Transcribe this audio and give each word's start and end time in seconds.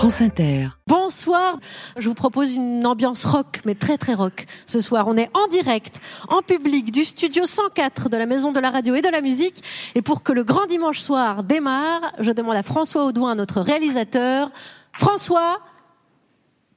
France 0.00 0.22
Inter. 0.22 0.68
Bonsoir, 0.86 1.58
je 1.98 2.08
vous 2.08 2.14
propose 2.14 2.54
une 2.54 2.86
ambiance 2.86 3.26
rock, 3.26 3.60
mais 3.66 3.74
très 3.74 3.98
très 3.98 4.14
rock. 4.14 4.46
Ce 4.64 4.80
soir, 4.80 5.06
on 5.08 5.14
est 5.14 5.28
en 5.34 5.46
direct, 5.48 6.00
en 6.28 6.40
public, 6.40 6.90
du 6.90 7.04
studio 7.04 7.44
104 7.44 8.08
de 8.08 8.16
la 8.16 8.24
Maison 8.24 8.50
de 8.50 8.60
la 8.60 8.70
Radio 8.70 8.94
et 8.94 9.02
de 9.02 9.10
la 9.10 9.20
Musique. 9.20 9.62
Et 9.94 10.00
pour 10.00 10.22
que 10.22 10.32
le 10.32 10.42
grand 10.42 10.64
dimanche 10.64 11.00
soir 11.00 11.42
démarre, 11.42 12.14
je 12.18 12.32
demande 12.32 12.56
à 12.56 12.62
François 12.62 13.04
Audouin, 13.04 13.34
notre 13.34 13.60
réalisateur. 13.60 14.50
François, 14.94 15.58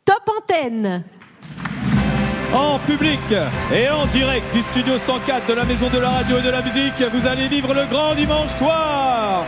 top 0.03 0.29
antenne 0.41 1.05
en 2.53 2.77
public 2.79 3.21
et 3.73 3.89
en 3.89 4.05
direct 4.07 4.53
du 4.53 4.61
studio 4.63 4.97
104 4.97 5.47
de 5.47 5.53
la 5.53 5.63
Maison 5.63 5.87
de 5.87 5.97
la 5.97 6.09
Radio 6.09 6.39
et 6.39 6.41
de 6.41 6.49
la 6.49 6.61
Musique, 6.61 7.01
vous 7.13 7.25
allez 7.25 7.47
vivre 7.47 7.73
le 7.73 7.85
grand 7.85 8.15
dimanche 8.15 8.51
soir. 8.51 9.45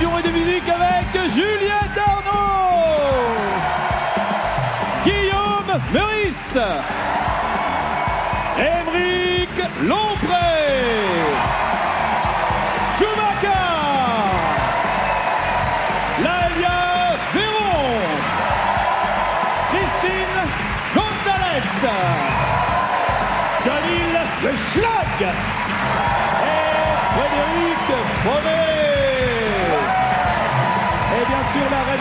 Et 0.00 0.22
de 0.22 0.30
musique 0.30 0.68
avec 0.68 1.28
Juliette 1.34 1.98
Arnaud, 2.06 3.34
Guillaume 5.04 5.80
Meurice, 5.92 6.58
Émeric 8.56 9.50
Lompré, 9.82 10.54
Chewbacca, 12.96 13.64
Lalia 16.22 17.16
Véron, 17.34 17.98
Christine 19.70 20.40
Gonzalez, 20.94 21.88
Jalil 23.64 24.18
Le 24.44 24.56
Schlag 24.56 25.34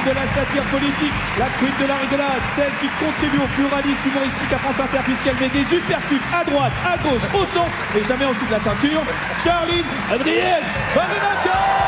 de 0.06 0.12
la 0.14 0.26
satire 0.36 0.64
politique, 0.70 1.14
la 1.38 1.48
queen 1.58 1.74
de 1.80 1.88
la 1.88 1.98
rigolade, 1.98 2.42
celle 2.56 2.74
qui 2.82 2.90
contribue 3.00 3.40
au 3.40 3.48
pluralisme 3.56 4.04
humoristique 4.10 4.54
à 4.54 4.60
France 4.60 4.80
Inter 4.80 5.02
puisqu'elle 5.04 5.40
met 5.40 5.50
des 5.50 5.66
uppercuts 5.76 6.22
à 6.34 6.44
droite, 6.44 6.74
à 6.86 6.98
gauche, 6.98 7.26
au 7.34 7.46
son 7.54 7.66
et 7.98 8.04
jamais 8.04 8.26
en 8.26 8.32
dessous 8.32 8.46
de 8.46 8.52
la 8.52 8.60
ceinture, 8.60 9.02
Charline 9.44 9.86
Adrienne 10.12 10.66
Vandenaka 10.94 11.87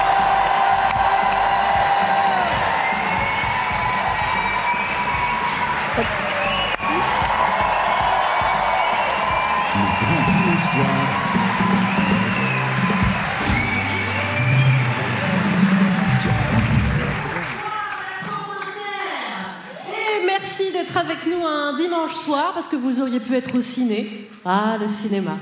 d'être 20.90 20.98
avec 20.98 21.26
nous 21.26 21.45
un 21.45 21.76
dimanche 21.76 22.14
soir, 22.14 22.54
parce 22.54 22.68
que 22.68 22.76
vous 22.76 23.02
auriez 23.02 23.20
pu 23.20 23.36
être 23.36 23.56
au 23.56 23.62
ciné. 23.62 24.30
Ah, 24.45 24.78
le 24.80 24.88
cinéma. 24.88 25.38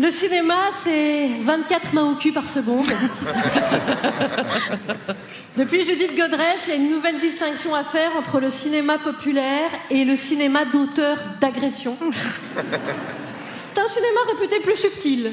Le 0.00 0.10
cinéma, 0.10 0.56
c'est 0.72 1.28
24 1.40 1.92
mains 1.92 2.10
au 2.10 2.14
cul 2.14 2.32
par 2.32 2.48
seconde. 2.48 2.86
Depuis 5.56 5.82
Judith 5.82 6.16
Godrèche, 6.16 6.66
il 6.66 6.70
y 6.70 6.72
a 6.72 6.76
une 6.76 6.90
nouvelle 6.90 7.20
distinction 7.20 7.74
à 7.74 7.84
faire 7.84 8.10
entre 8.16 8.40
le 8.40 8.50
cinéma 8.50 8.98
populaire 8.98 9.70
et 9.90 10.04
le 10.04 10.16
cinéma 10.16 10.64
d'auteur 10.64 11.18
d'agression. 11.40 11.96
C'est 13.74 13.80
un 13.80 13.88
cinéma 13.88 14.20
réputé 14.30 14.60
plus 14.60 14.76
subtil. 14.76 15.32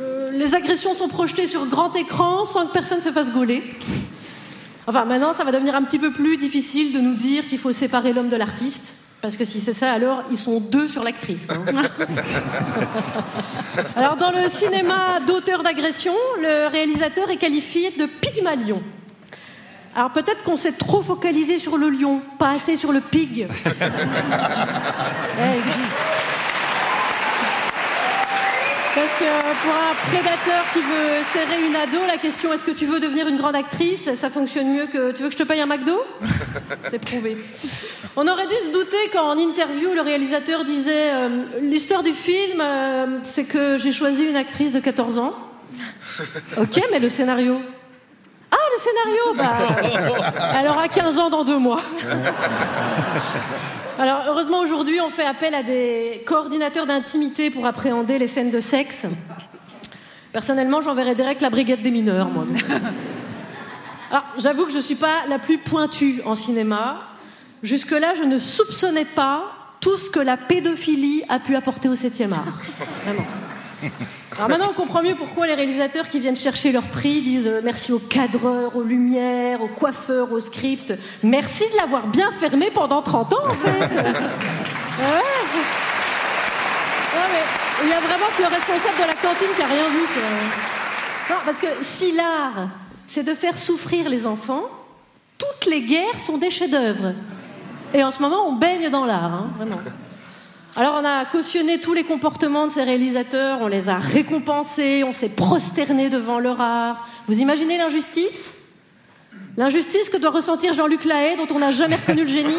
Euh, 0.00 0.30
les 0.30 0.54
agressions 0.54 0.94
sont 0.94 1.08
projetées 1.08 1.46
sur 1.46 1.66
grand 1.66 1.94
écran 1.96 2.46
sans 2.46 2.66
que 2.66 2.72
personne 2.72 3.00
se 3.00 3.10
fasse 3.10 3.32
gauler. 3.32 3.62
Enfin, 4.86 5.04
maintenant, 5.04 5.32
ça 5.32 5.44
va 5.44 5.50
devenir 5.52 5.74
un 5.74 5.82
petit 5.82 5.98
peu 5.98 6.12
plus 6.12 6.36
difficile 6.36 6.92
de 6.92 7.00
nous 7.00 7.14
dire 7.14 7.46
qu'il 7.48 7.58
faut 7.58 7.72
séparer 7.72 8.12
l'homme 8.12 8.28
de 8.28 8.36
l'artiste. 8.36 8.96
Parce 9.22 9.36
que 9.36 9.44
si 9.44 9.58
c'est 9.58 9.72
ça, 9.72 9.90
alors 9.92 10.22
ils 10.30 10.36
sont 10.36 10.60
deux 10.60 10.86
sur 10.88 11.02
l'actrice. 11.02 11.48
hein. 11.50 11.64
alors, 13.96 14.16
dans 14.16 14.30
le 14.30 14.48
cinéma 14.48 15.18
d'auteur 15.26 15.62
d'agression, 15.62 16.12
le 16.40 16.68
réalisateur 16.70 17.28
est 17.30 17.36
qualifié 17.36 17.90
de 17.92 18.06
Pygmalion. 18.06 18.82
Alors, 19.96 20.10
peut-être 20.12 20.44
qu'on 20.44 20.58
s'est 20.58 20.72
trop 20.72 21.02
focalisé 21.02 21.58
sur 21.58 21.78
le 21.78 21.88
lion, 21.88 22.20
pas 22.38 22.50
assez 22.50 22.76
sur 22.76 22.92
le 22.92 23.00
pig. 23.00 23.48
Eh, 25.38 25.60
parce 28.96 29.12
que 29.18 29.24
pour 29.62 29.74
un 29.74 29.94
prédateur 30.10 30.64
qui 30.72 30.78
veut 30.80 31.22
serrer 31.30 31.66
une 31.66 31.76
ado, 31.76 31.98
la 32.06 32.16
question 32.16 32.54
est-ce 32.54 32.64
que 32.64 32.70
tu 32.70 32.86
veux 32.86 32.98
devenir 32.98 33.28
une 33.28 33.36
grande 33.36 33.54
actrice 33.54 34.14
Ça 34.14 34.30
fonctionne 34.30 34.72
mieux 34.72 34.86
que 34.86 35.12
tu 35.12 35.22
veux 35.22 35.28
que 35.28 35.34
je 35.34 35.38
te 35.38 35.46
paye 35.46 35.60
un 35.60 35.66
McDo? 35.66 36.02
C'est 36.88 36.98
prouvé. 36.98 37.36
On 38.16 38.26
aurait 38.26 38.46
dû 38.46 38.54
se 38.54 38.72
douter 38.72 38.96
quand 39.12 39.28
en 39.28 39.36
interview 39.36 39.90
le 39.94 40.00
réalisateur 40.00 40.64
disait 40.64 41.10
euh, 41.12 41.44
l'histoire 41.60 42.02
du 42.02 42.14
film, 42.14 42.62
euh, 42.62 43.18
c'est 43.22 43.44
que 43.44 43.76
j'ai 43.76 43.92
choisi 43.92 44.24
une 44.24 44.36
actrice 44.36 44.72
de 44.72 44.80
14 44.80 45.18
ans. 45.18 45.34
Ok, 46.56 46.80
mais 46.90 46.98
le 46.98 47.10
scénario? 47.10 47.60
Ah, 48.56 48.68
le 48.72 48.78
scénario 48.80 49.20
Bah, 49.36 49.52
elle 50.58 50.68
aura 50.68 50.88
15 50.88 51.18
ans 51.18 51.28
dans 51.28 51.44
deux 51.44 51.58
mois. 51.58 51.82
Alors, 53.98 54.22
heureusement, 54.28 54.60
aujourd'hui, 54.60 54.98
on 55.00 55.10
fait 55.10 55.26
appel 55.26 55.54
à 55.54 55.62
des 55.62 56.22
coordinateurs 56.26 56.86
d'intimité 56.86 57.50
pour 57.50 57.66
appréhender 57.66 58.18
les 58.18 58.28
scènes 58.28 58.50
de 58.50 58.60
sexe. 58.60 59.04
Personnellement, 60.32 60.80
j'enverrais 60.82 61.14
direct 61.14 61.40
la 61.42 61.50
brigade 61.50 61.82
des 61.82 61.90
mineurs, 61.90 62.28
moi. 62.28 62.44
Alors, 64.10 64.24
j'avoue 64.38 64.64
que 64.66 64.72
je 64.72 64.78
ne 64.78 64.82
suis 64.82 64.96
pas 64.96 65.26
la 65.28 65.38
plus 65.38 65.58
pointue 65.58 66.22
en 66.24 66.34
cinéma. 66.34 67.02
Jusque-là, 67.62 68.14
je 68.14 68.22
ne 68.22 68.38
soupçonnais 68.38 69.06
pas 69.06 69.44
tout 69.80 69.98
ce 69.98 70.10
que 70.10 70.20
la 70.20 70.36
pédophilie 70.36 71.22
a 71.28 71.38
pu 71.38 71.56
apporter 71.56 71.88
au 71.88 71.94
7e 71.94 72.32
art. 72.32 72.44
Vraiment. 73.04 73.24
Alors 74.36 74.48
maintenant, 74.48 74.68
on 74.70 74.74
comprend 74.74 75.02
mieux 75.02 75.14
pourquoi 75.14 75.46
les 75.46 75.54
réalisateurs 75.54 76.08
qui 76.08 76.20
viennent 76.20 76.36
chercher 76.36 76.72
leur 76.72 76.84
prix 76.84 77.22
disent 77.22 77.46
euh, 77.46 77.60
merci 77.64 77.92
aux 77.92 77.98
cadreurs, 77.98 78.76
aux 78.76 78.82
lumières, 78.82 79.62
aux 79.62 79.68
coiffeurs, 79.68 80.30
aux 80.32 80.40
scripts. 80.40 80.92
Merci 81.22 81.64
de 81.72 81.76
l'avoir 81.76 82.06
bien 82.06 82.30
fermé 82.32 82.70
pendant 82.70 83.02
30 83.02 83.32
ans, 83.32 83.46
en 83.48 83.54
fait. 83.54 83.88
Ouais. 84.98 85.04
Non, 87.14 87.22
mais 87.30 87.84
il 87.84 87.90
y 87.90 87.92
a 87.92 88.00
vraiment 88.00 88.26
que 88.34 88.42
le 88.42 88.48
responsable 88.48 88.96
de 88.96 89.06
la 89.08 89.14
cantine 89.14 89.48
qui 89.54 89.62
a 89.62 89.66
rien 89.66 89.88
vu. 89.90 90.00
Non, 91.28 91.36
parce 91.44 91.60
que 91.60 91.66
si 91.82 92.12
l'art, 92.12 92.68
c'est 93.06 93.22
de 93.22 93.34
faire 93.34 93.58
souffrir 93.58 94.08
les 94.08 94.26
enfants, 94.26 94.64
toutes 95.36 95.66
les 95.70 95.82
guerres 95.82 96.18
sont 96.18 96.38
des 96.38 96.50
chefs-d'œuvre. 96.50 97.12
Et 97.92 98.02
en 98.02 98.10
ce 98.10 98.20
moment, 98.22 98.46
on 98.46 98.52
baigne 98.54 98.88
dans 98.88 99.04
l'art, 99.04 99.34
hein, 99.34 99.50
vraiment. 99.56 99.76
Alors 100.76 101.00
on 101.00 101.04
a 101.06 101.24
cautionné 101.24 101.80
tous 101.80 101.94
les 101.94 102.04
comportements 102.04 102.66
de 102.66 102.72
ces 102.72 102.82
réalisateurs, 102.82 103.60
on 103.62 103.66
les 103.66 103.88
a 103.88 103.96
récompensés, 103.96 105.04
on 105.04 105.14
s'est 105.14 105.30
prosterné 105.30 106.10
devant 106.10 106.38
leur 106.38 106.60
art. 106.60 107.08
Vous 107.26 107.40
imaginez 107.40 107.78
l'injustice? 107.78 108.54
L'injustice 109.56 110.10
que 110.10 110.18
doit 110.18 110.30
ressentir 110.32 110.74
Jean-Luc 110.74 111.06
Lahaye, 111.06 111.36
dont 111.38 111.46
on 111.54 111.58
n'a 111.58 111.72
jamais 111.72 111.96
reconnu 111.96 112.22
le 112.22 112.28
génie? 112.28 112.58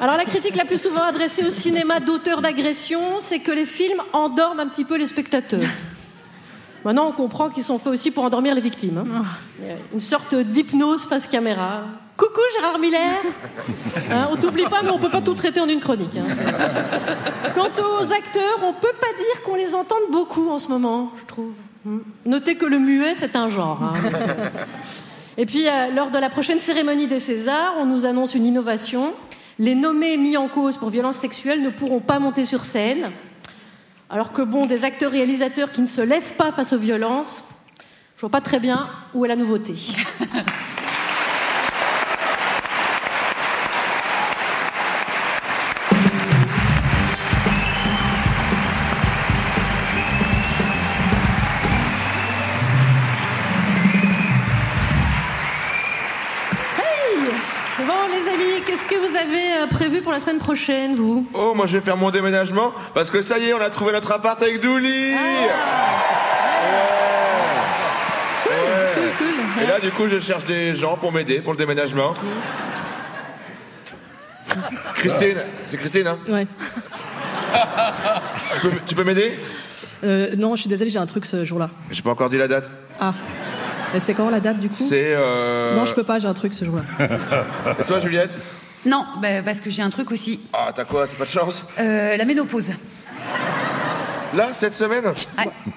Alors 0.00 0.16
la 0.16 0.24
critique 0.24 0.56
la 0.56 0.64
plus 0.64 0.78
souvent 0.78 1.04
adressée 1.04 1.44
au 1.44 1.50
cinéma 1.50 2.00
d'auteur 2.00 2.42
d'agression, 2.42 3.20
c'est 3.20 3.38
que 3.38 3.52
les 3.52 3.66
films 3.66 4.02
endorment 4.12 4.58
un 4.58 4.66
petit 4.66 4.84
peu 4.84 4.96
les 4.98 5.06
spectateurs. 5.06 5.60
Maintenant, 6.84 7.06
on 7.06 7.12
comprend 7.12 7.50
qu'ils 7.50 7.62
sont 7.62 7.78
faits 7.78 7.92
aussi 7.92 8.10
pour 8.10 8.24
endormir 8.24 8.56
les 8.56 8.60
victimes. 8.60 8.98
hein. 8.98 9.22
Euh, 9.62 9.76
Une 9.92 10.00
sorte 10.00 10.34
d'hypnose 10.34 11.04
face 11.04 11.28
caméra. 11.28 11.84
Coucou 12.16 12.40
Gérard 12.58 12.78
Miller 12.78 13.00
Hein, 14.10 14.28
On 14.30 14.36
t'oublie 14.36 14.64
pas, 14.64 14.82
mais 14.82 14.90
on 14.90 14.98
peut 14.98 15.10
pas 15.10 15.20
tout 15.22 15.34
traiter 15.34 15.60
en 15.60 15.68
une 15.68 15.80
chronique. 15.80 16.16
hein. 16.16 16.24
Quant 17.54 17.68
aux 17.82 18.12
acteurs, 18.12 18.58
on 18.62 18.72
peut 18.74 18.92
pas 19.00 19.06
dire 19.16 19.42
qu'on 19.44 19.54
les 19.54 19.74
entende 19.74 20.02
beaucoup 20.10 20.50
en 20.50 20.58
ce 20.58 20.68
moment, 20.68 21.12
je 21.18 21.24
trouve. 21.26 21.52
Hmm. 21.84 21.98
Notez 22.26 22.56
que 22.56 22.66
le 22.66 22.78
muet, 22.78 23.14
c'est 23.14 23.34
un 23.36 23.48
genre. 23.48 23.82
hein. 23.82 23.94
Et 25.38 25.46
puis, 25.46 25.66
euh, 25.66 25.88
lors 25.94 26.10
de 26.10 26.18
la 26.18 26.28
prochaine 26.28 26.60
cérémonie 26.60 27.06
des 27.06 27.18
Césars, 27.20 27.74
on 27.78 27.86
nous 27.86 28.04
annonce 28.04 28.34
une 28.34 28.44
innovation. 28.44 29.14
Les 29.58 29.74
nommés 29.74 30.16
mis 30.18 30.36
en 30.36 30.48
cause 30.48 30.76
pour 30.76 30.90
violences 30.90 31.16
sexuelles 31.16 31.62
ne 31.62 31.70
pourront 31.70 32.00
pas 32.00 32.18
monter 32.18 32.44
sur 32.44 32.64
scène. 32.66 33.10
Alors 34.10 34.32
que, 34.32 34.42
bon, 34.42 34.66
des 34.66 34.84
acteurs-réalisateurs 34.84 35.72
qui 35.72 35.80
ne 35.80 35.86
se 35.86 36.02
lèvent 36.02 36.34
pas 36.34 36.52
face 36.52 36.74
aux 36.74 36.78
violences, 36.78 37.44
je 38.16 38.20
vois 38.20 38.30
pas 38.30 38.42
très 38.42 38.58
bien 38.60 38.88
où 39.14 39.24
est 39.24 39.28
la 39.28 39.36
nouveauté. 39.36 39.74
avez 59.22 59.62
euh, 59.62 59.66
prévu 59.68 60.02
pour 60.02 60.12
la 60.12 60.20
semaine 60.20 60.38
prochaine, 60.38 60.94
vous? 60.94 61.26
Oh, 61.34 61.54
moi 61.54 61.66
je 61.66 61.78
vais 61.78 61.84
faire 61.84 61.96
mon 61.96 62.10
déménagement 62.10 62.72
parce 62.94 63.10
que 63.10 63.22
ça 63.22 63.38
y 63.38 63.48
est, 63.48 63.54
on 63.54 63.60
a 63.60 63.70
trouvé 63.70 63.92
notre 63.92 64.12
appart 64.12 64.40
avec 64.42 64.60
Douli. 64.60 65.12
Cool, 68.44 69.16
cool. 69.18 69.62
Et 69.62 69.66
là, 69.66 69.80
du 69.80 69.90
coup, 69.90 70.08
je 70.08 70.18
cherche 70.20 70.44
des 70.44 70.74
gens 70.74 70.96
pour 70.96 71.12
m'aider 71.12 71.40
pour 71.40 71.52
le 71.52 71.58
déménagement. 71.58 72.14
Christine, 74.94 75.36
c'est 75.66 75.76
Christine, 75.78 76.06
hein? 76.06 76.18
Ouais. 76.28 76.46
Tu 78.54 78.60
peux, 78.60 78.72
tu 78.86 78.94
peux 78.94 79.04
m'aider? 79.04 79.38
Euh, 80.04 80.34
non, 80.36 80.56
je 80.56 80.62
suis 80.62 80.68
désolée, 80.68 80.90
j'ai 80.90 80.98
un 80.98 81.06
truc 81.06 81.24
ce 81.26 81.44
jour-là. 81.44 81.70
J'ai 81.90 82.02
pas 82.02 82.10
encore 82.10 82.28
dit 82.28 82.38
la 82.38 82.48
date. 82.48 82.70
Ah. 83.00 83.14
C'est 83.98 84.14
quand 84.14 84.30
la 84.30 84.40
date 84.40 84.58
du 84.58 84.68
coup? 84.68 84.74
C'est. 84.74 85.12
Euh... 85.14 85.76
Non, 85.76 85.84
je 85.84 85.94
peux 85.94 86.02
pas, 86.02 86.18
j'ai 86.18 86.28
un 86.28 86.34
truc 86.34 86.54
ce 86.54 86.64
jour-là. 86.64 86.82
Et 87.78 87.84
toi, 87.84 88.00
Juliette? 88.00 88.38
Non, 88.84 89.04
bah, 89.20 89.42
parce 89.44 89.60
que 89.60 89.70
j'ai 89.70 89.82
un 89.82 89.90
truc 89.90 90.10
aussi. 90.10 90.40
Ah, 90.52 90.70
t'as 90.74 90.84
quoi? 90.84 91.06
C'est 91.06 91.16
pas 91.16 91.24
de 91.24 91.30
chance? 91.30 91.64
Euh, 91.78 92.16
la 92.16 92.24
ménopause. 92.24 92.70
Là, 94.34 94.48
cette 94.52 94.74
semaine? 94.74 95.04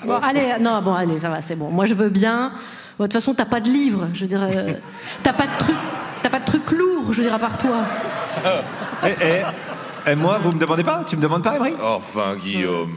Bon, 0.06 0.18
allez, 0.24 0.54
non, 0.60 0.82
bon, 0.82 0.94
allez, 0.94 1.20
ça 1.20 1.30
va, 1.30 1.42
c'est 1.42 1.56
bon. 1.56 1.70
Moi, 1.70 1.86
je 1.86 1.94
veux 1.94 2.10
bien. 2.10 2.52
Bon, 2.98 3.04
De 3.04 3.08
toute 3.10 3.14
façon, 3.22 3.34
t'as 3.34 3.46
pas 3.46 3.60
de 3.60 3.70
livre, 3.70 4.08
je 4.14 4.22
veux 4.22 4.28
dire. 4.28 4.42
euh, 4.42 4.74
T'as 5.24 5.34
pas 5.34 5.44
de 5.44 5.58
truc, 5.60 5.76
t'as 6.24 6.30
pas 6.30 6.40
de 6.40 6.46
truc 6.46 6.72
lourd, 6.72 7.12
je 7.12 7.18
veux 7.18 7.24
dire, 7.24 7.34
à 7.36 7.40
part 7.40 7.58
toi. 7.58 7.80
Et, 9.06 9.10
et- 9.10 10.12
et 10.12 10.16
moi, 10.16 10.38
vous 10.42 10.52
me 10.52 10.60
demandez 10.60 10.84
pas? 10.84 11.04
Tu 11.08 11.18
me 11.18 11.22
demandes 11.22 11.44
pas, 11.44 11.56
Emery? 11.56 11.74
Enfin, 11.84 12.36
Guillaume. 12.36 12.96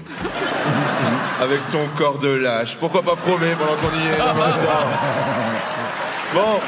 Avec 1.42 1.66
ton 1.70 1.80
corps 1.96 2.18
de 2.18 2.28
lâche. 2.28 2.76
Pourquoi 2.78 3.02
pas 3.02 3.16
fromer 3.16 3.54
pendant 3.58 3.76
qu'on 3.76 3.96
y 3.98 4.06
est 4.08 4.18
Bon. 6.34 6.60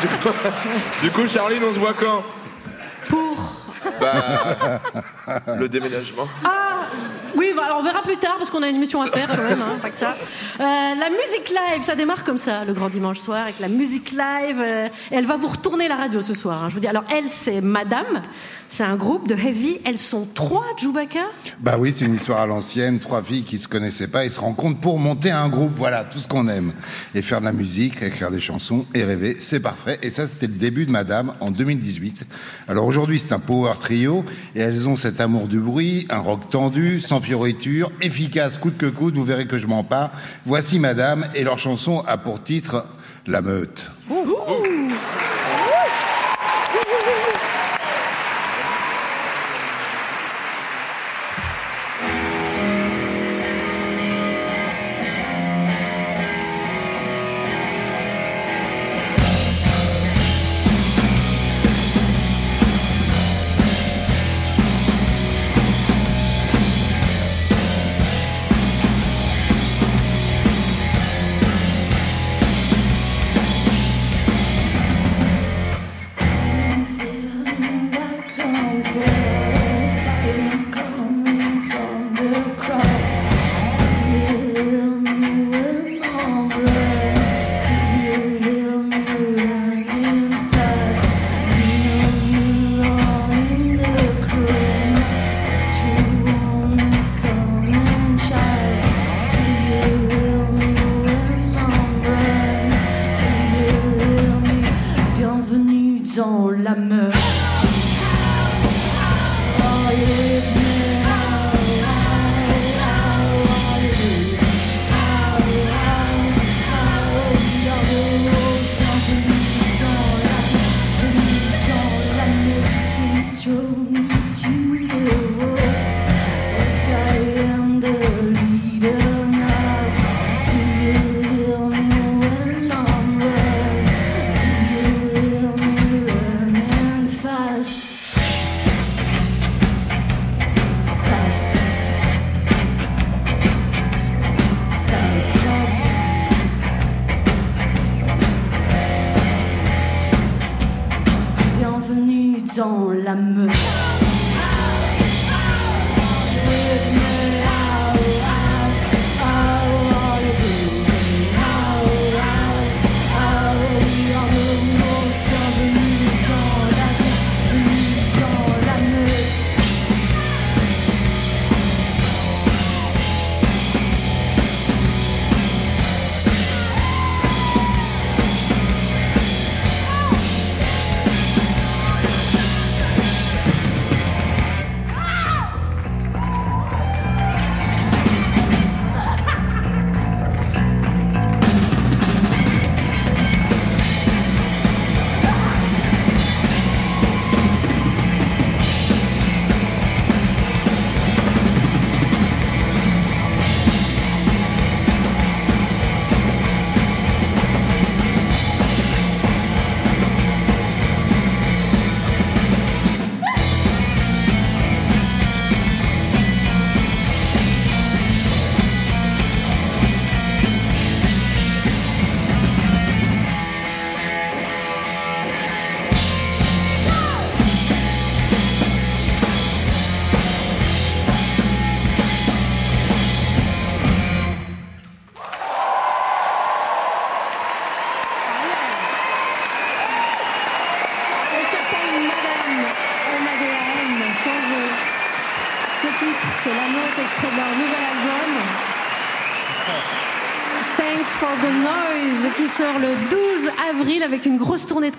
Du 0.00 0.06
coup, 0.08 0.28
du 1.02 1.10
coup, 1.10 1.26
Charline, 1.28 1.62
on 1.68 1.74
se 1.74 1.78
voit 1.80 1.92
quand? 1.92 2.22
Bah. 4.04 4.80
Le 5.58 5.68
déménagement. 5.68 6.28
Ah 6.44 6.63
Oui, 7.36 7.48
bah, 7.56 7.64
alors 7.66 7.78
on 7.80 7.82
verra 7.82 8.02
plus 8.02 8.16
tard 8.16 8.36
parce 8.38 8.50
qu'on 8.50 8.62
a 8.62 8.68
une 8.68 8.76
émission 8.76 9.02
à 9.02 9.06
faire 9.06 9.28
quand 9.28 9.42
même, 9.42 9.60
hein, 9.60 9.78
pas 9.82 9.90
que 9.90 9.96
ça. 9.96 10.14
Euh, 10.60 10.62
la 10.62 11.10
musique 11.10 11.48
live, 11.50 11.82
ça 11.82 11.94
démarre 11.94 12.22
comme 12.24 12.38
ça 12.38 12.64
le 12.64 12.72
grand 12.72 12.88
dimanche 12.88 13.18
soir 13.18 13.42
avec 13.42 13.58
la 13.60 13.68
musique 13.68 14.12
live. 14.12 14.62
euh, 14.64 14.88
elle 15.10 15.26
va 15.26 15.36
vous 15.36 15.48
retourner 15.48 15.88
la 15.88 15.96
radio 15.96 16.22
ce 16.22 16.34
soir. 16.34 16.62
hein, 16.62 16.68
je 16.68 16.74
vous 16.74 16.80
dis. 16.80 16.86
Alors 16.86 17.04
elle, 17.10 17.28
c'est 17.28 17.60
Madame. 17.60 18.22
C'est 18.68 18.84
un 18.84 18.96
groupe 18.96 19.28
de 19.28 19.34
heavy. 19.34 19.78
Elles 19.84 19.98
sont 19.98 20.26
trois, 20.34 20.64
Djoubaka. 20.78 21.20
Bah 21.60 21.76
oui, 21.78 21.92
c'est 21.92 22.04
une 22.04 22.14
histoire 22.14 22.40
à 22.40 22.46
l'ancienne, 22.46 22.98
trois 22.98 23.22
filles 23.22 23.44
qui 23.44 23.58
se 23.58 23.68
connaissaient 23.68 24.08
pas 24.08 24.24
et 24.24 24.30
se 24.30 24.40
rencontrent 24.40 24.80
pour 24.80 24.98
monter 24.98 25.30
un 25.30 25.48
groupe, 25.48 25.72
voilà, 25.76 26.04
tout 26.04 26.18
ce 26.18 26.26
qu'on 26.28 26.48
aime. 26.48 26.72
Et 27.14 27.22
faire 27.22 27.40
de 27.40 27.44
la 27.46 27.52
musique, 27.52 28.02
écrire 28.02 28.30
des 28.30 28.40
chansons 28.40 28.86
et 28.94 29.04
rêver, 29.04 29.36
c'est 29.38 29.60
parfait. 29.60 29.98
Et 30.02 30.10
ça, 30.10 30.26
c'était 30.26 30.46
le 30.46 30.54
début 30.54 30.86
de 30.86 30.90
Madame 30.90 31.34
en 31.40 31.50
2018. 31.50 32.24
Alors 32.68 32.86
aujourd'hui, 32.86 33.18
c'est 33.24 33.32
un 33.34 33.38
power 33.38 33.72
trio 33.80 34.24
et 34.56 34.60
elles 34.60 34.88
ont 34.88 34.96
cet 34.96 35.20
amour 35.20 35.46
du 35.48 35.58
bruit, 35.60 36.06
un 36.10 36.18
rock 36.18 36.50
tendu, 36.50 37.00
sans 37.00 37.20
fioriture, 37.24 37.90
efficace 38.02 38.58
coûte 38.58 38.76
que 38.76 38.86
coûte, 38.86 39.14
vous 39.14 39.24
verrez 39.24 39.46
que 39.46 39.58
je 39.58 39.66
m'en 39.66 39.82
pars. 39.82 40.10
Voici 40.44 40.78
Madame 40.78 41.26
et 41.34 41.42
leur 41.42 41.58
chanson 41.58 42.04
a 42.06 42.18
pour 42.18 42.42
titre 42.42 42.84
La 43.26 43.40
Meute. 43.40 43.90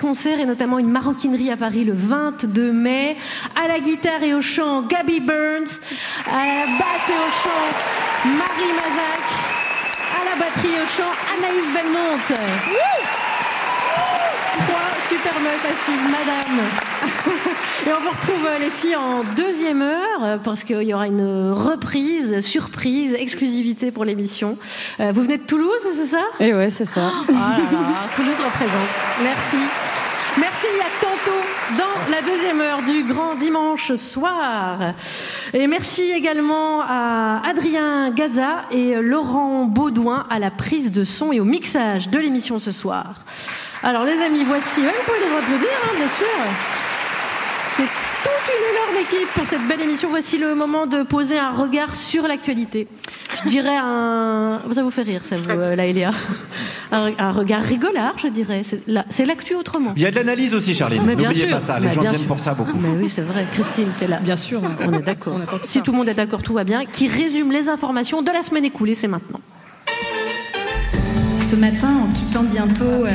Concerts 0.05 0.39
et 0.39 0.45
notamment 0.45 0.77
une 0.77 0.91
maroquinerie 0.91 1.49
à 1.49 1.57
Paris 1.57 1.83
le 1.83 1.93
22 1.93 2.71
mai. 2.71 3.17
À 3.55 3.67
la 3.67 3.79
guitare 3.79 4.21
et 4.21 4.35
au 4.35 4.41
chant, 4.41 4.83
Gabby 4.83 5.19
Burns. 5.19 5.81
À 6.31 6.45
la 6.45 6.65
basse 6.77 7.09
et 7.09 7.17
au 7.17 7.31
chant, 7.41 7.65
Marie 8.25 8.73
Mazac. 8.75 9.25
À 10.13 10.29
la 10.29 10.35
batterie 10.37 10.75
et 10.75 10.81
au 10.83 10.89
chant, 10.95 11.11
Anaïs 11.33 11.65
Belmonte. 11.73 12.39
Trois 14.57 14.91
super 15.09 15.39
meufs 15.41 15.65
à 15.65 15.73
suivre, 15.83 16.03
madame. 16.03 16.59
Et 17.87 17.89
on 17.91 18.01
vous 18.01 18.09
retrouve 18.09 18.47
les 18.59 18.71
filles 18.71 18.95
en 18.95 19.23
deuxième 19.35 19.83
heure 19.83 20.23
euh, 20.23 20.37
parce 20.43 20.63
qu'il 20.63 20.81
y 20.81 20.93
aura 20.93 21.05
une 21.05 21.51
reprise, 21.51 22.39
surprise, 22.39 23.13
exclusivité 23.13 23.91
pour 23.91 24.05
l'émission. 24.05 24.57
Euh, 24.99 25.11
vous 25.13 25.21
venez 25.21 25.37
de 25.37 25.43
Toulouse, 25.43 25.81
c'est 25.93 26.07
ça? 26.07 26.23
Et 26.39 26.53
ouais, 26.53 26.71
c'est 26.71 26.85
ça. 26.85 27.01
Là 27.01 27.11
là, 27.27 28.09
Toulouse 28.15 28.39
représente. 28.43 28.89
Merci. 29.21 29.57
Merci, 30.55 30.79
à 30.79 31.01
tantôt 31.01 31.77
dans 31.77 32.11
la 32.11 32.21
deuxième 32.21 32.61
heure 32.61 32.81
du 32.81 33.03
grand 33.03 33.35
dimanche 33.35 33.93
soir. 33.95 34.93
Et 35.53 35.67
merci 35.67 36.13
également 36.13 36.81
à 36.81 37.41
Adrien 37.45 38.09
Gaza 38.11 38.63
et 38.71 38.95
Laurent 39.01 39.65
Baudouin 39.65 40.25
à 40.29 40.39
la 40.39 40.51
prise 40.51 40.93
de 40.93 41.03
son 41.03 41.33
et 41.33 41.41
au 41.41 41.43
mixage 41.43 42.07
de 42.07 42.19
l'émission 42.19 42.57
ce 42.59 42.71
soir. 42.71 43.15
Alors 43.83 44.05
les 44.05 44.21
amis, 44.21 44.45
voici, 44.45 44.79
vous 44.79 44.91
pouvez 45.05 45.19
les 45.19 45.37
applaudir, 45.37 45.69
hein, 45.83 45.93
bien 45.97 46.07
sûr. 46.07 46.74
Une 48.47 48.75
énorme 48.75 48.97
équipe 49.05 49.27
pour 49.33 49.47
cette 49.47 49.67
belle 49.67 49.81
émission. 49.81 50.09
Voici 50.09 50.37
le 50.37 50.53
moment 50.55 50.85
de 50.87 51.03
poser 51.03 51.37
un 51.39 51.51
regard 51.51 51.95
sur 51.95 52.27
l'actualité. 52.27 52.87
Je 53.43 53.49
dirais 53.49 53.75
un. 53.77 54.59
Ça 54.73 54.83
vous 54.83 54.91
fait 54.91 55.01
rire, 55.01 55.21
ça, 55.23 55.35
vous, 55.35 55.49
euh, 55.49 55.75
là, 55.75 55.85
Eléa 55.85 56.11
un, 56.91 57.09
un 57.17 57.31
regard 57.31 57.61
rigolard, 57.63 58.13
je 58.17 58.27
dirais. 58.27 58.61
C'est 58.63 58.81
la- 58.87 59.05
C'est 59.09 59.25
l'actu 59.25 59.55
autrement. 59.55 59.93
Il 59.95 60.01
y 60.01 60.05
a 60.05 60.11
de 60.11 60.15
l'analyse 60.15 60.53
aussi, 60.55 60.73
Charline. 60.75 61.03
Mais 61.05 61.15
bien 61.15 61.29
N'oubliez 61.29 61.47
pas 61.47 61.59
ça. 61.59 61.79
Les 61.79 61.87
Mais 61.87 61.93
gens 61.93 62.01
viennent 62.01 62.17
sûr. 62.17 62.25
pour 62.27 62.39
ça 62.39 62.53
beaucoup. 62.53 62.77
Mais 62.79 62.89
oui, 63.01 63.09
c'est 63.09 63.21
vrai. 63.23 63.45
Christine, 63.51 63.87
c'est 63.93 64.07
là. 64.07 64.19
Bien 64.21 64.35
sûr. 64.35 64.61
On 64.87 64.93
est 64.93 65.01
d'accord. 65.01 65.39
Si 65.63 65.81
tout 65.81 65.91
le 65.91 65.97
monde 65.97 66.09
est 66.09 66.13
d'accord, 66.13 66.41
tout 66.43 66.53
va 66.53 66.63
bien. 66.63 66.85
Qui 66.85 67.07
résume 67.07 67.51
les 67.51 67.67
informations 67.69 68.21
de 68.21 68.31
la 68.31 68.43
semaine 68.43 68.65
écoulée, 68.65 68.95
c'est 68.95 69.07
maintenant. 69.07 69.39
Ce 71.43 71.55
matin, 71.55 71.89
en 72.09 72.11
quittant 72.13 72.43
bientôt 72.43 72.83
euh, 72.85 73.09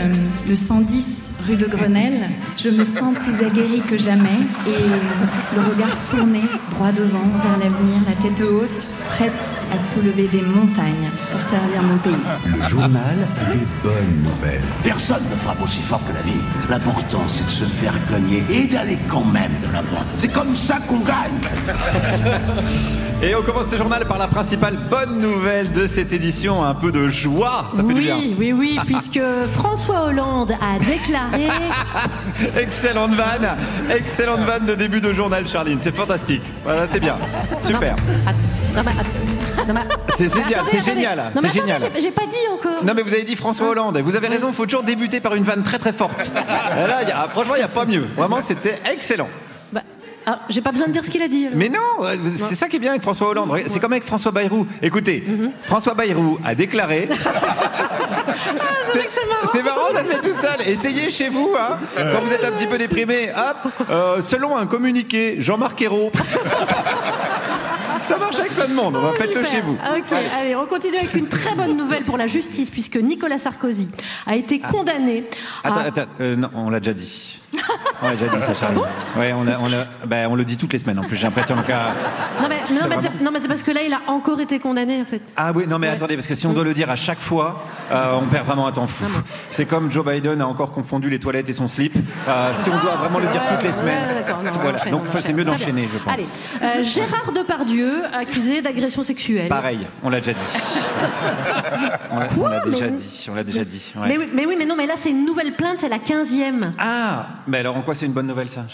le 0.48 0.54
110 0.54 1.29
rue 1.46 1.56
de 1.56 1.66
Grenelle, 1.66 2.30
je 2.56 2.68
me 2.68 2.84
sens 2.84 3.14
plus 3.14 3.44
aguerrie 3.44 3.82
que 3.82 3.96
jamais 3.96 4.40
et 4.66 5.54
le 5.54 5.60
regard 5.60 5.96
tourné 6.10 6.40
droit 6.72 6.92
devant 6.92 7.26
vers 7.42 7.58
l'avenir, 7.58 8.00
la 8.06 8.14
tête 8.14 8.40
haute, 8.40 8.88
prête 9.08 9.48
à 9.72 9.78
soulever 9.78 10.28
des 10.28 10.42
montagnes 10.42 11.10
pour 11.30 11.40
servir 11.40 11.82
mon 11.82 11.98
pays. 11.98 12.12
Le 12.46 12.68
journal 12.68 13.16
des 13.52 13.66
bonnes 13.82 14.22
nouvelles. 14.22 14.62
Personne 14.82 15.22
ne 15.30 15.36
frappe 15.36 15.62
aussi 15.62 15.82
fort 15.82 16.02
que 16.06 16.12
la 16.12 16.22
vie. 16.22 16.40
L'important, 16.68 17.22
c'est 17.26 17.44
de 17.44 17.50
se 17.50 17.64
faire 17.64 17.94
cogner 18.06 18.42
et 18.50 18.66
d'aller 18.66 18.98
quand 19.08 19.24
même 19.24 19.52
de 19.60 19.72
l'avant. 19.72 20.04
C'est 20.16 20.32
comme 20.32 20.54
ça 20.54 20.78
qu'on 20.88 21.00
gagne. 21.00 21.40
Et 23.22 23.34
on 23.34 23.42
commence 23.42 23.66
ce 23.68 23.76
journal 23.76 24.06
par 24.06 24.16
la 24.18 24.28
principale 24.28 24.76
bonne 24.76 25.20
nouvelle 25.20 25.70
de 25.72 25.86
cette 25.86 26.10
édition. 26.12 26.64
Un 26.64 26.74
peu 26.74 26.90
de 26.90 27.08
joie. 27.08 27.66
Ça 27.76 27.82
fait 27.82 27.92
du 27.94 28.00
bien. 28.00 28.16
Oui, 28.16 28.34
oui, 28.38 28.52
oui, 28.52 28.78
puisque 28.86 29.20
François 29.52 30.06
Hollande 30.06 30.52
a 30.52 30.78
déclaré. 30.78 31.48
Excellente 32.58 33.12
vanne. 33.14 33.48
Excellente 33.94 34.40
vanne 34.40 34.64
de 34.64 34.74
début 34.74 35.02
de 35.02 35.12
journal, 35.12 35.46
Charline. 35.46 35.78
C'est 35.82 35.94
fantastique. 35.94 36.40
Voilà, 36.64 36.86
c'est 36.90 37.00
bien. 37.00 37.16
Super. 37.62 37.94
Non, 38.74 39.74
C'est 40.16 40.32
génial, 40.32 40.62
c'est 40.70 40.82
génial, 40.84 41.32
Non, 41.34 41.42
c'est 41.42 41.52
génial. 41.52 41.80
j'ai- 42.00 42.10
pas 42.10 42.22
dit 42.22 42.36
encore. 42.54 42.82
Non 42.84 42.94
mais 42.96 43.02
vous 43.02 43.12
avez 43.12 43.24
dit 43.24 43.36
François 43.36 43.68
Hollande, 43.68 43.98
vous 43.98 44.16
avez 44.16 44.28
raison, 44.28 44.46
il 44.48 44.54
faut 44.54 44.64
toujours 44.64 44.82
débuter 44.84 45.20
par 45.20 45.34
une 45.34 45.44
vanne 45.44 45.62
très 45.62 45.78
très 45.78 45.92
forte. 45.92 46.30
Là, 46.34 47.02
il 47.02 47.08
y 47.08 47.12
a- 47.12 47.28
franchement, 47.28 47.54
il 47.56 47.58
n'y 47.58 47.64
a 47.64 47.68
pas 47.68 47.84
mieux. 47.84 48.06
Vraiment, 48.16 48.38
c'était 48.42 48.76
excellent. 48.90 49.28
Ah, 50.26 50.40
j'ai 50.48 50.60
pas 50.60 50.70
besoin 50.70 50.86
de 50.88 50.92
dire 50.92 51.04
ce 51.04 51.10
qu'il 51.10 51.22
a 51.22 51.28
dit. 51.28 51.46
alors. 51.46 51.58
Mais 51.58 51.68
non, 51.68 52.04
euh, 52.04 52.14
c'est 52.36 52.54
ça 52.54 52.68
qui 52.68 52.76
est 52.76 52.78
bien 52.78 52.90
avec 52.90 53.02
François 53.02 53.28
Hollande. 53.28 53.50
C'est 53.66 53.80
comme 53.80 53.92
avec 53.92 54.04
François 54.04 54.30
Bayrou. 54.32 54.66
Écoutez, 54.82 55.24
Mhm. 55.26 55.50
François 55.62 55.94
Bayrou 55.94 56.38
a 56.44 56.54
déclaré. 56.54 57.08
c'est 58.92 59.26
marrant. 59.26 59.48
C'est 59.52 59.62
marrant, 59.62 59.92
ça 59.92 60.00
se 60.04 60.08
fait 60.10 60.20
tout 60.28 60.36
seul. 60.40 60.68
Essayez 60.68 61.10
chez 61.10 61.28
vous, 61.28 61.54
hein, 61.58 61.78
quand 61.96 62.20
vous 62.24 62.32
êtes 62.32 62.44
un 62.44 62.52
petit 62.52 62.66
peu 62.66 62.78
déprimé. 62.78 63.30
Hop, 63.36 63.72
euh, 63.90 64.20
selon 64.22 64.56
un 64.56 64.66
communiqué, 64.66 65.36
Jean-Marc 65.38 65.80
Ayrault. 65.82 66.12
Ça 68.08 68.16
marche 68.18 68.38
avec 68.40 68.49
plein 68.64 68.68
de 68.68 68.74
monde. 68.74 68.96
Oh, 69.02 69.12
Faites-le 69.16 69.42
chez 69.44 69.60
vous. 69.60 69.72
Ok, 69.74 70.12
allez, 70.38 70.56
on 70.56 70.66
continue 70.66 70.96
avec 70.98 71.14
une 71.14 71.26
très 71.28 71.54
bonne 71.54 71.76
nouvelle 71.76 72.02
pour 72.04 72.16
la 72.16 72.26
justice, 72.26 72.70
puisque 72.70 72.96
Nicolas 72.96 73.38
Sarkozy 73.38 73.88
a 74.26 74.36
été 74.36 74.58
condamné. 74.60 75.24
Attends, 75.64 75.80
à- 75.80 75.82
attends, 75.84 76.04
euh, 76.20 76.36
non, 76.36 76.48
on 76.54 76.70
l'a 76.70 76.80
déjà 76.80 76.92
dit. 76.94 77.36
On 78.02 78.08
l'a 78.08 78.14
déjà 78.14 78.28
dit, 78.36 78.42
ça, 78.42 78.54
Charlie. 78.54 78.78
ouais, 79.18 79.32
on, 79.32 79.40
on, 79.40 79.68
l'a- 79.68 79.86
bah, 80.06 80.16
on 80.28 80.34
le 80.36 80.44
dit 80.44 80.56
toutes 80.56 80.72
les 80.72 80.78
semaines 80.78 80.98
en 80.98 81.02
plus, 81.02 81.16
j'ai 81.16 81.24
l'impression. 81.24 81.56
euh, 81.56 81.60
Non, 82.42 82.48
mais, 82.48 82.56
non, 82.56 82.60
C'est 82.64 82.72
mais 82.74 82.96
vraiment- 82.96 83.38
c'est- 83.40 83.48
parce 83.48 83.62
que 83.62 83.70
là, 83.72 83.80
il 83.84 83.92
a 83.92 84.00
encore 84.06 84.40
été 84.40 84.58
condamné, 84.60 85.00
en 85.00 85.04
fait. 85.04 85.20
Ah 85.36 85.52
oui, 85.54 85.64
non 85.68 85.78
mais 85.78 85.88
Ouais. 85.88 85.94
attendez, 85.94 86.14
parce 86.14 86.26
que 86.28 86.34
si 86.34 86.46
on 86.46 86.52
doit 86.52 86.64
le 86.64 86.72
dire 86.74 86.90
à 86.90 86.96
chaque 86.96 87.20
fois, 87.20 87.64
euh, 87.90 88.14
on 88.22 88.26
perd 88.26 88.46
vraiment 88.46 88.66
un 88.66 88.72
temps 88.72 88.86
fou. 88.86 89.06
C'est 89.50 89.66
comme 89.66 89.90
Joe 89.90 90.04
Biden 90.06 90.40
a 90.40 90.46
encore 90.46 90.70
confondu 90.70 91.10
les 91.10 91.18
toilettes 91.18 91.48
et 91.48 91.52
son 91.52 91.66
slip. 91.68 91.94
Euh, 92.28 92.52
si 92.62 92.70
on 92.70 92.78
doit 92.78 92.94
vraiment 92.96 93.18
le 93.18 93.26
dire 93.26 93.42
Ouais, 93.42 93.48
toutes 93.56 93.62
les 93.62 93.68
ouais, 93.68 93.74
semaines, 93.74 94.24
non, 94.28 94.50
on 94.54 94.58
voilà. 94.58 94.78
Donc 94.90 95.02
on 95.12 95.18
c'est 95.20 95.32
mieux 95.32 95.44
d'enchaîner, 95.44 95.88
je 95.92 95.98
pense. 95.98 96.12
Allez, 96.14 96.84
Gérard 96.84 97.32
Depardieu, 97.34 98.02
accusé 98.12 98.49
d'agression 98.60 99.02
sexuelle. 99.02 99.48
Pareil, 99.48 99.86
on 100.02 100.10
l'a 100.10 100.18
déjà 100.20 100.32
dit. 100.32 100.40
on 102.10 102.18
l'a- 102.18 102.28
on 102.38 102.46
l'a 102.48 102.60
déjà 102.60 102.84
mais- 102.86 102.90
dit, 102.96 103.26
on 103.30 103.34
l'a 103.34 103.44
déjà 103.44 103.64
dit. 103.64 103.92
ouais. 103.96 104.08
Mais, 104.08 104.18
oui, 104.18 104.28
mais 104.34 104.46
oui, 104.46 104.54
mais 104.58 104.66
non, 104.66 104.74
mais 104.76 104.86
là, 104.86 104.94
c'est 104.96 105.10
une 105.10 105.24
nouvelle 105.24 105.52
plainte, 105.52 105.78
c'est 105.80 105.88
la 105.88 105.98
15e. 105.98 106.72
Ah, 106.78 107.26
mais 107.46 107.58
alors 107.58 107.76
en 107.76 107.82
quoi 107.82 107.94
c'est 107.94 108.06
une 108.06 108.12
bonne 108.12 108.26
nouvelle 108.26 108.48
ça? 108.50 108.66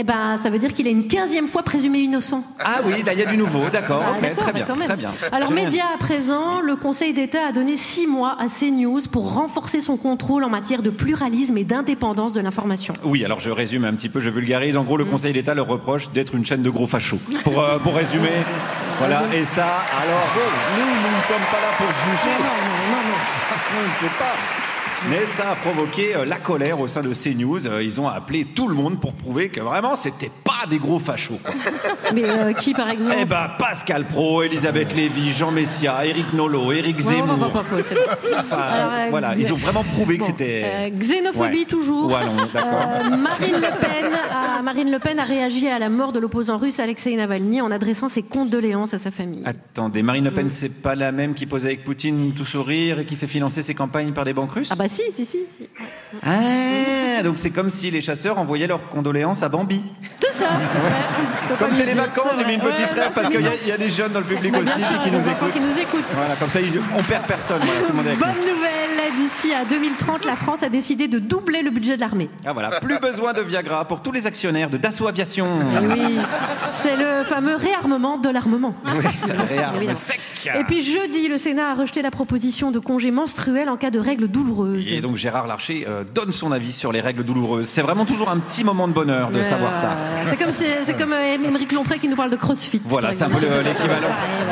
Eh 0.00 0.02
ben, 0.02 0.38
ça 0.38 0.48
veut 0.48 0.58
dire 0.58 0.72
qu'il 0.72 0.86
est 0.86 0.92
une 0.92 1.02
15e 1.02 1.46
fois 1.46 1.62
présumé 1.62 1.98
innocent. 1.98 2.42
Ah 2.58 2.78
oui, 2.86 3.02
là 3.04 3.12
il 3.12 3.18
y 3.18 3.22
a 3.22 3.26
du 3.26 3.36
nouveau, 3.36 3.68
d'accord, 3.70 4.02
Ah, 4.02 4.34
très 4.34 4.50
bien, 4.54 4.64
très. 4.64 4.74
Alors, 5.30 5.48
J'ai 5.50 5.54
rien 5.54 5.64
média 5.66 5.84
à 5.94 5.98
présent, 5.98 6.62
le 6.62 6.74
Conseil 6.74 7.12
d'État 7.12 7.48
a 7.48 7.52
donné 7.52 7.76
six 7.76 8.06
mois 8.06 8.34
à 8.40 8.46
CNews 8.46 9.02
pour 9.12 9.34
renforcer 9.34 9.82
son 9.82 9.98
contrôle 9.98 10.42
en 10.44 10.48
matière 10.48 10.80
de 10.80 10.88
pluralisme 10.88 11.58
et 11.58 11.64
d'indépendance 11.64 12.32
de 12.32 12.40
l'information. 12.40 12.94
Oui, 13.04 13.26
alors 13.26 13.40
je 13.40 13.50
résume 13.50 13.84
un 13.84 13.92
petit 13.92 14.08
peu, 14.08 14.20
je 14.20 14.30
vulgarise. 14.30 14.78
En 14.78 14.84
gros, 14.84 14.96
le 14.96 15.04
Conseil 15.04 15.34
d'État 15.34 15.52
leur 15.52 15.66
reproche 15.66 16.10
d'être 16.12 16.34
une 16.34 16.46
chaîne 16.46 16.62
de 16.62 16.70
gros 16.70 16.86
fachos. 16.86 17.18
Pour, 17.44 17.60
euh, 17.60 17.78
pour 17.78 17.94
résumer, 17.94 18.30
voilà. 19.00 19.24
Et 19.34 19.44
ça, 19.44 19.66
alors, 20.00 20.28
nous, 20.78 20.86
nous 20.86 21.18
ne 21.18 21.22
sommes 21.28 21.46
pas 21.52 21.60
là 21.60 21.76
pour 21.76 21.88
juger. 21.88 22.36
Non, 22.38 22.56
non, 22.64 22.96
non, 22.96 23.08
non. 23.10 23.20
On 23.76 24.06
ne 24.06 24.08
sait 24.08 24.14
pas. 24.18 24.69
Mais 25.08 25.24
ça 25.24 25.52
a 25.52 25.54
provoqué 25.54 26.14
euh, 26.14 26.24
la 26.26 26.36
colère 26.36 26.78
au 26.78 26.86
sein 26.86 27.00
de 27.00 27.14
CNews. 27.14 27.66
Euh, 27.66 27.82
Ils 27.82 28.00
ont 28.00 28.06
appelé 28.08 28.44
tout 28.44 28.68
le 28.68 28.74
monde 28.74 29.00
pour 29.00 29.14
prouver 29.14 29.48
que 29.48 29.60
vraiment, 29.60 29.96
c'était 29.96 30.30
pas 30.44 30.66
des 30.68 30.76
gros 30.78 30.98
fachos. 30.98 31.38
quoi. 31.42 31.54
Mais 32.14 32.28
euh, 32.28 32.52
qui, 32.52 32.74
par 32.74 32.90
exemple 32.90 33.16
Eh 33.18 33.24
ben, 33.24 33.48
Pascal 33.58 34.04
Pro, 34.04 34.42
Elisabeth 34.42 34.94
Lévy, 34.94 35.30
Jean 35.32 35.52
Messia, 35.52 36.04
Eric 36.04 36.34
Nolot, 36.34 36.72
Eric 36.72 36.98
Ouais, 36.98 37.04
on 37.22 37.24
va 37.24 37.34
Zemmour. 37.34 37.50
pas- 37.50 37.62
pas- 37.62 37.76
pas- 37.76 37.82
c'est 37.88 37.94
bon. 37.94 38.00
Enfin, 38.40 38.56
Alors, 38.56 38.92
euh, 38.92 39.06
voilà, 39.10 39.34
ils 39.38 39.50
ont 39.52 39.56
vraiment 39.56 39.84
prouvé 39.84 40.18
que 40.18 40.24
c'était. 40.24 40.62
euh, 40.66 40.90
xénophobie 40.90 41.60
Ouais. 41.60 41.64
toujours. 41.64 42.06
Ouais, 42.08 42.24
non, 42.26 42.46
d'accord. 42.52 43.18
Marine, 43.18 43.54
Le 43.54 43.80
Pen 43.80 44.12
a, 44.34 44.62
Marine 44.62 44.90
Le 44.90 44.98
Pen 44.98 45.18
a 45.18 45.24
réagi 45.24 45.66
à 45.68 45.78
la 45.78 45.88
mort 45.88 46.12
de 46.12 46.18
l'opposant 46.18 46.58
russe 46.58 46.78
Alexei 46.78 47.16
Navalny 47.16 47.62
en 47.62 47.70
adressant 47.70 48.10
ses 48.10 48.22
condoléances 48.22 48.92
à 48.92 48.98
sa 48.98 49.10
famille. 49.10 49.42
Attendez, 49.46 50.02
Marine 50.02 50.24
Le 50.24 50.30
Pen, 50.30 50.50
c'est 50.50 50.82
pas 50.82 50.94
la 50.94 51.10
même 51.10 51.32
qui 51.32 51.46
pose 51.46 51.64
avec 51.64 51.84
Poutine 51.84 52.32
tout 52.36 52.44
sourire 52.44 52.98
et 52.98 53.06
qui 53.06 53.16
fait 53.16 53.26
financer 53.26 53.62
ses 53.62 53.74
campagnes 53.74 54.12
par 54.12 54.26
des 54.26 54.34
banques 54.34 54.52
russes 54.52 54.68
Ah 54.70 54.76
bah 54.76 54.88
si, 54.90 55.02
si, 55.12 55.24
si. 55.24 55.38
si. 55.56 55.68
Ah, 56.24 57.22
donc 57.22 57.34
c'est 57.38 57.50
comme 57.50 57.70
si 57.70 57.90
les 57.90 58.00
chasseurs 58.00 58.38
envoyaient 58.38 58.66
leurs 58.66 58.88
condoléances 58.88 59.42
à 59.42 59.48
Bambi. 59.48 59.82
Tout 60.20 60.26
ça. 60.32 60.44
ouais. 60.46 61.56
Comme 61.58 61.72
c'est 61.72 61.86
les 61.86 61.92
vacances, 61.94 62.32
j'ai 62.38 62.44
mis 62.44 62.54
une 62.54 62.60
petite 62.60 62.90
Ouais, 62.92 63.00
rêve 63.02 63.12
parce 63.14 63.28
qu'il 63.30 63.40
y, 63.40 63.70
a- 63.72 63.74
y 63.76 63.78
des 63.78 63.90
jeunes 63.90 64.12
dans 64.12 64.20
le 64.20 64.26
public 64.26 64.54
aussi 64.56 64.80
sûr, 64.80 65.02
qui 65.02 65.10
nous 65.10 65.28
écoutent. 65.28 65.52
qui 65.52 65.60
nous 65.60 65.78
écoutent. 65.78 66.04
Voilà, 66.14 66.34
comme 66.36 66.48
ça, 66.50 66.60
ils- 66.60 66.80
on 66.96 67.02
perd 67.02 67.24
personne. 67.26 67.60
Voilà, 67.64 67.80
tout 67.82 67.86
le 67.90 67.94
monde 67.96 68.06
est 68.06 68.10
avec 68.10 68.20
nous. 68.20 68.26
Bonne 68.26 68.54
nouvelle, 68.54 69.16
d'ici 69.16 69.52
à 69.52 69.64
2030, 69.64 70.24
la 70.24 70.36
France 70.36 70.62
a 70.62 70.68
décidé 70.68 71.08
de 71.08 71.18
doubler 71.18 71.62
le 71.62 71.70
budget 71.70 71.96
de 71.96 72.00
l'armée. 72.00 72.30
Ah 72.46 72.52
voilà, 72.52 72.80
plus 72.80 72.98
besoin 72.98 73.32
de 73.32 73.42
Viagra 73.42 73.84
pour 73.86 74.02
tous 74.02 74.12
les 74.12 74.26
actionnaires 74.26 74.70
de 74.70 74.76
Dassault 74.76 75.08
Aviation. 75.08 75.46
Eh 75.74 75.86
oui, 75.86 76.18
c'est 76.70 76.96
le 76.96 77.24
fameux 77.24 77.56
réarmement 77.56 78.18
de 78.18 78.30
l'armement. 78.30 78.74
Oui, 78.86 79.04
ça 79.14 79.32
réarme 79.48 79.94
sec. 79.94 80.20
Et 80.46 80.64
puis 80.64 80.82
jeudi, 80.82 81.28
le 81.28 81.38
Sénat 81.38 81.70
a 81.70 81.74
rejeté 81.74 82.02
la 82.02 82.10
proposition 82.10 82.70
de 82.70 82.78
congé 82.78 83.10
menstruel 83.10 83.68
en 83.68 83.76
cas 83.76 83.90
de 83.90 83.98
règles 83.98 84.28
douloureuses. 84.28 84.92
Et 84.92 85.00
donc 85.00 85.16
Gérard 85.16 85.46
Larcher 85.46 85.86
euh, 85.88 86.04
donne 86.14 86.32
son 86.32 86.52
avis 86.52 86.72
sur 86.72 86.92
les 86.92 87.00
règles 87.00 87.24
douloureuses. 87.24 87.66
C'est 87.66 87.82
vraiment 87.82 88.04
toujours 88.04 88.30
un 88.30 88.38
petit 88.38 88.64
moment 88.64 88.88
de 88.88 88.92
bonheur 88.92 89.30
de 89.30 89.42
savoir 89.42 89.74
ça. 89.74 89.96
C'est 90.26 90.36
comme, 90.38 90.52
c'est 90.52 90.96
comme 90.98 91.12
euh, 91.12 91.34
Émeric 91.34 91.72
Lompré 91.72 91.98
qui 91.98 92.08
nous 92.08 92.16
parle 92.16 92.30
de 92.30 92.36
crossfit. 92.36 92.80
Voilà, 92.84 93.12
c'est 93.12 93.24
un 93.24 93.30
peu 93.30 93.40
le- 93.40 93.62
l'équivalent. 93.62 94.08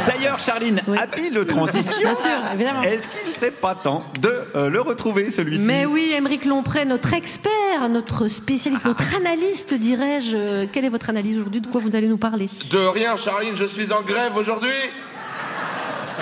D'ailleurs, 0.07 0.39
Charline, 0.39 0.81
habile 0.97 1.45
transition. 1.47 1.99
Bien 2.01 2.15
sûr, 2.15 2.31
évidemment. 2.55 2.83
Est-ce 2.83 3.09
qu'il 3.09 3.31
serait 3.31 3.51
pas 3.51 3.75
temps 3.75 4.05
de 4.21 4.33
euh, 4.57 4.69
le 4.71 4.81
retrouver, 4.81 5.31
celui-ci 5.31 5.65
Mais 5.65 5.87
oui, 5.87 6.13
Émeric 6.17 6.45
Lompré, 6.45 6.85
notre 6.85 7.13
expert, 7.15 7.89
notre 7.91 8.29
spécialiste, 8.29 8.85
notre 8.85 9.05
analyste, 9.17 9.75
dirais-je. 9.75 10.67
Quelle 10.67 10.85
est 10.85 10.89
votre 10.91 11.11
analyse 11.11 11.37
aujourd'hui? 11.39 11.61
De 11.61 11.67
quoi 11.67 11.81
vous 11.81 11.95
allez 11.97 12.09
nous 12.09 12.17
parler? 12.19 12.49
De 12.71 12.79
rien, 12.79 13.17
Charline, 13.17 13.57
je 13.57 13.65
suis 13.65 13.93
en 13.93 14.03
grève 14.03 14.37
aujourd'hui. 14.37 14.71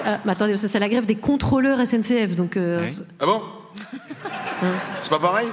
Euh, 0.04 0.16
mais 0.24 0.32
attendez, 0.32 0.56
ça, 0.56 0.68
c'est 0.68 0.78
la 0.78 0.88
grève 0.88 1.06
des 1.06 1.14
contrôleurs 1.16 1.78
SNCF, 1.86 2.34
donc. 2.36 2.56
euh, 2.56 2.90
Ah 3.20 3.26
bon 3.26 3.42
C'est 5.02 5.10
pas 5.10 5.18
pareil 5.18 5.48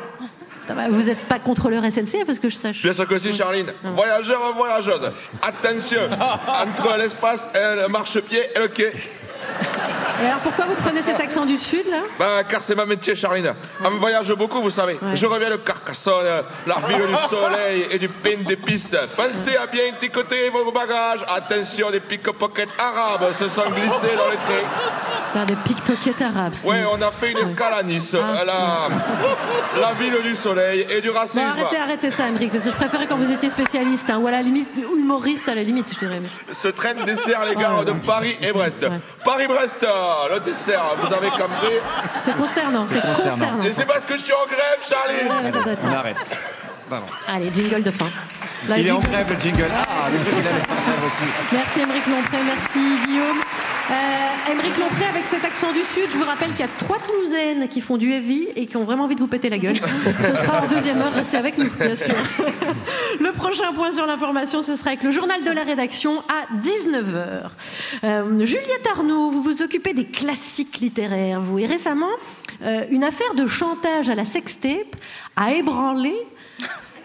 vous 0.91 1.03
n'êtes 1.03 1.19
pas 1.27 1.39
contrôleur 1.39 1.83
SNCF, 1.83 2.25
parce 2.25 2.39
que 2.39 2.47
je 2.49 2.55
sache. 2.55 2.81
Bien 2.83 2.93
sûr 2.93 3.05
que 3.05 3.19
si, 3.19 3.33
Charline. 3.33 3.67
Voyageurs, 3.83 4.53
voyageuses, 4.55 5.11
attention 5.41 5.99
entre 6.09 6.97
l'espace 6.97 7.49
et 7.53 7.81
le 7.81 7.87
marchepied 7.89 8.39
et 8.55 8.59
le 8.59 8.67
quai. 8.69 8.91
Et 10.21 10.27
alors 10.27 10.39
pourquoi 10.39 10.65
vous 10.65 10.75
prenez 10.75 11.01
cet 11.01 11.19
accent 11.19 11.43
du 11.45 11.57
Sud, 11.57 11.85
là? 11.89 11.97
Bah, 12.17 12.43
car 12.47 12.61
c'est 12.63 12.75
ma 12.75 12.85
métier, 12.85 13.13
Charline. 13.15 13.53
On 13.83 13.89
voyage 13.97 14.31
beaucoup, 14.33 14.61
vous 14.61 14.69
savez. 14.69 14.97
Je 15.15 15.25
reviens 15.25 15.49
de 15.49 15.57
Carcassonne, 15.57 16.25
la 16.65 16.75
ville 16.87 17.07
du 17.07 17.15
soleil 17.29 17.87
et 17.91 17.97
du 17.99 18.07
pain 18.07 18.37
d'épices. 18.47 18.95
Pensez 19.17 19.57
à 19.57 19.65
bien 19.65 19.83
étiqueter 19.85 20.49
vos 20.49 20.71
bagages. 20.71 21.25
Attention, 21.27 21.91
des 21.91 21.99
pickpockets 21.99 22.69
arabes 22.79 23.33
se 23.33 23.47
sont 23.49 23.69
glissés 23.71 24.15
dans 24.15 24.29
les 24.29 24.37
trains. 24.37 24.67
Putain, 25.33 25.45
des 25.45 25.55
pickpockets 25.55 26.21
arabes. 26.21 26.53
Ouais, 26.63 26.83
on 26.89 27.01
a 27.01 27.09
fait 27.11 27.31
une 27.31 27.39
escale 27.39 27.73
à 27.79 27.83
Nice, 27.83 28.15
Ah. 28.15 28.45
la, 28.45 29.81
la 29.81 29.93
ville 29.93 30.21
du 30.23 30.35
soleil 30.35 30.85
et 30.89 31.01
du 31.01 31.09
racisme. 31.09 31.41
Bon, 31.41 31.63
arrêtez, 31.63 31.77
arrêtez 31.77 32.11
ça, 32.11 32.27
Émeric, 32.29 32.51
parce 32.51 32.63
que 32.63 32.69
je 32.69 32.75
préférais 32.75 33.07
quand 33.07 33.17
vous 33.17 33.31
étiez 33.31 33.49
spécialiste, 33.49 34.09
hein, 34.09 34.19
ou 34.19 34.27
à 34.27 34.31
la 34.31 34.41
limite, 34.43 34.69
humoriste 34.95 35.49
à 35.49 35.55
la 35.55 35.63
limite, 35.63 35.87
je 35.93 35.99
dirais. 35.99 36.21
Ce 36.51 36.67
train 36.67 36.93
dessert 37.05 37.43
les 37.45 37.55
gares 37.55 37.83
de 37.83 37.91
Paris 37.93 38.37
et 38.41 38.51
Brest. 38.53 38.85
Paris-Brest, 39.33 39.87
le 40.31 40.39
dessert, 40.41 40.95
vous 41.01 41.11
avez 41.11 41.29
compris 41.29 41.73
C'est 42.21 42.37
consternant, 42.37 42.85
c'est 42.87 43.01
consternant. 43.01 43.61
Et 43.63 43.71
c'est 43.71 43.85
parce 43.87 44.05
que 44.05 44.13
je 44.15 44.23
suis 44.23 44.33
en 44.33 44.45
grève, 44.45 44.79
Charlie 44.87 45.27
Ouais, 45.27 45.51
ça 45.51 45.59
doit 45.63 45.73
être 45.73 45.81
ça. 45.81 45.89
On 45.89 45.93
arrête. 45.95 46.37
Pardon. 46.87 47.05
Allez, 47.27 47.51
jingle 47.51 47.81
de 47.81 47.89
fin. 47.89 48.09
Là, 48.67 48.77
Il 48.77 48.85
est 48.87 48.91
en 48.91 48.99
grève, 48.99 49.25
le 49.27 49.41
jingle. 49.41 49.65
Ah, 49.75 50.09
le 50.11 50.17
jingle, 50.17 50.37
il 50.39 50.45
est 50.45 50.71
en 50.71 50.81
grève 50.85 51.03
aussi. 51.07 51.31
Merci 51.51 51.81
Émeric 51.81 52.05
Lompré, 52.05 52.37
merci 52.45 52.79
Guillaume. 53.07 53.39
Euh, 53.91 54.51
Émeric 54.51 54.77
Lompré 54.77 55.05
avec 55.09 55.25
cet 55.25 55.43
accent 55.43 55.73
du 55.73 55.81
Sud, 55.81 56.09
je 56.09 56.17
vous 56.17 56.23
rappelle 56.23 56.51
qu'il 56.51 56.61
y 56.61 56.63
a 56.63 56.71
trois 56.79 56.97
Toulousaines 56.99 57.67
qui 57.67 57.81
font 57.81 57.97
du 57.97 58.13
heavy 58.13 58.47
et 58.55 58.65
qui 58.65 58.77
ont 58.77 58.85
vraiment 58.85 59.03
envie 59.03 59.15
de 59.15 59.19
vous 59.19 59.27
péter 59.27 59.49
la 59.49 59.57
gueule. 59.57 59.75
Ce 60.21 60.35
sera 60.35 60.63
en 60.63 60.67
deuxième 60.67 61.01
heure, 61.01 61.11
restez 61.13 61.35
avec 61.35 61.57
nous, 61.57 61.69
bien 61.69 61.95
sûr. 61.95 62.15
Le 63.19 63.31
prochain 63.33 63.73
point 63.73 63.91
sur 63.91 64.05
l'information, 64.05 64.61
ce 64.61 64.75
sera 64.75 64.91
avec 64.91 65.03
le 65.03 65.11
journal 65.11 65.43
de 65.43 65.51
la 65.51 65.63
rédaction 65.63 66.23
à 66.29 66.55
19h. 66.61 67.49
Euh, 68.03 68.45
Juliette 68.45 68.87
Arnaud, 68.95 69.31
vous 69.31 69.41
vous 69.41 69.61
occupez 69.61 69.93
des 69.93 70.05
classiques 70.05 70.77
littéraires, 70.79 71.41
vous. 71.41 71.59
Et 71.59 71.65
récemment, 71.65 72.11
euh, 72.61 72.85
une 72.89 73.03
affaire 73.03 73.33
de 73.35 73.45
chantage 73.47 74.09
à 74.09 74.15
la 74.15 74.25
sextape 74.25 74.95
a 75.35 75.53
ébranlé 75.53 76.13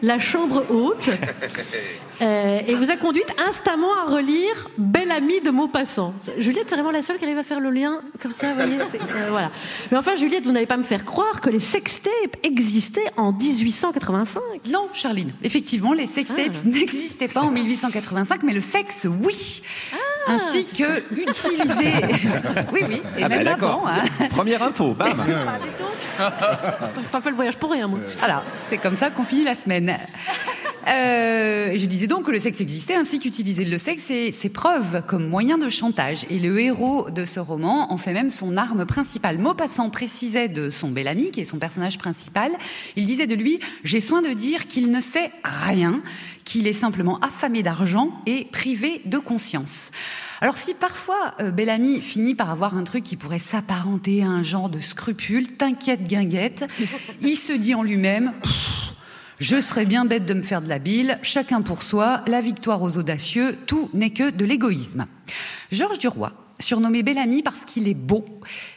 la 0.02 0.18
chambre 0.20 0.64
haute 0.70 1.10
euh, 2.20 2.60
et 2.66 2.74
vous 2.74 2.90
a 2.90 2.96
conduite 2.96 3.28
instamment 3.48 3.88
à 4.04 4.10
relire 4.10 4.68
Belle 4.76 5.10
amie 5.12 5.40
de 5.40 5.50
Maupassant. 5.50 6.14
Juliette, 6.38 6.66
c'est 6.68 6.74
vraiment 6.74 6.90
la 6.90 7.02
seule 7.02 7.18
qui 7.18 7.24
arrive 7.24 7.38
à 7.38 7.44
faire 7.44 7.60
le 7.60 7.70
lien 7.70 8.00
comme 8.22 8.32
ça, 8.32 8.48
vous 8.48 8.54
voyez 8.56 8.78
euh, 8.80 9.26
voilà. 9.30 9.50
Mais 9.90 9.98
enfin, 9.98 10.14
Juliette, 10.16 10.44
vous 10.44 10.52
n'allez 10.52 10.66
pas 10.66 10.76
me 10.76 10.82
faire 10.82 11.04
croire 11.04 11.40
que 11.40 11.50
les 11.50 11.60
sextapes 11.60 12.36
existaient 12.42 13.10
en 13.16 13.32
1885. 13.32 14.40
Non, 14.70 14.88
Charline. 14.94 15.30
Effectivement, 15.42 15.92
les 15.92 16.06
sextapes 16.06 16.64
n'existaient 16.64 17.28
pas 17.28 17.42
en 17.42 17.50
1885, 17.50 18.42
mais 18.42 18.52
le 18.54 18.60
sexe, 18.60 19.06
oui. 19.22 19.62
Ainsi 20.26 20.66
que 20.66 21.02
utilisé. 21.12 21.92
oui, 22.72 22.80
oui, 22.88 23.00
et 23.16 23.22
Ah, 23.24 23.28
même 23.28 23.44
d'accord. 23.44 23.86
avant. 23.86 23.86
hein. 23.88 24.26
Première 24.30 24.62
info, 24.62 24.92
bam. 24.92 25.24
Pas 27.10 27.20
fait 27.20 27.30
le 27.30 27.36
voyage 27.36 27.56
pour 27.56 27.70
rien, 27.70 27.86
moi. 27.86 28.00
Voilà, 28.18 28.42
c'est 28.68 28.78
comme 28.78 28.96
ça 28.96 29.10
qu'on 29.10 29.24
finit 29.24 29.44
la 29.44 29.54
semaine. 29.54 29.96
Euh, 30.86 31.72
je 31.74 31.86
disais 31.86 32.06
donc 32.06 32.26
que 32.26 32.30
le 32.30 32.40
sexe 32.40 32.60
existait 32.60 32.94
ainsi 32.94 33.18
qu'utiliser 33.18 33.64
le 33.64 33.78
sexe 33.78 34.10
et 34.10 34.30
ses 34.30 34.48
preuves 34.48 35.02
comme 35.06 35.26
moyen 35.26 35.58
de 35.58 35.68
chantage. 35.68 36.24
Et 36.30 36.38
le 36.38 36.58
héros 36.60 37.10
de 37.10 37.24
ce 37.24 37.40
roman 37.40 37.92
en 37.92 37.96
fait 37.96 38.12
même 38.12 38.30
son 38.30 38.56
arme 38.56 38.86
principale. 38.86 39.38
Maupassant 39.38 39.90
précisait 39.90 40.48
de 40.48 40.70
son 40.70 40.90
bel 40.90 41.08
ami, 41.08 41.30
qui 41.30 41.40
est 41.40 41.44
son 41.44 41.58
personnage 41.58 41.98
principal, 41.98 42.52
il 42.96 43.04
disait 43.04 43.26
de 43.26 43.34
lui 43.34 43.58
J'ai 43.84 44.00
soin 44.00 44.22
de 44.22 44.32
dire 44.32 44.66
qu'il 44.66 44.90
ne 44.90 45.00
sait 45.00 45.30
rien, 45.42 46.02
qu'il 46.44 46.66
est 46.66 46.72
simplement 46.72 47.18
affamé 47.20 47.62
d'argent 47.62 48.12
et 48.26 48.46
privé 48.50 49.02
de 49.04 49.18
conscience. 49.18 49.90
Alors 50.40 50.56
si 50.56 50.74
parfois 50.74 51.34
euh, 51.40 51.50
Bellamy 51.50 52.00
finit 52.00 52.34
par 52.34 52.50
avoir 52.50 52.76
un 52.76 52.84
truc 52.84 53.02
qui 53.02 53.16
pourrait 53.16 53.40
s'apparenter 53.40 54.22
à 54.22 54.28
un 54.28 54.42
genre 54.42 54.68
de 54.68 54.78
scrupule, 54.78 55.56
t'inquiète 55.56 56.04
guinguette, 56.04 56.64
il 57.20 57.36
se 57.36 57.52
dit 57.52 57.74
en 57.74 57.82
lui-même 57.82 58.32
je 59.38 59.60
serais 59.60 59.84
bien 59.84 60.04
bête 60.04 60.26
de 60.26 60.34
me 60.34 60.42
faire 60.42 60.60
de 60.60 60.68
la 60.68 60.78
bile, 60.78 61.18
chacun 61.22 61.62
pour 61.62 61.82
soi, 61.82 62.22
la 62.26 62.40
victoire 62.40 62.82
aux 62.82 62.98
audacieux, 62.98 63.56
tout 63.66 63.88
n'est 63.94 64.10
que 64.10 64.30
de 64.30 64.44
l'égoïsme. 64.44 65.06
Georges 65.70 65.98
Duroy, 65.98 66.32
surnommé 66.58 67.02
Bellamy 67.02 67.42
parce 67.42 67.64
qu'il 67.64 67.88
est 67.88 67.94
beau, 67.94 68.24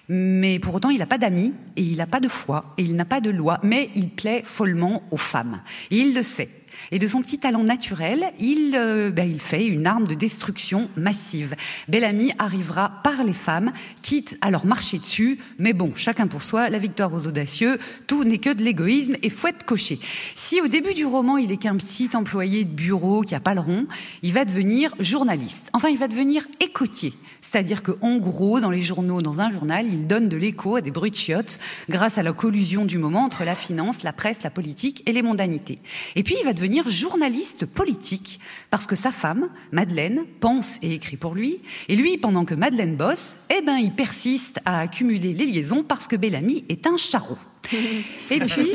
mais 0.07 0.59
pour 0.59 0.75
autant 0.75 0.89
il 0.89 0.99
n'a 0.99 1.07
pas 1.07 1.17
d'amis, 1.17 1.53
et 1.75 1.81
il 1.81 1.97
n'a 1.97 2.05
pas 2.05 2.19
de 2.19 2.27
foi, 2.27 2.75
et 2.77 2.83
il 2.83 2.95
n'a 2.95 3.05
pas 3.05 3.21
de 3.21 3.31
loi, 3.31 3.59
mais 3.63 3.89
il 3.95 4.09
plaît 4.09 4.43
follement 4.45 5.03
aux 5.11 5.17
femmes. 5.17 5.61
Et 5.89 5.97
il 5.97 6.13
le 6.13 6.23
sait. 6.23 6.49
Et 6.91 6.99
de 6.99 7.07
son 7.07 7.21
petit 7.21 7.39
talent 7.39 7.63
naturel, 7.63 8.31
il, 8.39 8.75
euh, 8.75 9.11
ben, 9.11 9.29
il 9.29 9.39
fait 9.39 9.65
une 9.65 9.87
arme 9.87 10.07
de 10.07 10.13
destruction 10.13 10.89
massive. 10.95 11.55
Bellamy 11.87 12.31
arrivera 12.39 13.01
par 13.03 13.23
les 13.23 13.33
femmes, 13.33 13.71
quitte 14.01 14.37
à 14.41 14.51
leur 14.51 14.65
marcher 14.65 14.99
dessus, 14.99 15.39
mais 15.59 15.73
bon, 15.73 15.91
chacun 15.95 16.27
pour 16.27 16.43
soi, 16.43 16.69
la 16.69 16.79
victoire 16.79 17.13
aux 17.13 17.27
audacieux, 17.27 17.79
tout 18.07 18.23
n'est 18.23 18.39
que 18.39 18.53
de 18.53 18.63
l'égoïsme 18.63 19.15
et 19.21 19.29
faut 19.29 19.47
être 19.47 19.65
coché. 19.65 19.99
Si 20.35 20.61
au 20.61 20.67
début 20.67 20.93
du 20.93 21.05
roman, 21.05 21.37
il 21.37 21.51
est 21.51 21.57
qu'un 21.57 21.75
petit 21.75 22.09
employé 22.13 22.63
de 22.63 22.73
bureau 22.73 23.21
qui 23.21 23.35
a 23.35 23.39
pas 23.39 23.53
le 23.53 23.61
rond, 23.61 23.87
il 24.23 24.33
va 24.33 24.45
devenir 24.45 24.93
journaliste. 24.99 25.69
Enfin, 25.73 25.89
il 25.89 25.97
va 25.97 26.07
devenir 26.07 26.47
écoutier. 26.59 27.13
C'est-à-dire 27.41 27.83
que, 27.83 27.91
en 28.01 28.17
gros, 28.17 28.59
dans 28.59 28.69
les 28.69 28.81
journaux, 28.81 29.21
dans 29.21 29.39
un 29.39 29.49
journal, 29.51 29.87
il 29.87 30.07
donne 30.07 30.29
de 30.29 30.37
l'écho 30.37 30.75
à 30.75 30.81
des 30.81 30.91
bruits 30.91 31.11
de 31.11 31.15
chiottes 31.15 31.59
grâce 31.89 32.17
à 32.17 32.23
la 32.23 32.33
collusion 32.33 32.85
du 32.85 32.97
moment 32.97 33.23
entre 33.23 33.43
la 33.43 33.55
finance, 33.55 34.03
la 34.03 34.13
presse, 34.13 34.43
la 34.43 34.49
politique 34.49 35.03
et 35.07 35.11
les 35.11 35.21
mondanités. 35.21 35.79
Et 36.15 36.23
puis, 36.23 36.35
il 36.39 36.45
va 36.45 36.53
devenir 36.53 36.70
journaliste 36.87 37.65
politique 37.65 38.39
parce 38.69 38.87
que 38.87 38.95
sa 38.95 39.11
femme, 39.11 39.49
Madeleine, 39.71 40.25
pense 40.39 40.77
et 40.81 40.93
écrit 40.93 41.17
pour 41.17 41.35
lui. 41.35 41.59
Et 41.89 41.95
lui, 41.95 42.17
pendant 42.17 42.45
que 42.45 42.55
Madeleine 42.55 42.95
bosse, 42.95 43.37
eh 43.55 43.61
ben, 43.61 43.77
il 43.77 43.91
persiste 43.91 44.59
à 44.65 44.79
accumuler 44.79 45.33
les 45.33 45.45
liaisons 45.45 45.83
parce 45.83 46.07
que 46.07 46.15
Bellamy 46.15 46.63
est 46.69 46.87
un 46.87 46.97
charreau. 46.97 47.37
Et 48.31 48.39
puis 48.39 48.71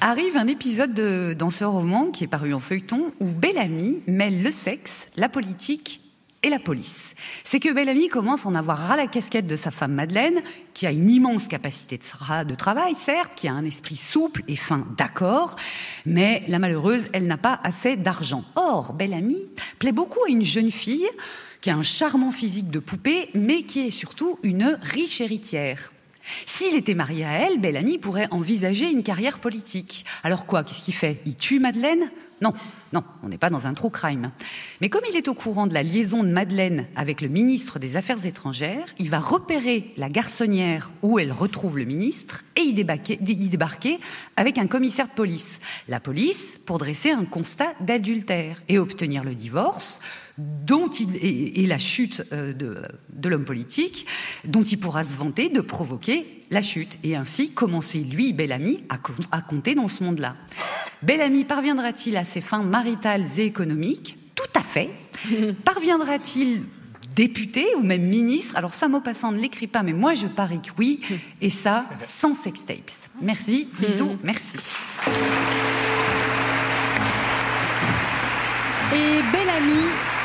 arrive 0.00 0.36
un 0.36 0.46
épisode 0.46 0.92
de- 0.94 1.34
dans 1.38 1.50
ce 1.50 1.64
roman 1.64 2.10
qui 2.10 2.24
est 2.24 2.28
paru 2.28 2.52
en 2.52 2.60
feuilleton 2.60 3.12
où 3.20 3.26
Bellamy 3.26 4.02
mêle 4.06 4.42
le 4.42 4.50
sexe, 4.50 5.08
la 5.16 5.28
politique 5.28 6.00
et 6.42 6.50
la 6.50 6.58
police. 6.58 7.14
C'est 7.44 7.60
que 7.60 7.72
Bellamy 7.72 8.08
commence 8.08 8.46
à 8.46 8.48
en 8.48 8.54
avoir 8.54 8.78
ras 8.78 8.96
la 8.96 9.06
casquette 9.06 9.46
de 9.46 9.56
sa 9.56 9.70
femme 9.70 9.94
Madeleine, 9.94 10.42
qui 10.74 10.86
a 10.86 10.92
une 10.92 11.10
immense 11.10 11.48
capacité 11.48 11.98
de, 11.98 12.02
tra- 12.02 12.44
de 12.44 12.54
travail, 12.54 12.94
certes, 12.94 13.32
qui 13.34 13.48
a 13.48 13.52
un 13.52 13.64
esprit 13.64 13.96
souple 13.96 14.42
et 14.46 14.56
fin, 14.56 14.86
d'accord, 14.96 15.56
mais 16.04 16.42
la 16.48 16.58
malheureuse, 16.58 17.08
elle 17.12 17.26
n'a 17.26 17.38
pas 17.38 17.60
assez 17.64 17.96
d'argent. 17.96 18.44
Or, 18.54 18.92
Bellamy 18.92 19.48
plaît 19.78 19.92
beaucoup 19.92 20.22
à 20.26 20.30
une 20.30 20.44
jeune 20.44 20.70
fille 20.70 21.08
qui 21.60 21.70
a 21.70 21.76
un 21.76 21.82
charmant 21.82 22.30
physique 22.30 22.70
de 22.70 22.78
poupée, 22.78 23.30
mais 23.34 23.62
qui 23.62 23.80
est 23.80 23.90
surtout 23.90 24.38
une 24.42 24.78
riche 24.82 25.20
héritière. 25.20 25.92
S'il 26.44 26.74
était 26.74 26.94
marié 26.94 27.24
à 27.24 27.32
elle, 27.32 27.58
Bellamy 27.58 27.98
pourrait 27.98 28.28
envisager 28.30 28.90
une 28.90 29.02
carrière 29.02 29.38
politique. 29.38 30.04
Alors 30.22 30.46
quoi 30.46 30.64
Qu'est-ce 30.64 30.82
qu'il 30.82 30.94
fait? 30.94 31.20
Il 31.24 31.36
tue 31.36 31.60
Madeleine? 31.60 32.10
Non, 32.42 32.52
non, 32.92 33.02
on 33.22 33.28
n'est 33.28 33.38
pas 33.38 33.50
dans 33.50 33.66
un 33.66 33.74
true 33.74 33.90
crime. 33.90 34.30
Mais 34.80 34.88
comme 34.88 35.02
il 35.10 35.16
est 35.16 35.28
au 35.28 35.34
courant 35.34 35.66
de 35.66 35.74
la 35.74 35.82
liaison 35.82 36.22
de 36.22 36.28
Madeleine 36.28 36.86
avec 36.94 37.20
le 37.20 37.28
ministre 37.28 37.78
des 37.78 37.96
Affaires 37.96 38.24
étrangères, 38.26 38.86
il 38.98 39.10
va 39.10 39.18
repérer 39.18 39.92
la 39.96 40.08
garçonnière 40.08 40.90
où 41.02 41.18
elle 41.18 41.32
retrouve 41.32 41.78
le 41.78 41.84
ministre 41.84 42.44
et 42.54 42.60
y 42.60 42.72
débarquer, 42.72 43.18
y 43.26 43.48
débarquer 43.48 43.98
avec 44.36 44.58
un 44.58 44.66
commissaire 44.66 45.08
de 45.08 45.12
police. 45.12 45.58
La 45.88 46.00
police 46.00 46.58
pour 46.64 46.78
dresser 46.78 47.10
un 47.10 47.24
constat 47.24 47.74
d'adultère 47.80 48.62
et 48.68 48.78
obtenir 48.78 49.24
le 49.24 49.34
divorce 49.34 50.00
dont 50.38 50.88
il 50.88 51.16
et, 51.16 51.62
et 51.62 51.66
la 51.66 51.78
chute 51.78 52.22
euh, 52.32 52.52
de, 52.52 52.82
de 53.10 53.28
l'homme 53.28 53.44
politique, 53.44 54.06
dont 54.44 54.62
il 54.62 54.78
pourra 54.78 55.04
se 55.04 55.16
vanter 55.16 55.48
de 55.48 55.60
provoquer 55.60 56.44
la 56.50 56.62
chute 56.62 56.98
et 57.02 57.16
ainsi 57.16 57.52
commencer 57.52 57.98
lui, 57.98 58.32
Bellamy, 58.32 58.84
à, 58.88 58.98
à 59.32 59.40
compter 59.40 59.74
dans 59.74 59.88
ce 59.88 60.04
monde-là. 60.04 60.36
Bellamy 61.02 61.44
parviendra-t-il 61.44 62.16
à 62.16 62.24
ses 62.24 62.40
fins 62.40 62.62
maritales 62.62 63.24
et 63.38 63.44
économiques 63.44 64.18
Tout 64.34 64.58
à 64.58 64.62
fait. 64.62 64.90
Parviendra-t-il 65.64 66.62
député 67.14 67.66
ou 67.76 67.82
même 67.82 68.02
ministre? 68.02 68.56
Alors 68.56 68.74
ça, 68.74 68.88
Maupassant 68.88 69.32
ne 69.32 69.40
l'écrit 69.40 69.66
pas, 69.66 69.82
mais 69.82 69.94
moi 69.94 70.14
je 70.14 70.26
parie 70.26 70.60
que 70.60 70.70
oui. 70.78 71.00
Et 71.40 71.50
ça, 71.50 71.86
sans 71.98 72.34
sextapes. 72.34 73.08
Merci, 73.22 73.68
bisous, 73.80 74.16
merci. 74.22 74.58
Et 78.92 80.15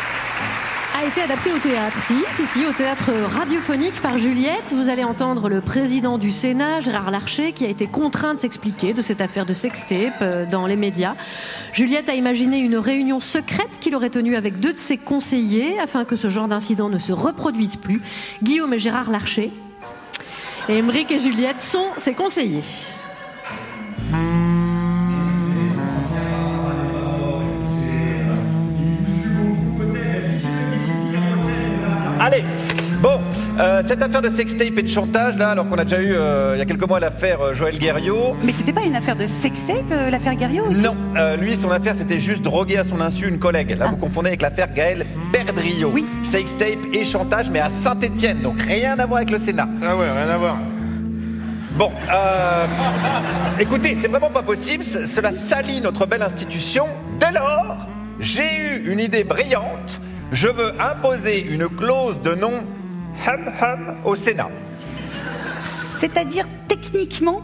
a 1.02 1.06
été 1.08 1.22
adapté 1.22 1.52
au 1.52 1.58
théâtre. 1.58 1.98
Si, 2.04 2.14
si, 2.34 2.46
si, 2.46 2.64
au 2.64 2.72
théâtre 2.74 3.10
radiophonique 3.32 4.00
par 4.02 4.20
Juliette. 4.20 4.72
Vous 4.72 4.88
allez 4.88 5.04
entendre 5.04 5.50
le 5.50 5.60
président 5.60 6.20
du 6.20 6.32
Sénat, 6.32 6.82
Gérard 6.82 7.10
Larcher, 7.10 7.54
qui 7.54 7.66
a 7.66 7.70
été 7.70 7.88
contraint 7.88 8.36
de 8.36 8.40
s'expliquer 8.40 8.94
de 8.94 9.02
cette 9.02 9.20
affaire 9.20 9.48
de 9.48 9.54
sextape 9.54 10.22
euh, 10.22 10.46
dans 10.46 10.68
les 10.68 10.76
médias. 10.76 11.16
Juliette 11.74 12.08
a 12.08 12.14
imaginé 12.14 12.60
une 12.60 12.78
réunion 12.78 13.20
secrète 13.20 13.80
qu'il 13.80 13.96
aurait 13.96 14.12
tenue 14.12 14.36
avec 14.36 14.60
deux 14.60 14.74
de 14.74 14.78
ses 14.78 14.98
conseillers 14.98 15.80
afin 15.80 16.06
que 16.06 16.16
ce 16.16 16.30
genre 16.30 16.48
d'incident 16.48 16.90
ne 16.90 17.00
se 17.00 17.14
reproduise 17.14 17.78
plus. 17.78 18.02
Guillaume 18.44 18.74
et 18.74 18.80
Gérard 18.80 19.10
Larcher. 19.10 19.52
Et 20.70 20.78
Émeric 20.78 21.10
et 21.10 21.20
Juliette 21.20 21.64
sont 21.64 21.88
ses 21.98 22.14
conseillers. 22.14 22.62
Allez 32.32 32.44
Bon, 33.02 33.20
euh, 33.60 33.82
cette 33.88 34.04
affaire 34.04 34.22
de 34.22 34.30
sextape 34.30 34.78
et 34.78 34.84
de 34.84 34.88
chantage, 34.88 35.36
là, 35.36 35.50
alors 35.50 35.68
qu'on 35.68 35.80
a 35.80 35.84
déjà 35.84 36.00
eu 36.00 36.14
euh, 36.14 36.52
il 36.56 36.60
y 36.60 36.62
a 36.62 36.66
quelques 36.66 36.88
mois 36.88 37.00
l'affaire 37.00 37.42
euh, 37.42 37.54
Joël 37.56 37.80
Guerriot. 37.80 38.36
Mais 38.44 38.52
c'était 38.52 38.74
pas 38.74 38.84
une 38.84 38.96
affaire 38.96 39.16
de 39.16 39.26
sextape, 39.26 39.92
euh, 39.92 40.12
l'affaire 40.12 40.36
Guerriot 40.36 40.66
aussi? 40.68 40.84
Non, 40.84 40.96
euh, 41.18 41.36
lui, 41.36 41.56
son 41.56 41.72
affaire, 41.72 41.96
c'était 41.98 42.20
juste 42.20 42.44
droguer 42.44 42.78
à 42.78 42.84
son 42.84 43.02
insu 43.02 43.28
une 43.28 43.40
collègue. 43.40 43.76
Là, 43.76 43.88
vous 43.88 43.98
confondez 43.98 44.28
avec 44.28 44.44
l'affaire 44.44 44.72
Gaël 44.72 45.08
Perdriot. 45.34 45.90
Oui. 45.92 46.06
Sextape 46.22 46.78
et 46.94 47.04
chantage, 47.04 47.50
mais 47.50 47.60
à 47.60 47.72
Saint-Étienne, 47.72 48.42
donc 48.42 48.62
rien 48.62 49.00
à 49.00 49.06
voir 49.08 49.18
avec 49.18 49.32
le 49.32 49.40
Sénat. 49.40 49.68
Ah 49.84 49.96
ouais, 49.96 50.06
rien 50.12 50.32
à 50.32 50.38
voir. 50.38 50.58
Bon, 51.72 51.92
euh, 52.14 52.66
écoutez, 53.60 53.98
c'est 54.00 54.10
vraiment 54.10 54.30
pas 54.30 54.44
possible, 54.44 54.84
cela 54.84 55.32
salit 55.32 55.82
notre 55.82 56.06
belle 56.06 56.22
institution. 56.22 56.86
Dès 57.20 57.32
lors, 57.32 57.88
j'ai 58.20 58.44
eu 58.44 58.92
une 58.92 59.00
idée 59.00 59.24
brillante. 59.24 60.00
Je 60.32 60.48
veux 60.48 60.72
imposer 60.80 61.46
une 61.46 61.68
clause 61.68 62.22
de 62.22 62.36
non 62.36 62.64
hum 63.28 63.52
hum 63.62 63.96
au 64.06 64.16
Sénat. 64.16 64.50
C'est-à-dire, 65.60 66.48
techniquement, 66.68 67.42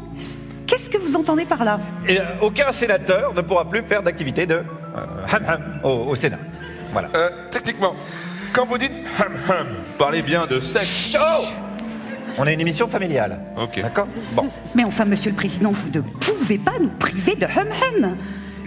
qu'est-ce 0.66 0.90
que 0.90 0.98
vous 0.98 1.16
entendez 1.16 1.46
par 1.46 1.64
là? 1.66 1.80
Et 2.08 2.20
euh, 2.20 2.24
aucun 2.42 2.72
sénateur 2.72 3.34
ne 3.34 3.42
pourra 3.42 3.66
plus 3.70 3.84
faire 3.84 4.02
d'activité 4.02 4.46
de 4.46 4.56
euh, 4.56 4.62
hum 4.96 5.46
hum 5.48 5.62
au, 5.84 5.90
au 6.12 6.16
Sénat. 6.16 6.40
Voilà. 6.94 7.10
Euh, 7.16 7.30
techniquement, 7.52 7.94
quand 8.54 8.66
vous 8.66 8.78
dites 8.78 8.94
hum 9.20 9.34
hum, 9.50 9.68
parlez 9.98 10.22
bien 10.22 10.46
de 10.48 10.60
sexe. 10.62 11.18
Oh 11.20 11.46
On 12.38 12.46
est 12.48 12.54
une 12.54 12.62
émission 12.62 12.88
familiale. 12.88 13.38
Ok. 13.58 13.82
D'accord? 13.82 14.08
Bon. 14.32 14.50
Mais 14.76 14.86
enfin, 14.86 15.04
monsieur 15.06 15.32
le 15.32 15.36
président, 15.36 15.72
vous 15.72 15.90
ne 15.94 16.00
pouvez 16.00 16.58
pas 16.58 16.74
nous 16.80 16.90
priver 17.00 17.36
de 17.36 17.46
hum-hum. 17.46 18.16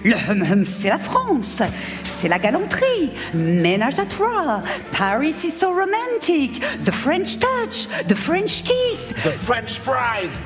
Le 0.05 0.15
hum-hum, 0.15 0.65
c'est 0.65 0.89
la 0.89 0.99
France. 0.99 1.63
C'est 2.05 2.29
la 2.29 2.39
galanterie. 2.39 3.13
Ménage 3.35 3.99
à 3.99 4.07
trois. 4.07 4.63
Paris 4.97 5.35
is 5.45 5.51
so 5.51 5.69
romantic. 5.69 6.61
The 6.85 6.91
French 6.91 7.39
touch. 7.39 7.87
The 8.09 8.15
French 8.15 8.63
kiss. 8.63 9.09
The 9.23 9.31
French 9.31 9.79
fries. 9.79 10.39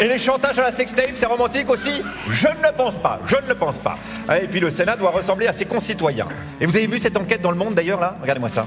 Et 0.00 0.06
les 0.06 0.18
chantages 0.18 0.58
à 0.58 0.62
la 0.62 0.72
sextape, 0.72 1.12
c'est 1.16 1.26
romantique 1.26 1.68
aussi? 1.68 2.02
Je 2.30 2.46
ne 2.46 2.62
le 2.62 2.72
pense 2.76 2.96
pas, 2.98 3.18
je 3.26 3.34
ne 3.34 3.48
le 3.48 3.54
pense 3.56 3.78
pas. 3.78 3.98
Et 4.40 4.46
puis 4.46 4.60
le 4.60 4.70
Sénat 4.70 4.96
doit 4.96 5.10
ressembler 5.10 5.48
à 5.48 5.52
ses 5.52 5.64
concitoyens. 5.64 6.28
Et 6.60 6.66
vous 6.66 6.76
avez 6.76 6.86
vu 6.86 7.00
cette 7.00 7.16
enquête 7.16 7.42
dans 7.42 7.50
le 7.50 7.56
monde 7.56 7.74
d'ailleurs 7.74 8.00
là? 8.00 8.14
Regardez-moi 8.20 8.48
ça. 8.48 8.64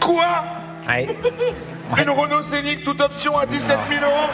Quoi? 0.00 0.24
Ouais. 0.88 1.16
Une 1.96 2.10
Renault 2.10 2.42
Scénic 2.42 2.82
toute 2.82 3.00
option 3.00 3.38
à 3.38 3.46
17 3.46 3.78
000 3.88 4.04
euros? 4.04 4.28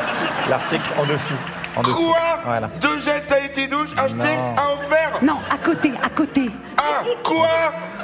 L'article 0.48 0.90
en 0.98 1.04
dessous. 1.04 1.34
En 1.76 1.82
dessous. 1.82 1.94
Quoi 2.10 2.18
Voilà. 2.44 2.68
Deux 2.80 2.98
gels 2.98 3.24
Tahiti 3.26 3.68
douche 3.68 3.90
acheté, 3.96 4.16
Non. 4.16 4.54
un 4.58 4.72
offert 4.74 5.18
Non, 5.22 5.38
à 5.50 5.56
côté, 5.58 5.92
à 6.02 6.08
côté. 6.10 6.50
Ah, 6.76 7.02
quoi 7.22 7.48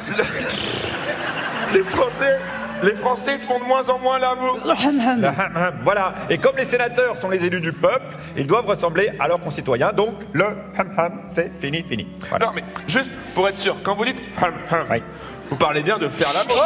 Le- 0.09 1.75
Les 1.79 1.83
Français, 1.83 2.39
les 2.83 2.95
Français 2.95 3.39
font 3.39 3.59
de 3.59 3.65
moins 3.65 3.89
en 3.91 3.99
moins 3.99 4.19
l'amour. 4.19 4.59
Le 4.65 4.71
hum-hum. 4.71 5.21
Le 5.21 5.27
hum 5.29 5.57
hum, 5.57 5.75
Voilà. 5.83 6.15
Et 6.31 6.39
comme 6.39 6.57
les 6.57 6.65
sénateurs 6.65 7.17
sont 7.17 7.29
les 7.29 7.45
élus 7.45 7.61
du 7.61 7.73
peuple, 7.73 8.17
ils 8.37 8.47
doivent 8.47 8.67
ressembler 8.67 9.11
à 9.19 9.27
leurs 9.27 9.41
concitoyens. 9.41 9.93
Donc 9.93 10.15
le 10.33 10.45
hum 10.45 10.55
hum, 10.99 11.21
c'est 11.29 11.51
fini, 11.61 11.83
fini. 11.83 12.07
Voilà. 12.29 12.47
Non 12.47 12.53
mais 12.55 12.63
juste 12.87 13.11
pour 13.35 13.49
être 13.49 13.59
sûr, 13.59 13.77
quand 13.83 13.97
vous 13.97 14.05
dites 14.05 14.23
hum 14.41 14.53
hum, 14.71 14.87
Oui. 14.91 15.03
vous 15.51 15.57
parlez 15.57 15.83
bien 15.83 15.99
de 15.99 16.09
faire 16.09 16.29
l'amour. 16.35 16.63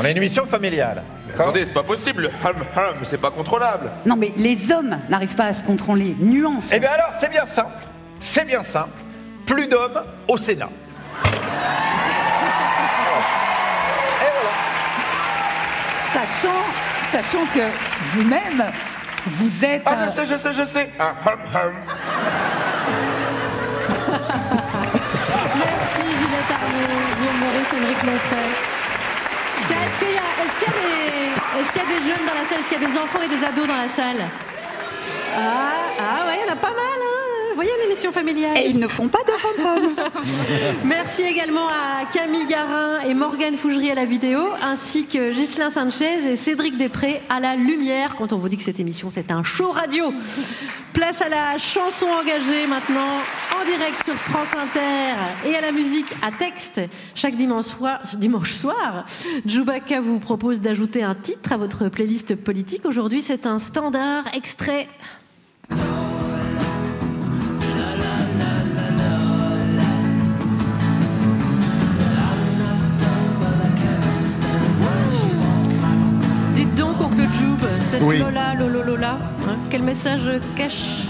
On 0.00 0.04
a 0.04 0.10
une 0.10 0.16
émission 0.16 0.44
familiale. 0.46 1.02
Attendez, 1.38 1.64
c'est 1.66 1.72
pas 1.72 1.82
possible, 1.82 2.22
le 2.22 2.28
hum 2.28 2.62
hum, 2.76 2.96
c'est 3.04 3.20
pas 3.20 3.30
contrôlable. 3.30 3.90
Non, 4.06 4.16
mais 4.16 4.32
les 4.36 4.72
hommes 4.72 4.98
n'arrivent 5.08 5.34
pas 5.34 5.46
à 5.46 5.52
se 5.52 5.62
contrôler. 5.62 6.16
Nuance. 6.18 6.70
Eh 6.72 6.80
bien 6.80 6.90
alors, 6.90 7.12
c'est 7.18 7.30
bien 7.30 7.46
simple. 7.46 7.70
C'est 8.20 8.46
bien 8.46 8.62
simple. 8.62 8.90
Plus 9.46 9.66
d'hommes 9.66 10.02
au 10.28 10.36
Sénat. 10.36 10.68
Et 11.24 11.28
voilà. 14.34 14.50
Sachant, 16.12 16.62
sachant 17.04 17.44
que 17.54 17.60
vous-même, 18.12 18.64
vous 19.26 19.64
êtes. 19.64 19.82
Ah, 19.86 20.06
je 20.06 20.10
sais, 20.10 20.26
je 20.26 20.36
sais, 20.36 20.52
je 20.52 20.64
sais. 20.64 20.90
Un 20.98 21.10
hum 21.30 21.38
hum. 21.54 21.72
Merci 25.56 26.02
Juliette 26.18 26.50
Arnaud, 26.50 27.00
Guillaume 27.18 27.38
Maurice, 27.40 27.72
Émeric 27.76 28.02
Lefebvre. 28.02 28.69
Qu'il 30.00 30.08
y, 30.08 30.12
est-ce 30.12 31.72
qu'il 31.72 31.82
y 31.82 31.84
a 31.84 31.88
des 31.88 32.02
jeunes 32.08 32.26
dans 32.26 32.34
la 32.34 32.46
salle? 32.46 32.60
Est-ce 32.60 32.68
qu'il 32.70 32.80
y 32.80 32.84
a 32.84 32.88
des 32.88 32.98
enfants 32.98 33.20
et 33.22 33.28
des 33.28 33.44
ados 33.44 33.66
dans 33.66 33.76
la 33.76 33.88
salle? 33.88 34.22
Ah, 35.36 35.40
ah 35.98 36.26
ouais, 36.26 36.36
il 36.38 36.46
y 36.46 36.50
en 36.50 36.52
a 36.54 36.56
pas 36.56 36.70
mal, 36.70 37.00
hein? 37.02 37.19
Vous 37.50 37.56
voyez 37.56 37.70
l'émission 37.82 38.12
familiale 38.12 38.56
Et 38.58 38.68
ils 38.68 38.78
ne 38.78 38.86
font 38.86 39.08
pas 39.08 39.18
de. 39.26 39.30
Merci 40.84 41.22
également 41.22 41.66
à 41.66 42.06
Camille 42.12 42.46
Garin 42.46 43.00
et 43.00 43.12
Morgane 43.12 43.56
Fougerie 43.56 43.90
à 43.90 43.94
la 43.96 44.04
vidéo, 44.04 44.40
ainsi 44.62 45.06
que 45.06 45.32
Ghislain 45.32 45.68
Sanchez 45.68 46.30
et 46.30 46.36
Cédric 46.36 46.78
Després 46.78 47.20
à 47.28 47.40
la 47.40 47.56
lumière. 47.56 48.14
Quand 48.14 48.32
on 48.32 48.36
vous 48.36 48.48
dit 48.48 48.56
que 48.56 48.62
cette 48.62 48.78
émission, 48.78 49.10
c'est 49.10 49.32
un 49.32 49.42
show 49.42 49.72
radio. 49.72 50.12
Place 50.92 51.22
à 51.22 51.28
la 51.28 51.58
chanson 51.58 52.06
engagée 52.06 52.66
maintenant, 52.68 53.18
en 53.60 53.64
direct 53.64 54.04
sur 54.04 54.14
France 54.14 54.54
Inter 54.54 55.48
et 55.50 55.56
à 55.56 55.60
la 55.60 55.72
musique 55.72 56.12
à 56.22 56.30
texte. 56.30 56.80
Chaque 57.16 57.34
dimanche 57.34 57.66
soir, 57.66 58.00
dimanche 58.14 58.52
soir 58.52 59.06
Djoubaka 59.44 60.00
vous 60.00 60.20
propose 60.20 60.60
d'ajouter 60.60 61.02
un 61.02 61.14
titre 61.16 61.52
à 61.52 61.56
votre 61.56 61.88
playlist 61.88 62.36
politique. 62.36 62.84
Aujourd'hui, 62.84 63.22
c'est 63.22 63.46
un 63.46 63.58
standard 63.58 64.24
extrait 64.34 64.88
Joub, 77.32 77.58
cette 77.84 78.02
Oui. 78.02 78.18
Lola, 78.18 78.54
Lolo 78.54 78.82
Lola, 78.82 79.18
hein, 79.48 79.56
quel 79.70 79.82
message 79.82 80.30
cache 80.56 81.06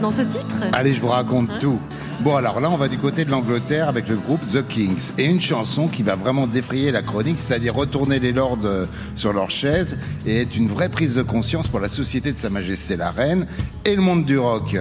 dans 0.00 0.12
ce 0.12 0.22
titre 0.22 0.64
Allez, 0.72 0.94
je 0.94 1.00
vous 1.00 1.08
raconte 1.08 1.50
Hein 1.50 1.58
tout. 1.60 1.80
Bon, 2.20 2.36
alors 2.36 2.60
là, 2.60 2.70
on 2.70 2.76
va 2.76 2.88
du 2.88 2.96
côté 2.96 3.24
de 3.24 3.30
l'Angleterre 3.30 3.88
avec 3.88 4.08
le 4.08 4.16
groupe 4.16 4.40
The 4.46 4.66
Kings. 4.66 5.10
Et 5.18 5.26
une 5.26 5.40
chanson 5.40 5.88
qui 5.88 6.02
va 6.02 6.14
vraiment 6.14 6.46
défrayer 6.46 6.90
la 6.90 7.02
chronique, 7.02 7.36
c'est-à-dire 7.38 7.74
retourner 7.74 8.18
les 8.20 8.32
lords 8.32 8.58
euh, 8.64 8.86
sur 9.16 9.32
leur 9.32 9.50
chaise 9.50 9.98
et 10.24 10.42
être 10.42 10.56
une 10.56 10.68
vraie 10.68 10.88
prise 10.88 11.14
de 11.14 11.22
conscience 11.22 11.68
pour 11.68 11.80
la 11.80 11.88
société 11.88 12.32
de 12.32 12.38
Sa 12.38 12.50
Majesté 12.50 12.96
la 12.96 13.10
Reine 13.10 13.46
et 13.84 13.96
le 13.96 14.00
monde 14.00 14.24
du 14.24 14.38
rock. 14.38 14.76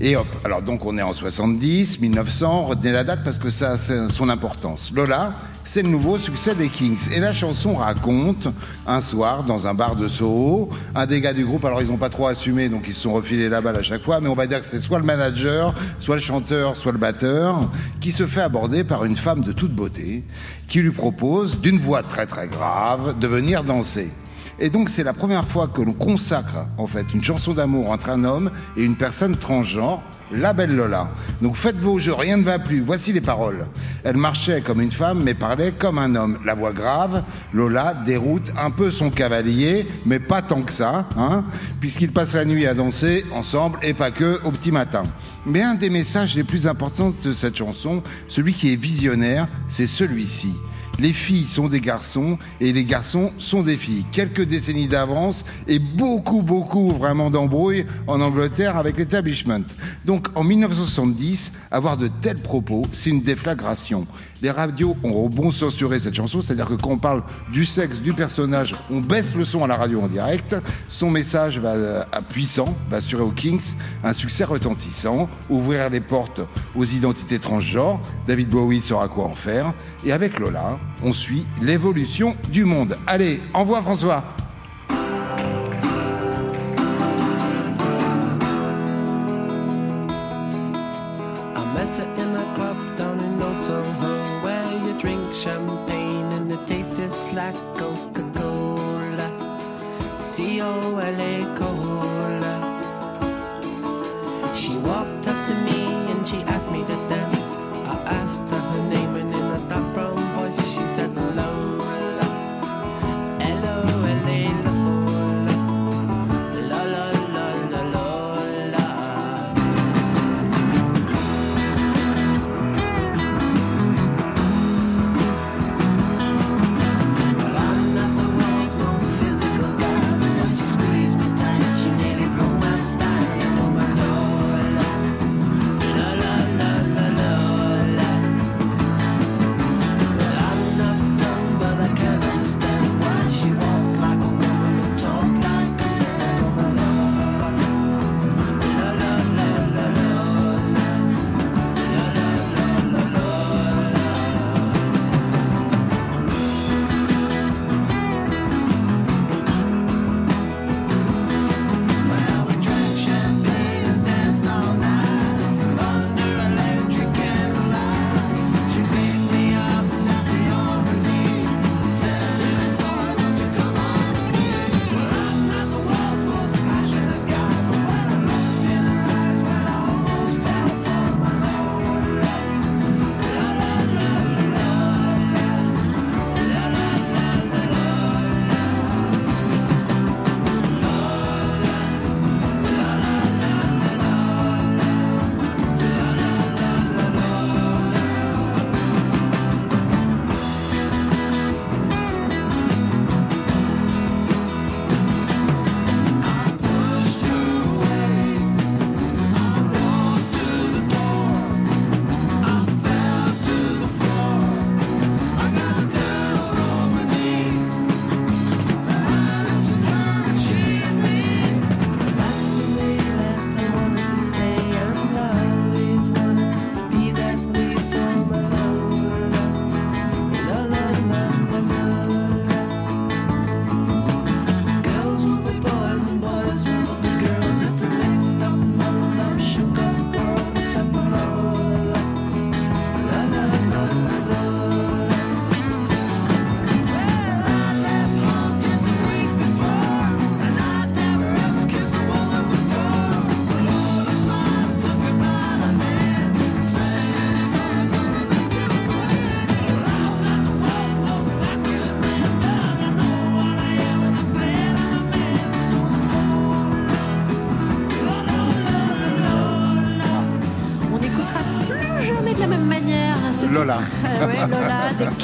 Et 0.00 0.16
hop, 0.16 0.28
alors 0.44 0.62
donc 0.62 0.86
on 0.86 0.96
est 0.96 1.02
en 1.02 1.12
70, 1.12 2.00
1900, 2.00 2.62
retenez 2.62 2.92
la 2.92 3.04
date 3.04 3.20
parce 3.24 3.38
que 3.38 3.50
ça 3.50 3.72
a 3.72 3.76
son 3.76 4.28
importance. 4.28 4.92
Lola, 4.94 5.34
c'est 5.68 5.82
le 5.82 5.90
nouveau 5.90 6.18
succès 6.18 6.54
des 6.54 6.70
Kings. 6.70 7.10
Et 7.14 7.20
la 7.20 7.34
chanson 7.34 7.74
raconte 7.74 8.48
un 8.86 9.02
soir 9.02 9.44
dans 9.44 9.66
un 9.66 9.74
bar 9.74 9.96
de 9.96 10.08
Soho, 10.08 10.70
un 10.94 11.04
des 11.04 11.20
gars 11.20 11.34
du 11.34 11.44
groupe, 11.44 11.62
alors 11.66 11.82
ils 11.82 11.88
n'ont 11.88 11.98
pas 11.98 12.08
trop 12.08 12.26
assumé, 12.26 12.70
donc 12.70 12.84
ils 12.88 12.94
se 12.94 13.02
sont 13.02 13.12
refilés 13.12 13.50
la 13.50 13.60
balle 13.60 13.76
à 13.76 13.82
chaque 13.82 14.02
fois, 14.02 14.18
mais 14.22 14.30
on 14.30 14.34
va 14.34 14.46
dire 14.46 14.60
que 14.60 14.64
c'est 14.64 14.80
soit 14.80 14.98
le 14.98 15.04
manager, 15.04 15.74
soit 16.00 16.14
le 16.14 16.22
chanteur, 16.22 16.74
soit 16.74 16.92
le 16.92 16.98
batteur, 16.98 17.70
qui 18.00 18.12
se 18.12 18.26
fait 18.26 18.40
aborder 18.40 18.82
par 18.82 19.04
une 19.04 19.16
femme 19.16 19.42
de 19.42 19.52
toute 19.52 19.74
beauté, 19.74 20.24
qui 20.68 20.80
lui 20.80 20.90
propose, 20.90 21.60
d'une 21.60 21.78
voix 21.78 22.02
très 22.02 22.24
très 22.24 22.48
grave, 22.48 23.18
de 23.18 23.26
venir 23.26 23.62
danser. 23.62 24.10
Et 24.60 24.70
donc 24.70 24.88
c'est 24.88 25.04
la 25.04 25.12
première 25.12 25.46
fois 25.46 25.68
que 25.68 25.80
l'on 25.80 25.92
consacre 25.92 26.66
en 26.78 26.88
fait 26.88 27.06
une 27.14 27.22
chanson 27.22 27.54
d'amour 27.54 27.90
entre 27.90 28.10
un 28.10 28.24
homme 28.24 28.50
et 28.76 28.84
une 28.84 28.96
personne 28.96 29.36
transgenre, 29.36 30.02
la 30.32 30.52
belle 30.52 30.74
Lola. 30.74 31.10
Donc 31.40 31.54
faites 31.54 31.76
vos 31.76 31.98
jeux, 31.98 32.12
rien 32.12 32.36
ne 32.36 32.42
va 32.42 32.58
plus. 32.58 32.80
Voici 32.80 33.12
les 33.12 33.20
paroles. 33.20 33.66
Elle 34.02 34.16
marchait 34.16 34.60
comme 34.60 34.80
une 34.80 34.90
femme 34.90 35.22
mais 35.22 35.34
parlait 35.34 35.72
comme 35.72 35.98
un 35.98 36.14
homme. 36.16 36.38
La 36.44 36.54
voix 36.54 36.72
grave, 36.72 37.22
Lola 37.52 37.94
déroute 38.04 38.52
un 38.58 38.70
peu 38.70 38.90
son 38.90 39.10
cavalier, 39.10 39.86
mais 40.04 40.18
pas 40.18 40.42
tant 40.42 40.62
que 40.62 40.72
ça, 40.72 41.06
hein, 41.16 41.44
puisqu'ils 41.80 42.12
passent 42.12 42.34
la 42.34 42.44
nuit 42.44 42.66
à 42.66 42.74
danser 42.74 43.24
ensemble 43.32 43.78
et 43.82 43.94
pas 43.94 44.10
que 44.10 44.40
au 44.44 44.50
petit 44.50 44.72
matin. 44.72 45.04
Mais 45.46 45.62
un 45.62 45.74
des 45.74 45.90
messages 45.90 46.34
les 46.34 46.44
plus 46.44 46.66
importants 46.66 47.14
de 47.22 47.32
cette 47.32 47.56
chanson, 47.56 48.02
celui 48.26 48.54
qui 48.54 48.72
est 48.72 48.76
visionnaire, 48.76 49.46
c'est 49.68 49.86
celui-ci. 49.86 50.54
Les 51.00 51.12
filles 51.12 51.46
sont 51.46 51.68
des 51.68 51.80
garçons 51.80 52.38
et 52.60 52.72
les 52.72 52.84
garçons 52.84 53.32
sont 53.38 53.62
des 53.62 53.76
filles. 53.76 54.04
Quelques 54.10 54.42
décennies 54.42 54.88
d'avance 54.88 55.44
et 55.68 55.78
beaucoup, 55.78 56.42
beaucoup 56.42 56.90
vraiment 56.90 57.30
d'embrouilles 57.30 57.86
en 58.08 58.20
Angleterre 58.20 58.76
avec 58.76 58.98
l'établissement. 58.98 59.60
Donc 60.04 60.26
en 60.34 60.42
1970, 60.42 61.52
avoir 61.70 61.96
de 61.96 62.08
tels 62.08 62.38
propos, 62.38 62.84
c'est 62.90 63.10
une 63.10 63.22
déflagration. 63.22 64.06
Les 64.40 64.50
radios 64.50 64.96
ont 65.02 65.28
bon 65.28 65.50
censuré 65.50 65.98
cette 65.98 66.14
chanson, 66.14 66.40
c'est-à-dire 66.40 66.68
que 66.68 66.74
quand 66.74 66.90
on 66.90 66.98
parle 66.98 67.24
du 67.52 67.64
sexe 67.64 68.00
du 68.00 68.12
personnage, 68.12 68.76
on 68.90 69.00
baisse 69.00 69.34
le 69.34 69.44
son 69.44 69.64
à 69.64 69.66
la 69.66 69.76
radio 69.76 70.00
en 70.00 70.06
direct. 70.06 70.54
Son 70.88 71.10
message 71.10 71.58
va 71.58 71.70
euh, 71.70 72.04
à 72.12 72.22
puissant, 72.22 72.76
va 72.88 72.98
assurer 72.98 73.22
aux 73.22 73.32
Kings 73.32 73.74
un 74.04 74.12
succès 74.12 74.44
retentissant, 74.44 75.28
ouvrir 75.50 75.90
les 75.90 76.00
portes 76.00 76.40
aux 76.76 76.84
identités 76.84 77.40
transgenres. 77.40 78.00
David 78.28 78.48
Bowie 78.48 78.80
saura 78.80 79.08
quoi 79.08 79.24
en 79.24 79.34
faire. 79.34 79.74
Et 80.04 80.12
avec 80.12 80.38
Lola, 80.38 80.78
on 81.02 81.12
suit 81.12 81.44
l'évolution 81.60 82.36
du 82.52 82.64
monde. 82.64 82.96
Allez, 83.06 83.40
envoie 83.54 83.82
François. 83.82 84.22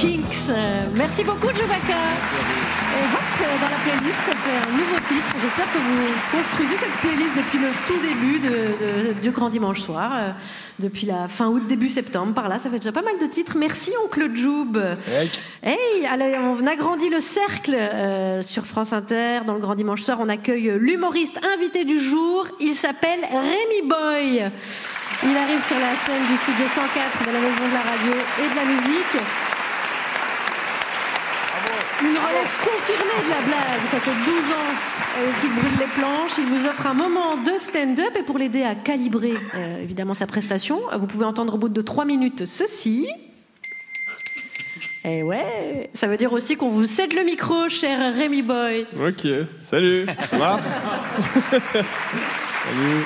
Kinks. 0.09 0.51
Euh, 0.51 0.85
Merci 0.97 1.25
beaucoup, 1.25 1.47
Jovaka. 1.49 1.97
Et 1.97 3.05
hop, 3.15 3.21
euh, 3.41 3.45
dans 3.65 3.71
la 3.71 3.81
playlist, 3.83 4.19
ça 4.27 4.33
fait 4.33 4.69
un 4.69 4.73
nouveau 4.73 4.97
titre. 5.09 5.35
J'espère 5.43 5.65
que 5.73 5.79
vous 5.79 6.39
construisez 6.39 6.77
cette 6.79 6.93
playlist 7.01 7.37
depuis 7.37 7.59
le 7.59 7.69
tout 7.87 8.01
début 8.07 8.39
de, 8.39 9.13
de- 9.15 9.21
du 9.21 9.31
Grand 9.31 9.49
Dimanche 9.49 9.81
Soir, 9.81 10.13
euh, 10.15 10.31
depuis 10.79 11.07
la 11.07 11.27
fin 11.29 11.47
août, 11.49 11.67
début 11.67 11.89
septembre. 11.89 12.35
Par 12.35 12.49
là, 12.51 12.59
ça 12.59 12.69
fait 12.69 12.79
déjà 12.79 12.93
pas 12.93 13.01
mal 13.03 13.19
de 13.19 13.27
titres. 13.27 13.57
Merci, 13.59 13.93
Oncle 14.05 14.31
Joub. 14.37 14.77
Hey, 15.63 16.07
allez, 16.07 16.37
on 16.39 16.67
agrandit 16.67 17.09
le 17.09 17.21
cercle 17.21 17.75
euh, 17.75 18.43
sur 18.43 18.67
France 18.67 18.93
Inter. 18.93 19.41
Dans 19.47 19.55
le 19.55 19.61
Grand 19.61 19.75
Dimanche 19.75 20.03
Soir, 20.03 20.19
on 20.21 20.29
accueille 20.29 20.71
l'humoriste 20.79 21.41
invité 21.57 21.85
du 21.87 21.99
jour. 21.99 22.47
Il 22.61 22.75
s'appelle 22.75 23.21
Rémi 23.23 23.89
Boy. 23.89 24.51
Il 25.23 25.37
arrive 25.37 25.63
sur 25.65 25.79
la 25.79 25.97
scène 25.97 26.27
du 26.29 26.37
studio 26.37 26.67
104 26.75 27.27
de 27.27 27.33
la 27.33 27.41
Maison 27.41 27.65
de 27.69 27.75
la 27.75 27.91
Radio 27.91 28.13
et 28.45 28.49
de 28.51 28.57
la 28.57 28.65
Musique. 28.67 29.23
Une 32.03 32.17
relève 32.85 32.99
confirmée 33.05 33.25
de 33.25 33.31
la 33.31 33.41
blague. 33.47 33.81
Ça 33.91 34.01
fait 34.01 34.11
12 34.11 34.39
ans 34.53 34.75
euh, 35.19 35.31
qu'il 35.41 35.51
brûle 35.51 35.79
les 35.79 35.87
planches. 35.87 36.33
Il 36.39 36.47
vous 36.47 36.67
offre 36.67 36.87
un 36.87 36.95
moment 36.95 37.37
de 37.37 37.59
stand-up. 37.59 38.17
Et 38.19 38.23
pour 38.23 38.39
l'aider 38.39 38.63
à 38.63 38.75
calibrer 38.75 39.35
euh, 39.55 39.83
évidemment 39.83 40.15
sa 40.15 40.27
prestation, 40.27 40.81
vous 40.99 41.07
pouvez 41.07 41.25
entendre 41.25 41.55
au 41.55 41.59
bout 41.59 41.69
de 41.69 41.83
3 41.83 42.05
minutes 42.05 42.47
ceci. 42.47 43.07
Et 45.07 45.23
ouais, 45.23 45.91
ça 45.93 46.07
veut 46.07 46.17
dire 46.17 46.33
aussi 46.33 46.57
qu'on 46.57 46.71
vous 46.71 46.87
cède 46.87 47.13
le 47.13 47.25
micro, 47.25 47.69
cher 47.69 48.15
Rémi 48.15 48.41
Boy. 48.41 48.87
Ok, 48.99 49.27
salut, 49.61 50.07
ça 50.31 50.39
va? 50.39 50.61
Salut. 52.65 53.05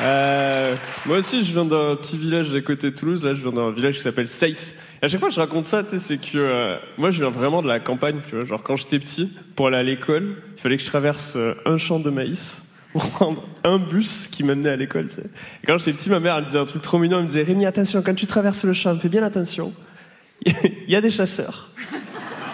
Euh, 0.00 0.74
moi 1.04 1.18
aussi, 1.18 1.44
je 1.44 1.52
viens 1.52 1.66
d'un 1.66 1.96
petit 1.96 2.16
village 2.16 2.54
à 2.54 2.60
côté 2.62 2.90
de 2.90 2.96
Toulouse. 2.96 3.22
Là, 3.24 3.34
je 3.34 3.42
viens 3.42 3.52
d'un 3.52 3.70
village 3.70 3.96
qui 3.96 4.02
s'appelle 4.02 4.28
Seyss. 4.28 4.76
À 5.00 5.08
chaque 5.08 5.20
fois 5.20 5.30
je 5.30 5.38
raconte 5.38 5.66
ça, 5.66 5.84
tu 5.84 5.90
sais, 5.90 5.98
c'est 5.98 6.18
que 6.18 6.38
euh, 6.38 6.76
moi, 6.96 7.10
je 7.10 7.20
viens 7.22 7.30
vraiment 7.30 7.62
de 7.62 7.68
la 7.68 7.78
campagne. 7.78 8.20
Tu 8.28 8.34
vois, 8.34 8.44
genre 8.44 8.62
quand 8.62 8.76
j'étais 8.76 8.98
petit, 8.98 9.32
pour 9.54 9.68
aller 9.68 9.76
à 9.76 9.82
l'école, 9.82 10.36
il 10.56 10.60
fallait 10.60 10.76
que 10.76 10.82
je 10.82 10.88
traverse 10.88 11.34
euh, 11.36 11.54
un 11.66 11.78
champ 11.78 12.00
de 12.00 12.10
maïs 12.10 12.64
pour 12.92 13.08
prendre 13.10 13.44
un 13.64 13.78
bus 13.78 14.26
qui 14.26 14.42
m'amenait 14.42 14.70
à 14.70 14.76
l'école. 14.76 15.06
Tu 15.06 15.16
sais. 15.16 15.22
Et 15.62 15.66
quand 15.66 15.78
j'étais 15.78 15.92
petit, 15.92 16.10
ma 16.10 16.18
mère, 16.18 16.36
elle 16.36 16.44
disait 16.44 16.58
un 16.58 16.64
truc 16.64 16.82
trop 16.82 16.98
mignon. 16.98 17.18
Elle 17.18 17.24
me 17.24 17.28
disait 17.28 17.42
Rémi, 17.42 17.64
attention, 17.64 18.02
quand 18.02 18.14
tu 18.14 18.26
traverses 18.26 18.64
le 18.64 18.72
champ, 18.72 18.98
fais 18.98 19.08
bien 19.08 19.22
attention. 19.22 19.72
il 20.46 20.88
y 20.88 20.96
a 20.96 21.00
des 21.00 21.10
chasseurs. 21.10 21.70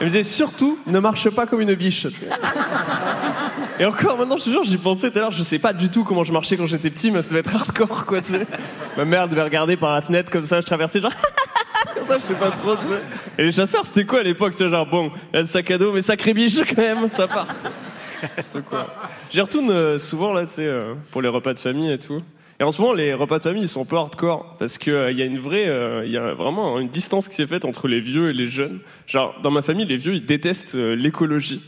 Elle 0.00 0.06
me 0.06 0.10
disait 0.10 0.24
surtout, 0.24 0.78
ne 0.86 0.98
marche 0.98 1.30
pas 1.30 1.46
comme 1.46 1.60
une 1.60 1.74
biche. 1.74 2.02
tu 2.02 2.18
sais. 2.18 2.28
Et 3.78 3.84
encore 3.86 4.18
maintenant, 4.18 4.36
je 4.36 4.44
te 4.44 4.50
jure, 4.50 4.64
j'y 4.64 4.76
pensais 4.76 5.10
tout 5.10 5.18
à 5.18 5.22
l'heure, 5.22 5.30
je 5.32 5.42
sais 5.42 5.58
pas 5.58 5.72
du 5.72 5.88
tout 5.88 6.04
comment 6.04 6.24
je 6.24 6.32
marchais 6.32 6.56
quand 6.56 6.66
j'étais 6.66 6.90
petit, 6.90 7.10
mais 7.10 7.22
ça 7.22 7.28
devait 7.28 7.40
être 7.40 7.54
hardcore, 7.54 8.04
quoi, 8.04 8.20
tu 8.20 8.32
sais. 8.32 8.46
Ma 8.96 9.04
mère 9.04 9.28
devait 9.28 9.42
regarder 9.42 9.76
par 9.76 9.92
la 9.92 10.00
fenêtre 10.00 10.30
comme 10.30 10.44
ça, 10.44 10.60
je 10.60 10.66
traversais 10.66 11.00
genre. 11.00 11.12
Ça, 12.02 12.18
je 12.18 12.22
sais 12.26 12.38
pas 12.38 12.50
trop, 12.50 12.76
tu 12.76 12.86
sais. 12.86 13.00
Et 13.38 13.44
les 13.44 13.52
chasseurs, 13.52 13.84
c'était 13.86 14.04
quoi 14.04 14.20
à 14.20 14.22
l'époque, 14.22 14.52
tu 14.56 14.64
sais, 14.64 14.70
genre, 14.70 14.86
bon, 14.86 15.10
a 15.32 15.40
le 15.40 15.46
sac 15.46 15.70
à 15.70 15.78
dos, 15.78 15.92
mais 15.92 16.02
sacré 16.02 16.34
biche 16.34 16.60
quand 16.74 16.82
même, 16.82 17.10
ça 17.10 17.26
part. 17.28 17.46
N'importe 18.22 18.64
quoi. 18.68 18.86
J'y 19.32 19.40
retourne 19.40 19.70
euh, 19.70 19.98
souvent, 19.98 20.32
là, 20.32 20.44
tu 20.46 20.52
sais, 20.54 20.66
euh, 20.66 20.94
pour 21.10 21.22
les 21.22 21.28
repas 21.28 21.52
de 21.54 21.58
famille 21.58 21.92
et 21.92 21.98
tout. 21.98 22.18
Et 22.60 22.62
en 22.64 22.70
ce 22.70 22.80
moment, 22.80 22.94
les 22.94 23.12
repas 23.14 23.38
de 23.38 23.42
famille, 23.42 23.62
ils 23.64 23.68
sont 23.68 23.82
un 23.82 23.84
peu 23.84 23.96
hardcore. 23.96 24.56
Parce 24.58 24.78
qu'il 24.78 24.92
il 25.10 25.18
y 25.18 25.22
a 25.22 25.24
une 25.24 25.38
vraie. 25.38 25.66
euh, 25.68 26.04
Il 26.06 26.12
y 26.12 26.16
a 26.16 26.34
vraiment 26.34 26.78
une 26.78 26.88
distance 26.88 27.28
qui 27.28 27.34
s'est 27.34 27.46
faite 27.46 27.64
entre 27.64 27.88
les 27.88 28.00
vieux 28.00 28.30
et 28.30 28.32
les 28.32 28.46
jeunes. 28.46 28.78
Genre, 29.06 29.34
dans 29.42 29.50
ma 29.50 29.60
famille, 29.62 29.86
les 29.86 29.96
vieux, 29.96 30.14
ils 30.14 30.24
détestent 30.24 30.76
euh, 30.76 30.94
l'écologie. 30.94 31.62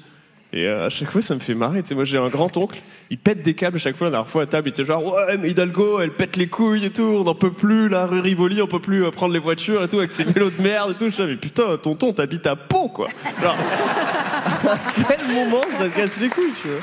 Et 0.53 0.65
euh, 0.67 0.87
à 0.87 0.89
chaque 0.89 1.11
fois, 1.11 1.21
ça 1.23 1.35
me 1.35 1.41
fait 1.41 1.55
marrer. 1.55 1.83
Tu 1.83 1.89
sais, 1.89 1.95
moi, 1.97 2.05
j'ai 2.05 2.19
un 2.19 2.29
grand-oncle, 2.29 2.81
il 3.11 3.19
pète 3.19 3.43
des 3.43 3.55
câbles 3.55 3.79
chaque 3.79 3.97
fois. 3.97 4.07
La 4.07 4.13
dernière 4.13 4.29
fois, 4.29 4.43
à 4.43 4.47
table, 4.47 4.69
il 4.69 4.71
était 4.71 4.85
genre 4.85 5.05
Ouais, 5.05 5.37
mais 5.39 5.51
Hidalgo, 5.51 6.01
elle 6.01 6.13
pète 6.13 6.37
les 6.37 6.49
couilles 6.49 6.85
et 6.85 6.91
tout, 6.91 7.03
on 7.03 7.25
n'en 7.25 7.35
peut 7.35 7.53
plus. 7.53 7.89
La 7.89 8.07
rue 8.07 8.21
Rivoli, 8.21 8.61
on 8.63 8.67
peut 8.67 8.81
plus 8.81 9.05
euh, 9.05 9.11
prendre 9.11 9.33
les 9.33 9.39
voitures 9.39 9.83
et 9.83 9.89
tout, 9.89 9.99
avec 9.99 10.13
ses 10.13 10.25
vélos 10.25 10.51
de 10.51 10.63
merde 10.63 10.93
et 10.93 10.95
tout. 10.95 11.11
Je 11.11 11.23
dis, 11.23 11.29
mais 11.29 11.37
putain, 11.37 11.77
tonton, 11.77 12.13
t'habites 12.13 12.47
à 12.47 12.57
Pau, 12.57 12.89
quoi. 12.89 13.09
Genre, 13.41 13.57
à 14.71 14.79
quel 15.09 15.27
moment 15.29 15.63
ça 15.71 15.89
te 15.89 15.97
casse 15.97 16.19
les 16.21 16.29
couilles, 16.29 16.53
tu 16.61 16.69
vois? 16.69 16.81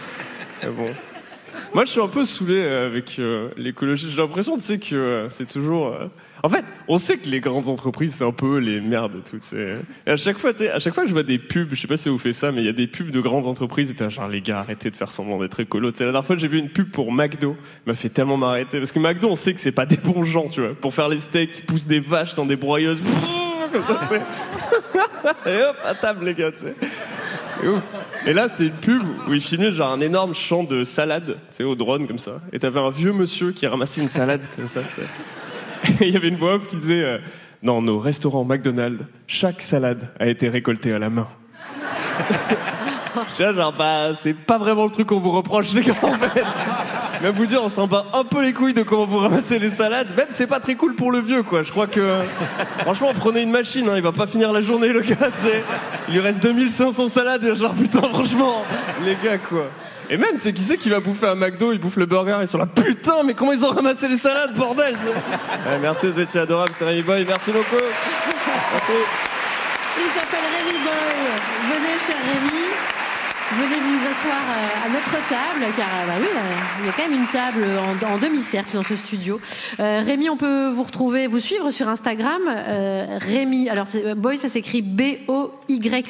Mais 0.63 0.69
bon. 0.69 0.93
Moi, 1.73 1.85
je 1.85 1.89
suis 1.89 2.01
un 2.01 2.07
peu 2.07 2.23
saoulé 2.23 2.61
euh, 2.63 2.85
avec 2.85 3.17
euh, 3.17 3.49
l'écologie. 3.57 4.09
J'ai 4.09 4.17
l'impression, 4.17 4.55
tu 4.55 4.61
sais, 4.61 4.77
que 4.77 4.95
euh, 4.95 5.29
c'est 5.29 5.47
toujours. 5.47 5.95
En 6.45 6.49
fait, 6.49 6.65
on 6.89 6.97
sait 6.97 7.17
que 7.17 7.29
les 7.29 7.39
grandes 7.39 7.69
entreprises, 7.69 8.15
c'est 8.15 8.25
un 8.25 8.33
peu 8.33 8.57
les 8.57 8.81
merdes, 8.81 9.13
et 9.15 9.29
tout. 9.29 9.37
tu 9.37 9.47
sais. 9.47 9.77
Et 10.05 10.11
à 10.11 10.17
chaque 10.17 10.37
fois, 10.37 10.51
à 10.51 10.79
chaque 10.79 10.93
fois 10.93 11.03
que 11.03 11.07
je 11.09 11.13
vois 11.13 11.23
des 11.23 11.39
pubs, 11.39 11.69
je 11.71 11.79
sais 11.79 11.87
pas 11.87 11.95
si 11.95 12.09
vous 12.09 12.17
faites 12.17 12.33
ça, 12.33 12.51
mais 12.51 12.61
il 12.61 12.65
y 12.65 12.69
a 12.69 12.73
des 12.73 12.85
pubs 12.85 13.11
de 13.11 13.21
grandes 13.21 13.47
entreprises. 13.47 13.91
Et 13.91 13.95
t'es 13.95 14.09
genre, 14.09 14.27
les 14.27 14.41
gars, 14.41 14.59
arrêtez 14.59 14.91
de 14.91 14.95
faire 14.97 15.09
semblant 15.09 15.39
d'être 15.39 15.61
écolo. 15.61 15.91
La 15.91 16.05
dernière 16.05 16.25
fois, 16.25 16.35
j'ai 16.35 16.49
vu 16.49 16.59
une 16.59 16.67
pub 16.67 16.91
pour 16.91 17.13
McDo. 17.13 17.55
Il 17.85 17.91
m'a 17.91 17.95
fait 17.95 18.09
tellement 18.09 18.35
m'arrêter. 18.35 18.77
Parce 18.77 18.91
que 18.91 18.99
McDo, 18.99 19.29
on 19.29 19.37
sait 19.37 19.53
que 19.53 19.61
c'est 19.61 19.71
pas 19.71 19.85
des 19.85 19.95
bons 19.95 20.23
gens, 20.23 20.49
tu 20.49 20.59
vois. 20.59 20.75
Pour 20.75 20.93
faire 20.93 21.07
les 21.07 21.21
steaks, 21.21 21.59
ils 21.59 21.65
poussent 21.65 21.87
des 21.87 22.01
vaches 22.01 22.35
dans 22.35 22.45
des 22.45 22.57
broyeuses. 22.57 23.01
Comme 23.71 23.83
ça. 23.85 24.01
Et 25.49 25.63
hop, 25.63 25.77
à 25.85 25.95
table, 25.95 26.25
les 26.25 26.33
gars. 26.33 26.51
C'est 26.53 27.67
ouf. 27.67 27.81
Et 28.25 28.33
là, 28.33 28.49
c'était 28.49 28.65
une 28.65 28.71
pub 28.71 29.01
où 29.29 29.33
ils 29.33 29.41
filmaient 29.41 29.71
genre 29.71 29.93
un 29.93 30.01
énorme 30.01 30.33
champ 30.35 30.65
de 30.65 30.83
salade, 30.83 31.37
tu 31.51 31.57
sais, 31.57 31.63
au 31.63 31.75
drone 31.75 32.05
comme 32.07 32.19
ça. 32.19 32.41
Et 32.51 32.59
t'avais 32.59 32.79
un 32.79 32.89
vieux 32.89 33.13
monsieur 33.13 33.51
qui 33.51 33.65
ramassait 33.65 34.01
une 34.01 34.09
salade 34.09 34.41
comme 34.55 34.67
ça. 34.67 34.81
il 36.01 36.09
y 36.09 36.15
avait 36.15 36.29
une 36.29 36.37
voix 36.37 36.55
off 36.55 36.67
qui 36.67 36.77
disait 36.77 37.03
euh, 37.03 37.17
Dans 37.61 37.81
nos 37.81 37.99
restaurants 37.99 38.43
McDonald's, 38.43 39.03
chaque 39.27 39.61
salade 39.61 40.09
a 40.19 40.27
été 40.27 40.49
récoltée 40.49 40.93
à 40.93 40.99
la 40.99 41.09
main. 41.09 41.27
Je 43.37 43.53
genre, 43.53 43.73
bah, 43.73 44.15
c'est 44.15 44.33
pas 44.33 44.57
vraiment 44.57 44.85
le 44.85 44.91
truc 44.91 45.07
qu'on 45.07 45.19
vous 45.19 45.31
reproche, 45.31 45.73
les 45.73 45.81
gars, 45.81 45.93
en 46.01 46.13
fait. 46.13 46.43
Même 47.21 47.35
vous 47.35 47.45
dire, 47.45 47.61
on 47.63 47.69
s'en 47.69 47.87
bat 47.87 48.05
un 48.13 48.23
peu 48.23 48.43
les 48.43 48.53
couilles 48.53 48.73
de 48.73 48.83
comment 48.83 49.05
vous 49.05 49.19
ramassez 49.19 49.59
les 49.59 49.69
salades. 49.69 50.07
Même, 50.15 50.27
c'est 50.31 50.47
pas 50.47 50.59
très 50.59 50.75
cool 50.75 50.95
pour 50.95 51.11
le 51.11 51.19
vieux, 51.19 51.43
quoi. 51.43 51.63
Je 51.63 51.71
crois 51.71 51.87
que, 51.87 52.19
franchement, 52.79 53.11
prenez 53.17 53.41
une 53.41 53.51
machine, 53.51 53.87
hein, 53.87 53.93
il 53.95 54.01
va 54.01 54.11
pas 54.11 54.27
finir 54.27 54.51
la 54.51 54.61
journée, 54.61 54.89
le 54.89 55.01
gars, 55.01 55.15
tu 55.33 55.47
sais. 55.47 55.63
Il 56.09 56.15
lui 56.15 56.21
reste 56.21 56.41
2500 56.41 57.07
salades, 57.07 57.43
et 57.43 57.55
genre, 57.55 57.73
putain, 57.73 58.01
franchement, 58.01 58.63
les 59.05 59.15
gars, 59.23 59.37
quoi. 59.37 59.67
Et 60.13 60.17
même, 60.17 60.35
tu 60.35 60.41
sais, 60.41 60.53
qui 60.53 60.61
c'est 60.61 60.77
qui 60.77 60.91
va 60.91 60.99
bouffer 60.99 61.25
un 61.25 61.33
McDo, 61.33 61.71
il 61.71 61.79
bouffe 61.79 61.95
le 61.95 62.05
burger, 62.05 62.37
ils 62.39 62.47
sont 62.47 62.59
là, 62.59 62.67
putain, 62.67 63.23
mais 63.25 63.33
comment 63.33 63.51
ils 63.51 63.65
ont 63.65 63.71
ramassé 63.71 64.07
les 64.07 64.17
salades, 64.17 64.53
bordel. 64.53 64.93
Ouais, 64.93 65.79
Merci, 65.81 66.05
vous 66.05 66.19
étiez 66.19 66.39
adorables, 66.41 66.71
c'est 66.77 66.85
Rémi 66.85 67.01
Boy, 67.01 67.25
merci 67.27 67.51
beaucoup. 67.51 67.81
Merci. 67.81 68.91
Il 69.97 70.11
s'appelle 70.13 70.45
Rémi 70.55 70.77
Boy. 70.83 71.73
Venez, 71.73 71.97
cher 72.05 72.15
Rémi. 72.31 72.52
Venez 73.55 73.79
vous 73.79 74.07
asseoir 74.09 74.41
euh, 74.49 74.85
à 74.85 74.89
notre 74.89 75.11
table, 75.29 75.71
car 75.77 75.85
euh, 75.85 76.07
bah 76.07 76.13
oui, 76.19 76.25
euh, 76.35 76.39
il 76.79 76.85
y 76.87 76.89
a 76.89 76.91
quand 76.93 77.07
même 77.07 77.19
une 77.19 77.27
table 77.27 77.63
en, 77.77 78.13
en 78.13 78.17
demi-cercle 78.17 78.75
dans 78.75 78.81
ce 78.81 78.95
studio. 78.95 79.39
Euh, 79.79 80.01
Rémi, 80.03 80.27
on 80.29 80.37
peut 80.37 80.69
vous 80.69 80.81
retrouver, 80.81 81.27
vous 81.27 81.39
suivre 81.39 81.69
sur 81.69 81.87
Instagram. 81.87 82.41
Euh, 82.47 83.19
Rémi, 83.21 83.69
alors 83.69 83.85
Boy, 84.17 84.39
ça 84.39 84.49
s'écrit 84.49 84.81
B-O-Y-E-S. 84.81 86.09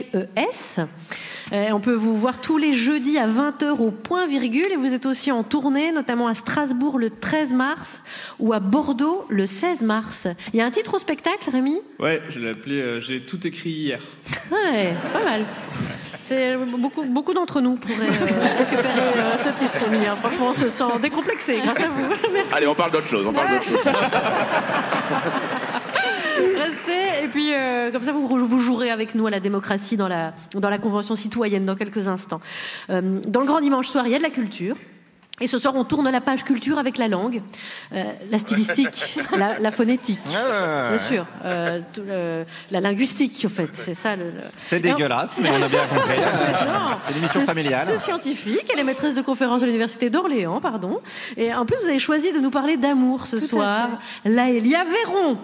Euh, 1.51 1.71
on 1.73 1.81
peut 1.81 1.93
vous 1.93 2.15
voir 2.17 2.39
tous 2.39 2.57
les 2.57 2.73
jeudis 2.73 3.17
à 3.17 3.27
20h 3.27 3.71
au 3.79 3.91
point 3.91 4.25
virgule 4.25 4.71
et 4.71 4.77
vous 4.77 4.93
êtes 4.93 5.05
aussi 5.05 5.29
en 5.29 5.43
tournée, 5.43 5.91
notamment 5.91 6.27
à 6.27 6.33
Strasbourg 6.33 6.97
le 6.97 7.09
13 7.09 7.51
mars 7.51 8.01
ou 8.39 8.53
à 8.53 8.61
Bordeaux 8.61 9.25
le 9.29 9.45
16 9.45 9.81
mars. 9.81 10.27
Il 10.53 10.59
y 10.59 10.61
a 10.61 10.65
un 10.65 10.71
titre 10.71 10.93
au 10.93 10.99
spectacle, 10.99 11.49
Rémi? 11.51 11.81
Ouais, 11.99 12.21
je 12.29 12.39
l'ai 12.39 12.51
appelé 12.51 13.01
J'ai 13.01 13.19
tout 13.19 13.45
écrit 13.45 13.71
hier. 13.71 13.99
Ouais, 14.49 14.93
c'est 15.03 15.11
pas 15.11 15.25
mal. 15.25 15.45
C'est 16.23 16.55
beaucoup, 16.55 17.03
beaucoup 17.03 17.33
d'entre 17.33 17.59
nous 17.59 17.75
pourraient 17.75 17.95
euh, 17.95 18.57
récupérer 18.57 18.87
euh, 19.17 19.37
ce 19.37 19.49
titre, 19.49 19.75
hein. 19.75 20.15
Franchement, 20.21 20.47
on 20.51 20.53
se 20.53 20.69
sent 20.69 20.83
décomplexé 21.01 21.59
grâce 21.59 21.81
à 21.81 21.89
vous. 21.89 22.01
Merci. 22.33 22.49
Allez, 22.53 22.67
on 22.67 22.75
parle 22.75 22.91
d'autre 22.91 23.09
chose. 23.09 23.27
On 23.27 23.33
parle 23.33 23.49
d'autre 23.49 23.65
chose. 23.65 23.83
Restez 26.57 27.25
et 27.25 27.27
puis 27.27 27.53
euh, 27.53 27.91
comme 27.91 28.03
ça 28.03 28.13
vous, 28.13 28.27
vous 28.27 28.59
jouerez 28.59 28.89
avec 28.89 29.15
nous 29.15 29.27
à 29.27 29.31
la 29.31 29.39
démocratie 29.39 29.97
dans 29.97 30.07
la, 30.07 30.33
dans 30.55 30.69
la 30.69 30.77
convention 30.77 31.15
citoyenne 31.15 31.65
dans 31.65 31.75
quelques 31.75 32.07
instants. 32.07 32.41
Euh, 32.89 33.19
dans 33.27 33.41
le 33.41 33.45
grand 33.45 33.59
dimanche 33.59 33.87
soir, 33.87 34.07
il 34.07 34.11
y 34.11 34.15
a 34.15 34.17
de 34.17 34.23
la 34.23 34.29
culture. 34.29 34.75
Et 35.41 35.47
ce 35.47 35.57
soir, 35.57 35.73
on 35.75 35.83
tourne 35.83 36.09
la 36.09 36.21
page 36.21 36.43
culture 36.43 36.77
avec 36.77 36.99
la 36.99 37.07
langue, 37.07 37.41
euh, 37.91 38.03
la 38.29 38.37
stylistique, 38.37 39.15
la, 39.37 39.57
la 39.59 39.71
phonétique, 39.71 40.19
Ah. 40.27 40.89
bien 40.89 40.97
sûr, 40.99 41.25
euh, 41.43 41.81
tout 41.91 42.03
le- 42.07 42.45
la 42.69 42.79
linguistique, 42.79 43.43
en 43.45 43.49
fait, 43.49 43.69
c'est 43.73 43.95
ça. 43.95 44.15
Le, 44.15 44.25
le- 44.25 44.31
C'est 44.59 44.79
dégueulasse, 44.79 45.39
mais 45.41 45.49
on 45.49 45.61
a 45.63 45.67
bien 45.67 45.85
compris. 45.87 46.17
C'est 47.05 47.11
une 47.13 47.17
émission 47.17 47.39
c'est- 47.41 47.45
familiale. 47.47 47.83
C'est 47.83 47.97
scientifique, 47.97 48.65
elle 48.71 48.79
est 48.79 48.83
maîtresse 48.83 49.15
de 49.15 49.21
conférence 49.23 49.61
de 49.61 49.65
l'université 49.65 50.11
d'Orléans, 50.11 50.61
pardon. 50.61 51.01
Et 51.35 51.51
en 51.53 51.65
plus, 51.65 51.77
vous 51.81 51.89
avez 51.89 51.99
choisi 51.99 52.31
de 52.31 52.39
nous 52.39 52.51
parler 52.51 52.77
d'amour 52.77 53.25
ce 53.25 53.37
Tout 53.37 53.47
soir. 53.47 53.89
Laëlia 54.25 54.83
Véron. 54.83 55.37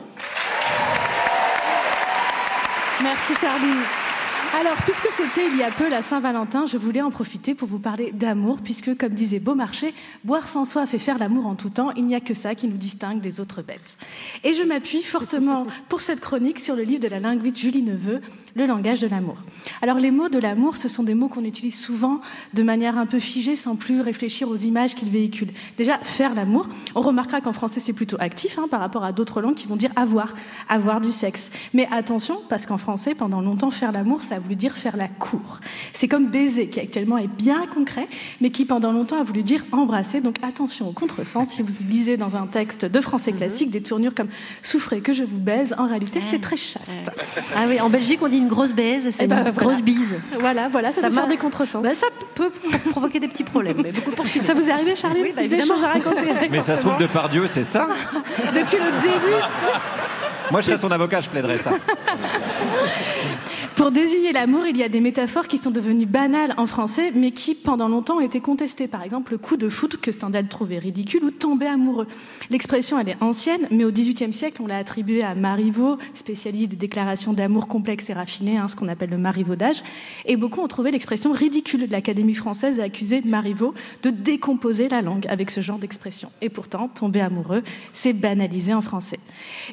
Merci 3.01 3.33
Charlie. 3.41 3.79
Alors, 4.57 4.77
puisque 4.77 5.07
c'était 5.11 5.47
il 5.47 5.57
y 5.57 5.63
a 5.63 5.69
peu 5.69 5.87
la 5.89 6.01
Saint-Valentin, 6.01 6.65
je 6.65 6.77
voulais 6.77 7.03
en 7.03 7.11
profiter 7.11 7.53
pour 7.53 7.67
vous 7.67 7.77
parler 7.77 8.11
d'amour, 8.11 8.59
puisque, 8.63 8.97
comme 8.97 9.13
disait 9.13 9.39
Beaumarchais, 9.39 9.93
boire 10.23 10.47
sans 10.47 10.65
soif 10.65 10.91
et 10.95 10.97
faire 10.97 11.19
l'amour 11.19 11.45
en 11.45 11.53
tout 11.53 11.69
temps, 11.69 11.91
il 11.91 12.07
n'y 12.07 12.15
a 12.15 12.19
que 12.19 12.33
ça 12.33 12.55
qui 12.55 12.67
nous 12.67 12.75
distingue 12.75 13.21
des 13.21 13.39
autres 13.39 13.61
bêtes. 13.61 13.99
Et 14.43 14.55
je 14.55 14.63
m'appuie 14.63 15.03
fortement 15.03 15.67
pour 15.87 16.01
cette 16.01 16.19
chronique 16.19 16.59
sur 16.59 16.75
le 16.75 16.81
livre 16.81 17.01
de 17.01 17.07
la 17.07 17.19
linguiste 17.19 17.59
Julie 17.59 17.83
Neveu, 17.83 18.21
Le 18.59 18.65
langage 18.65 18.99
de 18.99 19.07
l'amour. 19.07 19.37
Alors, 19.81 19.99
les 19.99 20.11
mots 20.11 20.27
de 20.27 20.37
l'amour, 20.37 20.75
ce 20.75 20.89
sont 20.89 21.03
des 21.03 21.13
mots 21.13 21.29
qu'on 21.29 21.45
utilise 21.45 21.79
souvent 21.79 22.19
de 22.53 22.61
manière 22.61 22.97
un 22.97 23.05
peu 23.05 23.19
figée, 23.19 23.55
sans 23.55 23.77
plus 23.77 24.01
réfléchir 24.01 24.49
aux 24.49 24.57
images 24.57 24.95
qu'ils 24.95 25.09
véhiculent. 25.09 25.53
Déjà, 25.77 25.97
faire 25.99 26.35
l'amour, 26.35 26.67
on 26.93 26.99
remarquera 26.99 27.39
qu'en 27.39 27.53
français, 27.53 27.79
c'est 27.79 27.93
plutôt 27.93 28.17
actif 28.19 28.59
hein, 28.59 28.67
par 28.69 28.81
rapport 28.81 29.05
à 29.05 29.13
d'autres 29.13 29.39
langues 29.39 29.55
qui 29.55 29.65
vont 29.67 29.77
dire 29.77 29.91
avoir, 29.95 30.33
avoir 30.67 30.99
du 30.99 31.13
sexe. 31.13 31.51
Mais 31.73 31.87
attention, 31.89 32.35
parce 32.49 32.65
qu'en 32.65 32.77
français, 32.77 33.15
pendant 33.15 33.39
longtemps, 33.39 33.71
faire 33.71 33.93
l'amour, 33.93 34.23
ça 34.23 34.35
a 34.35 34.39
voulu 34.39 34.57
dire 34.57 34.75
faire 34.75 34.97
la 34.97 35.07
cour. 35.07 35.61
C'est 35.93 36.09
comme 36.09 36.27
baiser, 36.27 36.67
qui 36.67 36.81
actuellement 36.81 37.17
est 37.17 37.27
bien 37.27 37.65
concret, 37.65 38.09
mais 38.41 38.49
qui 38.49 38.65
pendant 38.65 38.91
longtemps 38.91 39.21
a 39.21 39.23
voulu 39.23 39.41
dire 39.41 39.63
embrasser. 39.71 40.19
Donc 40.19 40.35
attention 40.43 40.89
au 40.89 40.91
contresens. 40.91 41.47
Si 41.47 41.61
vous 41.61 41.71
lisez 41.87 42.17
dans 42.17 42.35
un 42.35 42.45
texte 42.45 42.83
de 42.83 42.99
français 42.99 43.31
classique 43.31 43.71
des 43.71 43.81
tournures 43.81 44.13
comme 44.13 44.27
souffrez 44.63 44.99
que 44.99 45.13
je 45.13 45.23
vous 45.23 45.39
baise, 45.39 45.73
en 45.77 45.87
réalité, 45.87 46.19
c'est 46.29 46.41
très 46.41 46.57
chaste. 46.57 47.09
Ah 47.55 47.63
oui, 47.69 47.79
en 47.79 47.89
Belgique, 47.89 48.19
on 48.21 48.27
dit 48.27 48.37
une 48.37 48.48
grosse 48.49 48.71
baise, 48.73 49.03
c'est 49.11 49.23
Eh 49.23 49.27
ben, 49.27 49.37
une 49.37 49.41
voilà. 49.43 49.57
grosse 49.57 49.81
bise. 49.81 50.15
Voilà, 50.39 50.67
voilà, 50.69 50.91
ça, 50.91 51.07
peut 51.07 51.13
faire 51.13 51.27
des 51.27 51.37
contresens. 51.37 51.81
Ben, 51.83 51.95
ça 51.95 52.07
peut 52.35 52.51
provoquer 52.91 53.19
des 53.19 53.27
petits 53.29 53.43
problèmes, 53.43 53.77
mais 53.81 53.91
beaucoup 53.91 54.11
pour 54.11 54.25
finir. 54.25 54.45
Ça 54.45 54.53
vous 54.53 54.67
est 54.67 54.71
arrivé, 54.71 54.95
Charlie 54.95 55.21
Oui, 55.21 55.33
bah, 55.35 55.47
Des 55.47 55.61
choses 55.61 55.83
à 55.83 55.87
raconter 55.93 56.27
Mais 56.51 56.59
ça 56.61 56.75
se 56.75 56.81
trouve, 56.81 56.97
de 56.97 57.07
par 57.07 57.29
Dieu, 57.29 57.45
c'est 57.47 57.63
ça 57.63 57.87
Depuis 58.53 58.77
le 58.77 58.91
début, 59.01 59.41
Moi, 60.51 60.61
je 60.61 60.65
serais 60.65 60.77
son 60.77 60.91
avocat, 60.91 61.21
je 61.21 61.29
plaiderais 61.29 61.57
ça. 61.57 61.71
Pour 63.79 63.91
désigner 63.91 64.33
l'amour, 64.33 64.67
il 64.67 64.75
y 64.75 64.83
a 64.83 64.89
des 64.89 64.99
métaphores 64.99 65.47
qui 65.47 65.57
sont 65.57 65.71
devenues 65.71 66.05
banales 66.05 66.53
en 66.57 66.65
français, 66.65 67.13
mais 67.15 67.31
qui, 67.31 67.55
pendant 67.55 67.87
longtemps, 67.87 68.17
ont 68.17 68.19
été 68.19 68.41
contestées. 68.41 68.89
Par 68.89 69.03
exemple, 69.03 69.31
le 69.31 69.37
coup 69.37 69.55
de 69.55 69.69
foot 69.69 69.95
que 69.95 70.11
Stendhal 70.11 70.49
trouvait 70.49 70.79
ridicule 70.79 71.23
ou 71.23 71.31
tomber 71.31 71.65
amoureux. 71.65 72.05
L'expression, 72.49 72.99
elle 72.99 73.07
est 73.07 73.17
ancienne, 73.21 73.69
mais 73.71 73.85
au 73.85 73.91
XVIIIe 73.91 74.33
siècle, 74.33 74.61
on 74.61 74.67
l'a 74.67 74.75
attribuée 74.75 75.23
à 75.23 75.33
Marivaux, 75.33 75.97
spécialiste 76.13 76.71
des 76.71 76.75
déclarations 76.75 77.31
d'amour 77.31 77.69
complexes 77.69 78.09
et 78.09 78.13
raffinées, 78.13 78.57
hein, 78.57 78.67
ce 78.67 78.75
qu'on 78.75 78.89
appelle 78.89 79.11
le 79.11 79.17
marivaudage. 79.17 79.81
Et 80.25 80.35
beaucoup 80.35 80.59
ont 80.59 80.67
trouvé 80.67 80.91
l'expression 80.91 81.31
ridicule. 81.31 81.87
L'Académie 81.89 82.33
française 82.33 82.81
a 82.81 82.83
accusé 82.83 83.21
Marivaux 83.21 83.73
de 84.03 84.09
décomposer 84.09 84.89
la 84.89 85.01
langue 85.01 85.25
avec 85.29 85.49
ce 85.49 85.61
genre 85.61 85.79
d'expression. 85.79 86.33
Et 86.41 86.49
pourtant, 86.49 86.89
tomber 86.89 87.21
amoureux, 87.21 87.63
c'est 87.93 88.11
banalisé 88.11 88.73
en 88.73 88.81
français. 88.81 89.21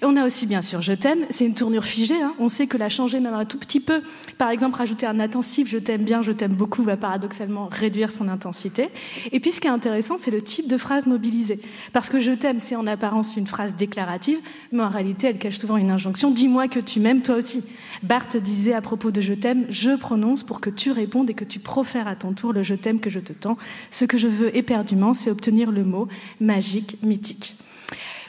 Et 0.01 0.05
on 0.05 0.17
a 0.17 0.25
aussi, 0.25 0.47
bien 0.47 0.63
sûr, 0.63 0.81
je 0.81 0.93
t'aime. 0.93 1.27
C'est 1.29 1.45
une 1.45 1.55
tournure 1.55 1.85
figée. 1.85 2.23
hein. 2.23 2.35
On 2.39 2.49
sait 2.49 2.69
que 2.69 2.77
la 2.77 2.89
changer 2.89 3.19
même 3.19 3.35
un 3.35 3.45
tout 3.45 3.59
petit 3.59 3.81
peu 3.81 3.96
par 4.39 4.51
exemple, 4.51 4.77
rajouter 4.77 5.07
un 5.07 5.21
intensif 5.21 5.69
je 5.69 5.79
t'aime 5.79 6.03
bien, 6.03 6.23
je 6.23 6.33
t'aime 6.33 6.55
beaucoup, 6.55 6.83
va 6.83 6.97
paradoxalement 6.97 7.69
réduire 7.71 8.11
son 8.13 8.29
intensité. 8.29 8.89
Et 9.33 9.41
puis 9.41 9.53
ce 9.53 9.61
qui 9.61 9.67
est 9.67 9.71
intéressant, 9.71 10.17
c'est 10.17 10.31
le 10.31 10.43
type 10.43 10.69
de 10.69 10.77
phrase 10.77 11.07
mobilisée. 11.07 11.61
Parce 11.93 12.09
que 12.09 12.21
je 12.21 12.33
t'aime, 12.33 12.61
c'est 12.61 12.77
en 12.77 12.87
apparence 12.87 13.37
une 13.37 13.47
phrase 13.47 13.75
déclarative, 13.75 14.39
mais 14.73 14.83
en 14.83 14.89
réalité, 14.89 15.29
elle 15.29 15.39
cache 15.39 15.59
souvent 15.59 15.77
une 15.77 15.91
injonction. 15.91 16.31
Dis-moi 16.31 16.69
que 16.69 16.81
tu 16.81 17.01
m'aimes, 17.01 17.23
toi 17.23 17.37
aussi. 17.37 17.65
Barthes 18.03 18.37
disait 18.37 18.75
à 18.75 18.81
propos 18.81 19.11
de 19.11 19.21
je 19.21 19.33
t'aime, 19.33 19.67
je 19.71 19.97
prononce 19.97 20.43
pour 20.43 20.61
que 20.61 20.71
tu 20.71 20.91
répondes 20.91 21.31
et 21.31 21.35
que 21.35 21.45
tu 21.45 21.59
profères 21.59 22.09
à 22.09 22.17
ton 22.17 22.33
tour 22.33 22.53
le 22.53 22.63
je 22.63 22.75
t'aime 22.75 23.01
que 23.01 23.11
je 23.11 23.21
te 23.21 23.33
tends. 23.33 23.57
Ce 23.91 24.05
que 24.05 24.19
je 24.19 24.29
veux 24.29 24.57
éperdument, 24.57 25.15
c'est 25.15 25.31
obtenir 25.31 25.71
le 25.71 25.85
mot 25.85 26.09
magique, 26.41 26.99
mythique. 27.03 27.57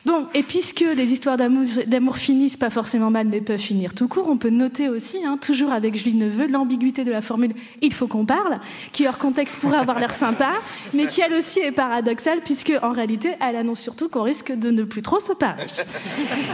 Bon, 0.07 0.25
et 0.33 0.41
puisque 0.41 0.85
les 0.95 1.11
histoires 1.11 1.35
d'amour 1.35 2.17
finissent 2.17 2.55
pas 2.55 2.69
forcément 2.69 3.11
mal, 3.11 3.27
mais 3.27 3.41
peuvent 3.41 3.59
finir 3.59 3.93
tout 3.93 4.07
court, 4.07 4.29
on 4.29 4.37
peut 4.37 4.49
noter 4.49 4.87
aussi, 4.87 5.17
hein, 5.25 5.35
toujours 5.35 5.73
avec 5.73 5.97
Julie 5.97 6.15
Neveu, 6.15 6.47
l'ambiguïté 6.47 7.03
de 7.03 7.11
la 7.11 7.19
formule 7.19 7.53
«il 7.81 7.93
faut 7.93 8.07
qu'on 8.07 8.25
parle», 8.25 8.61
qui 8.93 9.05
hors 9.05 9.17
contexte 9.17 9.57
pourrait 9.57 9.79
avoir 9.79 9.99
l'air 9.99 10.13
sympa, 10.13 10.53
mais 10.93 11.07
qui 11.07 11.19
elle 11.19 11.33
aussi 11.33 11.59
est 11.59 11.73
paradoxale, 11.73 12.39
puisque 12.41 12.71
en 12.81 12.93
réalité, 12.93 13.33
elle 13.41 13.57
annonce 13.57 13.81
surtout 13.81 14.07
qu'on 14.07 14.23
risque 14.23 14.53
de 14.57 14.71
ne 14.71 14.83
plus 14.83 15.01
trop 15.01 15.19
se 15.19 15.33
parler. 15.33 15.65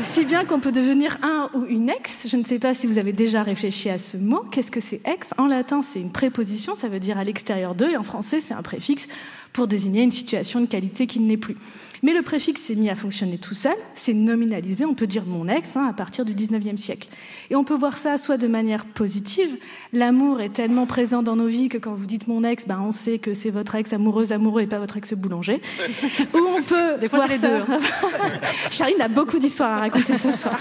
Si 0.01 0.25
bien 0.25 0.45
qu'on 0.45 0.59
peut 0.59 0.71
devenir 0.71 1.19
un 1.21 1.51
ou 1.53 1.65
une 1.65 1.89
ex. 1.89 2.27
Je 2.27 2.37
ne 2.37 2.43
sais 2.43 2.57
pas 2.57 2.73
si 2.73 2.87
vous 2.87 2.97
avez 2.97 3.13
déjà 3.13 3.43
réfléchi 3.43 3.89
à 3.89 3.99
ce 3.99 4.17
mot. 4.17 4.43
Qu'est-ce 4.51 4.71
que 4.71 4.79
c'est 4.79 5.01
ex? 5.07 5.33
En 5.37 5.45
latin, 5.45 5.83
c'est 5.83 5.99
une 5.99 6.11
préposition, 6.11 6.73
ça 6.73 6.87
veut 6.87 6.99
dire 6.99 7.19
à 7.19 7.23
l'extérieur 7.23 7.75
d'eux, 7.75 7.91
et 7.91 7.97
en 7.97 8.03
français, 8.03 8.41
c'est 8.41 8.55
un 8.55 8.63
préfixe 8.63 9.07
pour 9.51 9.67
désigner 9.67 10.01
une 10.01 10.11
situation, 10.11 10.59
une 10.59 10.67
qualité 10.67 11.05
qui 11.05 11.19
ne 11.19 11.29
l'est 11.29 11.37
plus. 11.37 11.55
Mais 12.03 12.13
le 12.13 12.21
préfixe 12.21 12.61
s'est 12.61 12.75
mis 12.75 12.89
à 12.89 12.95
fonctionner 12.95 13.37
tout 13.37 13.53
seul, 13.53 13.75
c'est 13.95 14.13
nominalisé, 14.13 14.83
on 14.85 14.93
peut 14.93 15.07
dire 15.07 15.23
mon 15.25 15.47
ex, 15.47 15.77
hein, 15.77 15.87
à 15.89 15.93
partir 15.93 16.25
du 16.25 16.35
19e 16.35 16.75
siècle. 16.75 17.07
Et 17.49 17.55
on 17.55 17.63
peut 17.63 17.77
voir 17.77 17.97
ça 17.97 18.17
soit 18.17 18.37
de 18.37 18.47
manière 18.47 18.83
positive, 18.83 19.57
l'amour 19.93 20.41
est 20.41 20.49
tellement 20.49 20.85
présent 20.85 21.23
dans 21.23 21.37
nos 21.37 21.47
vies 21.47 21.69
que 21.69 21.77
quand 21.77 21.93
vous 21.93 22.05
dites 22.05 22.27
mon 22.27 22.43
ex, 22.43 22.67
ben 22.67 22.81
on 22.85 22.91
sait 22.91 23.19
que 23.19 23.33
c'est 23.33 23.51
votre 23.51 23.75
ex 23.75 23.93
amoureuse, 23.93 24.33
amoureux 24.33 24.63
et 24.63 24.67
pas 24.67 24.79
votre 24.79 24.97
ex 24.97 25.13
boulanger. 25.13 25.61
Ou 26.33 26.39
on 26.57 26.61
peut 26.61 26.97
Des 26.99 27.07
fois, 27.07 27.19
voir 27.19 27.29
c'est 27.29 27.35
les 27.35 27.39
ça... 27.39 27.47
deux, 27.47 27.63
hein. 27.71 27.79
Charline 28.69 29.01
a 29.01 29.07
beaucoup 29.07 29.39
d'histoires 29.39 29.71
à 29.71 29.79
raconter 29.79 30.13
ce 30.13 30.31
soir. 30.31 30.59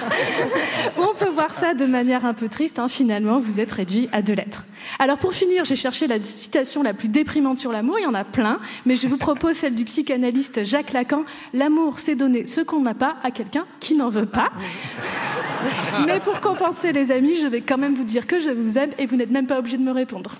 Ou 0.98 1.02
on 1.02 1.14
peut 1.14 1.30
voir 1.30 1.52
ça 1.52 1.74
de 1.74 1.86
manière 1.86 2.24
un 2.24 2.34
peu 2.34 2.48
triste, 2.48 2.78
hein, 2.78 2.86
finalement, 2.86 3.40
vous 3.40 3.58
êtes 3.58 3.72
réduit 3.72 4.08
à 4.12 4.22
deux 4.22 4.34
lettres. 4.34 4.64
Alors 5.00 5.18
pour 5.18 5.32
finir, 5.32 5.64
j'ai 5.64 5.76
cherché 5.76 6.06
la 6.06 6.22
citation 6.22 6.84
la 6.84 6.94
plus 6.94 7.08
déprimante 7.08 7.58
sur 7.58 7.72
l'amour, 7.72 7.98
il 7.98 8.02
y 8.04 8.06
en 8.06 8.14
a 8.14 8.24
plein, 8.24 8.60
mais 8.86 8.94
je 8.94 9.08
vous 9.08 9.16
propose 9.16 9.56
celle 9.56 9.74
du 9.74 9.84
psychanalyste 9.84 10.62
Jacques 10.62 10.92
Lacan. 10.92 11.24
L'amour, 11.54 11.98
c'est 11.98 12.14
donner 12.14 12.44
ce 12.44 12.60
qu'on 12.60 12.80
n'a 12.80 12.94
pas 12.94 13.16
à 13.22 13.30
quelqu'un 13.30 13.64
qui 13.80 13.94
n'en 13.94 14.08
veut 14.08 14.26
pas. 14.26 14.50
Mais 16.06 16.20
pour 16.20 16.40
compenser, 16.40 16.92
les 16.92 17.12
amis, 17.12 17.36
je 17.36 17.46
vais 17.46 17.60
quand 17.60 17.78
même 17.78 17.94
vous 17.94 18.04
dire 18.04 18.26
que 18.26 18.40
je 18.40 18.50
vous 18.50 18.78
aime 18.78 18.90
et 18.98 19.06
vous 19.06 19.16
n'êtes 19.16 19.30
même 19.30 19.46
pas 19.46 19.58
obligé 19.58 19.76
de 19.76 19.82
me 19.82 19.92
répondre. 19.92 20.32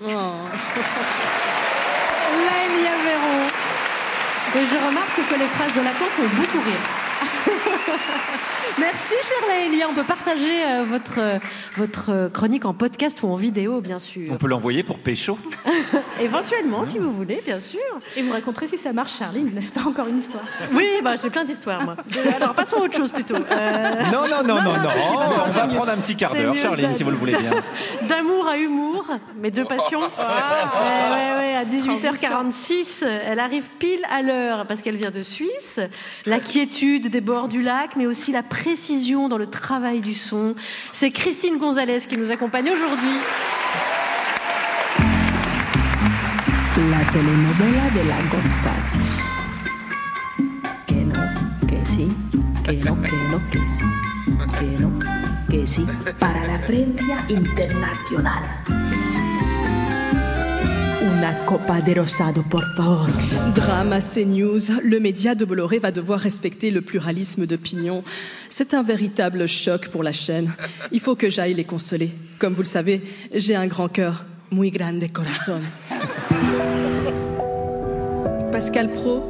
Véron. 3.03 3.43
Et 4.55 4.65
je 4.65 4.87
remarque 4.87 5.15
que 5.29 5.39
les 5.39 5.45
phrases 5.45 5.73
de 5.73 5.81
Lacan 5.81 6.05
font 6.11 6.29
beaucoup 6.37 6.59
rire. 6.59 6.83
Merci, 8.79 9.13
chère 9.21 9.47
Laëlia. 9.47 9.87
On 9.89 9.93
peut 9.93 10.03
partager 10.03 10.63
euh, 10.65 10.83
votre, 10.83 11.19
euh, 11.19 11.37
votre 11.77 12.09
euh, 12.11 12.29
chronique 12.29 12.65
en 12.65 12.73
podcast 12.73 13.21
ou 13.21 13.27
en 13.27 13.35
vidéo, 13.35 13.81
bien 13.81 13.99
sûr. 13.99 14.31
On 14.31 14.35
peut 14.37 14.47
l'envoyer 14.47 14.81
pour 14.83 14.97
Pécho. 14.97 15.37
Éventuellement, 16.19 16.83
si 16.83 16.97
vous 16.97 17.13
voulez, 17.13 17.41
bien 17.45 17.59
sûr. 17.59 17.79
Et 18.17 18.21
vous 18.23 18.31
raconterez 18.31 18.65
si 18.67 18.77
ça 18.77 18.91
marche, 18.91 19.17
Charline, 19.19 19.51
n'est-ce 19.53 19.71
pas 19.71 19.81
encore 19.87 20.07
une 20.07 20.17
histoire? 20.19 20.43
Oui, 20.73 20.87
bah, 21.03 21.15
j'ai 21.21 21.29
plein 21.29 21.43
d'histoires, 21.43 21.83
moi. 21.83 21.95
Alors, 22.35 22.53
passons 22.55 22.77
à 22.77 22.81
autre 22.81 22.95
chose 22.97 23.11
plutôt. 23.11 23.35
Euh, 23.35 24.03
Non, 24.11 24.27
non, 24.27 24.43
non, 24.43 24.61
non, 24.63 24.73
non. 24.73 24.89
c'est- 24.91 24.99
On 25.45 25.51
va 25.51 25.67
c'est 25.69 25.75
prendre 25.75 25.91
un 25.91 25.97
petit 25.97 26.15
quart 26.15 26.31
C'est 26.31 26.41
d'heure, 26.41 26.53
mieux 26.55 26.59
Charline, 26.61 26.95
si 26.95 27.03
vous 27.03 27.11
le 27.11 27.17
voulez 27.17 27.35
bien. 27.35 27.51
D'amour 28.07 28.47
à 28.47 28.57
humour, 28.57 29.05
mes 29.39 29.51
deux 29.51 29.65
passions. 29.65 29.99
Ouais, 29.99 30.05
ouais, 30.07 31.37
ouais, 31.37 31.55
à 31.55 31.63
18h46, 31.65 33.05
elle 33.05 33.39
arrive 33.39 33.65
pile 33.77 34.01
à 34.09 34.21
l'heure 34.21 34.65
parce 34.67 34.81
qu'elle 34.81 34.95
vient 34.97 35.11
de 35.11 35.21
Suisse. 35.21 35.79
La 36.25 36.39
quiétude 36.39 37.09
des 37.09 37.21
bords 37.43 37.49
du 37.49 37.61
lac, 37.61 37.95
mais 37.95 38.05
aussi 38.05 38.31
la 38.31 38.43
précision 38.43 39.27
dans 39.27 39.37
le 39.37 39.47
travail 39.47 40.01
du 40.01 40.15
son. 40.15 40.55
C'est 40.91 41.11
Christine 41.11 41.57
Gonzalez 41.57 41.99
qui 42.07 42.17
nous 42.17 42.31
accompagne 42.31 42.69
aujourd'hui. 42.69 43.17
La 46.91 47.11
telenovela 47.11 47.89
de 47.95 48.07
la 48.07 48.19
González. 48.31 49.11
Que 50.87 50.93
no, 50.93 51.67
que 51.67 51.85
sí, 51.85 52.07
que 52.63 52.73
no, 52.85 52.95
que 52.95 53.11
no, 53.31 53.39
que 53.51 53.59
sí, 53.69 53.85
que 54.59 54.81
no, 54.81 54.91
que 55.49 55.67
sí. 55.67 55.85
Para 56.19 56.45
la 56.47 56.59
prensa 56.65 57.17
internacional. 57.29 59.02
Una 61.23 61.45
copa 61.45 61.79
de 61.79 61.93
rosado, 61.93 62.43
por 62.43 62.65
favor. 62.75 63.07
Drame 63.55 63.93
à 63.93 64.01
CNews, 64.01 64.81
le 64.83 64.99
média 64.99 65.35
de 65.35 65.45
Bolloré 65.45 65.79
va 65.79 65.89
devoir 65.89 66.19
respecter 66.19 66.69
le 66.69 66.81
pluralisme 66.81 67.45
d'opinion. 67.45 68.03
C'est 68.49 68.73
un 68.73 68.83
véritable 68.83 69.47
choc 69.47 69.87
pour 69.87 70.03
la 70.03 70.11
chaîne. 70.11 70.51
Il 70.91 70.99
faut 70.99 71.15
que 71.15 71.29
j'aille 71.29 71.53
les 71.53 71.63
consoler. 71.63 72.11
Comme 72.39 72.53
vous 72.53 72.63
le 72.63 72.67
savez, 72.67 73.03
j'ai 73.33 73.55
un 73.55 73.67
grand 73.67 73.87
cœur, 73.87 74.25
muy 74.51 74.69
grande 74.69 75.09
corazón. 75.13 75.61
Pascal 78.51 78.91
Pro, 78.91 79.23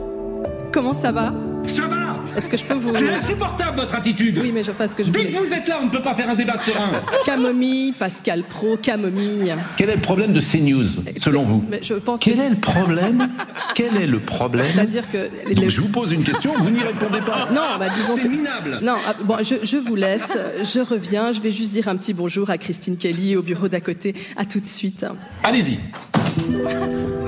comment 0.72 0.96
ça 0.96 1.12
va? 1.12 1.32
Ça 1.68 1.86
va 1.86 2.13
Est-ce 2.38 2.50
que 2.50 2.58
je 2.58 2.64
peux 2.64 2.74
vous... 2.74 2.94
C'est 2.94 3.10
insupportable 3.10 3.78
votre 3.80 3.96
attitude 3.96 4.40
Oui, 4.42 4.52
mais 4.54 4.64
je 4.64 4.72
fais 4.72 4.88
ce 4.88 4.96
que 4.96 5.04
je 5.04 5.10
Dès 5.12 5.20
voulais. 5.26 5.32
que 5.32 5.38
vous 5.48 5.54
êtes 5.54 5.68
là, 5.68 5.78
on 5.82 5.86
ne 5.86 5.90
peut 5.92 6.02
pas 6.02 6.14
faire 6.16 6.30
un 6.30 6.36
débat 6.36 6.58
serein 6.60 6.90
Camomille, 7.26 7.94
Pascal 7.94 8.44
Pro, 8.44 8.78
camomille. 8.78 9.56
Quel 9.78 9.90
est 9.90 9.96
le 9.96 10.02
problème 10.02 10.34
de 10.34 10.40
CNews, 10.42 10.86
selon 11.18 11.44
vous 11.44 11.64
Mais 11.70 11.80
je 11.84 11.94
pense 11.96 12.20
Quel 12.20 12.36
que- 12.36 12.42
est 12.42 12.50
le 12.50 12.56
problème 12.56 13.30
Quel 13.76 13.96
est 13.98 14.08
le 14.08 14.20
problème 14.20 14.66
C'est-à-dire 14.66 15.10
que... 15.12 15.30
les- 15.48 15.56
Donc 15.56 15.70
je 15.70 15.82
vous 15.82 15.90
pose 15.90 16.12
une 16.14 16.24
question, 16.24 16.52
vous 16.58 16.70
n'y 16.70 16.82
répondez 16.84 17.22
pas. 17.22 17.48
Non, 17.52 17.62
bah 17.80 17.90
disons 17.94 18.16
C'est 18.16 18.24
que- 18.24 18.28
minable. 18.28 18.80
Non, 18.82 18.96
ah, 19.08 19.14
bon, 19.24 19.38
je, 19.44 19.56
je 19.64 19.78
vous 19.78 19.96
laisse, 19.96 20.38
je 20.64 20.80
reviens, 20.80 21.32
je 21.32 21.42
vais 21.42 21.52
juste 21.52 21.72
dire 21.72 21.88
un 21.88 21.96
petit 21.96 22.14
bonjour 22.14 22.50
à 22.50 22.58
Christine 22.58 22.98
Kelly 22.98 23.36
au 23.36 23.42
bureau 23.44 23.68
d'à 23.68 23.82
côté. 23.82 24.14
À 24.38 24.46
tout 24.46 24.60
de 24.60 24.68
suite. 24.68 25.06
Allez-y. 25.44 25.78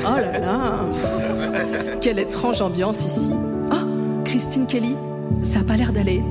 Oh 0.08 0.18
là 0.18 0.40
là 0.40 0.80
Quelle 2.02 2.20
étrange 2.20 2.62
ambiance 2.62 3.06
ici. 3.06 3.32
Christine 4.36 4.68
Kelly, 4.68 4.98
ça 5.44 5.60
a 5.60 5.64
pas 5.64 5.78
l'air 5.78 5.94
d'aller. 5.94 6.22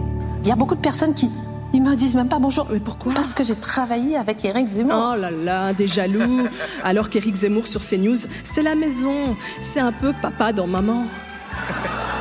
Il 0.43 0.49
y 0.51 0.53
a 0.53 0.57
beaucoup 0.57 0.75
de 0.75 0.81
personnes 0.81 1.15
qui 1.15 1.31
ils 1.73 1.83
me 1.83 1.97
disent 1.97 2.15
même 2.15 2.29
pas 2.29 2.39
bonjour. 2.39 2.67
Mais 2.71 2.79
pourquoi? 2.79 3.15
Parce 3.15 3.33
que 3.33 3.43
j'ai 3.43 3.55
travaillé 3.57 4.19
avec 4.19 4.45
Eric 4.45 4.69
Zemmour. 4.69 5.13
Oh 5.15 5.17
là 5.17 5.31
là, 5.31 5.73
des 5.73 5.87
jaloux. 5.87 6.47
Alors 6.85 7.09
qu'Éric 7.09 7.35
Zemmour 7.35 7.67
sur 7.67 7.81
CNews, 7.81 8.19
c'est 8.45 8.61
la 8.61 8.75
maison. 8.75 9.35
C'est 9.63 9.81
un 9.81 9.91
peu 9.91 10.13
papa 10.21 10.53
dans 10.53 10.67
maman. 10.67 11.05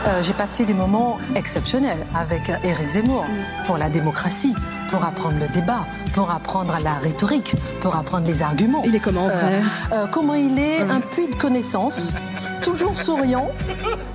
Euh, 0.08 0.24
j'ai 0.24 0.32
passé 0.32 0.64
des 0.64 0.74
moments 0.74 1.18
exceptionnels 1.36 2.06
avec 2.16 2.50
euh, 2.50 2.56
Eric 2.64 2.88
Zemmour 2.88 3.26
pour 3.66 3.78
la 3.78 3.90
démocratie, 3.90 4.56
pour 4.90 5.04
apprendre 5.04 5.36
le 5.38 5.50
débat, 5.50 5.86
pour 6.14 6.32
apprendre 6.32 6.78
la 6.82 6.94
rhétorique, 6.94 7.58
pour 7.82 7.98
apprendre 7.98 8.26
les 8.26 8.42
arguments. 8.42 8.84
Il 8.86 8.96
est 8.96 9.00
comment 9.02 9.26
en 9.26 9.28
vrai? 9.28 9.62
Euh, 9.92 10.08
Comment 10.10 10.36
il 10.36 10.58
est 10.60 10.80
un 10.80 11.02
puits 11.02 11.28
de 11.28 11.36
connaissances, 11.36 12.14
toujours 12.62 12.98
souriant. 12.98 13.50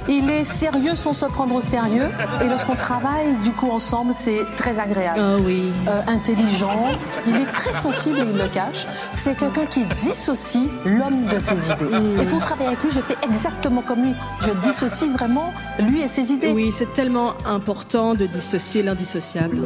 Il 0.09 0.31
est 0.31 0.45
sérieux 0.45 0.97
sans 0.97 1.13
se 1.13 1.27
prendre 1.27 1.55
au 1.55 1.63
sérieux. 1.63 2.09
Et 2.43 2.49
lorsqu'on 2.49 2.75
travaille 2.75 3.35
du 3.45 3.51
coup 3.51 3.71
ensemble, 3.71 4.15
c'est 4.15 4.45
très 4.57 4.79
agréable. 4.79 5.21
Ah 5.21 5.37
oui. 5.39 5.71
Euh, 5.87 6.01
intelligent, 6.07 6.87
il 7.27 7.37
est 7.37 7.53
très 7.53 7.75
sensible 7.75 8.19
et 8.19 8.31
il 8.31 8.37
le 8.37 8.49
cache. 8.49 8.87
C'est 9.17 9.37
quelqu'un 9.39 9.67
qui 9.67 9.85
dissocie 10.01 10.71
l'homme 10.87 11.27
de 11.27 11.39
ses 11.39 11.71
idées. 11.71 12.23
Et 12.23 12.27
pour 12.27 12.41
travailler 12.41 12.69
avec 12.69 12.83
lui, 12.83 12.91
je 12.91 13.01
fais 13.01 13.17
exactement 13.23 13.83
comme 13.83 14.03
lui. 14.03 14.15
Je 14.41 14.69
dissocie 14.69 15.11
vraiment 15.11 15.53
lui 15.79 16.01
et 16.01 16.09
ses 16.09 16.33
idées. 16.33 16.53
Oui, 16.55 16.73
c'est 16.73 16.93
tellement 16.95 17.35
important 17.45 18.15
de 18.15 18.27
dissocier 18.27 18.83
l'indissociable. 18.83 19.59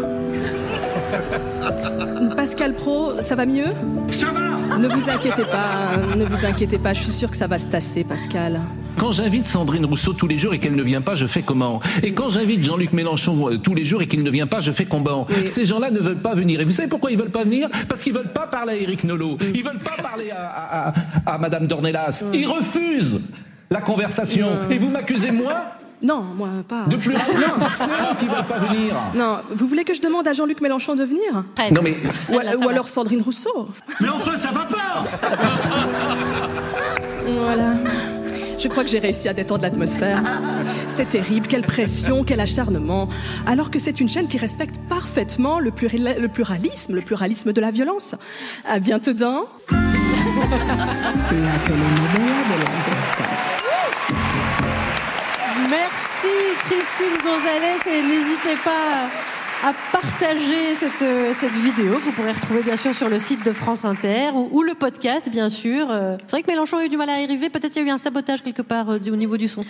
Pascal 2.36 2.74
Pro, 2.74 3.20
ça 3.20 3.36
va 3.36 3.46
mieux? 3.46 3.68
Ça 4.10 4.26
va 4.26 4.76
Ne 4.76 4.88
vous 4.88 5.08
inquiétez 5.08 5.44
pas, 5.44 5.96
ne 6.16 6.24
vous 6.24 6.44
inquiétez 6.44 6.78
pas, 6.78 6.92
je 6.92 7.02
suis 7.02 7.12
sûre 7.12 7.30
que 7.30 7.36
ça 7.36 7.46
va 7.46 7.58
se 7.58 7.66
tasser, 7.66 8.02
Pascal. 8.02 8.60
Quand 8.98 9.10
j'invite 9.12 9.46
Sandrine 9.46 9.84
Rousseau 9.84 10.12
tous 10.12 10.26
les 10.26 10.38
jours 10.38 10.54
et 10.54 10.58
qu'elle 10.58 10.74
ne 10.76 10.82
vient 10.82 11.00
pas, 11.00 11.14
je 11.14 11.26
fais 11.26 11.42
comment? 11.42 11.80
Et 12.02 12.12
quand 12.12 12.30
j'invite 12.30 12.64
Jean-Luc 12.64 12.92
Mélenchon 12.92 13.48
euh, 13.50 13.58
tous 13.58 13.74
les 13.74 13.84
jours 13.84 14.00
et 14.02 14.06
qu'il 14.06 14.22
ne 14.22 14.30
vient 14.30 14.46
pas, 14.46 14.60
je 14.60 14.70
fais 14.70 14.84
comment? 14.84 15.26
Ces 15.44 15.66
gens-là 15.66 15.90
ne 15.90 15.98
veulent 15.98 16.16
pas 16.20 16.34
venir. 16.34 16.60
Et 16.60 16.64
vous 16.64 16.70
savez 16.70 16.88
pourquoi 16.88 17.10
ils 17.10 17.18
veulent 17.18 17.30
pas 17.30 17.42
venir? 17.44 17.68
Parce 17.88 18.02
qu'ils 18.02 18.12
veulent 18.12 18.32
pas 18.32 18.46
parler 18.46 18.72
à 18.74 18.76
Éric 18.76 19.04
Nolot. 19.04 19.38
Ils 19.54 19.64
veulent 19.64 19.78
pas 19.80 20.00
parler 20.02 20.30
à, 20.30 20.46
à, 20.46 20.88
à- 20.88 21.34
à 21.34 21.38
Madame 21.38 21.66
Dornelas. 21.66 22.22
Ils 22.32 22.46
refusent 22.46 23.20
la 23.70 23.80
conversation. 23.80 24.48
Et 24.70 24.78
vous 24.78 24.88
m'accusez 24.88 25.30
moi? 25.32 25.54
Non, 26.02 26.22
moi 26.36 26.48
pas. 26.68 26.84
de 26.88 26.96
pluralisme 26.96 27.62
C'est 27.76 27.84
eux 27.84 28.16
qui 28.18 28.26
veulent 28.26 28.44
pas 28.48 28.58
venir. 28.58 28.94
Non, 29.14 29.38
vous 29.54 29.66
voulez 29.68 29.84
que 29.84 29.94
je 29.94 30.00
demande 30.00 30.26
à 30.26 30.32
Jean-Luc 30.32 30.60
Mélenchon 30.60 30.96
de 30.96 31.04
venir? 31.04 31.44
Non 31.72 31.80
mais 31.82 31.96
Ou, 32.28 32.34
ou 32.64 32.68
alors 32.68 32.88
Sandrine 32.88 33.22
Rousseau 33.22 33.68
Mais 34.00 34.08
enfin, 34.08 34.36
ça 34.36 34.50
va 34.50 34.64
pas 34.64 35.04
Voilà. 37.32 37.74
Je 38.62 38.68
crois 38.68 38.84
que 38.84 38.90
j'ai 38.90 39.00
réussi 39.00 39.28
à 39.28 39.32
détendre 39.32 39.62
l'atmosphère. 39.62 40.22
C'est 40.86 41.08
terrible, 41.08 41.48
quelle 41.48 41.62
pression, 41.62 42.22
quel 42.22 42.38
acharnement. 42.38 43.08
Alors 43.44 43.72
que 43.72 43.80
c'est 43.80 43.98
une 44.00 44.08
chaîne 44.08 44.28
qui 44.28 44.38
respecte 44.38 44.76
parfaitement 44.88 45.58
le, 45.58 45.72
pluralisme, 45.72 46.94
le 46.94 47.00
pluralisme 47.00 47.52
de 47.52 47.60
la 47.60 47.72
violence. 47.72 48.14
À 48.64 48.78
bientôt. 48.78 49.10
Merci 55.68 56.28
Christine 56.66 57.18
Gonzalez 57.24 57.82
et 57.86 58.02
n'hésitez 58.02 58.56
pas 58.64 59.08
à 59.64 59.72
partager 59.92 60.74
cette, 60.78 61.02
euh, 61.02 61.32
cette 61.34 61.52
vidéo 61.52 61.94
que 61.94 62.04
vous 62.04 62.12
pourrez 62.12 62.32
retrouver 62.32 62.62
bien 62.62 62.76
sûr 62.76 62.94
sur 62.94 63.08
le 63.08 63.18
site 63.20 63.44
de 63.44 63.52
France 63.52 63.84
Inter 63.84 64.30
ou, 64.34 64.48
ou 64.50 64.62
le 64.62 64.74
podcast 64.74 65.28
bien 65.30 65.48
sûr. 65.48 65.86
Euh, 65.90 66.16
C'est 66.26 66.32
vrai 66.32 66.42
que 66.42 66.50
Mélenchon 66.50 66.78
a 66.78 66.84
eu 66.84 66.88
du 66.88 66.96
mal 66.96 67.08
à 67.08 67.20
y 67.20 67.24
arriver, 67.24 67.48
peut-être 67.48 67.76
il 67.76 67.82
y 67.82 67.84
a 67.84 67.88
eu 67.88 67.90
un 67.90 67.98
sabotage 67.98 68.42
quelque 68.42 68.62
part 68.62 68.90
euh, 68.90 68.98
au 69.06 69.16
niveau 69.16 69.36
du 69.36 69.46
son. 69.48 69.60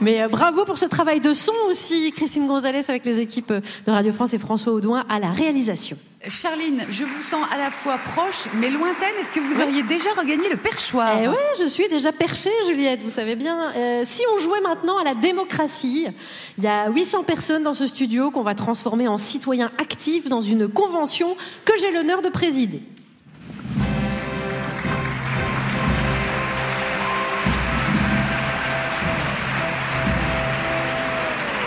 Mais 0.00 0.26
bravo 0.28 0.64
pour 0.64 0.78
ce 0.78 0.86
travail 0.86 1.20
de 1.20 1.34
son 1.34 1.52
aussi 1.68 2.12
Christine 2.12 2.46
Gonzalez 2.46 2.84
avec 2.88 3.04
les 3.04 3.20
équipes 3.20 3.52
de 3.52 3.90
Radio 3.90 4.12
France 4.12 4.32
et 4.32 4.38
François 4.38 4.72
Audouin 4.72 5.04
à 5.10 5.18
la 5.18 5.30
réalisation. 5.30 5.98
Charline, 6.28 6.84
je 6.88 7.04
vous 7.04 7.22
sens 7.22 7.44
à 7.52 7.58
la 7.58 7.70
fois 7.70 7.98
proche 7.98 8.46
mais 8.54 8.70
lointaine. 8.70 9.14
Est-ce 9.20 9.30
que 9.30 9.40
vous 9.40 9.60
auriez 9.60 9.82
déjà 9.82 10.08
regagné 10.18 10.48
le 10.48 10.56
perchoir? 10.56 11.10
Eh 11.22 11.28
ouais, 11.28 11.36
je 11.60 11.66
suis 11.66 11.86
déjà 11.88 12.12
perchée, 12.12 12.50
Juliette, 12.66 13.02
vous 13.02 13.10
savez 13.10 13.36
bien. 13.36 13.72
Euh, 13.76 14.02
si 14.06 14.22
on 14.34 14.38
jouait 14.38 14.62
maintenant 14.62 14.96
à 14.98 15.04
la 15.04 15.14
démocratie, 15.14 16.06
il 16.56 16.64
y 16.64 16.66
a 16.66 16.88
800 16.88 17.24
personnes 17.24 17.62
dans 17.62 17.74
ce 17.74 17.86
studio 17.86 18.30
qu'on 18.30 18.42
va 18.42 18.54
transformer 18.54 19.06
en 19.06 19.18
citoyens 19.34 19.72
actifs 19.78 20.28
dans 20.28 20.40
une 20.40 20.68
convention 20.68 21.36
que 21.64 21.72
j'ai 21.80 21.90
l'honneur 21.90 22.22
de 22.22 22.28
présider. 22.28 22.82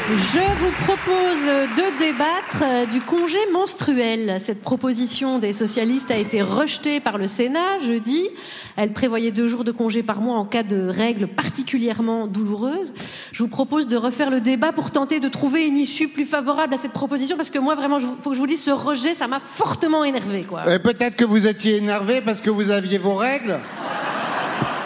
Je 0.10 0.40
vous 0.40 0.72
propose 0.86 1.44
de 1.76 2.00
débattre 2.00 2.64
euh, 2.64 2.86
du 2.86 3.02
congé 3.02 3.40
menstruel. 3.52 4.38
Cette 4.40 4.62
proposition 4.62 5.38
des 5.38 5.52
socialistes 5.52 6.10
a 6.12 6.16
été 6.16 6.42
rejetée 6.42 7.02
par 7.02 7.18
le 7.18 7.28
Sénat 7.28 7.80
jeudi. 7.86 8.30
Elle 8.78 8.94
prévoyait 8.94 9.32
deux 9.32 9.50
jours 9.50 9.66
de 9.66 9.74
congé 9.74 10.04
par 10.04 10.22
mois 10.22 10.38
en 10.38 10.46
cas 10.46 10.64
de 10.64 10.88
règles 10.88 11.28
particulièrement 11.28 12.26
douloureuses. 12.26 12.94
Je 13.34 13.44
vous 13.44 13.50
propose 13.50 13.90
de 13.90 13.98
refaire 13.98 14.30
le 14.30 14.40
débat 14.40 14.72
pour 14.72 14.92
tenter 14.92 15.20
de 15.20 15.28
trouver 15.28 15.68
une 15.68 15.76
issue 15.76 16.08
plus 16.08 16.26
favorable 16.26 16.74
à 16.74 16.78
cette 16.78 16.94
proposition 16.94 17.36
parce 17.36 17.50
que 17.50 17.60
moi, 17.60 17.76
vraiment, 17.76 18.00
il 18.00 18.06
faut 18.22 18.30
que 18.30 18.36
je 18.36 18.40
vous 18.40 18.48
dise, 18.48 18.64
ce 18.64 18.72
rejet, 18.72 19.14
ça 19.14 19.28
m'a 19.28 19.42
fortement 19.42 20.06
énervé. 20.06 20.44
Quoi. 20.44 20.64
Euh, 20.68 20.80
Peut-être 20.80 21.18
que 21.18 21.26
vous 21.26 21.48
étiez 21.48 21.76
énervé 21.76 22.22
parce 22.22 22.40
que 22.40 22.50
vous 22.50 22.72
aviez 22.72 22.98
vos 22.98 23.16
règles 23.16 23.60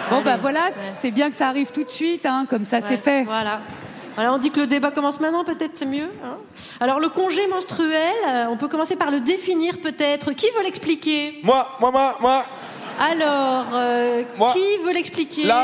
Bon 0.10 0.22
bah 0.24 0.36
voilà, 0.36 0.72
c'est 0.72 1.12
bien 1.12 1.30
que 1.30 1.36
ça 1.38 1.48
arrive 1.48 1.72
tout 1.72 1.86
de 1.86 1.90
suite, 1.90 2.26
hein, 2.26 2.46
comme 2.50 2.66
ça 2.66 2.82
c'est 2.82 2.98
fait. 2.98 3.24
Voilà. 3.24 3.62
On 4.18 4.38
dit 4.38 4.52
que 4.52 4.60
le 4.60 4.68
débat 4.68 4.92
commence 4.92 5.20
maintenant, 5.20 5.44
peut-être 5.44 5.72
c'est 5.76 5.86
mieux. 5.86 6.10
hein. 6.24 6.38
Alors 6.80 7.00
le 7.00 7.10
congé 7.10 7.48
menstruel, 7.48 8.14
euh, 8.28 8.46
on 8.50 8.58
peut 8.58 8.68
commencer 8.68 8.96
par 8.96 9.10
le 9.12 9.20
définir 9.20 9.78
peut-être. 9.82 10.32
Qui 10.34 10.48
veut 10.58 10.64
l'expliquer? 10.64 11.40
Moi, 11.44 11.68
moi, 11.80 11.92
moi, 11.92 12.16
moi. 12.20 12.42
Alors, 13.00 13.66
euh, 13.74 14.24
Moi. 14.38 14.52
qui 14.54 14.84
veut 14.86 14.94
l'expliquer? 14.94 15.46
Là. 15.46 15.64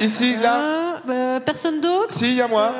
Ici, 0.00 0.36
là. 0.42 0.56
Euh, 0.58 0.92
euh, 1.08 1.40
Personne 1.40 1.80
d'autre? 1.80 2.10
Si, 2.12 2.26
il 2.28 2.34
y 2.34 2.40
a 2.42 2.48
moi. 2.48 2.72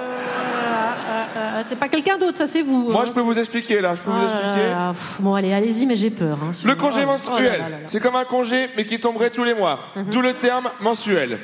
C'est 1.62 1.76
pas 1.78 1.88
quelqu'un 1.88 2.18
d'autre, 2.18 2.36
ça 2.38 2.46
c'est 2.46 2.62
vous. 2.62 2.90
Moi, 2.90 3.02
hein. 3.02 3.04
je 3.06 3.12
peux 3.12 3.20
vous 3.20 3.38
expliquer, 3.38 3.80
là. 3.80 3.94
Je 3.94 4.00
peux 4.00 4.10
vous 4.10 4.16
là 4.18 4.24
expliquer. 4.24 4.68
là, 4.70 4.90
pff, 4.92 5.20
bon, 5.20 5.34
allez, 5.34 5.52
allez-y, 5.52 5.86
mais 5.86 5.94
j'ai 5.96 6.10
peur. 6.10 6.36
hein, 6.42 6.50
Le 6.64 6.74
congé 6.74 7.00
Oh, 7.00 7.04
oh 7.04 7.06
là 7.06 7.12
menstruel, 7.12 7.52
là 7.52 7.58
là 7.58 7.68
là. 7.68 7.76
c'est 7.86 8.00
comme 8.00 8.16
un 8.16 8.24
congé, 8.24 8.68
mais 8.76 8.84
qui 8.84 8.98
tomberait 8.98 9.30
tous 9.30 9.44
les 9.44 9.54
mois. 9.54 9.78
Mhm. 9.94 10.04
D'où 10.10 10.20
le 10.20 10.32
terme 10.34 10.68
mensuel. 10.80 11.38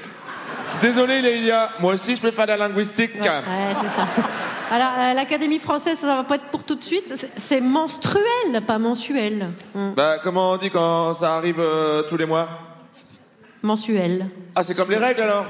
Désolé, 0.81 1.21
Lélia, 1.23 1.71
moi 1.81 1.95
aussi, 1.95 2.15
je 2.17 2.21
peux 2.21 2.31
faire 2.31 2.47
de 2.47 2.51
la 2.53 2.57
linguistique. 2.57 3.15
Ouais, 3.15 3.75
c'est 3.83 3.89
ça. 3.89 4.07
Alors, 4.71 4.91
euh, 4.99 5.15
l'Académie 5.15 5.59
française, 5.59 5.99
ça 5.99 6.15
va 6.17 6.25
pas 6.25 6.37
être 6.37 6.51
pour 6.51 6.63
tout 6.63 6.75
de 6.75 6.85
suite. 6.85 7.15
C'est- 7.37 7.61
menstruel, 7.61 8.63
pas 8.67 8.79
mensuel. 8.79 9.49
Hmm. 9.75 9.93
Bah, 9.97 10.17
comment 10.23 10.53
on 10.53 10.57
dit 10.57 10.71
quand 10.71 11.15
ça 11.15 11.37
arrive 11.37 11.59
euh, 11.59 12.03
tous 12.03 12.17
les 12.17 12.27
mois? 12.27 12.49
Mensuel. 13.63 14.27
Ah, 14.55 14.63
c'est 14.63 14.75
comme 14.75 14.91
les 14.91 14.97
règles 14.99 15.23
alors 15.23 15.47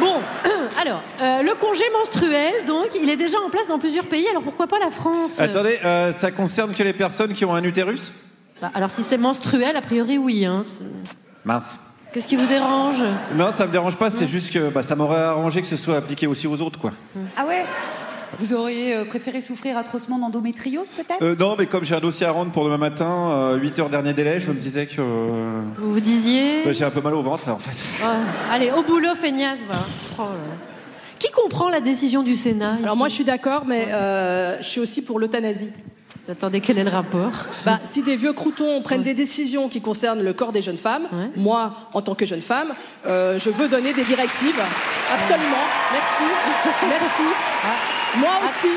Bon, 0.00 0.16
alors, 0.80 1.02
euh, 1.22 1.42
le 1.42 1.54
congé 1.54 1.84
menstruel, 1.98 2.64
donc, 2.66 2.88
il 3.00 3.08
est 3.08 3.16
déjà 3.16 3.38
en 3.46 3.48
place 3.48 3.68
dans 3.68 3.78
plusieurs 3.78 4.06
pays, 4.06 4.26
alors 4.28 4.42
pourquoi 4.42 4.66
pas 4.66 4.78
la 4.78 4.90
France? 4.90 5.40
Attendez, 5.40 5.78
euh, 5.84 6.12
ça 6.12 6.30
concerne 6.30 6.74
que 6.74 6.82
les 6.82 6.92
personnes 6.92 7.32
qui 7.32 7.44
ont 7.44 7.54
un 7.54 7.62
utérus? 7.62 8.12
Bah, 8.60 8.70
Alors, 8.74 8.90
si 8.90 9.02
c'est 9.02 9.16
menstruel, 9.18 9.76
a 9.76 9.80
priori, 9.82 10.18
oui. 10.18 10.44
hein. 10.44 10.62
Mince. 11.44 11.78
Qu'est-ce 12.12 12.26
qui 12.26 12.36
vous 12.36 12.46
dérange? 12.46 13.02
Non, 13.36 13.48
ça 13.54 13.66
me 13.66 13.72
dérange 13.72 13.96
pas, 13.96 14.10
c'est 14.10 14.26
juste 14.26 14.52
que 14.52 14.68
bah, 14.70 14.82
ça 14.82 14.96
m'aurait 14.96 15.20
arrangé 15.20 15.60
que 15.60 15.66
ce 15.68 15.76
soit 15.76 15.96
appliqué 15.96 16.26
aussi 16.26 16.46
aux 16.48 16.60
autres, 16.60 16.78
quoi. 16.80 16.92
Ah 17.36 17.46
ouais? 17.46 17.64
Vous 18.36 18.52
auriez 18.54 18.94
euh, 18.94 19.04
préféré 19.04 19.40
souffrir 19.40 19.76
atrocement 19.76 20.18
d'endométriose 20.18 20.88
peut-être? 20.96 21.22
Euh, 21.22 21.34
non, 21.36 21.56
mais 21.58 21.66
comme 21.66 21.84
j'ai 21.84 21.94
un 21.96 22.00
dossier 22.00 22.26
à 22.26 22.30
rendre 22.32 22.50
pour 22.52 22.64
demain 22.64 22.78
matin, 22.78 23.30
euh, 23.32 23.56
8 23.56 23.78
heures 23.80 23.90
dernier 23.90 24.12
délai, 24.12 24.40
je 24.40 24.50
me 24.50 24.58
disais 24.60 24.86
que 24.86 25.00
euh, 25.00 25.62
Vous 25.78 25.92
vous 25.94 26.00
disiez? 26.00 26.64
bah, 26.64 26.72
j'ai 26.72 26.84
un 26.84 26.90
peu 26.90 27.00
mal 27.00 27.14
au 27.14 27.22
ventre 27.22 27.48
là 27.48 27.54
en 27.54 27.58
fait. 27.58 28.04
Ouais. 28.04 28.12
Allez, 28.52 28.70
au 28.70 28.82
boulot, 28.82 29.14
feignasse, 29.16 29.60
va. 29.68 29.74
Oh 30.18 30.22
là 30.22 30.28
là. 30.28 30.54
Qui 31.18 31.30
comprend 31.32 31.68
la 31.68 31.80
décision 31.80 32.22
du 32.22 32.34
Sénat 32.34 32.76
Alors 32.82 32.96
moi 32.96 33.08
je 33.08 33.14
suis 33.14 33.24
d'accord, 33.24 33.64
mais 33.66 33.92
euh, 33.92 34.58
je 34.62 34.66
suis 34.68 34.80
aussi 34.80 35.04
pour 35.04 35.18
l'euthanasie. 35.18 35.68
Attendez, 36.28 36.60
quel 36.60 36.78
est 36.78 36.84
le 36.84 36.90
rapport 36.90 37.32
bah, 37.64 37.80
Si 37.82 38.02
des 38.02 38.14
vieux 38.16 38.32
croutons 38.32 38.82
prennent 38.82 39.02
des 39.02 39.14
décisions 39.14 39.68
qui 39.68 39.80
concernent 39.80 40.22
le 40.22 40.32
corps 40.32 40.52
des 40.52 40.62
jeunes 40.62 40.76
femmes, 40.76 41.08
moi, 41.36 41.74
en 41.92 42.02
tant 42.02 42.14
que 42.14 42.24
jeune 42.26 42.42
femme, 42.42 42.72
euh, 43.06 43.38
je 43.38 43.50
veux 43.50 43.68
donner 43.68 43.92
des 43.92 44.04
directives. 44.04 44.60
Absolument. 45.12 45.64
Merci. 45.92 46.22
Merci. 46.88 47.22
Moi 48.18 48.30
aussi, 48.44 48.74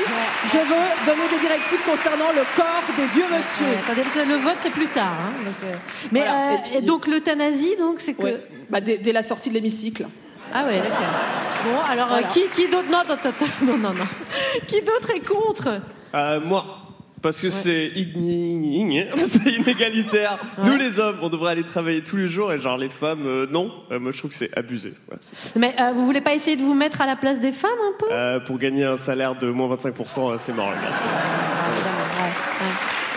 je 0.52 0.58
veux 0.58 1.06
donner 1.12 1.28
des 1.28 1.40
directives 1.40 1.80
concernant 1.84 2.30
le 2.34 2.42
corps 2.56 2.82
des 2.96 3.06
vieux 3.06 3.24
monsieur. 3.36 3.66
Ouais, 3.66 3.78
attendez, 3.84 4.02
parce 4.02 4.14
que 4.14 4.28
le 4.28 4.36
vote, 4.36 4.56
c'est 4.60 4.70
plus 4.70 4.86
tard. 4.86 5.12
hein, 5.12 5.44
donc, 5.44 5.54
euh, 5.64 5.74
Mais 6.12 6.20
Voilà. 6.20 6.34
euh, 6.50 6.54
Et 6.54 6.58
puis- 6.62 6.76
et 6.76 6.80
donc 6.82 7.06
l'euthanasie, 7.08 7.74
donc 7.78 7.96
c'est 8.00 8.14
que. 8.14 8.22
Ouais. 8.22 8.46
Bah, 8.70 8.80
dès, 8.80 8.96
dès 8.98 9.12
la 9.12 9.22
sortie 9.24 9.48
de 9.48 9.54
l'hémicycle. 9.54 10.06
Ah 10.52 10.64
ouais, 10.64 10.76
d'accord. 10.78 11.14
Bon, 11.64 11.80
alors 11.90 12.06
euh, 12.06 12.20
Voilà. 12.20 12.26
qui, 12.28 12.42
qui 12.54 12.68
d'autre 12.68 12.88
non, 12.90 12.98
non, 13.08 13.16
non, 13.16 13.66
non, 13.72 13.78
non, 13.88 13.94
non. 13.94 14.04
Qui 14.68 14.82
d'autre 14.82 15.10
est 15.16 15.26
contre? 15.26 15.80
Euh, 16.14 16.40
moi. 16.40 16.64
Parce 17.24 17.40
que 17.40 17.48
c'est 17.48 17.88
igni- 17.96 19.06
c'est 19.26 19.50
inégalitaire. 19.52 20.38
Nous 20.62 20.76
les 20.76 21.00
hommes, 21.00 21.16
on 21.22 21.30
devrait 21.30 21.52
aller 21.52 21.64
travailler 21.64 22.02
tous 22.04 22.16
les 22.18 22.28
jours 22.28 22.52
et 22.52 22.60
genre 22.60 22.76
les 22.76 22.90
femmes, 22.90 23.24
euh, 23.26 23.46
non. 23.50 23.72
Euh, 23.90 23.98
moi 23.98 24.12
je 24.12 24.18
trouve 24.18 24.30
que 24.30 24.36
c'est 24.36 24.56
abusé. 24.56 24.92
Ouais, 25.10 25.16
Mais 25.56 25.74
euh, 25.80 25.92
vous 25.94 26.04
voulez 26.04 26.20
pas 26.20 26.34
essayer 26.34 26.56
de 26.56 26.62
vous 26.62 26.74
mettre 26.74 27.00
à 27.00 27.06
la 27.06 27.16
place 27.16 27.40
des 27.40 27.52
femmes 27.52 27.70
un 27.70 27.96
peu? 27.98 28.06
Euh, 28.12 28.40
pour 28.40 28.58
gagner 28.58 28.84
un 28.84 28.98
salaire 28.98 29.34
de 29.36 29.48
moins 29.50 29.74
25%, 29.74 30.32
euh, 30.32 30.36
c'est 30.38 30.52
mort. 30.54 30.70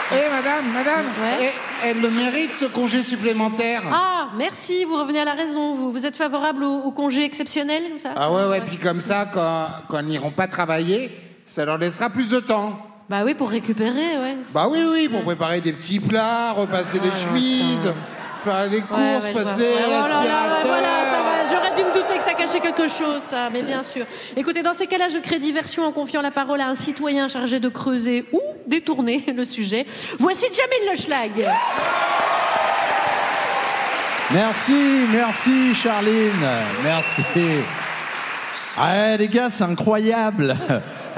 Eh 0.09 0.29
madame, 0.31 0.63
madame, 0.73 1.05
Ouais. 1.21 1.51
eh, 1.83 1.87
elle 1.89 1.99
le 2.01 2.09
mérite 2.09 2.51
ce 2.57 2.63
congé 2.65 3.03
supplémentaire. 3.03 3.81
Ah, 3.91 4.27
merci, 4.37 4.85
vous 4.85 4.97
revenez 4.97 5.19
à 5.19 5.25
la 5.25 5.33
raison. 5.33 5.73
Vous, 5.73 5.91
vous 5.91 6.05
êtes 6.05 6.15
favorable 6.15 6.63
au, 6.63 6.77
au 6.77 6.91
congé 6.91 7.25
exceptionnel, 7.25 7.83
comme 7.89 7.99
ça? 7.99 8.13
Ah 8.15 8.31
ouais, 8.31 8.45
ouais, 8.45 8.61
puis 8.61 8.77
comme 8.77 9.01
ça, 9.01 9.25
quand, 9.33 9.67
quand 9.89 9.99
ils 9.99 10.05
n'iront 10.07 10.31
pas 10.31 10.47
travailler, 10.47 11.11
ça 11.45 11.65
leur 11.65 11.77
laissera 11.77 12.09
plus 12.09 12.29
de 12.29 12.39
temps. 12.39 12.79
Bah 13.09 13.21
oui, 13.23 13.33
pour 13.35 13.49
récupérer, 13.49 14.17
ouais. 14.19 14.37
Bah 14.53 14.67
oui, 14.69 14.79
oui, 14.91 15.07
pour 15.09 15.23
préparer 15.23 15.61
des 15.61 15.71
petits 15.71 15.99
plats, 15.99 16.51
repasser 16.51 16.99
les 16.99 17.11
chemises, 17.11 17.93
faire 18.43 18.67
les 18.69 18.81
courses, 18.81 18.97
Ouais, 18.99 19.19
ouais, 19.23 19.31
passer 19.31 19.61
ouais, 19.61 19.89
l'aspirateur. 19.89 20.59
voilà, 20.63 20.87
ça 21.09 21.21
va. 21.23 21.49
J'aurais 21.49 21.75
dû 21.77 21.83
me 21.87 21.93
douter 21.93 22.17
que 22.17 22.23
ça 22.23 22.33
cachait 22.33 22.59
quelque 22.59 22.89
chose, 22.89 23.21
ça, 23.21 23.49
mais 23.51 23.61
bien 23.61 23.81
sûr. 23.83 24.05
Écoutez, 24.35 24.61
dans 24.61 24.73
ces 24.73 24.87
cas-là, 24.87 25.05
je 25.07 25.19
crée 25.19 25.39
diversion 25.39 25.85
en 25.85 25.93
confiant 25.93 26.21
la 26.21 26.31
parole 26.31 26.59
à 26.59 26.67
un 26.67 26.75
citoyen 26.75 27.29
chargé 27.29 27.61
de 27.61 27.69
creuser 27.69 28.25
ou 28.33 28.41
détourner 28.67 29.23
le 29.33 29.45
sujet. 29.45 29.85
Voici 30.19 30.45
Jamil 30.53 30.91
Le 30.91 30.97
Schlag. 30.97 31.49
Merci, 34.33 34.75
merci 35.13 35.73
Charline, 35.73 36.45
merci. 36.83 37.21
Ah 38.77 39.15
les 39.15 39.29
gars, 39.29 39.49
c'est 39.49 39.63
incroyable. 39.63 40.57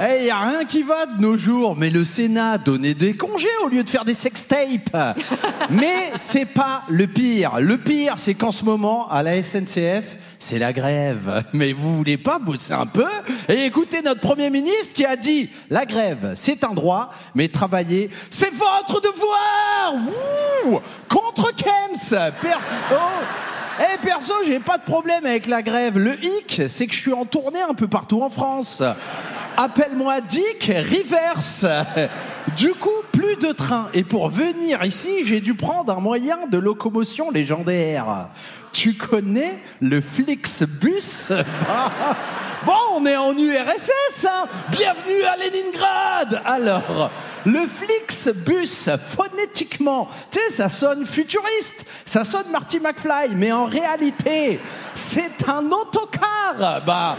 Il 0.02 0.24
n'y 0.24 0.30
a 0.30 0.40
rien 0.40 0.64
qui 0.64 0.82
va 0.82 1.04
de 1.04 1.20
nos 1.20 1.36
jours, 1.36 1.76
mais 1.76 1.90
le 1.90 2.06
Sénat 2.06 2.56
donnait 2.56 2.94
des 2.94 3.14
congés 3.14 3.48
au 3.64 3.68
lieu 3.68 3.84
de 3.84 3.90
faire 3.90 4.06
des 4.06 4.14
sextapes. 4.14 4.96
mais 5.70 6.12
c'est 6.16 6.46
pas 6.46 6.84
le 6.88 7.06
pire. 7.06 7.60
Le 7.60 7.76
pire, 7.76 8.14
c'est 8.16 8.32
qu'en 8.32 8.50
ce 8.50 8.64
moment, 8.64 9.10
à 9.10 9.22
la 9.22 9.42
SNCF, 9.42 10.16
c'est 10.38 10.58
la 10.58 10.72
grève. 10.72 11.44
Mais 11.52 11.74
vous 11.74 11.94
voulez 11.94 12.16
pas 12.16 12.38
bosser 12.38 12.72
un 12.72 12.86
peu 12.86 13.04
Et 13.50 13.66
écoutez 13.66 14.00
notre 14.00 14.22
Premier 14.22 14.48
ministre 14.48 14.94
qui 14.94 15.04
a 15.04 15.16
dit 15.16 15.50
la 15.68 15.84
grève, 15.84 16.32
c'est 16.34 16.64
un 16.64 16.72
droit, 16.72 17.12
mais 17.34 17.48
travailler, 17.48 18.08
c'est 18.30 18.52
votre 18.54 19.02
devoir 19.02 19.94
Wouh 20.64 20.80
Contre 21.08 21.52
Kems 21.54 22.32
Perso 22.40 22.96
eh 23.82 23.96
perso, 24.04 24.34
j'ai 24.46 24.60
pas 24.60 24.76
de 24.76 24.82
problème 24.82 25.24
avec 25.24 25.46
la 25.46 25.62
grève. 25.62 25.96
Le 25.96 26.22
hic, 26.22 26.60
c'est 26.68 26.86
que 26.86 26.92
je 26.92 27.00
suis 27.00 27.14
en 27.14 27.24
tournée 27.24 27.62
un 27.62 27.72
peu 27.72 27.88
partout 27.88 28.20
en 28.20 28.28
France. 28.28 28.82
Appelle-moi 29.62 30.22
Dick 30.22 30.72
Rivers. 30.74 32.08
Du 32.56 32.72
coup, 32.72 32.88
plus 33.12 33.36
de 33.36 33.52
train. 33.52 33.90
Et 33.92 34.04
pour 34.04 34.30
venir 34.30 34.82
ici, 34.84 35.26
j'ai 35.26 35.42
dû 35.42 35.52
prendre 35.52 35.94
un 35.94 36.00
moyen 36.00 36.46
de 36.50 36.56
locomotion 36.56 37.30
légendaire. 37.30 38.28
tu 38.72 38.94
connais 38.94 39.58
le 39.82 40.00
Flixbus? 40.00 41.34
Bon, 42.66 42.72
on 42.92 43.06
est 43.06 43.16
en 43.16 43.32
URSS, 43.32 44.26
hein 44.26 44.46
Bienvenue 44.70 45.22
à 45.22 45.36
Leningrad 45.38 46.42
Alors, 46.44 47.10
le 47.46 47.66
Flixbus, 47.66 48.90
phonétiquement, 49.16 50.10
tu 50.30 50.38
sais, 50.38 50.50
ça 50.50 50.68
sonne 50.68 51.06
futuriste, 51.06 51.86
ça 52.04 52.22
sonne 52.26 52.50
Marty 52.52 52.78
McFly, 52.78 53.34
mais 53.34 53.50
en 53.50 53.64
réalité, 53.64 54.60
c'est 54.94 55.48
un 55.48 55.64
autocar 55.72 56.82
Bah, 56.84 57.16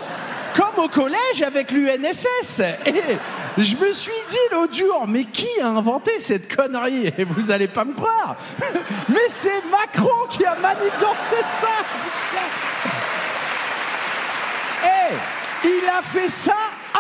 comme 0.56 0.84
au 0.84 0.88
collège 0.88 1.42
avec 1.46 1.72
l'UNSS 1.72 2.62
Et 2.86 3.18
je 3.58 3.76
me 3.78 3.92
suis 3.94 4.12
dit 4.30 4.38
l'autre 4.52 4.74
jour, 4.74 5.06
mais 5.08 5.26
qui 5.26 5.48
a 5.62 5.68
inventé 5.68 6.12
cette 6.20 6.54
connerie? 6.54 7.14
Et 7.18 7.24
vous 7.24 7.52
allez 7.52 7.68
pas 7.68 7.86
me 7.86 7.94
croire 7.94 8.36
Mais 9.10 9.28
c'est 9.30 9.64
Macron 9.70 10.28
qui 10.30 10.46
a 10.46 10.56
manigancé 10.56 11.36
ça 11.50 11.68
Eh, 14.84 15.68
il 15.68 15.90
a 15.90 16.02
fait 16.02 16.30
ça 16.30 16.56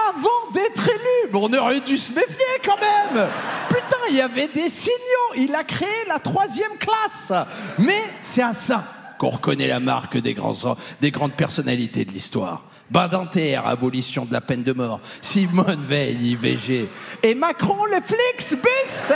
avant 0.09 0.51
d'être 0.53 0.87
élu. 0.87 1.31
On 1.33 1.51
aurait 1.53 1.79
dû 1.79 1.97
se 1.97 2.11
méfier 2.11 2.59
quand 2.63 2.79
même. 2.79 3.27
Putain, 3.69 3.97
il 4.09 4.15
y 4.15 4.21
avait 4.21 4.47
des 4.47 4.69
signaux. 4.69 4.95
Il 5.37 5.55
a 5.55 5.63
créé 5.63 6.05
la 6.07 6.19
troisième 6.19 6.77
classe. 6.77 7.31
Mais 7.77 8.03
c'est 8.23 8.43
à 8.43 8.53
ça 8.53 8.83
qu'on 9.17 9.29
reconnaît 9.29 9.67
la 9.67 9.79
marque 9.79 10.17
des, 10.17 10.33
grands, 10.33 10.75
des 10.99 11.11
grandes 11.11 11.33
personnalités 11.33 12.05
de 12.05 12.11
l'histoire. 12.11 12.63
Badinter, 12.91 13.55
abolition 13.65 14.25
de 14.25 14.33
la 14.33 14.41
peine 14.41 14.63
de 14.63 14.73
mort. 14.73 14.99
Simone 15.21 15.85
Veil, 15.87 16.31
IVG. 16.31 16.89
Et 17.23 17.33
Macron, 17.33 17.85
le 17.85 18.01
Flixbus 18.01 19.13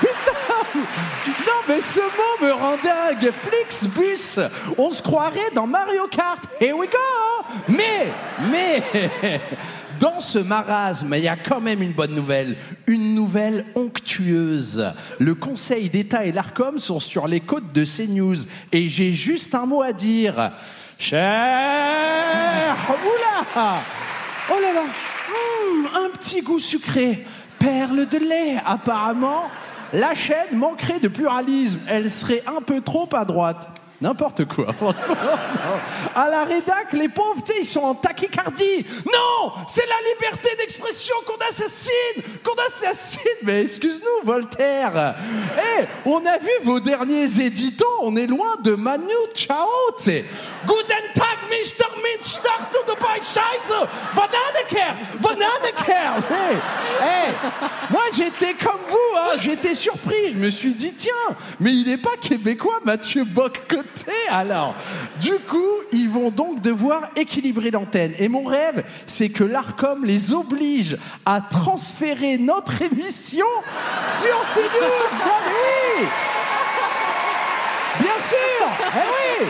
Putain 0.00 0.80
Non, 1.20 1.60
mais 1.68 1.80
ce 1.82 2.00
mot 2.00 2.46
me 2.46 2.52
rend 2.52 2.76
dingue 2.82 3.30
Flixbus 3.32 4.40
On 4.78 4.90
se 4.90 5.02
croirait 5.02 5.50
dans 5.54 5.66
Mario 5.66 6.06
Kart. 6.10 6.42
Here 6.58 6.74
we 6.74 6.88
go 6.88 7.44
Mais, 7.68 8.08
mais... 8.50 9.40
Dans 10.00 10.20
ce 10.20 10.40
marasme, 10.40 11.14
il 11.16 11.22
y 11.22 11.28
a 11.28 11.36
quand 11.36 11.60
même 11.60 11.80
une 11.80 11.92
bonne 11.92 12.12
nouvelle, 12.12 12.56
une 12.88 13.14
nouvelle 13.14 13.64
onctueuse. 13.76 14.92
Le 15.20 15.36
Conseil 15.36 15.90
d'État 15.90 16.24
et 16.24 16.32
l'ARCOM 16.32 16.80
sont 16.80 16.98
sur 16.98 17.28
les 17.28 17.38
côtes 17.38 17.72
de 17.72 17.84
CNews 17.84 18.38
et 18.72 18.88
j'ai 18.88 19.12
juste 19.12 19.54
un 19.54 19.64
mot 19.64 19.80
à 19.80 19.92
dire. 19.92 20.50
Cher 21.04 22.76
Oula 22.88 23.44
Oh 24.48 24.60
là 24.62 24.72
là 24.72 24.82
Hum, 24.82 25.88
Un 25.96 26.10
petit 26.16 26.42
goût 26.42 26.60
sucré, 26.60 27.26
perle 27.58 28.06
de 28.06 28.18
lait 28.18 28.62
apparemment. 28.64 29.50
La 29.92 30.14
chaîne 30.14 30.56
manquerait 30.56 31.00
de 31.00 31.08
pluralisme, 31.08 31.80
elle 31.88 32.08
serait 32.08 32.44
un 32.46 32.62
peu 32.62 32.80
trop 32.82 33.08
à 33.14 33.24
droite. 33.24 33.68
N'importe 34.02 34.46
quoi. 34.46 34.74
À 36.14 36.28
la 36.28 36.44
rédac, 36.44 36.92
les 36.92 37.08
pauvres, 37.08 37.42
ils 37.58 37.66
sont 37.66 37.80
en 37.80 37.94
tachycardie. 37.94 38.84
Non 39.06 39.52
C'est 39.68 39.86
la 39.86 40.12
liberté 40.12 40.48
d'expression 40.58 41.14
qu'on 41.24 41.38
assassine 41.48 42.22
Qu'on 42.44 42.60
assassine 42.66 43.20
Mais 43.44 43.62
excuse-nous, 43.62 44.26
Voltaire. 44.26 45.14
Eh, 45.56 45.84
on 46.04 46.18
a 46.26 46.38
vu 46.38 46.50
vos 46.64 46.80
derniers 46.80 47.40
éditos, 47.40 47.86
on 48.02 48.16
est 48.16 48.26
loin 48.26 48.56
de 48.62 48.74
Manu 48.74 49.14
Chao. 49.34 49.68
Guten 50.04 51.04
Tag, 51.14 51.38
Mr. 51.48 51.86
Minch, 52.02 52.40
du 52.42 53.24
Scheiße. 53.24 53.88
Vananeker, 54.14 54.96
Vananeker. 55.20 56.22
Hey, 56.30 56.56
hey, 57.00 57.32
moi 57.90 58.02
j'étais 58.14 58.54
comme 58.54 58.80
vous, 58.88 59.16
hein, 59.16 59.38
j'étais 59.40 59.74
surpris. 59.74 60.30
Je 60.32 60.38
me 60.38 60.50
suis 60.50 60.74
dit, 60.74 60.92
tiens, 60.92 61.12
mais 61.60 61.72
il 61.72 61.86
n'est 61.86 61.98
pas 61.98 62.16
québécois, 62.20 62.80
Mathieu 62.84 63.24
Bock-Côté. 63.24 63.91
Alors, 64.30 64.74
du 65.20 65.34
coup, 65.48 65.58
ils 65.92 66.08
vont 66.08 66.30
donc 66.30 66.62
devoir 66.62 67.02
équilibrer 67.16 67.70
l'antenne. 67.70 68.14
Et 68.18 68.28
mon 68.28 68.44
rêve, 68.44 68.84
c'est 69.06 69.28
que 69.28 69.44
l'ARCOM 69.44 70.04
les 70.04 70.32
oblige 70.32 70.96
à 71.26 71.40
transférer 71.40 72.38
notre 72.38 72.80
émission 72.82 73.46
sur 74.08 74.40
CNews. 74.54 75.08
Ah 75.24 75.40
oui. 75.46 76.06
Bien 78.00 78.18
sûr. 78.28 78.68
Eh 78.80 79.42
oui. 79.42 79.48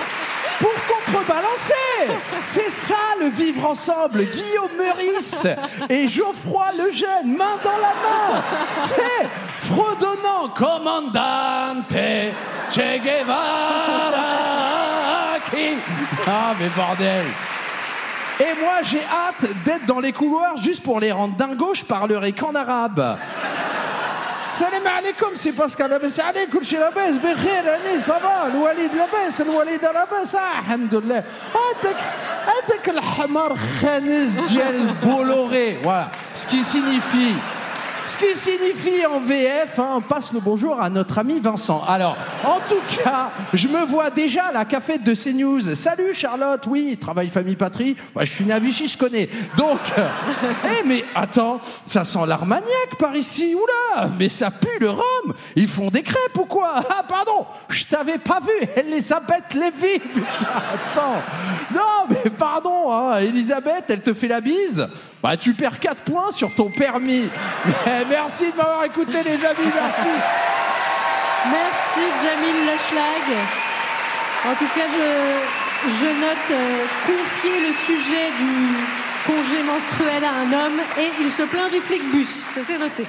Pour 0.58 0.72
contrebalancer. 0.86 1.74
C'est 2.40 2.70
ça 2.70 2.94
le 3.20 3.28
vivre 3.28 3.68
ensemble. 3.70 4.24
Guillaume 4.24 4.70
Meurice 4.76 5.46
et 5.88 6.08
Geoffroy 6.08 6.66
Lejeune, 6.78 7.36
main 7.36 7.58
dans 7.64 7.78
la 7.78 7.94
main. 8.02 8.42
Fredonnant 9.60 10.48
Commandante 10.54 11.92
Che 12.71 12.99
Guevara 12.99 14.21
qui... 15.49 15.77
Ah 16.27 16.53
mais 16.59 16.69
bordel 16.69 17.25
et 18.39 18.53
moi, 18.61 18.83
j'ai 18.83 19.01
hâte 19.01 19.49
d'être 19.65 19.87
dans 19.87 19.99
les 19.99 20.13
couloirs 20.13 20.57
juste 20.57 20.83
pour 20.83 20.99
les 20.99 21.11
rendre 21.11 21.35
dingos, 21.35 21.73
je 21.73 21.83
parlerai 21.83 22.33
qu'en 22.33 22.53
arabe. 22.53 23.17
Salam 24.51 24.85
alaikum, 24.85 25.29
c'est 25.35 25.53
Pascal 25.53 25.89
Labès 25.91 26.19
عليكم 26.19 26.63
شي 26.63 26.77
لاباس 26.77 27.17
بخير 27.17 27.75
هاني 27.75 28.01
صباح 28.01 28.43
الوليد 28.45 28.91
لاباس 28.95 29.41
الوليد 29.41 29.85
لاباس 29.85 30.35
آه 30.35 30.59
الحمد 30.59 30.95
لله 30.95 31.23
هذاك 31.53 31.95
هذاك 32.47 32.89
الحمار 32.89 33.57
خانز 33.81 34.39
ديال 34.39 34.93
بولوري 35.03 35.77
voilà 35.83 36.09
ce 36.33 36.47
qui 36.47 36.63
signifie 36.63 37.35
ce 38.04 38.18
qui 38.18 38.34
signifie 38.34 39.06
en 39.06 39.20
VF, 39.20 39.78
hein, 39.78 39.94
on 39.96 40.00
passe 40.00 40.32
le 40.32 40.40
bonjour 40.40 40.80
à 40.80 40.90
notre 40.90 41.18
ami 41.18 41.38
Vincent. 41.38 41.84
Alors, 41.86 42.16
en 42.44 42.58
tout 42.68 42.82
cas, 43.02 43.30
je 43.52 43.68
me 43.68 43.84
vois 43.86 44.10
déjà 44.10 44.46
à 44.46 44.52
la 44.52 44.64
cafette 44.64 45.04
de 45.04 45.14
CNews. 45.14 45.74
Salut 45.74 46.14
Charlotte, 46.14 46.62
oui, 46.66 46.96
travail, 47.00 47.28
famille, 47.28 47.56
patrie. 47.56 47.96
Moi, 48.14 48.24
je 48.24 48.32
suis 48.32 48.44
né 48.44 48.52
à 48.52 48.58
Vichy, 48.58 48.88
je 48.88 48.98
connais. 48.98 49.28
Donc, 49.56 49.78
euh, 49.98 50.08
eh, 50.64 50.86
mais 50.86 51.04
attends, 51.14 51.60
ça 51.86 52.04
sent 52.04 52.26
l'armagnac 52.26 52.96
par 52.98 53.14
ici. 53.14 53.54
Oula, 53.54 54.08
mais 54.18 54.28
ça 54.28 54.50
pue 54.50 54.78
le 54.80 54.90
rhum. 54.90 55.34
Ils 55.56 55.68
font 55.68 55.88
des 55.88 56.02
crêpes 56.02 56.36
ou 56.36 56.44
quoi? 56.44 56.74
Ah, 56.90 57.04
pardon, 57.08 57.46
je 57.68 57.84
t'avais 57.84 58.18
pas 58.18 58.40
vu, 58.40 58.68
Elisabeth 58.76 59.54
Lévy. 59.54 59.98
Putain, 59.98 60.26
attends. 60.74 61.22
Non, 61.74 62.06
mais 62.08 62.30
pardon, 62.30 62.92
hein, 62.92 63.18
Elisabeth, 63.18 63.84
elle 63.88 64.02
te 64.02 64.14
fait 64.14 64.28
la 64.28 64.40
bise? 64.40 64.88
Bah, 65.22 65.36
tu 65.36 65.54
perds 65.54 65.78
4 65.78 66.02
points 66.02 66.32
sur 66.32 66.54
ton 66.54 66.70
permis. 66.70 67.28
Merci 68.08 68.50
de 68.50 68.56
m'avoir 68.56 68.84
écouté, 68.84 69.22
les 69.24 69.44
amis. 69.44 69.72
Merci. 69.74 70.10
Merci 71.50 72.00
Jamil 72.22 72.66
Lachlag. 72.66 73.36
En 74.44 74.54
tout 74.54 74.66
cas, 74.74 74.86
je, 74.90 75.94
je 76.00 76.20
note 76.20 76.50
euh, 76.50 76.84
confier 77.06 77.60
le 77.66 77.72
sujet 77.72 78.30
du 78.38 79.01
congé 79.26 79.62
menstruel 79.62 80.24
à 80.24 80.40
un 80.40 80.52
homme 80.66 80.78
et 80.98 81.08
il 81.22 81.30
se 81.30 81.42
plaint 81.42 81.70
du 81.70 81.78
Flixbus. 81.80 82.26
Ça 82.54 82.60
c'est 82.62 82.78
noté. 82.78 83.04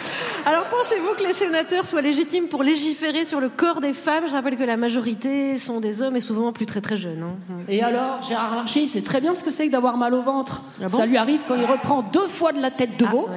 Alors 0.46 0.64
pensez-vous 0.64 1.14
que 1.16 1.22
les 1.26 1.32
sénateurs 1.32 1.86
soient 1.86 2.00
légitimes 2.00 2.48
pour 2.48 2.62
légiférer 2.62 3.24
sur 3.24 3.40
le 3.40 3.48
corps 3.48 3.80
des 3.80 3.92
femmes? 3.92 4.24
Je 4.26 4.32
rappelle 4.32 4.56
que 4.56 4.64
la 4.64 4.76
majorité 4.76 5.58
sont 5.58 5.80
des 5.80 6.00
hommes 6.02 6.16
et 6.16 6.20
souvent 6.20 6.52
plus 6.52 6.66
très 6.66 6.80
très 6.80 6.96
jeunes. 6.96 7.22
hein. 7.22 7.54
Et 7.68 7.82
alors, 7.82 8.22
Gérard 8.26 8.54
Larcher, 8.54 8.80
il 8.80 8.88
sait 8.88 9.02
très 9.02 9.20
bien 9.20 9.34
ce 9.34 9.42
que 9.44 9.50
c'est 9.50 9.66
que 9.66 9.72
d'avoir 9.72 9.96
mal 9.98 10.14
au 10.14 10.22
ventre. 10.22 10.62
Ah 10.80 10.86
bon? 10.88 10.96
Ça 10.96 11.06
lui 11.06 11.16
arrive 11.18 11.40
quand 11.46 11.54
il 11.56 11.66
reprend 11.66 12.02
deux 12.02 12.28
fois 12.28 12.52
de 12.52 12.60
la 12.60 12.70
tête 12.70 12.96
de 12.96 13.04
veau. 13.04 13.28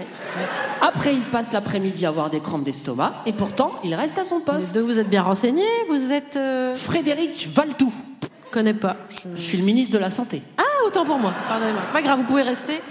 Après, 0.81 1.13
il 1.13 1.21
passe 1.21 1.51
l'après-midi 1.51 2.05
à 2.05 2.09
avoir 2.09 2.29
des 2.29 2.39
crampes 2.39 2.63
d'estomac. 2.63 3.13
Et 3.25 3.33
pourtant, 3.33 3.73
il 3.83 3.93
reste 3.93 4.17
à 4.17 4.23
son 4.23 4.39
poste. 4.39 4.73
Les 4.73 4.79
deux, 4.79 4.85
vous 4.85 4.99
êtes 4.99 5.09
bien 5.09 5.21
renseignés 5.23 5.65
Vous 5.89 6.11
êtes... 6.11 6.37
euh, 6.37 6.73
Frédéric 6.73 7.49
Valtou. 7.53 7.91
Connais 8.51 8.73
pas. 8.73 8.97
Je 9.35 9.41
suis 9.41 9.57
le 9.57 9.63
ministre 9.63 9.93
de 9.93 9.99
la 9.99 10.09
Santé. 10.09 10.41
Ah, 10.57 10.63
autant 10.85 11.05
pour 11.05 11.17
moi. 11.17 11.33
Pardonnez-moi. 11.47 11.81
C'est 11.85 11.93
pas 11.93 12.01
grave, 12.01 12.19
vous 12.19 12.25
pouvez 12.25 12.41
rester. 12.43 12.81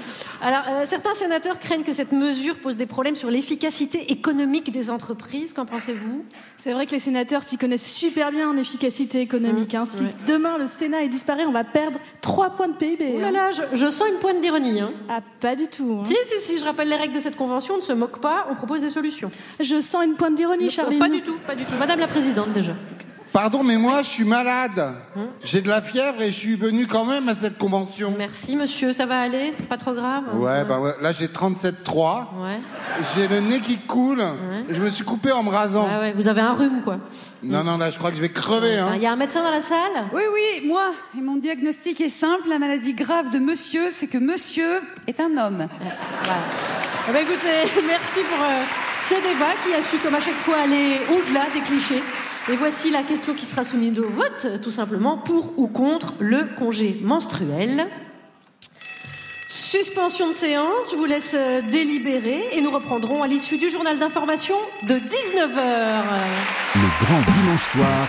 Alors, 0.43 0.63
euh, 0.69 0.83
certains 0.85 1.15
sénateurs 1.15 1.59
craignent 1.59 1.83
que 1.83 1.93
cette 1.93 2.13
mesure 2.13 2.57
pose 2.59 2.77
des 2.77 2.87
problèmes 2.87 3.15
sur 3.17 3.31
l'efficacité 3.31 4.11
économique 4.11 4.71
des 4.73 4.89
entreprises. 4.91 5.53
Qu'en 5.53 5.67
pensez-vous? 5.67 6.25
C'est 6.57 6.73
vrai 6.73 6.87
que 6.87 6.93
les 6.93 6.99
sénateurs 6.99 7.43
s'y 7.43 7.59
connaissent 7.59 7.93
super 7.93 8.33
bien 8.33 8.49
en 8.49 8.57
efficacité 8.57 9.21
économique. 9.21 9.75
hein. 9.75 9.85
Si 9.87 10.03
demain 10.27 10.57
le 10.59 10.67
Sénat 10.67 11.03
est 11.03 11.09
disparaît, 11.09 11.45
on 11.45 11.53
va 11.53 11.65
perdre 11.65 11.99
3 12.23 12.51
points 12.51 12.69
de 12.69 12.75
PIB. 12.75 13.15
Oh 13.17 13.21
là 13.21 13.31
là, 13.31 13.51
je, 13.51 13.63
je 13.77 13.91
sens 13.91 14.09
une 14.09 14.19
pointe 14.19 14.41
d'ironie. 14.41 14.81
Hein. 14.81 14.93
Ah, 15.09 15.21
pas 15.41 15.57
du 15.57 15.69
tout. 15.69 15.99
hein. 16.01 16.05
Si, 16.07 16.17
si, 16.27 16.41
si, 16.41 16.59
je 16.59 16.65
rappelle 16.65 16.89
les 16.89 16.97
règles 16.97 17.15
de 17.15 17.21
cette 17.21 17.37
convention, 17.37 17.75
on 17.75 17.79
ne 17.79 17.83
se 17.83 17.93
moque 17.93 18.21
pas, 18.21 18.47
on 18.51 18.55
propose 18.55 18.81
des 18.81 18.91
solutions. 18.91 19.31
Je 19.61 19.81
sens 19.81 20.05
une 20.05 20.15
pointe 20.15 20.35
d'ironie, 20.37 20.71
Charline. 20.71 20.99
Pas 20.99 21.09
du 21.09 21.21
tout, 21.23 21.37
pas 21.47 21.55
du 21.55 21.65
tout. 21.65 21.75
Madame 21.79 22.01
la 22.01 22.09
Présidente, 22.09 22.53
déjà. 22.53 22.73
Pardon, 23.33 23.63
mais 23.63 23.77
moi, 23.77 24.03
je 24.03 24.09
suis 24.09 24.25
malade. 24.25 24.95
J'ai 25.45 25.61
de 25.61 25.69
la 25.69 25.81
fièvre 25.81 26.21
et 26.21 26.33
je 26.33 26.39
suis 26.39 26.57
venu 26.57 26.87
quand 26.87 27.05
même 27.05 27.29
à 27.29 27.35
cette 27.37 27.59
convention. 27.59 28.13
Merci, 28.19 28.57
monsieur, 28.57 28.93
ça 28.93 29.07
va 29.07 29.21
aller? 29.21 29.53
C'est 29.57 29.69
pas 29.69 29.77
trop 29.77 29.93
grave? 29.93 30.25
Ouais, 30.35 30.65
bah 30.65 30.81
ouais. 30.81 30.95
Là, 31.01 31.13
j'ai 31.13 31.29
37,3. 31.29 32.43
Ouais. 32.43 32.59
J'ai 33.15 33.29
le 33.29 33.41
nez 33.41 33.61
qui 33.61 33.79
coule. 33.79 34.23
Je 34.69 34.81
me 34.81 34.91
suis 34.91 35.05
coupé 35.05 35.31
en 35.31 35.45
me 35.45 35.51
rasant. 35.51 35.89
Ah 35.91 36.01
ouais, 36.01 36.13
vous 36.13 36.27
avez 36.27 36.41
un 36.41 36.55
rhume, 36.55 36.83
quoi. 36.83 36.99
Non, 37.43 37.63
non, 37.63 37.79
là, 37.79 37.91
je 37.91 37.99
crois 37.99 38.11
que 38.11 38.17
je 38.17 38.23
vais 38.23 38.31
crever. 38.31 38.79
Hein. 38.79 38.93
Il 38.97 39.03
y 39.03 39.07
a 39.07 39.13
un 39.13 39.17
médecin 39.17 39.43
dans 39.43 39.51
la 39.51 39.61
salle? 39.61 39.79
Oui, 40.13 40.23
oui, 40.33 40.67
moi. 40.67 40.91
Et 41.17 41.21
mon 41.21 41.37
diagnostic 41.37 42.01
est 42.01 42.09
simple. 42.09 42.49
La 42.49 42.59
maladie 42.59 42.95
grave 42.95 43.31
de 43.33 43.39
monsieur, 43.39 43.91
c'est 43.93 44.09
que 44.09 44.19
monsieur 44.19 44.83
est 45.07 45.21
un 45.21 45.37
homme. 45.37 45.69
Eh 45.81 47.13
ben, 47.13 47.23
écoutez, 47.23 47.83
merci 47.87 48.21
pour 48.29 48.45
euh, 48.45 48.63
ce 49.03 49.15
débat 49.15 49.55
qui 49.65 49.73
a 49.73 49.83
su, 49.89 49.99
comme 50.03 50.17
à 50.17 50.21
chaque 50.21 50.35
fois, 50.35 50.57
aller 50.65 51.01
au-delà 51.11 51.45
des 51.55 51.61
clichés. 51.61 52.03
Et 52.49 52.57
voici 52.57 52.91
la 52.91 53.03
question 53.03 53.35
qui 53.35 53.45
sera 53.45 53.65
soumise 53.65 53.99
au 53.99 54.09
vote, 54.09 54.61
tout 54.63 54.71
simplement, 54.71 55.19
pour 55.19 55.59
ou 55.59 55.69
contre 55.69 56.15
le 56.19 56.47
congé 56.59 56.99
menstruel. 57.03 57.87
Suspension 59.49 60.29
de 60.29 60.33
séance, 60.33 60.91
je 60.91 60.97
vous 60.97 61.05
laisse 61.05 61.35
euh, 61.39 61.61
délibérer 61.71 62.41
et 62.53 62.61
nous 62.61 62.71
reprendrons 62.71 63.23
à 63.23 63.29
l'issue 63.29 63.57
du 63.57 63.71
journal 63.71 63.99
d'information 63.99 64.57
de 64.89 64.95
19h. 64.95 66.03
Le 66.75 67.05
grand 67.05 67.21
dimanche 67.33 67.65
soir, 67.71 68.09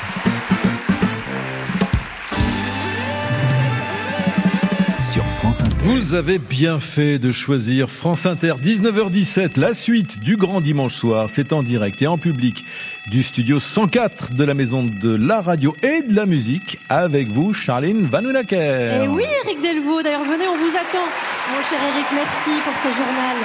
sur 5.12 5.26
France 5.26 5.62
Inter. 5.62 5.76
Vous 5.80 6.14
avez 6.14 6.40
bien 6.40 6.80
fait 6.80 7.20
de 7.20 7.34
choisir 7.34 7.90
France 7.90 8.26
Inter 8.26 8.54
19h17, 8.54 9.60
la 9.60 9.74
suite 9.74 10.22
du 10.22 10.38
grand 10.38 10.62
dimanche 10.62 10.94
soir. 10.96 11.28
C'est 11.30 11.52
en 11.52 11.64
direct 11.64 12.02
et 12.02 12.08
en 12.08 12.18
public 12.18 12.64
du 13.08 13.24
studio 13.24 13.60
104 13.60 14.34
de 14.36 14.44
la 14.44 14.54
maison 14.54 14.84
de 14.84 15.16
la 15.16 15.40
radio 15.40 15.74
et 15.84 16.02
de 16.04 16.16
la 16.16 16.26
musique 16.26 16.78
avec 16.90 17.28
vous, 17.30 17.54
Charline 17.54 18.04
Vanhoenacker. 18.04 18.58
Eh 18.58 19.00
Eh 19.02 19.06
Et 19.06 19.08
oui, 19.08 19.24
Eric 19.46 19.62
Delvaux, 19.62 20.02
d'ailleurs, 20.02 20.24
venez, 20.24 20.48
on 20.48 20.58
vous 20.58 20.76
attend. 20.76 21.06
Mon 21.52 21.64
cher 21.64 21.80
Eric, 21.94 22.06
merci 22.14 22.52
pour 22.64 22.74
ce 22.78 22.96
journal. 22.96 23.38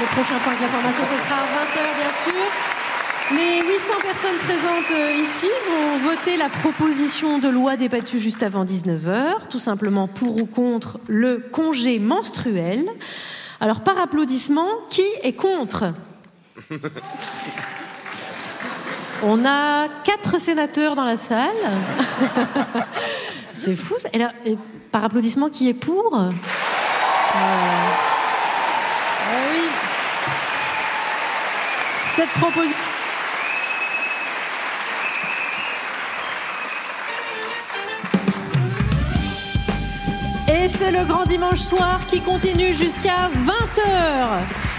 Le 0.00 0.06
prochain 0.06 0.38
point 0.42 0.54
de 0.54 0.62
l'information, 0.62 1.02
ce 1.04 1.22
sera 1.22 1.36
à 1.36 1.44
20h, 1.44 1.80
bien 1.96 2.12
sûr. 2.24 2.44
Les 3.32 3.68
800 3.68 3.92
personnes 4.02 4.38
présentes 4.44 4.90
euh, 4.92 5.20
ici 5.20 5.46
vont 5.70 6.10
voter 6.10 6.36
la 6.36 6.48
proposition 6.48 7.38
de 7.38 7.48
loi 7.48 7.76
débattue 7.76 8.18
juste 8.18 8.42
avant 8.42 8.64
19h, 8.64 9.48
tout 9.48 9.60
simplement 9.60 10.08
pour 10.08 10.36
ou 10.36 10.46
contre 10.46 10.98
le 11.06 11.38
congé 11.38 12.00
menstruel. 12.00 12.86
Alors, 13.60 13.82
par 13.82 14.00
applaudissement, 14.00 14.66
qui 14.90 15.04
est 15.22 15.34
contre? 15.34 15.92
On 19.22 19.44
a 19.44 19.86
quatre 20.02 20.40
sénateurs 20.40 20.94
dans 20.94 21.04
la 21.04 21.18
salle. 21.18 21.50
C'est 23.54 23.74
fou. 23.74 23.96
Et 24.14 24.56
par 24.90 25.04
applaudissement, 25.04 25.50
qui 25.50 25.68
est 25.68 25.74
pour? 25.74 26.18
Euh, 26.18 26.30
eh 29.26 29.52
oui. 29.52 29.68
Cette 32.16 32.30
proposition. 32.30 32.76
Et 40.48 40.68
c'est 40.68 40.90
le 40.90 41.04
grand 41.04 41.26
dimanche 41.26 41.60
soir 41.60 42.00
qui 42.08 42.20
continue 42.22 42.74
jusqu'à 42.74 43.28
20h. 43.44 44.69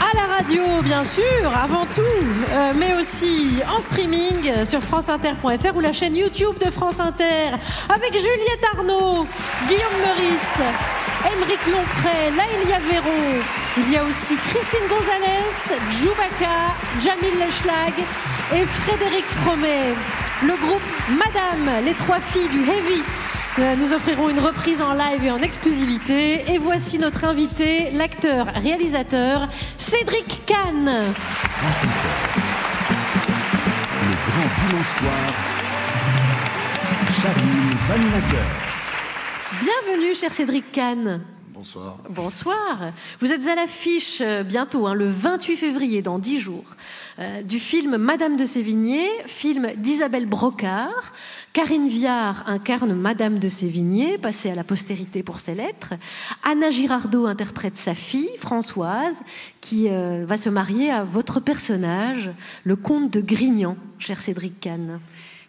À 0.00 0.16
la 0.16 0.34
radio, 0.36 0.62
bien 0.82 1.04
sûr, 1.04 1.22
avant 1.62 1.84
tout, 1.84 2.00
euh, 2.00 2.72
mais 2.76 2.94
aussi 2.94 3.58
en 3.76 3.80
streaming 3.80 4.64
sur 4.64 4.82
franceinter.fr 4.82 5.76
ou 5.76 5.80
la 5.80 5.92
chaîne 5.92 6.16
YouTube 6.16 6.56
de 6.64 6.70
France 6.70 7.00
Inter 7.00 7.50
avec 7.94 8.12
Juliette 8.14 8.64
Arnaud, 8.74 9.26
Guillaume 9.68 9.98
Meurice, 10.04 10.58
Émeric 11.30 11.60
Lompré, 11.66 12.30
Laëlia 12.34 12.78
Véron. 12.90 13.42
Il 13.76 13.92
y 13.92 13.96
a 13.98 14.04
aussi 14.04 14.36
Christine 14.36 14.88
Gonzalez, 14.88 15.78
Djoubaka, 15.92 16.74
Jamil 17.00 17.38
Leschlag 17.38 17.92
et 18.54 18.64
Frédéric 18.64 19.24
Fromet. 19.44 19.94
Le 20.42 20.56
groupe 20.66 20.82
Madame, 21.10 21.84
les 21.84 21.92
trois 21.94 22.20
filles 22.20 22.48
du 22.48 22.60
Heavy 22.60 23.02
Nous 23.58 23.92
offrirons 23.92 24.28
une 24.28 24.38
reprise 24.38 24.80
en 24.80 24.92
live 24.94 25.24
et 25.24 25.30
en 25.30 25.42
exclusivité. 25.42 26.52
Et 26.52 26.58
voici 26.58 26.98
notre 26.98 27.24
invité, 27.24 27.90
l'acteur, 27.90 28.46
réalisateur 28.54 29.48
Cédric 29.76 30.46
Kahn. 30.46 30.86
Le 30.86 30.92
grand 34.30 34.50
dimanche 34.68 34.92
soir, 34.98 35.22
Charline 37.20 37.70
Vanhoenacker. 37.88 38.48
Bienvenue, 39.60 40.14
cher 40.14 40.32
Cédric 40.32 40.70
Kahn. 40.70 41.20
Bonsoir. 41.60 41.98
Bonsoir. 42.08 42.92
Vous 43.20 43.34
êtes 43.34 43.46
à 43.46 43.54
l'affiche 43.54 44.22
euh, 44.22 44.42
bientôt, 44.42 44.86
hein, 44.86 44.94
le 44.94 45.06
28 45.06 45.56
février, 45.56 46.00
dans 46.00 46.18
10 46.18 46.38
jours, 46.40 46.64
euh, 47.18 47.42
du 47.42 47.60
film 47.60 47.98
Madame 47.98 48.38
de 48.38 48.46
Sévigné, 48.46 49.06
film 49.26 49.68
d'Isabelle 49.76 50.24
Brocard. 50.24 51.12
Karine 51.52 51.86
Viard 51.86 52.44
incarne 52.46 52.94
Madame 52.94 53.38
de 53.38 53.50
Sévigné, 53.50 54.16
passée 54.16 54.48
à 54.48 54.54
la 54.54 54.64
postérité 54.64 55.22
pour 55.22 55.38
ses 55.38 55.54
lettres. 55.54 55.92
Anna 56.44 56.70
Girardot 56.70 57.26
interprète 57.26 57.76
sa 57.76 57.94
fille, 57.94 58.30
Françoise, 58.38 59.20
qui 59.60 59.90
euh, 59.90 60.24
va 60.26 60.38
se 60.38 60.48
marier 60.48 60.90
à 60.90 61.04
votre 61.04 61.40
personnage, 61.40 62.30
le 62.64 62.76
comte 62.76 63.12
de 63.12 63.20
Grignan, 63.20 63.76
cher 63.98 64.22
Cédric 64.22 64.60
Kahn. 64.60 64.98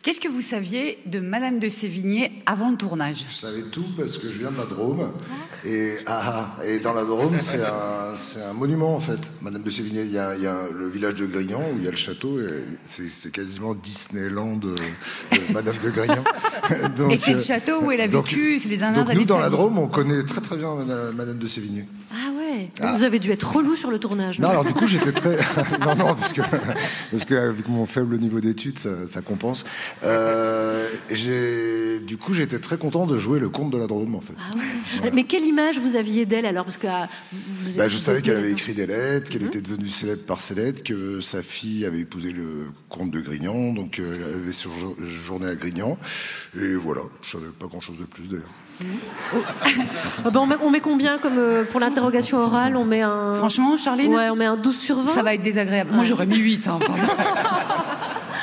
Qu'est-ce 0.03 0.19
que 0.19 0.27
vous 0.27 0.41
saviez 0.41 0.97
de 1.05 1.19
Madame 1.19 1.59
de 1.59 1.69
Sévigné 1.69 2.31
avant 2.47 2.71
le 2.71 2.75
tournage? 2.77 3.23
Je 3.29 3.35
savais 3.35 3.61
tout 3.61 3.85
parce 3.95 4.17
que 4.17 4.27
je 4.31 4.39
viens 4.39 4.49
de 4.49 4.57
la 4.57 4.65
Drôme. 4.65 5.11
Et, 5.63 5.93
ah, 6.07 6.55
ah, 6.59 6.65
et 6.65 6.79
dans 6.79 6.95
la 6.95 7.03
Drôme, 7.03 7.37
c'est 7.37 7.61
un, 7.61 8.15
c'est 8.15 8.41
un 8.41 8.53
monument 8.53 8.95
en 8.95 8.99
fait. 8.99 9.19
Madame 9.43 9.61
de 9.61 9.69
Sévigné, 9.69 10.01
il 10.01 10.11
y 10.11 10.17
a, 10.17 10.35
il 10.35 10.41
y 10.41 10.47
a 10.47 10.57
le 10.75 10.89
village 10.89 11.13
de 11.15 11.27
Grignan 11.27 11.61
où 11.71 11.77
il 11.77 11.83
y 11.83 11.87
a 11.87 11.91
le 11.91 11.97
château. 11.97 12.39
C'est 12.83 13.07
c'est 13.09 13.29
quasiment 13.31 13.75
Disneyland 13.75 14.55
de, 14.57 14.73
de 14.73 15.53
Madame 15.53 15.75
de 15.83 15.89
Grignan. 15.91 16.23
Donc, 16.97 17.11
Et 17.11 17.17
c'est 17.17 17.33
le 17.33 17.37
euh, 17.37 17.43
château 17.43 17.81
où 17.83 17.91
elle 17.91 18.01
a 18.01 18.07
donc- 18.07 18.25
vécu, 18.27 18.57
c'est 18.57 18.69
les 18.69 18.77
dernières 18.77 19.01
donc 19.01 19.11
années 19.11 19.19
nous, 19.19 19.25
dans 19.27 19.37
la. 19.39 19.49
Drôme, 19.51 19.77
on 19.77 19.87
connaît 19.87 20.23
très 20.23 20.41
très 20.41 20.57
bien 20.57 20.73
Madame 20.73 21.15
Madame 21.15 21.37
de 21.37 21.45
Sévigné. 21.47 21.85
Ah 22.11 22.30
ouais 22.51 22.69
Ah. 22.79 22.93
Vous 22.93 23.03
avez 23.03 23.19
dû 23.19 23.31
être 23.31 23.55
relou 23.55 23.75
sur 23.75 23.91
le 23.91 23.99
tournage. 23.99 24.39
Non, 24.39 24.49
alors 24.49 24.65
du 24.65 24.73
coup, 24.73 24.87
j'étais 24.87 25.11
très. 25.11 25.37
non, 25.79 25.95
non, 25.95 26.15
parce 26.15 26.33
que, 26.33 26.41
parce 27.11 27.25
que 27.25 27.35
avec 27.35 27.67
mon 27.67 27.85
faible 27.85 28.17
niveau 28.17 28.39
d'études, 28.39 28.79
ça, 28.79 29.07
ça 29.07 29.21
compense. 29.21 29.65
Euh, 30.03 30.87
du 31.09 32.17
coup, 32.17 32.33
j'étais 32.33 32.59
très 32.59 32.77
content 32.77 33.05
de 33.05 33.17
jouer 33.17 33.39
le 33.39 33.49
comte 33.49 33.71
de 33.71 33.77
la 33.77 33.87
Drôme, 33.87 34.15
en 34.15 34.21
fait. 34.21 34.33
Mais 35.13 35.23
quelle 35.23 35.43
image 35.45 35.79
vous 35.79 35.95
aviez 35.95 36.25
d'elle 36.25 36.45
alors? 36.45 36.65
Parce 36.65 36.77
que 36.77 36.87
ah, 36.87 37.07
vous 37.31 37.77
Bah, 37.77 37.87
je 37.87 37.97
savais 37.97 38.21
qu'elle 38.21 38.37
avait 38.37 38.51
écrit 38.51 38.73
des 38.73 38.87
lettres, 38.87 39.29
qu'elle 39.29 39.43
était 39.43 39.61
devenue 39.61 39.89
célèbre 39.89 40.23
par 40.23 40.41
ses 40.41 40.55
lettres, 40.55 40.83
que 40.83 41.21
sa 41.21 41.41
fille 41.41 41.85
avait 41.85 41.99
épousé 41.99 42.31
le 42.31 42.67
comte 42.89 43.11
de 43.11 43.21
Grignan, 43.21 43.73
donc 43.73 43.99
euh, 43.99 44.15
elle 44.15 44.41
avait 44.41 44.51
séjourné 44.51 45.47
à 45.47 45.55
Grignan. 45.55 45.97
Et 46.59 46.75
voilà, 46.75 47.01
je 47.21 47.31
savais 47.31 47.47
pas 47.57 47.67
grand-chose 47.67 47.97
de 47.97 48.05
plus 48.05 48.27
d'ailleurs. 48.27 48.49
Ben, 50.23 50.35
on, 50.39 50.45
met, 50.45 50.55
on 50.61 50.69
met 50.69 50.81
combien 50.81 51.17
comme 51.17 51.37
euh, 51.37 51.63
pour 51.63 51.79
l'interrogation 51.79 52.37
orale 52.39 52.75
On 52.75 52.85
met 52.85 53.01
un. 53.01 53.33
Franchement, 53.33 53.77
Charline 53.77 54.13
Ouais, 54.13 54.29
on 54.29 54.35
met 54.35 54.45
un 54.45 54.57
12 54.57 54.77
sur 54.77 54.97
20. 54.97 55.07
Ça 55.07 55.23
va 55.23 55.33
être 55.33 55.43
désagréable. 55.43 55.91
Moi, 55.93 56.03
j'aurais 56.03 56.25
mis 56.25 56.37
8. 56.37 56.67
hein. 56.67 56.79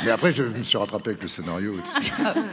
Mais 0.05 0.11
après, 0.11 0.33
je 0.33 0.45
me 0.45 0.63
suis 0.63 0.79
rattrapé 0.79 1.11
avec 1.11 1.23
le 1.23 1.29
scénario 1.29 1.75
et 1.75 1.83
tout 1.83 2.03
ça. 2.03 2.35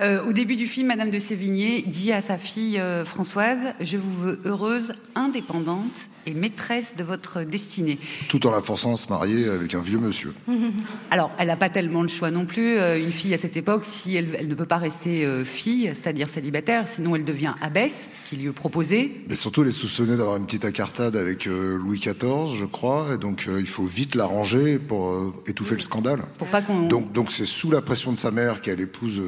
Euh, 0.00 0.24
au 0.24 0.32
début 0.32 0.54
du 0.54 0.68
film, 0.68 0.88
Madame 0.88 1.10
de 1.10 1.18
Sévigné 1.18 1.82
dit 1.82 2.12
à 2.12 2.20
sa 2.20 2.38
fille 2.38 2.78
euh, 2.78 3.04
Françoise 3.04 3.74
Je 3.80 3.96
vous 3.96 4.12
veux 4.12 4.40
heureuse, 4.44 4.92
indépendante 5.16 6.08
et 6.26 6.34
maîtresse 6.34 6.94
de 6.96 7.02
votre 7.02 7.42
destinée. 7.42 7.98
Tout 8.28 8.46
en 8.46 8.52
la 8.52 8.60
forçant 8.60 8.92
à 8.92 8.96
se 8.96 9.08
marier 9.08 9.48
avec 9.48 9.74
un 9.74 9.80
vieux 9.80 9.98
monsieur. 9.98 10.34
Alors, 11.10 11.32
elle 11.38 11.48
n'a 11.48 11.56
pas 11.56 11.68
tellement 11.68 12.02
le 12.02 12.08
choix 12.08 12.30
non 12.30 12.46
plus. 12.46 12.78
Euh, 12.78 13.02
une 13.02 13.10
fille 13.10 13.34
à 13.34 13.38
cette 13.38 13.56
époque, 13.56 13.84
si 13.84 14.14
elle, 14.14 14.36
elle 14.38 14.46
ne 14.46 14.54
peut 14.54 14.66
pas 14.66 14.76
rester 14.76 15.24
euh, 15.24 15.44
fille, 15.44 15.90
c'est-à-dire 15.94 16.28
célibataire, 16.28 16.86
sinon 16.86 17.16
elle 17.16 17.24
devient 17.24 17.54
abbesse, 17.60 18.08
ce 18.14 18.24
qui 18.24 18.36
lui 18.36 18.46
est 18.46 18.52
proposé. 18.52 19.24
Mais 19.28 19.34
surtout, 19.34 19.62
elle 19.62 19.68
est 19.68 19.72
soupçonnée 19.72 20.16
d'avoir 20.16 20.36
une 20.36 20.46
petite 20.46 20.64
incartade 20.64 21.16
avec 21.16 21.46
Louis 21.46 21.98
XIV, 21.98 22.54
je 22.54 22.64
crois, 22.64 23.14
et 23.14 23.18
donc 23.18 23.48
il 23.48 23.66
faut 23.66 23.84
vite 23.84 24.14
l'arranger 24.14 24.78
pour 24.78 25.34
étouffer 25.46 25.74
le 25.74 25.80
scandale. 25.80 26.20
Pour 26.36 26.48
pas 26.48 26.62
qu'on. 26.62 26.82
Donc, 26.82 27.12
donc 27.12 27.32
c'est 27.32 27.44
sous 27.44 27.70
la 27.70 27.80
pression 27.80 28.12
de 28.12 28.18
sa 28.18 28.30
mère 28.30 28.60
qu'elle 28.60 28.80
épouse 28.80 29.20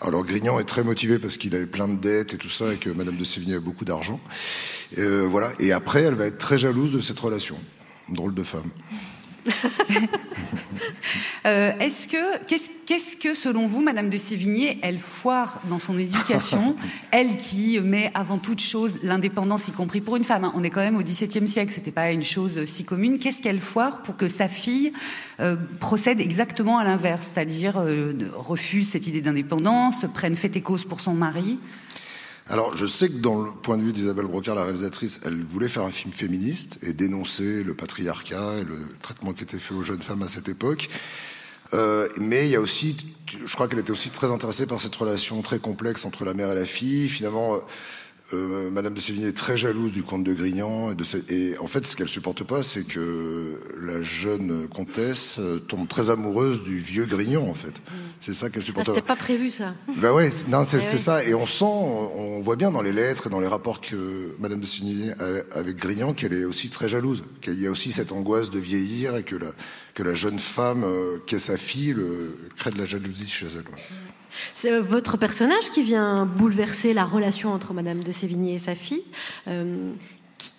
Alors 0.00 0.24
Grignan 0.24 0.58
est 0.58 0.64
très 0.64 0.82
motivé 0.82 1.18
parce 1.18 1.36
qu'il 1.36 1.54
avait 1.54 1.66
plein 1.66 1.88
de 1.88 1.96
dettes 1.96 2.34
et 2.34 2.38
tout 2.38 2.48
ça, 2.48 2.72
et 2.72 2.76
que 2.76 2.90
Madame 2.90 3.16
de 3.16 3.24
Sévigné 3.24 3.54
avait 3.54 3.64
beaucoup 3.64 3.84
d'argent. 3.84 4.20
Euh, 4.98 5.26
voilà. 5.28 5.52
Et 5.60 5.72
après, 5.72 6.02
elle 6.02 6.14
va 6.14 6.26
être 6.26 6.38
très 6.38 6.58
jalouse 6.58 6.92
de 6.92 7.00
cette 7.00 7.20
relation. 7.20 7.56
Drôle 8.08 8.34
de 8.34 8.42
femme. 8.42 8.70
Euh, 11.44 11.72
Est-ce 11.80 12.06
que 12.06 12.44
qu'est-ce 12.46 12.68
qu'est-ce 12.86 13.16
que 13.16 13.34
selon 13.34 13.66
vous, 13.66 13.82
Madame 13.82 14.08
de 14.10 14.16
Sévigné, 14.16 14.78
elle 14.80 15.00
foire 15.00 15.60
dans 15.68 15.80
son 15.80 15.98
éducation, 15.98 16.76
elle 17.10 17.36
qui 17.36 17.80
met 17.80 18.12
avant 18.14 18.38
toute 18.38 18.60
chose 18.60 19.00
l'indépendance, 19.02 19.66
y 19.66 19.72
compris 19.72 20.00
pour 20.00 20.14
une 20.16 20.22
femme. 20.22 20.44
hein? 20.44 20.52
On 20.54 20.62
est 20.62 20.70
quand 20.70 20.80
même 20.80 20.96
au 20.96 21.02
XVIIe 21.02 21.48
siècle, 21.48 21.72
c'était 21.72 21.90
pas 21.90 22.12
une 22.12 22.22
chose 22.22 22.64
si 22.66 22.84
commune. 22.84 23.18
Qu'est-ce 23.18 23.42
qu'elle 23.42 23.58
foire 23.58 24.02
pour 24.02 24.16
que 24.16 24.28
sa 24.28 24.46
fille 24.46 24.92
euh, 25.40 25.56
procède 25.80 26.20
exactement 26.20 26.78
à 26.78 26.84
l'inverse, 26.84 27.32
c'est-à-dire 27.34 27.74
euh, 27.78 28.12
refuse 28.36 28.90
cette 28.90 29.08
idée 29.08 29.20
d'indépendance, 29.20 30.06
prenne 30.14 30.36
fait 30.36 30.54
et 30.56 30.60
cause 30.60 30.84
pour 30.84 31.00
son 31.00 31.14
mari? 31.14 31.58
Alors, 32.48 32.76
je 32.76 32.86
sais 32.86 33.08
que 33.08 33.18
dans 33.18 33.40
le 33.40 33.50
point 33.52 33.78
de 33.78 33.82
vue 33.82 33.92
d'Isabelle 33.92 34.26
Brocard, 34.26 34.56
la 34.56 34.64
réalisatrice, 34.64 35.20
elle 35.24 35.44
voulait 35.44 35.68
faire 35.68 35.84
un 35.84 35.90
film 35.90 36.12
féministe 36.12 36.80
et 36.82 36.92
dénoncer 36.92 37.62
le 37.62 37.74
patriarcat 37.74 38.58
et 38.60 38.64
le 38.64 38.88
traitement 39.00 39.32
qui 39.32 39.44
était 39.44 39.58
fait 39.58 39.74
aux 39.74 39.84
jeunes 39.84 40.02
femmes 40.02 40.22
à 40.22 40.28
cette 40.28 40.48
époque. 40.48 40.88
Euh, 41.72 42.08
mais 42.18 42.46
il 42.46 42.50
y 42.50 42.56
a 42.56 42.60
aussi, 42.60 42.96
je 43.46 43.54
crois 43.54 43.68
qu'elle 43.68 43.78
était 43.78 43.92
aussi 43.92 44.10
très 44.10 44.30
intéressée 44.30 44.66
par 44.66 44.80
cette 44.80 44.94
relation 44.94 45.40
très 45.40 45.58
complexe 45.58 46.04
entre 46.04 46.24
la 46.24 46.34
mère 46.34 46.50
et 46.50 46.54
la 46.54 46.66
fille. 46.66 47.08
Finalement, 47.08 47.60
euh, 48.34 48.70
Madame 48.70 48.94
de 48.94 49.00
Sévigné 49.00 49.28
est 49.28 49.32
très 49.36 49.56
jalouse 49.56 49.92
du 49.92 50.02
comte 50.02 50.24
de 50.24 50.32
Grignan. 50.34 50.92
Et, 50.92 50.94
de 50.94 51.04
ce- 51.04 51.16
et 51.32 51.56
en 51.58 51.66
fait, 51.66 51.86
ce 51.86 51.96
qu'elle 51.96 52.08
supporte 52.08 52.44
pas, 52.44 52.62
c'est 52.62 52.86
que 52.86 53.60
la 53.80 54.02
jeune 54.02 54.68
comtesse 54.68 55.36
euh, 55.38 55.58
tombe 55.58 55.88
très 55.88 56.10
amoureuse 56.10 56.62
du 56.62 56.78
vieux 56.78 57.06
Grignan, 57.06 57.46
en 57.48 57.54
fait. 57.54 57.80
C'est 58.20 58.34
ça 58.34 58.50
qu'elle 58.50 58.62
Ah, 58.62 58.66
supporte 58.66 58.86
C'était 58.86 59.00
pas. 59.00 59.16
pas 59.16 59.22
prévu 59.22 59.50
ça. 59.50 59.74
Ben 59.96 60.12
ouais, 60.12 60.30
non, 60.48 60.64
c'est 60.64 60.78
Eh 60.82 60.92
oui. 60.94 60.98
ça. 60.98 61.24
Et 61.24 61.34
on 61.34 61.46
sent, 61.46 61.64
on 61.64 62.40
voit 62.40 62.56
bien 62.56 62.70
dans 62.70 62.82
les 62.82 62.92
lettres 62.92 63.26
et 63.26 63.30
dans 63.30 63.40
les 63.40 63.48
rapports 63.48 63.80
que 63.80 64.34
Madame 64.38 64.60
de 64.60 64.66
Sévigné 64.66 65.12
a 65.12 65.58
avec 65.58 65.76
Grignan 65.76 66.12
qu'elle 66.14 66.32
est 66.32 66.44
aussi 66.44 66.70
très 66.70 66.88
jalouse. 66.88 67.22
Qu'il 67.40 67.60
y 67.60 67.66
a 67.66 67.70
aussi 67.70 67.92
cette 67.92 68.12
angoisse 68.12 68.50
de 68.50 68.58
vieillir 68.58 69.16
et 69.16 69.22
que 69.24 69.36
la, 69.36 69.52
que 69.94 70.02
la 70.02 70.14
jeune 70.14 70.38
femme 70.38 70.84
euh, 70.84 71.18
qui 71.26 71.34
est 71.34 71.38
sa 71.38 71.56
fille 71.56 71.92
le, 71.92 72.36
crée 72.56 72.70
de 72.70 72.78
la 72.78 72.86
jalousie 72.86 73.26
chez 73.28 73.46
elle. 73.46 73.58
ouais. 73.58 73.82
C'est 74.54 74.72
euh, 74.72 74.80
votre 74.80 75.16
personnage 75.16 75.70
qui 75.70 75.82
vient 75.82 76.26
bouleverser 76.26 76.92
la 76.92 77.04
relation 77.04 77.52
entre 77.52 77.72
Madame 77.74 78.02
de 78.02 78.12
Sévigné 78.12 78.54
et 78.54 78.58
sa 78.58 78.74
fille. 78.74 79.04
Euh, 79.48 79.92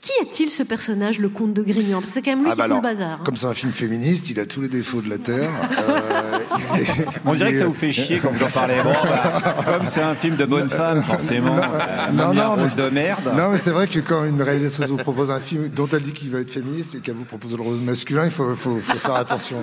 qui, 0.04 0.12
qui 0.12 0.12
est-il 0.44 0.50
ce 0.52 0.64
personnage, 0.64 1.20
le 1.20 1.30
comte 1.30 1.54
de 1.54 1.62
Grignan 1.64 2.00
Parce 2.00 2.10
que 2.10 2.14
c'est 2.16 2.22
quand 2.22 2.32
même 2.36 2.44
lui 2.44 2.50
Ah 2.50 2.54
qui 2.54 2.58
bah 2.58 2.64
fout 2.66 2.72
alors, 2.72 2.84
le 2.84 2.88
bazar. 2.98 3.12
hein. 3.12 3.20
Comme 3.26 3.36
c'est 3.38 3.46
un 3.48 3.54
film 3.54 3.72
féministe, 3.72 4.30
il 4.30 4.40
a 4.40 4.46
tous 4.46 4.62
les 4.62 4.68
défauts 4.70 5.02
de 5.02 5.10
la 5.10 5.18
Terre. 5.18 5.50
Euh, 5.90 6.40
est- 6.78 7.06
On 7.26 7.34
dirait 7.34 7.52
que 7.54 7.60
ça 7.60 7.66
vous 7.66 7.74
fait 7.74 7.94
chier 7.94 8.20
quand 8.22 8.32
vous 8.32 8.44
en 8.44 8.50
parlez. 8.50 8.76
Bon, 8.84 8.92
bah, 8.92 9.56
comme 9.66 9.88
c'est 9.88 10.02
un 10.02 10.16
film 10.16 10.36
de 10.36 10.46
bonne 10.46 10.70
femme, 10.70 11.02
forcément, 11.04 11.56
euh, 11.58 12.12
Non, 12.12 12.34
même 12.34 12.38
non, 12.44 12.56
mais 12.58 12.84
de 12.84 12.90
merde. 12.90 13.32
Non, 13.36 13.50
mais 13.52 13.58
c'est 13.58 13.72
vrai 13.72 13.88
que 13.88 14.00
quand 14.00 14.26
une 14.26 14.42
réalisatrice 14.42 14.88
vous 14.90 14.98
propose 14.98 15.32
un 15.32 15.40
film 15.40 15.70
dont 15.70 15.88
elle 15.92 16.02
dit 16.02 16.14
qu'il 16.14 16.30
va 16.32 16.40
être 16.40 16.52
féministe 16.52 16.96
et 16.96 17.00
qu'elle 17.00 17.16
vous 17.16 17.26
propose 17.26 17.56
le 17.56 17.62
rôle 17.62 17.78
masculin, 17.78 18.26
il 18.26 18.32
faut, 18.32 18.56
faut, 18.56 18.78
faut 18.84 19.00
faire 19.00 19.16
attention. 19.16 19.58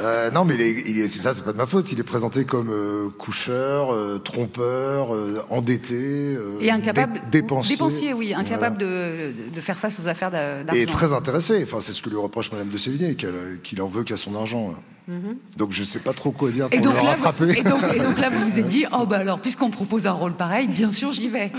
Euh, 0.00 0.30
non, 0.30 0.44
mais 0.44 0.54
il 0.54 0.60
est, 0.62 0.82
il 0.86 1.00
est- 1.00 1.08
ça, 1.20 1.34
c'est 1.34 1.44
pas 1.44 1.52
de 1.52 1.58
ma 1.58 1.66
faute. 1.66 1.90
Il 1.92 2.00
est 2.00 2.04
présenté 2.04 2.44
comme 2.44 2.70
euh, 2.70 3.08
coucheur, 3.18 3.92
euh, 3.92 4.18
trompeur, 4.18 5.14
euh, 5.14 5.42
endetté, 5.50 5.94
euh, 5.94 6.58
Et 6.60 6.70
incapable. 6.70 7.20
dé- 7.30 7.40
dépensier. 7.42 7.76
Dépensier, 7.76 8.12
oui, 8.14 8.32
incapable 8.34 8.78
de, 8.78 9.32
de 9.54 9.60
faire 9.66 9.76
face 9.76 9.98
aux 10.00 10.06
affaires 10.08 10.30
d'a- 10.30 10.62
d'argent. 10.64 10.80
Et 10.80 10.86
très 10.86 11.12
intéressé. 11.12 11.60
Enfin, 11.64 11.78
c'est 11.80 11.92
ce 11.92 12.00
que 12.00 12.08
lui 12.08 12.16
reproche 12.16 12.50
Madame 12.52 12.68
de 12.68 12.76
Sévigné, 12.78 13.14
qu'elle- 13.16 13.58
qu'il 13.64 13.82
en 13.82 13.88
veut 13.88 14.04
qu'à 14.04 14.16
son 14.16 14.34
argent. 14.36 14.74
Mhm. 15.08 15.36
Donc 15.56 15.70
je 15.72 15.84
sais 15.84 16.00
pas 16.00 16.12
trop 16.12 16.30
quoi 16.32 16.50
dire 16.50 16.66
Et 16.72 16.78
pour 16.78 16.86
donc, 16.86 16.96
le 16.96 17.02
là, 17.04 17.10
rattraper. 17.10 17.58
et, 17.58 17.62
donc, 17.62 17.80
et 17.94 17.98
donc 18.00 18.18
là, 18.18 18.28
vous 18.28 18.48
vous 18.48 18.58
êtes 18.58 18.66
dit, 18.66 18.86
oh 18.92 19.06
bah 19.06 19.18
alors, 19.18 19.38
puisqu'on 19.40 19.66
me 19.66 19.72
propose 19.72 20.06
un 20.08 20.12
rôle 20.12 20.32
pareil, 20.32 20.66
bien 20.68 20.90
sûr, 20.90 21.12
j'y 21.12 21.28
vais. 21.28 21.52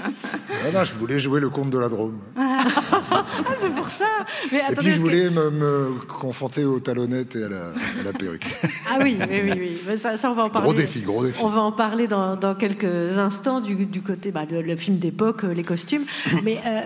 Ah 0.66 0.72
non, 0.74 0.84
je 0.84 0.94
voulais 0.96 1.20
jouer 1.20 1.40
le 1.40 1.50
comte 1.50 1.70
de 1.70 1.78
la 1.78 1.88
Drôme. 1.90 2.18
Ah, 3.40 3.52
c'est 3.60 3.74
pour 3.74 3.90
ça. 3.90 4.06
Mais 4.52 4.60
Et 4.60 4.62
attendez, 4.62 4.76
puis 4.82 4.90
je 4.92 4.96
que- 4.96 5.02
voulais 5.02 5.30
me, 5.30 5.50
me 5.52 5.92
confronter 6.08 6.66
aux 6.66 6.80
talonnettes 6.80 7.36
et 7.36 7.44
à 7.44 7.50
la, 7.50 7.58
à 7.58 8.04
la 8.06 8.14
perruque. 8.14 8.46
Ah 8.90 9.00
oui, 9.04 9.18
oui, 9.30 9.42
oui, 9.44 9.52
oui. 9.58 9.78
Mais 9.88 9.98
ça, 9.98 10.18
ça, 10.18 10.32
on 10.32 10.34
va 10.34 10.44
en 10.44 10.50
parler. 10.50 10.68
Gros 10.70 10.74
défi, 10.78 11.02
gros 11.02 11.26
défi. 11.26 11.42
On 11.44 11.50
va 11.50 11.62
en 11.62 11.72
parler 11.72 12.08
dans, 12.08 12.36
dans 12.36 12.56
quelques 12.56 13.20
instants 13.20 13.62
du, 13.62 13.76
du 13.86 14.02
côté 14.02 14.32
bah, 14.32 14.44
le 14.50 14.76
film 14.76 14.98
d'époque, 14.98 15.44
euh, 15.44 15.54
les 15.54 15.64
costumes. 15.64 16.06
Mais 16.44 16.60
euh, 16.66 16.82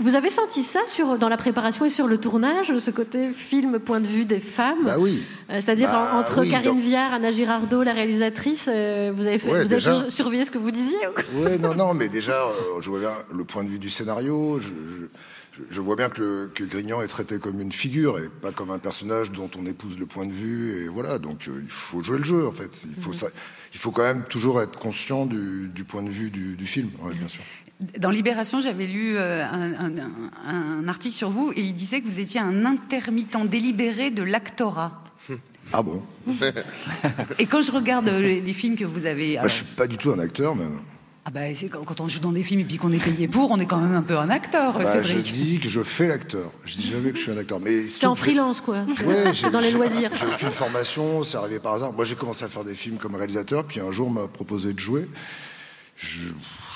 vous 0.00 0.14
avez 0.16 0.30
senti 0.30 0.62
ça 0.62 0.80
sur, 0.86 1.18
dans 1.18 1.28
la 1.28 1.36
préparation 1.36 1.84
et 1.84 1.90
sur 1.90 2.06
le 2.06 2.18
tournage, 2.18 2.76
ce 2.76 2.90
côté 2.90 3.32
film 3.32 3.78
point 3.78 4.00
de 4.00 4.06
vue 4.08 4.24
des 4.24 4.40
femmes? 4.40 4.84
Bah 4.84 4.96
oui. 4.98 5.22
Euh, 5.50 5.60
C'est-à-dire 5.60 5.88
Bah 5.90 6.10
en- 6.14 6.20
entre 6.20 6.40
oui, 6.42 6.50
Karine 6.50 6.72
donc- 6.72 6.80
Viard, 6.82 7.12
Anna 7.14 7.30
Girardot, 7.32 7.82
la 7.82 7.92
réalisatrice, 7.92 8.68
euh, 8.72 9.12
vous 9.14 9.26
avez, 9.26 9.38
fait, 9.38 9.46
Ouais, 9.50 9.54
vous 9.64 9.66
avez 9.66 9.74
déjà. 9.76 10.00
sur- 10.02 10.12
surveillé 10.12 10.44
ce 10.44 10.50
que 10.50 10.58
vous 10.58 10.70
disiez 10.70 10.98
Oui, 11.34 11.58
non, 11.58 11.74
non, 11.74 11.94
mais 11.94 12.08
déjà, 12.08 12.34
je 12.80 12.90
vois 12.90 13.00
bien 13.00 13.12
le 13.34 13.44
point 13.44 13.64
de 13.64 13.68
vue 13.68 13.78
du 13.78 13.90
scénario. 13.90 14.58
Je, 14.60 14.68
je- 14.68 15.06
je- 15.70 15.80
vois 15.80 15.96
bien 15.96 16.08
que, 16.08 16.20
le, 16.20 16.50
que 16.54 16.64
Grignan 16.64 17.00
est 17.02 17.06
traité 17.08 17.38
comme 17.38 17.60
une 17.60 17.72
figure 17.72 18.18
et 18.18 18.28
pas 18.28 18.52
comme 18.52 18.70
un 18.70 18.78
personnage 18.78 19.30
dont 19.32 19.50
on 19.58 19.66
épouse 19.66 19.98
le 19.98 20.06
point 20.06 20.26
de 20.26 20.32
vue. 20.32 20.84
Et 20.84 20.88
voilà, 20.88 21.18
donc 21.18 21.48
euh, 21.48 21.60
il 21.62 21.70
faut 21.70 22.02
jouer 22.02 22.18
le 22.18 22.24
jeu, 22.24 22.46
en 22.46 22.52
fait. 22.52 22.84
Il 22.96 23.02
faut, 23.02 23.12
ça, 23.12 23.28
il 23.74 23.78
faut 23.78 23.90
quand 23.90 24.02
même 24.02 24.24
toujours 24.24 24.60
être 24.62 24.78
conscient 24.78 25.26
du, 25.26 25.68
du 25.74 25.84
point 25.84 26.02
de 26.02 26.10
vue 26.10 26.30
du, 26.30 26.56
du 26.56 26.66
film, 26.66 26.90
ouais, 27.02 27.14
bien 27.14 27.28
sûr. 27.28 27.42
Dans 27.98 28.10
Libération, 28.10 28.60
j'avais 28.60 28.86
lu 28.88 29.16
euh, 29.16 29.44
un, 29.46 29.74
un- 29.96 30.30
un 30.46 30.88
article 30.88 31.14
sur 31.14 31.30
vous 31.30 31.52
et 31.54 31.60
il 31.60 31.74
disait 31.74 32.00
que 32.00 32.06
vous 32.06 32.18
étiez 32.18 32.40
un 32.40 32.64
intermittent 32.64 33.48
délibéré 33.48 34.10
de 34.10 34.22
l'actorat. 34.22 35.04
Ah 35.70 35.82
bon? 35.82 36.02
Et 37.38 37.44
quand 37.44 37.60
je 37.60 37.70
regarde 37.72 38.08
euh, 38.08 38.20
les, 38.22 38.40
les 38.40 38.52
films 38.54 38.74
que 38.74 38.86
vous 38.86 39.04
avez. 39.04 39.34
Bah, 39.34 39.40
alors- 39.40 39.50
Je 39.50 39.56
suis 39.56 39.64
pas 39.76 39.86
du 39.86 39.98
tout 39.98 40.10
un 40.10 40.18
acteur, 40.18 40.56
même. 40.56 40.78
Ah 41.28 41.30
bah, 41.30 41.40
c'est 41.54 41.68
quand, 41.68 41.84
quand 41.84 42.00
on 42.00 42.08
joue 42.08 42.20
dans 42.20 42.32
des 42.32 42.42
films 42.42 42.60
et 42.60 42.64
puis 42.64 42.78
qu'on 42.78 42.90
est 42.90 43.04
payé 43.04 43.28
pour, 43.28 43.50
on 43.50 43.58
est 43.60 43.66
quand 43.66 43.76
même 43.76 43.94
un 43.94 44.00
peu 44.00 44.16
un 44.16 44.30
acteur, 44.30 44.78
Bah, 44.78 45.02
je 45.02 45.18
dis 45.18 45.60
que 45.60 45.68
je 45.68 45.82
fais 45.82 46.08
l'acteur. 46.08 46.50
Je 46.64 46.78
dis 46.78 46.88
jamais 46.90 47.10
que 47.10 47.18
je 47.18 47.22
suis 47.24 47.30
un 47.30 47.36
acteur. 47.36 47.60
Mais 47.60 47.86
C'est 47.86 48.06
en 48.06 48.14
freelance, 48.14 48.62
quoi. 48.62 48.86
Ouais, 49.04 49.34
c'est 49.34 49.50
dans 49.52 49.60
les 49.60 49.68
j'ai- 49.68 49.76
loisirs. 49.76 50.10
J'ai 50.14 50.26
aucune 50.26 50.50
formation, 50.50 51.22
c'est 51.24 51.36
arrivé 51.36 51.58
par 51.58 51.74
hasard. 51.74 51.92
Moi, 51.92 52.06
j'ai 52.06 52.14
commencé 52.14 52.46
à 52.46 52.48
faire 52.48 52.64
des 52.64 52.74
films 52.74 52.96
comme 52.96 53.14
réalisateur, 53.14 53.64
puis 53.66 53.78
un 53.78 53.90
jour, 53.90 54.06
on 54.08 54.12
m'a 54.12 54.26
proposé 54.26 54.72
de 54.72 54.78
jouer. 54.78 55.06
Je, 55.98 56.28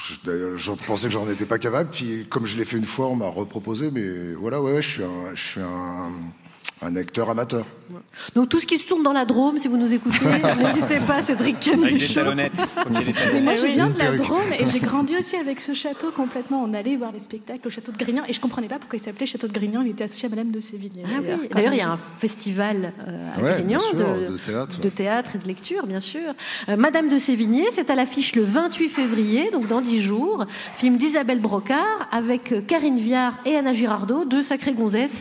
je, 0.05 0.15
d'ailleurs, 0.23 0.59
je 0.59 0.73
pensais 0.87 1.07
que 1.07 1.15
j'en 1.15 1.27
étais 1.31 1.47
pas 1.47 1.59
capable, 1.59 1.89
puis 1.89 2.27
comme 2.29 2.45
je 2.45 2.59
l'ai 2.59 2.67
fait 2.67 2.77
une 2.77 2.85
fois, 2.85 3.07
on 3.07 3.17
m'a 3.17 3.29
reproposé. 3.29 3.91
Mais 3.91 4.35
voilà, 4.39 4.61
ouais, 4.61 4.75
ouais, 4.75 4.83
je 4.83 4.91
suis 4.91 5.03
un, 5.03 5.35
je 5.35 5.43
suis 5.43 5.61
un, 5.63 6.11
un 6.85 6.97
acteur 6.97 7.31
amateur. 7.31 7.65
Donc 8.35 8.49
tout 8.49 8.59
ce 8.61 8.67
qui 8.67 8.79
se 8.79 8.87
tourne 8.87 9.03
dans 9.03 9.13
la 9.13 9.25
Drôme, 9.25 9.59
si 9.59 9.69
vous 9.69 9.77
nous 9.77 9.93
écoutez, 9.93 10.19
n'hésitez 10.63 10.99
pas, 10.99 11.21
Cédric 11.23 11.61
Canichot. 11.61 11.85
Avec 11.87 11.99
des 12.09 12.15
talonnettes. 12.15 12.63
Mais 13.33 13.41
moi, 13.41 13.53
Eh 13.55 13.59
je 13.59 13.67
oui. 13.67 13.73
viens 13.73 13.91
de 13.91 13.99
la. 13.99 14.13
Drôme 14.17 14.41
et 14.59 14.65
j'ai 14.67 14.79
grandi 14.81 15.17
aussi 15.17 15.37
avec 15.37 15.61
ce 15.61 15.73
château 15.75 16.11
complètement. 16.11 16.63
On 16.67 16.73
allait 16.75 16.97
voir 16.97 17.13
les 17.13 17.19
spectacles 17.19 17.67
au 17.67 17.71
château 17.71 17.93
de 17.93 17.99
Grignan 17.99 18.23
et 18.29 18.33
je 18.33 18.41
comprenais 18.41 18.69
pas 18.69 18.79
pourquoi 18.79 18.99
il 18.99 19.03
s'appelait 19.03 19.27
château 19.27 19.47
de 19.49 19.53
Grignan. 19.53 19.83
Il 19.83 19.91
était 19.91 20.05
associé 20.05 20.27
à 20.27 20.31
Madame 20.31 20.51
de 20.51 20.61
Sévigné. 20.61 21.03
Ah 21.07 21.21
oui. 21.23 21.49
D'ailleurs, 21.51 21.73
il 21.75 21.79
y 21.79 21.83
a 21.83 21.91
un 21.91 21.97
festival 22.19 22.93
euh, 23.07 23.31
à 23.37 23.41
Ouais, 23.43 23.53
Grignan 23.59 23.79
sûr, 23.81 23.95
de, 23.97 24.33
de 24.33 24.39
théâtre. 24.39 24.81
de 24.81 24.89
théâtre 24.89 25.37
et 25.37 25.39
de 25.39 25.47
lecture, 25.47 25.87
bien 25.87 26.01
sûr. 26.01 26.35
Euh, 26.69 26.77
Madame 26.77 27.09
de 27.09 27.19
Sévigné, 27.19 27.65
c'est 27.73 27.91
à 27.91 27.95
l'affiche 27.95 28.35
le 28.35 28.43
28 28.43 28.89
février, 28.89 29.51
donc 29.53 29.67
dans 29.69 29.81
10 29.81 30.01
jours. 30.03 30.47
Film 30.77 30.97
d'Isabelle 30.97 31.41
Brocard 31.41 32.09
avec 32.11 32.53
euh, 32.53 32.61
Karine 32.61 32.99
Viard 32.99 33.35
et 33.45 33.57
Anna 33.57 33.73
Girardot, 33.75 34.25
deux 34.25 34.43
sacrées 34.43 34.73
gonzesses. 34.73 35.21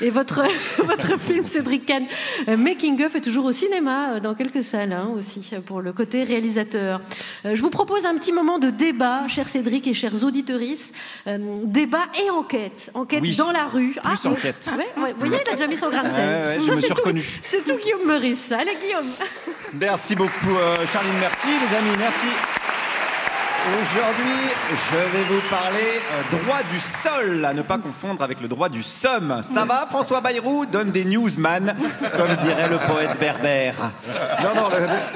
Et 0.00 0.10
votre, 0.10 0.44
votre 0.84 1.01
film, 1.26 1.46
Cédric 1.46 1.86
Kahn, 1.86 2.04
euh, 2.48 2.56
Making 2.56 3.02
of, 3.04 3.14
est 3.14 3.20
toujours 3.20 3.44
au 3.46 3.52
cinéma, 3.52 4.14
euh, 4.14 4.20
dans 4.20 4.34
quelques 4.34 4.62
salles 4.64 4.92
hein, 4.92 5.08
aussi, 5.16 5.50
euh, 5.52 5.60
pour 5.60 5.80
le 5.80 5.92
côté 5.92 6.24
réalisateur. 6.24 7.00
Je 7.44 7.60
vous 7.60 7.70
propose 7.70 8.06
un 8.06 8.14
petit 8.16 8.32
moment 8.32 8.58
de 8.58 8.70
débat, 8.70 9.26
cher 9.28 9.48
Cédric 9.48 9.86
et 9.86 9.94
chers 9.94 10.24
auditorices. 10.24 10.92
Euh, 11.26 11.38
débat 11.64 12.04
et 12.24 12.30
enquête. 12.30 12.90
Enquête 12.94 13.20
Oui. 13.22 13.36
dans 13.36 13.50
la 13.50 13.64
rue. 13.66 13.96
Plus 14.02 14.26
enquête. 14.28 14.70
Ouais, 14.76 15.02
ouais, 15.02 15.12
vous 15.12 15.18
voyez, 15.26 15.42
il 15.44 15.48
a 15.50 15.52
déjà 15.52 15.66
mis 15.66 15.76
son 15.76 15.88
grain 15.90 16.04
de 16.04 16.08
sel. 16.10 16.28
Ouais, 16.28 16.54
je 16.60 16.64
Ça, 16.66 16.70
me 16.72 16.76
c'est 16.76 16.86
suis 16.86 16.94
tout- 16.94 17.00
reconnu. 17.02 17.24
C'est 17.42 17.64
tout 17.64 17.76
Guillaume 17.82 18.06
Meurice. 18.06 18.52
Allez, 18.52 18.76
Guillaume. 18.80 19.06
Merci 19.74 20.14
beaucoup, 20.14 20.56
euh, 20.56 20.76
Charline. 20.92 21.12
Merci, 21.20 21.46
les 21.48 21.76
amis. 21.76 21.96
Merci. 21.98 22.71
Aujourd'hui, 23.64 24.50
je 24.70 24.96
vais 24.96 25.24
vous 25.28 25.48
parler 25.48 26.00
euh, 26.10 26.36
droit 26.36 26.62
du 26.72 26.80
sol, 26.80 27.44
à 27.44 27.54
ne 27.54 27.62
pas 27.62 27.78
confondre 27.78 28.20
avec 28.20 28.40
le 28.40 28.48
droit 28.48 28.68
du 28.68 28.82
somme. 28.82 29.40
Ça 29.42 29.64
va, 29.64 29.86
François 29.88 30.20
Bayrou 30.20 30.66
donne 30.66 30.90
des 30.90 31.04
newsman, 31.04 31.72
comme 32.16 32.34
dirait 32.42 32.68
le 32.68 32.78
poète 32.78 33.20
berbère. 33.20 33.92
Non, 34.42 34.62
non, 34.62 34.68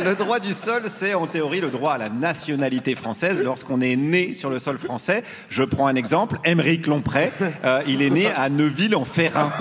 le, 0.04 0.14
droit 0.14 0.38
du 0.38 0.54
sol, 0.54 0.84
c'est 0.94 1.14
en 1.14 1.26
théorie 1.26 1.60
le 1.60 1.70
droit 1.70 1.94
à 1.94 1.98
la 1.98 2.08
nationalité 2.08 2.94
française 2.94 3.42
lorsqu'on 3.42 3.80
est 3.80 3.96
né 3.96 4.32
sur 4.32 4.48
le 4.48 4.60
sol 4.60 4.78
français. 4.78 5.24
Je 5.50 5.64
prends 5.64 5.88
un 5.88 5.96
exemple, 5.96 6.38
Émeric 6.44 6.86
Lompré, 6.86 7.32
euh, 7.64 7.82
il 7.88 8.00
est 8.00 8.10
né 8.10 8.28
à 8.28 8.48
Neuville-en-Ferrain, 8.48 9.52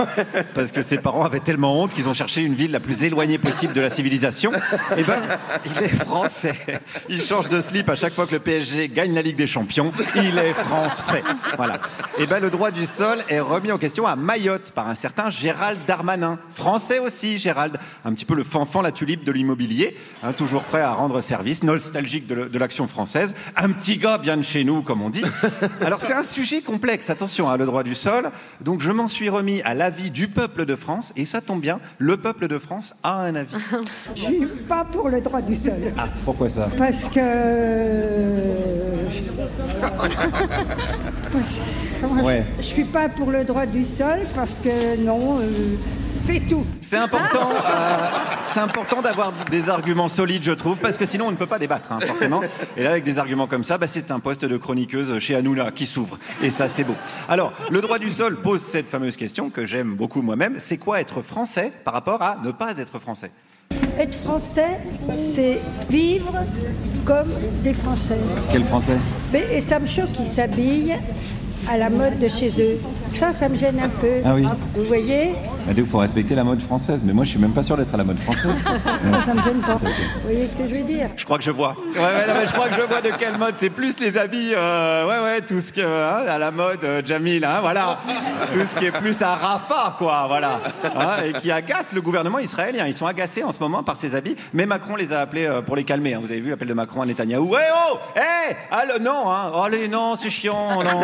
parce 0.53 0.71
que 0.71 0.83
ses 0.83 0.99
parents 0.99 1.25
avaient 1.25 1.39
tellement 1.39 1.81
honte 1.81 1.91
qu'ils 1.95 2.07
ont 2.07 2.13
cherché 2.13 2.41
une 2.41 2.53
ville 2.53 2.71
la 2.71 2.79
plus 2.79 3.03
éloignée 3.03 3.39
possible 3.39 3.73
de 3.73 3.81
la 3.81 3.89
civilisation. 3.89 4.51
Et 4.95 5.03
ben, 5.03 5.23
il 5.65 5.83
est 5.83 5.89
français. 6.05 6.55
Il 7.09 7.23
change 7.23 7.49
de 7.49 7.59
slip 7.59 7.89
à 7.89 7.95
chaque 7.95 8.13
fois 8.13 8.27
que 8.27 8.33
le 8.33 8.39
PSG 8.39 8.74
gagne 8.93 9.13
la 9.13 9.21
Ligue 9.21 9.35
des 9.35 9.47
Champions. 9.47 9.91
Il 10.15 10.37
est 10.37 10.53
français. 10.53 11.23
Voilà. 11.55 11.79
Et 12.17 12.27
ben, 12.27 12.39
le 12.39 12.49
droit 12.49 12.71
du 12.71 12.85
sol 12.85 13.19
est 13.29 13.39
remis 13.39 13.71
en 13.71 13.77
question 13.77 14.05
à 14.05 14.15
Mayotte 14.15 14.71
par 14.71 14.87
un 14.87 14.95
certain 14.95 15.29
Gérald 15.29 15.79
Darmanin. 15.87 16.37
Français 16.53 16.99
aussi, 16.99 17.37
Gérald. 17.37 17.77
Un 18.03 18.13
petit 18.13 18.25
peu 18.25 18.35
le 18.35 18.43
fanfan, 18.43 18.81
la 18.81 18.91
tulipe 18.91 19.23
de 19.23 19.31
l'immobilier. 19.31 19.97
hein, 20.23 20.33
toujours 20.33 20.63
prêt 20.63 20.81
à 20.81 20.93
rendre 20.93 21.21
service, 21.21 21.63
nostalgique 21.63 22.27
de 22.27 22.57
l'action 22.57 22.87
française. 22.87 23.35
Un 23.55 23.71
petit 23.71 23.97
gars 23.97 24.17
bien 24.17 24.37
de 24.37 24.43
chez 24.43 24.63
nous, 24.63 24.83
comme 24.83 25.01
on 25.01 25.09
dit. 25.09 25.23
Alors, 25.81 26.01
c'est 26.01 26.13
un 26.13 26.23
sujet 26.23 26.61
complexe. 26.61 27.09
Attention, 27.09 27.49
hein, 27.49 27.57
le 27.57 27.65
droit 27.65 27.83
du 27.83 27.95
sol. 27.95 28.31
Donc, 28.61 28.81
je 28.81 28.91
m'en 28.91 29.07
suis 29.07 29.29
remis 29.29 29.61
à 29.63 29.73
l'avis 29.73 30.11
du 30.11 30.27
peuple 30.27 30.65
de 30.65 30.75
France. 30.75 31.13
Et 31.15 31.25
ça 31.25 31.41
tombe 31.41 31.61
bien, 31.61 31.79
le 31.97 32.17
peuple 32.17 32.47
de 32.47 32.59
France 32.59 32.95
a 33.03 33.21
un 33.21 33.35
avis. 33.35 33.55
Je 34.15 34.21
suis 34.21 34.45
pas 34.67 34.83
pour 34.85 35.09
le 35.09 35.21
droit 35.21 35.41
du 35.41 35.55
sol. 35.55 35.93
Ah, 35.97 36.07
pourquoi 36.23 36.49
ça? 36.49 36.69
Parce 36.77 37.05
que. 37.05 38.64
Ouais. 42.23 42.43
Je 42.57 42.63
suis 42.63 42.83
pas 42.85 43.09
pour 43.09 43.31
le 43.31 43.43
droit 43.43 43.65
du 43.65 43.83
sol 43.83 44.19
parce 44.35 44.59
que 44.59 44.97
non, 44.97 45.39
euh, 45.39 45.75
c'est 46.17 46.39
tout. 46.47 46.65
C'est 46.81 46.97
important, 46.97 47.49
euh, 47.51 48.07
c'est 48.53 48.59
important 48.59 49.01
d'avoir 49.01 49.33
des 49.51 49.69
arguments 49.69 50.07
solides, 50.07 50.43
je 50.43 50.51
trouve, 50.51 50.77
parce 50.77 50.97
que 50.97 51.05
sinon 51.05 51.27
on 51.27 51.31
ne 51.31 51.35
peut 51.35 51.45
pas 51.45 51.59
débattre, 51.59 51.91
hein, 51.91 51.99
forcément. 51.99 52.41
Et 52.77 52.83
là, 52.83 52.91
avec 52.91 53.03
des 53.03 53.19
arguments 53.19 53.47
comme 53.47 53.63
ça, 53.63 53.77
bah, 53.77 53.87
c'est 53.87 54.11
un 54.11 54.19
poste 54.19 54.45
de 54.45 54.57
chroniqueuse 54.57 55.19
chez 55.19 55.35
Hanouna 55.35 55.71
qui 55.71 55.85
s'ouvre. 55.85 56.17
Et 56.41 56.49
ça, 56.49 56.67
c'est 56.67 56.83
beau. 56.83 56.95
Alors, 57.27 57.53
le 57.69 57.81
droit 57.81 57.99
du 57.99 58.11
sol 58.11 58.37
pose 58.37 58.61
cette 58.61 58.87
fameuse 58.87 59.17
question 59.17 59.49
que 59.49 59.65
j'aime 59.65 59.95
beaucoup 59.95 60.21
moi-même. 60.21 60.55
C'est 60.59 60.77
quoi 60.77 61.01
être 61.01 61.21
français 61.21 61.71
par 61.83 61.93
rapport 61.93 62.21
à 62.21 62.37
ne 62.43 62.51
pas 62.51 62.77
être 62.77 62.99
français? 62.99 63.31
Être 63.97 64.15
français, 64.15 64.79
c'est 65.09 65.59
vivre 65.89 66.33
comme 67.05 67.29
des 67.63 67.73
Français. 67.73 68.17
Quel 68.51 68.63
français? 68.63 68.97
Mais, 69.31 69.45
et 69.53 69.61
ça 69.61 69.79
me 69.79 69.87
choque 69.87 70.11
qu'ils 70.11 70.25
s'habillent 70.25 70.95
à 71.69 71.77
la 71.77 71.89
mode 71.89 72.19
de 72.19 72.27
chez 72.27 72.49
eux. 72.61 72.79
Ça, 73.13 73.31
ça 73.33 73.47
me 73.49 73.55
gêne 73.57 73.79
un 73.79 73.89
peu. 73.89 74.07
Ah 74.25 74.33
oui. 74.35 74.45
Vous 74.75 74.83
voyez 74.83 75.33
Il 75.75 75.85
faut 75.85 75.99
respecter 75.99 76.35
la 76.35 76.43
mode 76.43 76.61
française, 76.61 77.01
mais 77.05 77.13
moi 77.13 77.23
je 77.23 77.29
suis 77.31 77.39
même 77.39 77.53
pas 77.53 77.63
sûr 77.63 77.77
d'être 77.77 77.93
à 77.93 77.97
la 77.97 78.03
mode 78.03 78.19
française. 78.19 78.51
Ça, 79.09 79.17
ça 79.19 79.33
me 79.33 79.41
gêne 79.41 79.59
pas. 79.61 79.75
Vous 79.75 79.89
voyez 80.23 80.47
ce 80.47 80.55
que 80.55 80.67
je 80.67 80.75
veux 80.75 80.83
dire 80.83 81.07
Je 81.15 81.23
crois 81.25 81.37
que 81.37 81.43
je 81.43 81.51
vois. 81.51 81.75
Ouais, 81.95 81.99
ouais, 82.01 82.27
non, 82.27 82.33
mais 82.39 82.45
je 82.45 82.51
crois 82.51 82.67
que 82.67 82.75
je 82.75 82.81
vois 82.81 83.01
de 83.01 83.09
quelle 83.17 83.37
mode. 83.37 83.55
C'est 83.57 83.69
plus 83.69 83.99
les 83.99 84.17
habits, 84.17 84.51
euh, 84.55 85.05
ouais, 85.07 85.23
ouais, 85.23 85.41
tout 85.41 85.61
ce 85.61 85.71
que 85.71 85.81
hein, 85.81 86.25
à 86.27 86.37
la 86.37 86.51
mode, 86.51 86.83
euh, 86.83 87.01
Jamil, 87.05 87.45
hein, 87.45 87.59
voilà, 87.61 87.99
tout 88.51 88.59
ce 88.69 88.75
qui 88.77 88.85
est 88.85 88.91
plus 88.91 89.21
à 89.21 89.35
Rafah, 89.35 89.95
quoi, 89.97 90.25
voilà, 90.27 90.59
Hein, 90.83 91.23
et 91.25 91.33
qui 91.39 91.51
agace 91.51 91.93
le 91.93 92.01
gouvernement 92.01 92.39
israélien. 92.39 92.85
Ils 92.87 92.93
sont 92.93 93.05
agacés 93.05 93.43
en 93.43 93.51
ce 93.51 93.59
moment 93.59 93.81
par 93.83 93.95
ces 93.97 94.15
habits, 94.15 94.35
mais 94.53 94.65
Macron 94.65 94.95
les 94.95 95.13
a 95.13 95.19
appelés 95.21 95.45
euh, 95.45 95.61
pour 95.61 95.75
les 95.75 95.83
calmer. 95.83 96.13
hein. 96.15 96.19
Vous 96.21 96.31
avez 96.31 96.41
vu 96.41 96.49
l'appel 96.49 96.67
de 96.67 96.73
Macron 96.73 97.01
à 97.01 97.05
Netanyahou. 97.05 97.49
Ouais, 97.49 97.59
oh, 97.91 97.97
hé, 98.15 98.55
allô, 98.71 98.99
non, 99.01 99.31
hein, 99.31 99.51
oh, 99.55 99.61
allez, 99.63 99.87
non, 99.87 100.15
c'est 100.15 100.29
chiant, 100.29 100.83
non, 100.83 100.99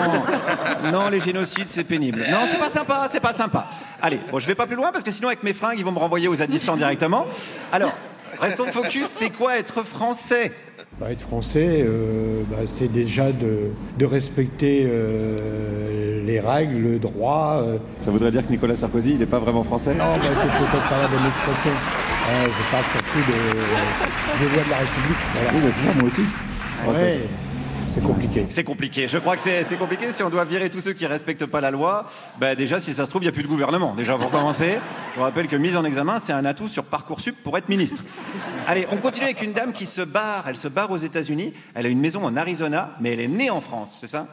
non, 0.91 1.09
les 1.09 1.19
génocides, 1.19 1.67
c'est 1.69 1.83
pénible. 1.83 2.25
Non, 2.29 2.39
c'est 2.51 2.59
pas 2.59 2.69
sympa, 2.69 3.07
c'est 3.11 3.19
pas 3.19 3.33
sympa. 3.33 3.65
Allez, 4.01 4.19
bon, 4.31 4.39
je 4.39 4.47
vais 4.47 4.55
pas 4.55 4.67
plus 4.67 4.75
loin 4.75 4.91
parce 4.91 5.03
que 5.03 5.11
sinon 5.11 5.27
avec 5.29 5.43
mes 5.43 5.53
fringues, 5.53 5.77
ils 5.79 5.85
vont 5.85 5.91
me 5.91 5.99
renvoyer 5.99 6.27
aux 6.27 6.41
addictions 6.41 6.75
directement. 6.75 7.25
Alors. 7.71 7.93
Restons 8.39 8.71
focus, 8.71 9.07
c'est 9.19 9.29
quoi 9.29 9.57
être 9.59 9.83
français? 9.83 10.51
Bah, 10.99 11.11
être 11.11 11.21
français, 11.21 11.83
euh, 11.85 12.41
bah, 12.49 12.59
c'est 12.65 12.91
déjà 12.91 13.31
de, 13.31 13.69
de 13.99 14.05
respecter 14.05 14.87
euh, 14.87 16.25
les 16.25 16.39
règles, 16.39 16.77
le 16.79 16.97
droit. 16.97 17.57
euh. 17.61 17.77
Ça 18.01 18.09
voudrait 18.09 18.31
dire 18.31 18.43
que 18.47 18.51
Nicolas 18.51 18.75
Sarkozy, 18.75 19.11
il 19.11 19.19
n'est 19.19 19.25
pas 19.27 19.37
vraiment 19.37 19.63
français? 19.63 19.93
Non, 19.93 20.05
bah, 20.05 20.21
c'est 20.21 20.47
peut-être 20.47 20.89
pas 20.89 20.97
la 21.01 21.07
bonne 21.07 21.27
expression. 21.27 21.71
Euh, 21.71 22.47
je 22.47 22.71
parle 22.71 22.83
surtout 22.93 23.31
de- 23.31 24.39
des 24.39 24.55
lois 24.55 24.63
de 24.63 24.69
la 24.71 24.77
République. 24.77 25.17
Voilà. 25.33 25.49
Oui, 25.53 25.59
bah, 25.61 25.69
c'est 25.75 25.87
ça, 25.87 25.93
moi 25.99 26.07
aussi. 26.07 26.21
Ouais, 27.03 27.19
c'est 27.93 28.01
compliqué. 28.01 28.45
C'est 28.49 28.63
compliqué. 28.63 29.07
Je 29.07 29.17
crois 29.17 29.35
que 29.35 29.41
c'est 29.41 29.77
compliqué. 29.77 30.11
Si 30.11 30.23
on 30.23 30.29
doit 30.29 30.45
virer 30.45 30.69
tous 30.69 30.81
ceux 30.81 30.93
qui 30.93 31.05
respectent 31.05 31.45
pas 31.45 31.61
la 31.61 31.71
loi, 31.71 32.05
bah 32.39 32.55
déjà, 32.55 32.79
si 32.79 32.93
ça 32.93 33.05
se 33.05 33.09
trouve, 33.09 33.21
il 33.23 33.25
n'y 33.25 33.29
a 33.29 33.33
plus 33.33 33.43
de 33.43 33.47
gouvernement. 33.47 33.93
Déjà, 33.95 34.17
pour 34.17 34.31
commencer, 34.31 34.79
je 35.11 35.17
vous 35.17 35.23
rappelle 35.23 35.47
que 35.47 35.55
mise 35.55 35.75
en 35.75 35.83
examen, 35.83 36.19
c'est 36.19 36.33
un 36.33 36.45
atout 36.45 36.69
sur 36.69 36.85
Parcoursup 36.85 37.35
pour 37.43 37.57
être 37.57 37.69
ministre. 37.69 38.03
Allez, 38.67 38.87
on 38.91 38.97
continue 38.97 39.25
avec 39.25 39.41
une 39.41 39.53
dame 39.53 39.73
qui 39.73 39.85
se 39.85 40.01
barre. 40.01 40.45
Elle 40.47 40.57
se 40.57 40.67
barre 40.67 40.91
aux 40.91 40.97
États-Unis. 40.97 41.53
Elle 41.73 41.85
a 41.85 41.89
une 41.89 41.99
maison 41.99 42.23
en 42.23 42.37
Arizona, 42.37 42.91
mais 43.01 43.13
elle 43.13 43.21
est 43.21 43.27
née 43.27 43.49
en 43.49 43.61
France, 43.61 43.97
c'est 43.99 44.07
ça? 44.07 44.27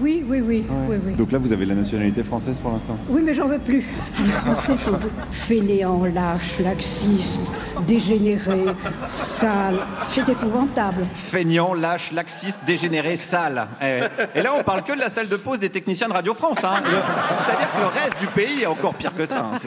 Oui, 0.00 0.24
oui, 0.26 0.40
oui, 0.40 0.64
oui, 0.88 0.96
oui. 1.06 1.12
Donc 1.14 1.30
là, 1.32 1.38
vous 1.38 1.52
avez 1.52 1.66
la 1.66 1.74
nationalité 1.74 2.22
française 2.22 2.58
pour 2.58 2.72
l'instant? 2.72 2.96
Oui, 3.08 3.20
mais 3.24 3.34
j'en 3.34 3.46
veux 3.46 3.58
plus. 3.58 3.84
Les 4.24 4.30
Français 4.32 4.76
sont 4.76 4.98
fainéants, 5.30 6.04
lâches, 6.06 6.58
laxistes, 6.60 7.40
dégénérés, 7.86 8.64
sales. 9.08 9.76
C'est 10.08 10.28
épouvantable. 10.28 11.04
Feignant, 11.14 11.74
lâche, 11.74 12.10
laxiste, 12.12 12.60
dégénéré, 12.66 13.16
sale. 13.16 13.66
Eh, 13.82 14.00
Et 14.34 14.42
là, 14.42 14.52
on 14.58 14.62
parle 14.62 14.82
que 14.82 14.94
de 14.94 14.98
la 15.00 15.10
salle 15.10 15.28
de 15.28 15.36
pause 15.36 15.58
des 15.58 15.70
techniciens 15.70 16.08
de 16.08 16.12
Radio 16.14 16.32
France. 16.34 16.64
hein. 16.64 16.74
Le- 16.84 16.90
C'est-à-dire 16.90 17.72
que 17.72 17.80
le 17.80 17.86
reste 17.86 18.20
du 18.20 18.26
pays 18.28 18.62
est 18.62 18.66
encore 18.66 18.94
pire 18.94 19.14
que 19.14 19.26
ça. 19.26 19.50
hein. 19.54 19.58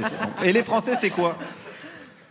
Et 0.43 0.51
les 0.51 0.63
Français, 0.63 0.93
c'est 0.99 1.11
quoi? 1.11 1.37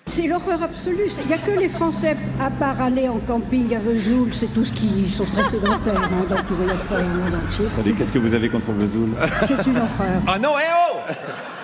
C'est 0.07 0.27
l'horreur 0.27 0.63
absolue. 0.63 1.11
Il 1.23 1.27
n'y 1.27 1.33
a 1.33 1.39
que 1.39 1.51
les 1.51 1.69
Français, 1.69 2.17
à 2.39 2.51
part 2.51 2.81
aller 2.81 3.09
en 3.09 3.19
camping 3.21 3.75
à 3.75 3.79
Vesoul, 3.79 4.35
c'est 4.35 4.53
tout 4.53 4.65
ce 4.65 4.73
qui 4.73 5.11
sont 5.11 5.25
très 5.25 5.45
sédentaires, 5.45 6.03
hein, 6.03 6.27
donc 6.29 6.41
ils 6.51 6.53
ne 6.53 6.65
voyagent 6.65 6.85
pas 6.87 6.97
dans 7.01 7.09
le 7.09 7.15
monde 7.15 7.35
entier. 7.47 7.67
Attendez, 7.73 7.93
qu'est-ce 7.95 8.13
que 8.13 8.19
vous 8.19 8.35
avez 8.35 8.51
contre 8.51 8.71
Vesoul 8.73 9.11
C'est 9.41 9.67
une 9.67 9.79
horreur. 9.79 10.23
Ah 10.27 10.39
non, 10.39 10.51
eh 10.61 10.67
oh 10.93 10.99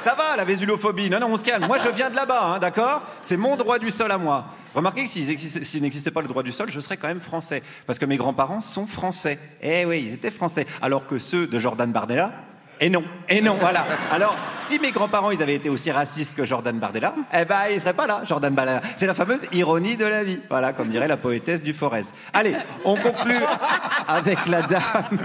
Ça 0.03 0.15
va, 0.15 0.37
la 0.39 0.45
vésulophobie. 0.45 1.11
Non, 1.11 1.21
non, 1.21 1.29
on 1.31 1.37
se 1.37 1.45
calme. 1.45 1.67
Moi, 1.67 1.77
je 1.85 1.91
viens 1.91 2.09
de 2.09 2.17
là-bas, 2.17 2.55
hein, 2.55 2.59
d'accord? 2.59 3.03
C'est 3.21 3.37
mon 3.37 3.57
droit 3.57 3.79
du 3.79 3.91
sol 3.91 4.11
à 4.11 4.17
moi. 4.17 4.47
Remarquez 4.75 5.05
que 5.05 5.11
s'il 5.11 5.83
n'existait 5.83 6.11
pas 6.11 6.23
le 6.23 6.29
droit 6.29 6.43
du 6.43 6.53
sol, 6.53 6.71
je 6.71 6.81
serais 6.81 6.97
quand 6.97 7.09
même 7.09 7.21
français. 7.21 7.63
Parce 7.87 7.99
que 7.99 8.07
mes 8.07 8.17
grands-parents 8.17 8.63
sont 8.63 8.87
français. 8.87 9.39
Eh 9.63 9.85
oui, 9.85 10.05
ils 10.07 10.15
étaient 10.15 10.31
français. 10.31 10.67
Alors 10.81 11.07
que 11.07 11.19
ceux 11.19 11.47
de 11.47 11.59
Jordan 11.59 11.93
Bardella, 11.93 12.33
et 12.81 12.89
non, 12.89 13.03
et 13.29 13.41
non, 13.43 13.57
voilà. 13.61 13.85
Alors, 14.13 14.37
si 14.55 14.79
mes 14.79 14.91
grands-parents, 14.91 15.31
ils 15.31 15.43
avaient 15.43 15.55
été 15.55 15.69
aussi 15.69 15.91
racistes 15.91 16.37
que 16.37 16.45
Jordan 16.47 16.79
Bardella, 16.79 17.15
eh 17.39 17.45
ben, 17.45 17.57
ils 17.73 17.81
seraient 17.81 17.93
pas 17.93 18.07
là, 18.07 18.23
Jordan 18.27 18.55
Bardella. 18.55 18.81
C'est 18.97 19.07
la 19.07 19.15
fameuse 19.15 19.43
ironie 19.53 19.97
de 19.97 20.05
la 20.07 20.25
vie. 20.25 20.41
Voilà, 20.49 20.73
comme 20.73 20.89
dirait 20.89 21.09
la 21.09 21.17
poétesse 21.17 21.63
du 21.63 21.73
Forez. 21.73 22.05
Allez, 22.33 22.55
on 22.85 22.97
conclut 22.97 23.39
avec 24.09 24.47
la 24.47 24.63
dame 24.63 25.19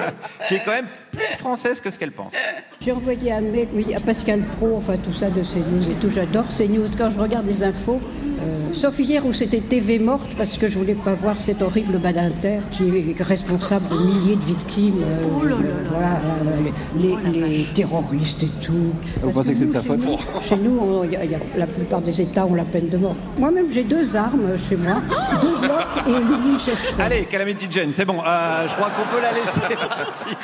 qui 0.47 0.55
est 0.55 0.61
quand 0.65 0.71
même 0.71 0.87
plus 1.11 1.37
française 1.37 1.79
que 1.79 1.89
ce 1.89 1.97
qu'elle 1.97 2.11
pense. 2.11 2.33
J'ai 2.81 2.91
envoyé 2.91 3.31
un 3.31 3.41
mail 3.41 3.67
oui, 3.73 3.93
à 3.95 3.99
Pascal 3.99 4.41
Pro, 4.57 4.75
enfin 4.77 4.97
tout 4.97 5.13
ça 5.13 5.29
de 5.29 5.41
CNews 5.41 5.89
et 5.89 5.95
tout. 5.95 6.09
J'adore 6.13 6.45
CNews. 6.47 6.87
Quand 6.97 7.09
je 7.11 7.19
regarde 7.19 7.45
des 7.45 7.63
infos, 7.63 8.01
euh, 8.41 8.73
sauf 8.73 8.99
hier 8.99 9.25
où 9.25 9.33
c'était 9.33 9.61
TV 9.61 9.97
morte 9.99 10.29
parce 10.37 10.57
que 10.57 10.69
je 10.69 10.77
voulais 10.77 10.93
pas 10.95 11.13
voir 11.13 11.39
cet 11.39 11.61
horrible 11.61 11.97
Badinter 11.99 12.59
qui 12.71 12.83
est 13.17 13.23
responsable 13.23 13.87
de 13.89 13.95
milliers 13.97 14.35
de 14.35 14.43
victimes. 14.43 15.01
euh, 15.03 15.45
euh, 15.45 15.55
voilà, 15.89 16.15
euh, 16.15 16.69
les, 16.97 17.15
les- 17.31 17.39
les 17.39 17.44
terroristes 17.73 18.43
et 18.43 18.49
tout. 18.63 18.93
Vous 19.21 19.31
pensez 19.31 19.53
que 19.53 19.59
c'est 19.59 19.65
de 19.67 19.71
sa 19.73 19.81
faute 19.81 19.99
Chez 20.41 20.55
nous, 20.57 20.77
on- 20.79 21.03
il 21.03 21.11
y 21.11 21.15
a- 21.15 21.23
il 21.25 21.31
y 21.31 21.35
a- 21.35 21.39
la 21.57 21.67
plupart 21.67 22.01
des 22.01 22.21
États 22.21 22.45
ont 22.45 22.55
la 22.55 22.63
peine 22.63 22.89
de 22.89 22.97
mort. 22.97 23.15
Moi-même, 23.37 23.67
j'ai 23.71 23.83
deux 23.83 24.15
armes 24.15 24.57
chez 24.69 24.75
moi, 24.75 24.95
deux 25.41 25.57
blocs 25.57 26.07
et 26.07 26.11
une 26.11 26.51
Winchester. 26.51 26.93
Allez, 26.99 27.25
Calamity 27.25 27.67
Jane, 27.69 27.91
c'est 27.93 28.05
bon. 28.05 28.17
Euh, 28.25 28.67
je 28.67 28.73
crois 28.75 28.89
qu'on 28.89 29.15
peut 29.15 29.21
la 29.21 29.31
laisser 29.31 29.75
partir. 29.75 30.37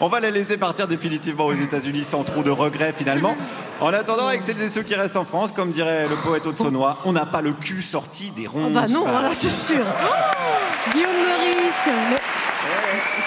On 0.00 0.08
va 0.08 0.20
la 0.20 0.30
laisser 0.30 0.56
partir 0.56 0.86
définitivement 0.86 1.46
aux 1.46 1.54
États-Unis 1.54 2.04
sans 2.08 2.22
trop 2.24 2.42
de 2.42 2.50
regrets 2.50 2.94
finalement. 2.96 3.36
En 3.80 3.92
attendant, 3.92 4.26
avec 4.28 4.42
celles 4.42 4.60
et 4.62 4.68
ceux 4.68 4.82
qui 4.82 4.94
restent 4.94 5.16
en 5.16 5.24
France, 5.24 5.50
comme 5.54 5.70
dirait 5.70 6.06
le 6.08 6.16
poète 6.16 6.46
Aude-Saunois, 6.46 6.98
on 7.04 7.12
n'a 7.12 7.26
pas 7.26 7.40
le 7.42 7.52
cul 7.52 7.82
sorti 7.82 8.30
des 8.36 8.46
ronces. 8.46 8.64
Oh 8.68 8.74
bah 8.74 8.84
non, 8.88 9.02
voilà, 9.02 9.30
c'est 9.34 9.50
sûr. 9.50 9.76
Oh, 9.84 10.92
Guillaume 10.92 11.10
Meurice. 11.10 11.88
mais- 12.10 12.16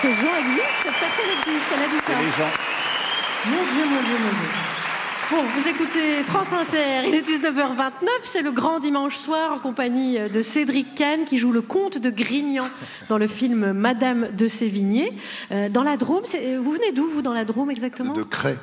Ces 0.01 0.09
gens 0.09 0.33
existent 0.39 0.91
personne 0.99 1.31
existe, 1.39 1.71
elle 1.75 1.83
a 1.83 1.87
dit 1.87 2.31
ça. 2.37 2.70
Mon 3.45 3.51
Dieu, 3.51 3.85
mon 3.85 4.01
Dieu, 4.03 4.17
mon 4.23 4.29
Dieu. 4.29 4.49
Bon, 5.31 5.43
vous 5.55 5.67
écoutez 5.67 6.23
France 6.25 6.51
Inter, 6.51 7.07
il 7.07 7.15
est 7.15 7.21
19h29, 7.21 8.07
c'est 8.25 8.41
le 8.41 8.51
grand 8.51 8.79
dimanche 8.79 9.15
soir 9.15 9.53
en 9.53 9.59
compagnie 9.59 10.19
de 10.29 10.41
Cédric 10.41 10.93
Kahn 10.93 11.23
qui 11.23 11.37
joue 11.37 11.53
le 11.53 11.61
comte 11.61 11.97
de 11.97 12.09
Grignan 12.09 12.65
dans 13.07 13.17
le 13.17 13.27
film 13.27 13.71
Madame 13.71 14.27
de 14.35 14.47
Sévigné. 14.49 15.13
Euh, 15.51 15.69
dans 15.69 15.83
la 15.83 15.95
Drôme, 15.95 16.23
c'est- 16.25 16.57
vous 16.57 16.71
venez 16.71 16.91
d'où 16.91 17.07
vous 17.07 17.21
dans 17.21 17.33
la 17.33 17.45
Drôme 17.45 17.71
exactement? 17.71 18.13
De 18.13 18.23
Cray. 18.23 18.55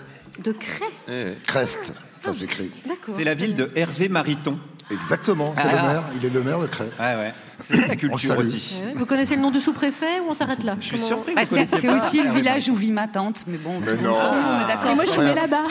De 0.45 0.53
Cray 0.53 1.37
Crest, 1.47 1.95
ça 2.20 2.33
s'écrit. 2.35 2.70
D'accord. 2.87 3.14
C'est 3.16 3.24
la 3.24 3.35
ville 3.35 3.55
de 3.55 3.70
Hervé 3.74 4.09
Mariton. 4.11 4.59
Exactement, 4.91 5.55
c'est 5.57 5.62
Ah. 5.66 5.82
le 5.82 5.89
maire. 5.93 6.03
Il 6.16 6.24
est 6.24 6.30
le 6.30 6.43
maire 6.43 6.61
de 6.61 6.66
Cray. 6.66 6.89
Ouais, 6.99 7.14
ouais. 7.16 7.32
C'est 7.61 7.76
la 7.89 7.97
culture 7.97 8.39
aussi. 8.39 8.80
Vous 8.95 9.05
connaissez 9.05 9.34
le 9.36 9.43
nom 9.43 9.51
du 9.51 9.61
sous-préfet 9.61 10.20
ou 10.20 10.30
on 10.30 10.34
s'arrête 10.34 10.62
là 10.62 10.76
Je 10.80 10.86
suis 10.86 10.99
surpris 11.01 11.34
Ah, 11.36 11.45
c'est 11.45 11.89
aussi 11.91 12.22
le 12.22 12.30
village 12.30 12.68
où 12.68 12.74
vit 12.74 12.93
ma 12.93 13.09
tante, 13.09 13.45
mais 13.49 13.59
bon, 13.59 13.80
Mais 13.80 13.91
s'en 14.14 14.32
fout, 14.32 14.49
on 14.49 14.64
est 14.64 14.68
d'accord. 14.68 14.91
Et 14.93 14.95
moi 14.95 15.05
je 15.05 15.11
suis 15.11 15.20
née 15.20 15.34
là-bas. 15.34 15.64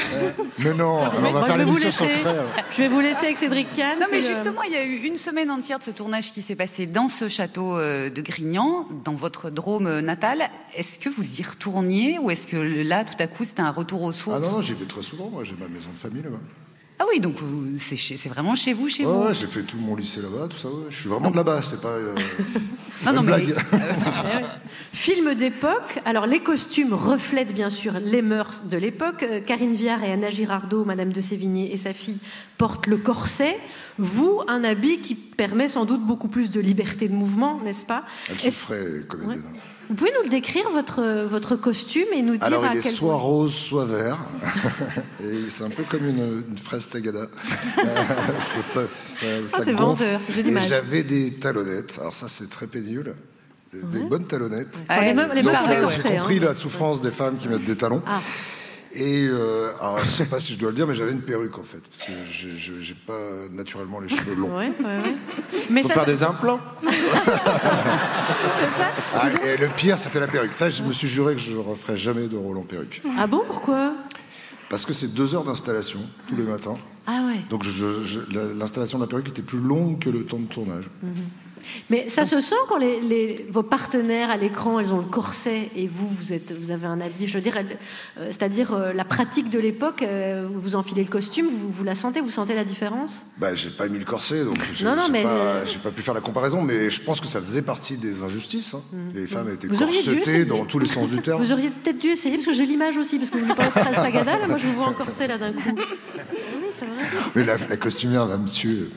Mais 0.60 0.74
non, 0.74 1.00
alors 1.02 1.14
on 1.18 1.32
va 1.32 1.44
faire 1.46 1.54
je 1.54 1.58
vais 1.60 1.64
vous 1.66 1.78
l'émission 1.78 2.06
laisser. 2.06 2.20
sur 2.20 2.24
Cray. 2.24 2.36
Je 2.72 2.78
vais 2.84 2.88
vous 2.90 3.00
laisser 3.00 3.26
avec 3.26 3.38
Cédric 3.38 3.74
Kahn. 3.74 4.00
Non, 4.00 4.08
mais 4.12 4.22
justement, 4.22 4.62
il 4.64 4.74
y 4.74 4.76
a 4.76 4.84
eu 4.84 4.98
une 5.06 5.18
semaine 5.18 5.50
entière 5.50 5.80
de 5.80 5.84
ce 5.84 5.92
tournage 5.92 6.32
qui 6.34 6.42
s'est 6.42 6.56
passé 6.56 6.86
dans 6.88 7.08
ce 7.08 7.28
château 7.30 7.78
euh, 7.78 8.10
de 8.10 8.22
Grignan, 8.22 8.86
dans 9.06 9.16
votre 9.16 9.50
Drôme 9.50 9.88
euh, 9.88 10.02
natal. 10.02 10.40
Est-ce 10.76 11.00
que 11.00 11.10
vous 11.10 11.40
y 11.40 11.44
retourniez 11.44 12.20
ou 12.20 12.30
est-ce 12.32 12.48
que 12.48 12.58
là, 12.58 13.06
tout 13.06 13.16
à 13.20 13.28
coup, 13.28 13.46
c'était 13.46 13.62
un 13.62 13.72
retour 13.72 14.04
aux 14.04 14.12
sources 14.12 14.38
Ah 14.44 14.46
non, 14.46 14.52
non, 14.58 14.62
j'y 14.62 14.74
vais 14.74 14.86
très 14.86 15.02
souvent. 15.04 15.30
Moi, 15.32 15.44
j'ai 15.44 15.56
ma 15.60 15.68
maison 15.70 15.90
de 15.94 15.98
famille 15.98 16.22
là-bas. 16.24 16.38
Ah 17.00 17.04
oui, 17.14 17.20
donc 17.20 17.36
c'est 17.80 18.28
vraiment 18.28 18.56
chez 18.56 18.74
vous, 18.74 18.90
chez 18.90 19.06
Ouais, 19.06 19.12
vous 19.14 19.26
ouais, 19.28 19.34
j'ai 19.34 19.46
fait 19.46 19.62
tout 19.62 19.78
mon 19.78 19.96
lycée 19.96 20.20
là-bas, 20.20 20.48
tout 20.50 20.58
ça. 20.58 20.68
ouais. 20.68 20.86
Je 20.90 20.96
suis 21.00 21.08
vraiment 21.10 21.30
de 21.30 21.36
là-bas, 21.36 21.62
c'est 21.62 21.80
pas. 21.80 21.90
euh, 21.90 22.16
Non, 23.06 23.06
pas 23.06 23.14
non, 23.14 23.22
une 23.22 23.26
mais- 23.28 23.44
blague. 23.46 23.56
Film 24.94 25.36
d'époque. 25.36 26.00
Alors, 26.06 26.26
les 26.26 26.40
costumes 26.40 26.94
reflètent 26.94 27.54
bien 27.54 27.70
sûr 27.70 28.00
les 28.00 28.24
mœurs 28.24 28.64
de 28.66 28.78
l'époque. 28.78 29.22
Euh, 29.24 29.42
Karine 29.42 29.76
Viard 29.76 30.04
et 30.04 30.12
Anna 30.12 30.32
Girardot, 30.32 30.86
Madame 30.86 31.14
de 31.14 31.22
Sévigné 31.22 31.72
et 31.72 31.78
sa 31.78 31.94
fille, 31.94 32.18
portent 32.58 32.88
le 32.88 32.98
corset. 32.98 33.58
Vous, 34.00 34.42
un 34.48 34.64
habit 34.64 35.00
qui 35.00 35.14
permet 35.14 35.68
sans 35.68 35.86
doute 35.86 36.02
beaucoup 36.02 36.28
plus 36.30 36.50
de 36.50 36.60
liberté 36.60 37.08
de 37.08 37.14
mouvement, 37.14 37.62
n'est-ce 37.64 37.86
pas? 37.86 38.06
Elle 38.44 38.52
ferait, 38.52 38.84
les 39.02 39.06
comédiennes. 39.06 39.44
Vous 39.90 39.96
pouvez 39.96 40.12
nous 40.18 40.24
le 40.24 40.30
décrire, 40.30 40.70
votre, 40.72 41.26
votre 41.26 41.56
costume, 41.56 42.08
et 42.14 42.22
nous 42.22 42.34
dire 42.38 42.44
Alors, 42.46 42.66
à 42.66 42.74
il 42.74 42.80
est 42.80 42.82
quel 42.82 42.92
soit 42.92 43.14
point- 43.14 43.18
rose, 43.22 43.54
soit 43.54 43.86
vert. 43.86 44.18
Et 45.24 45.50
c'est 45.50 45.64
un 45.64 45.70
peu 45.70 45.84
comme 45.84 46.08
une, 46.08 46.44
une 46.50 46.58
fraise 46.58 46.88
tagada. 46.90 47.28
Euh, 47.80 48.40
ça, 48.40 48.88
ça, 48.88 49.26
Ah, 49.54 49.60
c'est 49.64 49.72
vendeur, 49.74 50.20
j'ai 50.34 50.42
Et 50.48 50.62
j'avais 50.64 51.04
des 51.04 51.34
talonnettes. 51.36 51.98
Alors, 52.02 52.14
ça, 52.14 52.28
c'est 52.28 52.50
très 52.50 52.68
pénible. 52.68 53.16
Des, 53.72 53.82
des 54.00 54.04
bonnes 54.04 54.26
talonnettes. 54.26 54.84
Enfin, 54.90 55.02
les 55.02 55.14
mêmes- 55.14 55.32
les 55.34 55.44
J'ai 55.44 56.10
compris 56.18 56.38
hein. 56.38 56.46
la 56.48 56.54
souffrance 56.54 57.02
des 57.02 57.12
femmes 57.12 57.38
qui 57.38 57.48
mettent 57.48 57.66
des 57.66 57.76
talons. 57.76 58.02
Ah. 58.08 58.20
Et 58.94 59.28
euh, 59.28 59.70
alors, 59.80 60.00
je 60.00 60.06
sais 60.10 60.26
pas 60.26 60.40
si 60.40 60.54
je 60.54 60.60
dois 60.60 60.70
le 60.70 60.76
dire, 60.76 60.88
mais 60.88 60.96
j'avais 60.96 61.12
une 61.12 61.22
perruque 61.22 61.58
en 61.58 61.64
fait, 61.64 61.80
parce 61.80 62.04
que 62.04 62.14
je- 62.32 62.82
j'ai 62.82 62.94
pas 62.96 63.20
naturellement 63.52 64.00
les 64.00 64.08
cheveux 64.10 64.36
longs. 64.36 64.58
Ouais, 64.58 64.70
ouais, 64.80 64.86
ouais. 64.86 65.16
Mais 65.70 65.82
Faut 65.84 65.90
ça- 65.90 65.94
faire 65.96 66.06
des 66.06 66.24
implants. 66.24 66.60
Ah, 69.16 69.30
et 69.46 69.58
le 69.58 69.68
pire, 69.76 69.98
c'était 69.98 70.20
la 70.20 70.28
perruque. 70.28 70.56
Ça, 70.56 70.70
je 70.70 70.84
me 70.84 70.92
suis 70.92 71.08
juré 71.08 71.34
que 71.36 71.40
je 71.42 71.58
referais 71.58 71.98
jamais 71.98 72.28
de 72.28 72.38
rôle 72.38 72.58
en 72.58 72.62
perruque. 72.64 73.02
Ah 73.20 73.28
bon, 73.28 73.44
pourquoi? 73.46 73.94
Parce 74.70 74.86
que 74.86 74.94
c'est 74.94 75.14
deux 75.14 75.34
heures 75.36 75.44
d'installation 75.46 76.00
tous 76.28 76.36
les 76.36 76.44
matins. 76.44 76.76
Ah 77.06 77.22
ouais. 77.28 77.40
Donc 77.50 77.64
l'installation 78.56 78.98
de 78.98 79.04
la 79.04 79.08
perruque 79.08 79.30
était 79.30 79.42
plus 79.42 79.60
longue 79.60 80.00
que 80.00 80.10
le 80.10 80.26
temps 80.26 80.40
de 80.40 80.46
tournage. 80.48 80.90
Mhm. 81.04 81.12
Mais 81.90 82.10
ça 82.10 82.26
se 82.26 82.42
sent 82.42 82.56
quand 82.70 82.78
les, 82.78 83.00
les- 83.02 83.46
vos 83.50 83.64
partenaires 83.64 84.30
à 84.30 84.38
l'écran, 84.38 84.80
elles 84.80 84.94
ont 84.94 84.98
le 85.00 85.04
corset 85.04 85.70
et 85.76 85.88
vous, 85.88 86.08
vous, 86.08 86.34
êtes, 86.34 86.52
vous 86.52 86.72
avez 86.72 86.86
un 86.88 87.00
habit. 87.02 87.28
Je 87.28 87.34
veux 87.34 87.42
dire, 87.42 87.58
euh, 87.58 88.26
c'est-à-dire 88.32 88.74
euh, 88.74 88.94
la 88.94 89.06
pratique 89.06 89.50
de 89.50 89.60
l'époque, 89.60 90.02
euh, 90.02 90.48
vous 90.54 90.76
enfilez 90.76 91.04
le 91.04 91.10
costume, 91.10 91.48
vous, 91.48 91.70
vous 91.72 91.84
la 91.84 91.96
sentez, 91.96 92.22
vous 92.22 92.30
sentez 92.30 92.56
la 92.56 92.64
différence? 92.64 93.26
Bah, 93.38 93.54
j'ai 93.56 93.70
pas 93.70 93.88
mis 93.88 94.00
le 94.00 94.06
corset, 94.06 94.44
donc 94.46 94.58
j'ai 94.74 94.86
Non, 94.86 94.96
non, 94.96 95.08
mais 95.12 95.24
pas, 95.24 95.92
pu 95.92 96.02
faire 96.02 96.14
la 96.14 96.22
comparaison, 96.22 96.62
mais 96.62 96.90
je 96.90 97.02
pense 97.02 97.22
que 97.22 97.28
ça 97.28 97.42
faisait 97.42 97.62
partie 97.62 97.98
des 97.98 98.24
injustices. 98.24 98.74
hein. 98.74 98.82
Les 99.14 99.28
femmes 99.28 99.50
étaient 99.54 99.68
Mm. 99.68 99.72
Vous 99.74 99.86
corsetées 99.86 100.46
dans 100.46 100.66
tous 100.66 100.80
les 100.80 100.88
sens 100.88 101.10
du 101.10 101.22
terme. 101.22 101.42
Vous 101.44 101.52
auriez 101.52 101.70
peut-être 101.70 101.98
dû 102.00 102.08
essayer, 102.10 102.36
parce 102.38 102.48
que 102.48 102.54
j'ai 102.54 102.66
l'image 102.66 102.98
aussi, 102.98 103.18
parce 103.18 103.30
que 103.30 103.38
vous 103.38 103.44
voulez 103.44 103.56
pas 103.56 103.68
très 103.68 103.94
Tagada, 103.94 104.38
là, 104.40 104.48
moi 104.48 104.58
je 104.58 104.66
vous 104.68 104.74
vois 104.74 104.88
en 104.88 104.94
corset 104.94 105.28
là 105.28 105.38
d'un 105.38 105.52
coup. 105.54 105.60
Oui, 106.28 106.66
c'est 106.78 106.86
vrai. 106.86 107.04
Mais 107.36 107.44
la, 107.44 107.56
la 107.70 107.78
costumière 107.78 108.26
va 108.26 108.38
me 108.38 108.48
tuer. 108.48 108.88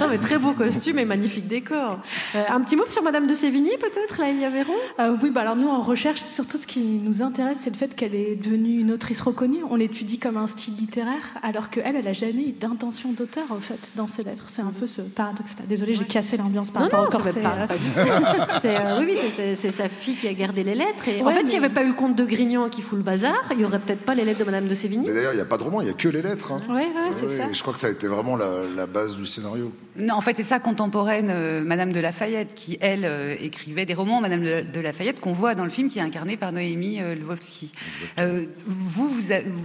Non, 0.00 0.08
mais 0.10 0.18
très 0.18 0.38
beau 0.38 0.52
costume 0.52 0.98
et 1.04 1.08
magnifique 1.08 1.46
décor. 1.46 1.98
Euh, 2.34 2.42
un 2.48 2.60
petit 2.60 2.76
mot 2.76 2.84
sur 2.90 3.02
Madame 3.02 3.26
de 3.26 3.34
Sévigny, 3.34 3.70
peut-être, 3.80 4.18
là, 4.18 4.30
Elia 4.30 4.50
Véron 4.50 4.72
Euh, 4.98 5.16
oui, 5.22 5.30
bah 5.30 5.42
alors 5.42 5.56
nous 5.56 5.68
en 5.68 5.80
recherche, 5.80 6.20
surtout 6.20 6.58
ce 6.58 6.66
qui 6.66 6.80
nous 6.80 7.22
intéresse, 7.22 7.58
c'est 7.62 7.70
le 7.70 7.76
fait 7.76 7.94
qu'elle 7.94 8.14
est 8.14 8.34
devenue 8.36 8.80
une 8.80 8.92
autrice 8.92 9.20
reconnue. 9.20 9.58
On 9.70 9.76
l'étudie 9.76 10.18
comme 10.18 10.36
un 10.36 10.46
style 10.46 10.74
littéraire, 10.76 11.22
alors 11.42 11.70
qu'elle, 11.70 11.96
elle 11.96 12.08
a 12.08 12.12
jamais 12.12 12.48
eu 12.48 12.52
d'intention 12.52 13.12
d'auteur 13.12 13.44
en 13.50 13.60
fait 13.60 13.78
dans 13.96 14.06
ses 14.06 14.22
lettres. 14.22 14.44
C'est 14.48 14.62
un 14.62 14.72
peu 14.78 14.86
ce 14.86 15.00
paradoxe-là. 15.02 15.64
Désolée, 15.68 15.94
j'ai 15.94 16.04
cassé 16.04 16.36
l'ambiance 16.36 16.70
par 16.70 16.82
Non, 16.82 16.88
rapport 16.88 17.02
non, 17.02 17.08
au 17.08 17.10
corset. 17.10 17.40
pas, 17.40 17.66
tout. 17.68 17.74
C'est, 18.62 18.76
euh, 18.76 18.98
oui, 19.00 19.06
oui, 19.10 19.16
c'est- 19.54 19.70
sa 19.70 19.88
fille 19.88 20.14
qui 20.14 20.28
a 20.28 20.32
gardé 20.34 20.62
les 20.62 20.74
lettres. 20.74 21.08
Et 21.08 21.22
en 21.22 21.30
fait, 21.30 21.40
s'il 21.48 21.58
n'y 21.58 21.64
avait 21.64 21.74
pas 21.74 21.82
eu 21.82 21.88
le 21.88 21.94
comte 21.94 22.14
de 22.16 22.24
Grignan 22.24 22.68
qui 22.68 22.80
fout 22.82 22.96
le 22.98 23.04
bazar, 23.04 23.34
il 23.50 23.56
n'y 23.58 23.64
aurait 23.64 23.78
peut-être 23.78 24.00
pas 24.02 24.14
les 24.14 24.24
lettres 24.24 24.38
de 24.40 24.44
Madame 24.44 24.66
de 24.68 24.74
Sévigny. 24.74 25.06
Mais 25.06 25.12
d'ailleurs, 25.14 25.32
il 25.32 25.36
n'y 25.36 25.42
a 25.42 25.46
pas 25.46 25.58
de 25.58 25.62
roman, 25.64 25.80
il 25.80 25.84
n'y 25.84 25.90
a 25.90 25.94
que 25.94 26.08
les 26.08 26.22
lettres. 26.22 26.52
hein. 26.52 26.58
Ouais, 26.68 26.86
ouais, 26.86 27.12
c'est 27.12 27.28
ça. 27.28 27.48
et 27.50 27.54
je 27.54 27.60
crois 27.62 27.74
que 27.74 27.80
ça 27.80 27.88
a 27.88 27.90
été 27.90 28.06
vraiment 28.06 28.36
la, 28.36 28.46
la 28.76 28.86
base 28.86 29.16
du 29.16 29.26
scénario. 29.26 29.72
Non, 29.96 30.14
en 30.14 30.20
fait, 30.20 30.36
c'est 30.36 30.42
ça 30.42 30.58
contemporaine, 30.58 31.30
euh, 31.30 31.62
Madame 31.62 31.92
de 31.92 32.00
Lafayette, 32.00 32.54
qui, 32.54 32.78
elle, 32.80 33.04
euh, 33.04 33.36
écrivait 33.40 33.84
des 33.86 33.94
romans, 33.94 34.20
Madame 34.20 34.42
de, 34.42 34.60
de 34.62 34.80
Lafayette, 34.80 35.20
qu'on 35.20 35.32
voit 35.32 35.54
dans 35.54 35.62
le 35.62 35.70
film, 35.70 35.88
qui 35.88 36.00
est 36.00 36.02
incarnée 36.02 36.36
par 36.36 36.50
Noémie 36.50 37.00
euh, 37.00 37.14
Lvovsky. 37.14 37.72
Euh, 38.18 38.44
vous, 38.66 39.10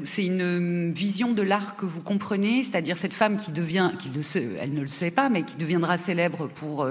c'est 0.04 0.26
une 0.26 0.94
vision 0.94 1.32
de 1.34 1.42
l'art 1.42 1.76
que 1.76 1.86
vous 1.88 2.02
comprenez, 2.02 2.64
c'est-à-dire 2.64 2.96
cette 2.96 3.14
femme 3.14 3.38
qui 3.38 3.52
devient, 3.52 3.92
qui 3.98 4.10
le 4.10 4.22
sait- 4.22 4.50
elle 4.60 4.74
ne 4.74 4.82
le 4.82 4.88
sait 4.88 5.10
pas, 5.12 5.30
mais 5.30 5.42
qui 5.42 5.58
deviendra 5.58 5.98
célèbre 5.98 6.48
pour 6.48 6.88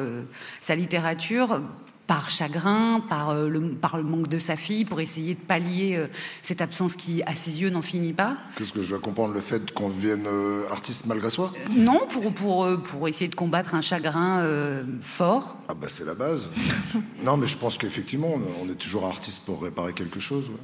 sa 0.61 0.75
littérature 0.75 1.63
par 2.09 2.31
chagrin, 2.31 3.01
par, 3.07 3.29
euh, 3.31 3.49
le, 3.49 3.61
par 3.75 3.97
le 3.99 4.03
manque 4.03 4.27
de 4.29 4.39
sa 4.41 4.57
fille, 4.57 4.85
pour 4.87 4.99
essayer 5.01 5.35
de 5.35 5.41
pallier 5.41 5.95
euh, 5.95 6.07
cette 6.43 6.61
absence 6.63 6.97
qui, 6.97 7.23
à 7.25 7.35
ses 7.37 7.61
yeux, 7.61 7.69
n'en 7.71 7.83
finit 7.83 8.15
pas. 8.15 8.39
Qu'est-ce 8.57 8.73
que 8.73 8.83
je 8.83 8.89
dois 8.91 8.99
comprendre 8.99 9.35
Le 9.35 9.41
fait 9.43 9.71
qu'on 9.73 9.91
devienne 9.91 10.25
euh, 10.27 10.63
artiste 10.73 11.05
malgré 11.07 11.29
soi? 11.31 11.53
Non, 11.71 12.01
pour, 12.11 12.33
pour, 12.33 12.83
pour 12.83 13.07
essayer 13.09 13.29
de 13.29 13.35
combattre 13.37 13.75
un 13.75 13.83
chagrin 13.83 14.39
euh, 14.41 14.83
fort. 15.03 15.59
Ah 15.69 15.75
bah 15.75 15.87
c'est 15.89 16.07
la 16.07 16.15
base. 16.15 16.51
non, 17.23 17.37
mais 17.37 17.47
je 17.47 17.59
pense 17.59 17.77
qu'effectivement, 17.77 18.33
on- 18.35 18.65
on 18.67 18.73
est 18.73 18.77
toujours 18.77 19.05
artiste 19.07 19.43
pour 19.45 19.63
réparer 19.63 19.93
quelque 19.93 20.19
chose. 20.19 20.49
ouais. 20.49 20.57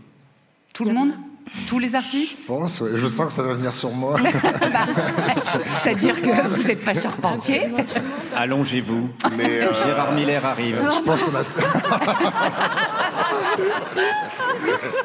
Tout 0.73 0.85
le 0.87 0.93
monde? 0.95 1.13
Tous 1.69 1.79
les 1.79 1.95
artistes 1.95 2.39
Je 2.43 2.47
pense, 2.47 2.81
ouais. 2.81 2.91
je 2.97 3.07
sens 3.07 3.27
que 3.27 3.33
ça 3.33 3.43
va 3.43 3.53
venir 3.55 3.73
sur 3.75 3.91
moi. 3.91 4.19
C'est-à-dire 5.83 6.21
que 6.21 6.49
vous 6.49 6.63
n'êtes 6.63 6.85
pas 6.85 6.95
charpentier 6.95 7.63
Allongez-vous. 8.35 9.09
Mais, 9.37 9.61
euh, 9.61 9.69
Gérard 9.85 10.13
Miller 10.13 10.45
arrive. 10.45 10.79
Je 10.97 11.01
pense 11.03 11.23
qu'on 11.23 11.35
a. 11.35 11.43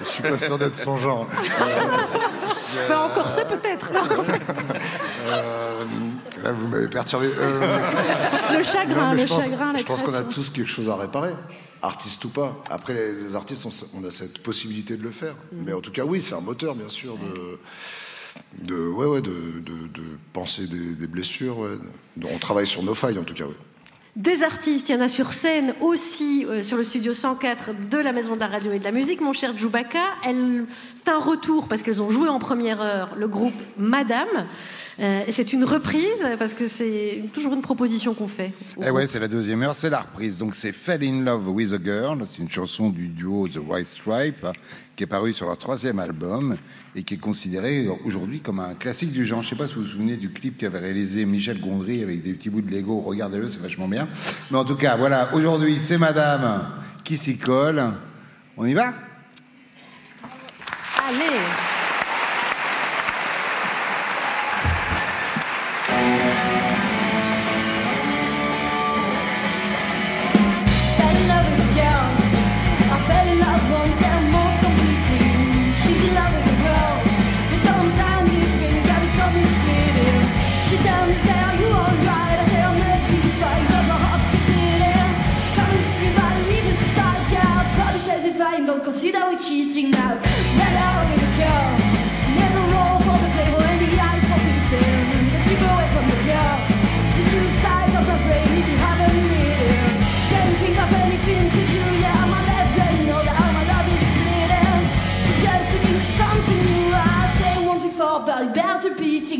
je 0.03 0.09
suis 0.09 0.23
pas 0.23 0.37
sûr 0.37 0.57
d'être 0.57 0.75
son 0.75 0.97
genre. 0.97 1.27
Euh, 1.61 2.87
Bah, 2.87 3.01
en 3.05 3.09
corset, 3.09 3.45
peut-être. 3.45 3.89
euh, 5.27 5.83
là, 6.43 6.51
vous 6.51 6.67
m'avez 6.67 6.87
perturbé. 6.87 7.29
Euh, 7.37 7.59
Le 8.57 8.63
chagrin, 8.63 9.07
non, 9.07 9.11
le 9.13 9.17
je 9.19 9.25
pense, 9.27 9.43
chagrin, 9.43 9.73
la 9.73 9.79
Je 9.79 9.83
pense 9.83 10.03
qu'on 10.03 10.13
a 10.13 10.23
tous 10.23 10.49
quelque 10.49 10.69
chose 10.69 10.87
à 10.89 10.95
réparer. 10.95 11.31
Artiste 11.81 12.23
ou 12.25 12.29
pas. 12.29 12.63
Après, 12.69 12.93
les, 12.93 13.35
artistes, 13.35 13.65
on, 13.65 13.99
on 13.99 14.07
a 14.07 14.11
cette 14.11 14.39
possibilité 14.39 14.97
de 14.97 15.03
le 15.03 15.11
faire. 15.11 15.35
Mm. 15.51 15.63
Mais 15.65 15.73
en 15.73 15.81
tout 15.81 15.91
cas, 15.91 16.03
oui, 16.03 16.21
c'est 16.21 16.35
un 16.35 16.41
moteur, 16.41 16.75
bien 16.75 16.89
sûr, 16.89 17.17
de, 17.17 17.59
de, 18.65 18.87
ouais, 18.87 19.05
ouais, 19.05 19.21
de, 19.21 19.59
de, 19.59 19.87
de 19.87 20.03
penser 20.33 20.67
des, 20.67 20.95
des 20.95 21.07
blessures. 21.07 21.59
ouais. 21.59 21.77
On 22.23 22.37
travaille 22.39 22.67
sur 22.67 22.83
nos 22.83 22.95
failles, 22.95 23.17
en 23.17 23.23
tout 23.23 23.33
cas, 23.33 23.45
oui. 23.45 23.55
Des 24.15 24.43
artistes, 24.43 24.89
il 24.89 24.95
y 24.95 24.97
en 24.97 25.01
a 25.01 25.07
sur 25.07 25.33
scène 25.33 25.75
aussi 25.79 26.45
euh, 26.49 26.63
sur 26.63 26.75
le 26.75 26.83
studio 26.83 27.13
104 27.13 27.89
de 27.89 27.97
la 27.97 28.11
Maison 28.11 28.33
de 28.33 28.39
la 28.39 28.47
Radio 28.47 28.71
et 28.71 28.79
de 28.79 28.83
la 28.83 28.91
Musique, 28.91 29.21
mon 29.21 29.33
cher 29.33 29.57
Djoubaka. 29.57 30.01
C'est 30.23 31.07
un 31.09 31.19
retour 31.19 31.67
parce 31.69 31.83
qu'elles 31.83 32.01
ont 32.01 32.09
joué 32.09 32.27
en 32.27 32.39
première 32.39 32.81
heure 32.81 33.15
le 33.15 33.27
groupe 33.27 33.53
Madame. 33.77 34.27
Euh, 34.99 35.23
et 35.25 35.31
c'est 35.31 35.53
une 35.53 35.63
reprise 35.63 36.27
parce 36.37 36.53
que 36.53 36.67
c'est 36.67 37.23
toujours 37.33 37.53
une 37.53 37.61
proposition 37.61 38.13
qu'on 38.13 38.27
fait. 38.27 38.51
Eh 38.83 38.89
ouais, 38.89 39.07
c'est 39.07 39.19
la 39.19 39.29
deuxième 39.29 39.63
heure, 39.63 39.73
c'est 39.73 39.89
la 39.89 40.01
reprise. 40.01 40.37
Donc 40.37 40.55
c'est 40.55 40.73
Fell 40.73 41.03
in 41.03 41.21
Love 41.21 41.47
with 41.49 41.71
a 41.71 41.79
Girl, 41.81 42.25
c'est 42.29 42.39
une 42.39 42.49
chanson 42.49 42.89
du 42.89 43.07
duo 43.07 43.47
The 43.47 43.59
White 43.65 43.87
Stripe 43.87 44.45
qui 44.97 45.03
est 45.03 45.07
parue 45.07 45.31
sur 45.31 45.45
leur 45.45 45.57
troisième 45.57 45.99
album 45.99 46.57
et 46.93 47.03
qui 47.03 47.13
est 47.13 47.19
considérée 47.19 47.87
aujourd'hui 48.03 48.41
comme 48.41 48.59
un 48.59 48.73
classique 48.73 49.13
du 49.13 49.25
genre. 49.25 49.41
Je 49.41 49.49
sais 49.49 49.55
pas 49.55 49.69
si 49.69 49.75
vous 49.75 49.83
vous 49.83 49.87
souvenez 49.87 50.17
du 50.17 50.33
clip 50.33 50.57
qu'avait 50.57 50.79
réalisé 50.79 51.23
Michel 51.23 51.61
Gondry 51.61 52.03
avec 52.03 52.21
des 52.21 52.33
petits 52.33 52.49
bouts 52.49 52.61
de 52.61 52.69
Lego. 52.69 52.99
Regardez-le, 52.99 53.49
c'est 53.49 53.61
vachement 53.61 53.87
bien. 53.87 54.09
Mais 54.51 54.57
en 54.57 54.65
tout 54.65 54.75
cas, 54.75 54.97
voilà, 54.97 55.29
aujourd'hui 55.33 55.77
c'est 55.79 55.97
Madame 55.97 56.67
qui 57.05 57.15
s'y 57.15 57.37
colle. 57.37 57.81
On 58.57 58.65
y 58.65 58.73
va? 58.73 58.93
Allez 61.07 61.38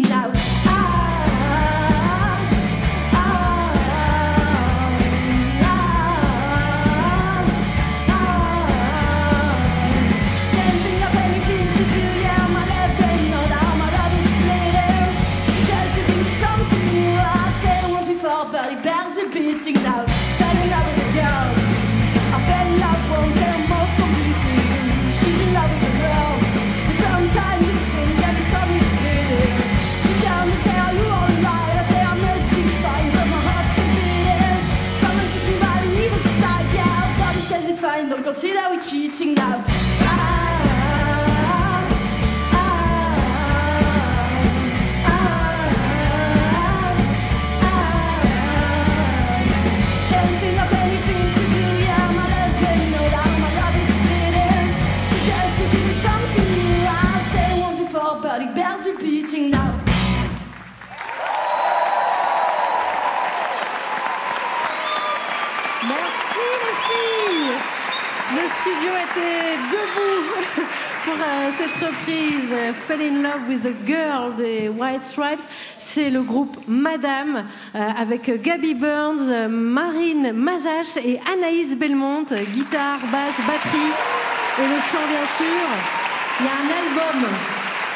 now. 0.08 0.39
We 39.20 39.36
cheating 39.36 39.69
cette 71.60 71.90
reprise 71.90 72.56
Fell 72.88 73.02
in 73.02 73.22
Love 73.22 73.50
with 73.50 73.64
the 73.64 73.86
Girl 73.86 74.34
des 74.38 74.70
White 74.70 75.04
Stripes. 75.04 75.44
C'est 75.78 76.10
le 76.10 76.22
groupe 76.22 76.58
Madame 76.68 77.44
euh, 77.76 77.80
avec 77.98 78.32
Gabby 78.42 78.74
Burns, 78.76 79.48
Marine 79.50 80.32
Mazache 80.34 80.98
et 81.04 81.20
Anaïs 81.34 81.76
Belmont, 81.78 82.24
guitare, 82.54 83.00
basse, 83.12 83.38
batterie 83.46 83.92
et 84.60 84.68
le 84.68 84.80
chant 84.90 85.06
bien 85.10 85.28
sûr. 85.38 85.68
Il 86.40 86.46
y 86.46 86.50
a 86.50 86.52
un 86.54 86.70
album 86.80 87.30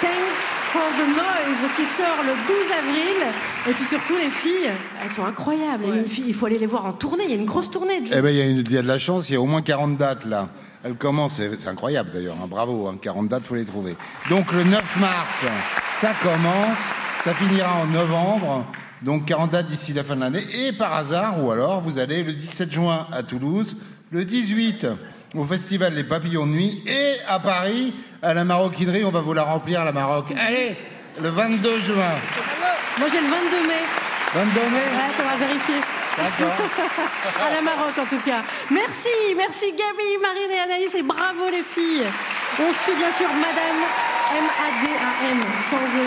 Thanks 0.02 0.44
for 0.74 0.82
the 1.00 1.08
Noise 1.16 1.72
qui 1.78 1.84
sort 1.86 2.24
le 2.26 2.34
12 2.48 2.58
avril. 2.80 3.34
Et 3.70 3.72
puis 3.72 3.86
surtout 3.86 4.16
les 4.22 4.30
filles, 4.30 4.70
elles 5.02 5.10
sont 5.10 5.26
incroyables. 5.26 5.84
Il 5.86 5.90
y 5.90 5.92
a 5.94 5.96
une 5.96 6.06
fille- 6.06 6.26
Il 6.28 6.34
faut 6.34 6.48
aller 6.48 6.60
les 6.60 6.66
voir 6.66 6.86
en 6.86 6.92
tournée. 6.92 7.24
Il 7.26 7.30
y 7.30 7.34
a 7.34 7.38
une 7.38 7.46
grosse 7.46 7.72
tournée. 7.72 8.02
Eh 8.12 8.22
ben, 8.22 8.30
il 8.30 8.36
y, 8.36 8.42
a 8.42 8.46
une- 8.46 8.58
il 8.58 8.72
y 8.72 8.78
a 8.78 8.82
de 8.82 8.88
la 8.88 9.00
chance, 9.00 9.30
il 9.30 9.34
y 9.34 9.36
a 9.38 9.42
au 9.42 9.46
moins 9.46 9.62
40 9.62 9.98
dates 9.98 10.26
là. 10.26 10.50
Elle 10.86 10.96
commence, 10.96 11.36
c'est 11.36 11.68
incroyable 11.68 12.12
d'ailleurs, 12.14 12.36
hein, 12.44 12.48
bravo, 12.50 12.88
hein, 12.88 12.98
40 13.02 13.30
dates, 13.30 13.46
faut 13.46 13.56
les 13.56 13.64
trouver. 13.64 13.96
Donc 14.30 14.52
le 14.52 14.66
9 14.66 14.98
mars, 15.00 15.46
ça 15.94 16.12
commence, 16.22 16.78
ça 17.24 17.34
finira 17.34 17.74
en 17.76 17.86
novembre, 17.86 18.66
donc 19.02 19.26
40 19.26 19.52
dates 19.52 19.68
d'ici 19.68 19.94
la 19.94 20.04
fin 20.04 20.18
de 20.18 20.22
l'année. 20.22 20.44
Et 20.66 20.74
par 20.74 20.94
hasard, 20.94 21.42
ou 21.42 21.52
alors, 21.52 21.80
vous 21.80 22.00
allez 22.00 22.22
le 22.24 22.34
17 22.34 22.70
juin 22.70 23.08
à 23.14 23.24
Toulouse, 23.24 23.78
le 24.12 24.26
18 24.26 24.88
au 25.36 25.46
Festival 25.46 25.96
des 25.96 26.04
Papillons 26.04 26.46
de 26.46 26.52
Nuit, 26.52 26.84
et 26.86 27.16
à 27.30 27.40
Paris, 27.40 27.94
à 28.22 28.34
la 28.34 28.44
maroquinerie, 28.44 29.06
on 29.06 29.12
va 29.12 29.22
vous 29.22 29.34
la 29.34 29.44
remplir 29.44 29.86
la 29.86 29.94
Maroc. 29.94 30.26
Allez, 30.38 30.76
le 31.22 31.30
22 31.30 31.80
juin. 31.80 32.12
Moi 33.00 33.08
j'ai 33.10 33.22
le 33.22 33.28
22 33.28 33.68
mai. 33.68 33.74
22 34.36 34.60
mai 34.60 34.76
Ouais, 34.76 35.14
ça 35.18 35.24
va 35.24 35.36
vérifier. 35.38 36.03
À 36.20 37.56
la 37.56 37.62
Maroc 37.62 37.98
en 37.98 38.06
tout 38.06 38.22
cas. 38.24 38.44
Merci, 38.70 39.10
merci 39.36 39.72
Gabi, 39.72 40.18
Marine 40.22 40.52
et 40.52 40.60
Anaïs 40.60 40.94
et 40.96 41.02
bravo 41.02 41.50
les 41.52 41.64
filles. 41.64 42.06
On 42.60 42.72
suit 42.74 42.96
bien 42.98 43.12
sûr 43.12 43.28
Madame 43.30 43.80
M-A-D-A-M 44.38 45.40
sans 45.70 45.78
E. 45.78 46.06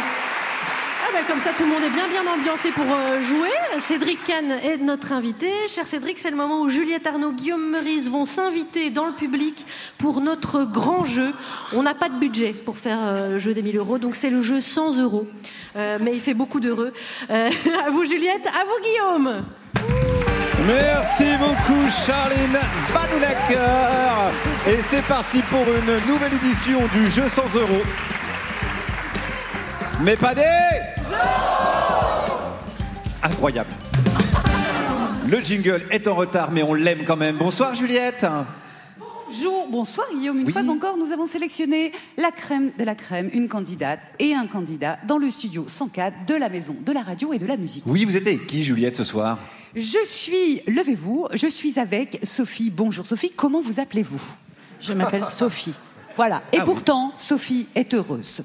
Ah 1.02 1.10
ben, 1.12 1.24
comme 1.26 1.40
ça 1.40 1.50
tout 1.56 1.64
le 1.64 1.70
monde 1.70 1.82
est 1.84 1.90
bien 1.90 2.06
bien 2.08 2.26
ambiancé 2.32 2.70
pour 2.70 2.84
euh, 2.84 3.20
jouer. 3.20 3.50
Cédric 3.80 4.24
Kahn 4.24 4.50
est 4.50 4.76
notre 4.78 5.12
invité. 5.12 5.48
Cher 5.68 5.86
Cédric, 5.86 6.18
c'est 6.18 6.30
le 6.30 6.36
moment 6.36 6.60
où 6.60 6.68
Juliette 6.68 7.06
Arnaud, 7.06 7.32
Guillaume 7.32 7.70
Meurice 7.70 8.08
vont 8.08 8.24
s'inviter 8.24 8.90
dans 8.90 9.06
le 9.06 9.12
public 9.12 9.66
pour 9.98 10.20
notre 10.20 10.64
grand 10.64 11.04
jeu. 11.04 11.32
On 11.72 11.82
n'a 11.82 11.94
pas 11.94 12.08
de 12.08 12.18
budget 12.18 12.52
pour 12.52 12.78
faire 12.78 12.98
euh, 13.00 13.30
le 13.30 13.38
jeu 13.38 13.54
des 13.54 13.62
1000 13.62 13.76
euros, 13.76 13.98
donc 13.98 14.14
c'est 14.14 14.30
le 14.30 14.42
jeu 14.42 14.60
100 14.60 14.98
euros. 15.00 15.26
Euh, 15.76 15.98
mais 16.00 16.14
il 16.14 16.20
fait 16.20 16.34
beaucoup 16.34 16.60
d'heureux. 16.60 16.92
Euh, 17.30 17.50
à 17.86 17.90
vous 17.90 18.04
Juliette, 18.04 18.46
à 18.46 18.64
vous 18.64 18.82
Guillaume. 18.82 19.44
Merci 20.66 21.36
beaucoup 21.38 21.88
Charline 21.90 22.58
Badounacker 22.92 24.32
Et 24.66 24.78
c'est 24.88 25.02
parti 25.02 25.40
pour 25.42 25.60
une 25.62 26.12
nouvelle 26.12 26.34
édition 26.34 26.80
du 26.92 27.08
jeu 27.08 27.28
100 27.28 27.42
euros. 27.54 27.82
Mais 30.00 30.16
pas 30.16 30.34
des 30.34 30.42
Incroyable. 33.22 33.70
Le 35.28 35.40
jingle 35.40 35.82
est 35.90 36.08
en 36.08 36.14
retard 36.14 36.50
mais 36.50 36.64
on 36.64 36.74
l'aime 36.74 37.04
quand 37.06 37.16
même. 37.16 37.36
Bonsoir 37.36 37.76
Juliette. 37.76 38.26
Bonjour, 39.28 39.68
bonsoir 39.70 40.06
Guillaume. 40.14 40.38
Une 40.40 40.46
Oui. 40.46 40.52
fois 40.52 40.68
encore, 40.68 40.96
nous 40.96 41.10
avons 41.12 41.26
sélectionné 41.26 41.92
la 42.16 42.30
crème 42.30 42.70
de 42.78 42.84
la 42.84 42.94
crème, 42.94 43.28
une 43.32 43.48
candidate 43.48 44.00
et 44.18 44.34
un 44.34 44.46
candidat 44.46 44.98
dans 45.06 45.18
le 45.18 45.30
studio 45.30 45.64
104 45.66 46.26
de 46.26 46.34
la 46.34 46.48
maison 46.48 46.76
de 46.84 46.92
la 46.92 47.02
radio 47.02 47.32
et 47.32 47.38
de 47.38 47.46
la 47.46 47.56
musique. 47.56 47.84
Oui, 47.86 48.04
vous 48.04 48.16
êtes 48.16 48.26
avec 48.26 48.46
qui 48.46 48.62
Juliette 48.62 48.96
ce 48.96 49.04
soir? 49.04 49.38
Je 49.74 49.98
suis, 50.04 50.60
levez-vous, 50.68 51.28
je 51.34 51.48
suis 51.48 51.78
avec 51.78 52.20
Sophie. 52.22 52.70
Bonjour 52.70 53.04
Sophie, 53.06 53.30
comment 53.34 53.60
vous 53.60 53.80
appelez-vous? 53.80 54.22
Je 54.80 54.92
m'appelle 54.92 55.26
Sophie. 55.28 55.74
Voilà, 56.14 56.42
et 56.52 56.58
Ah 56.58 56.60
oui. 56.60 56.64
pourtant, 56.64 57.12
Sophie 57.18 57.66
est 57.74 57.92
heureuse. 57.94 58.42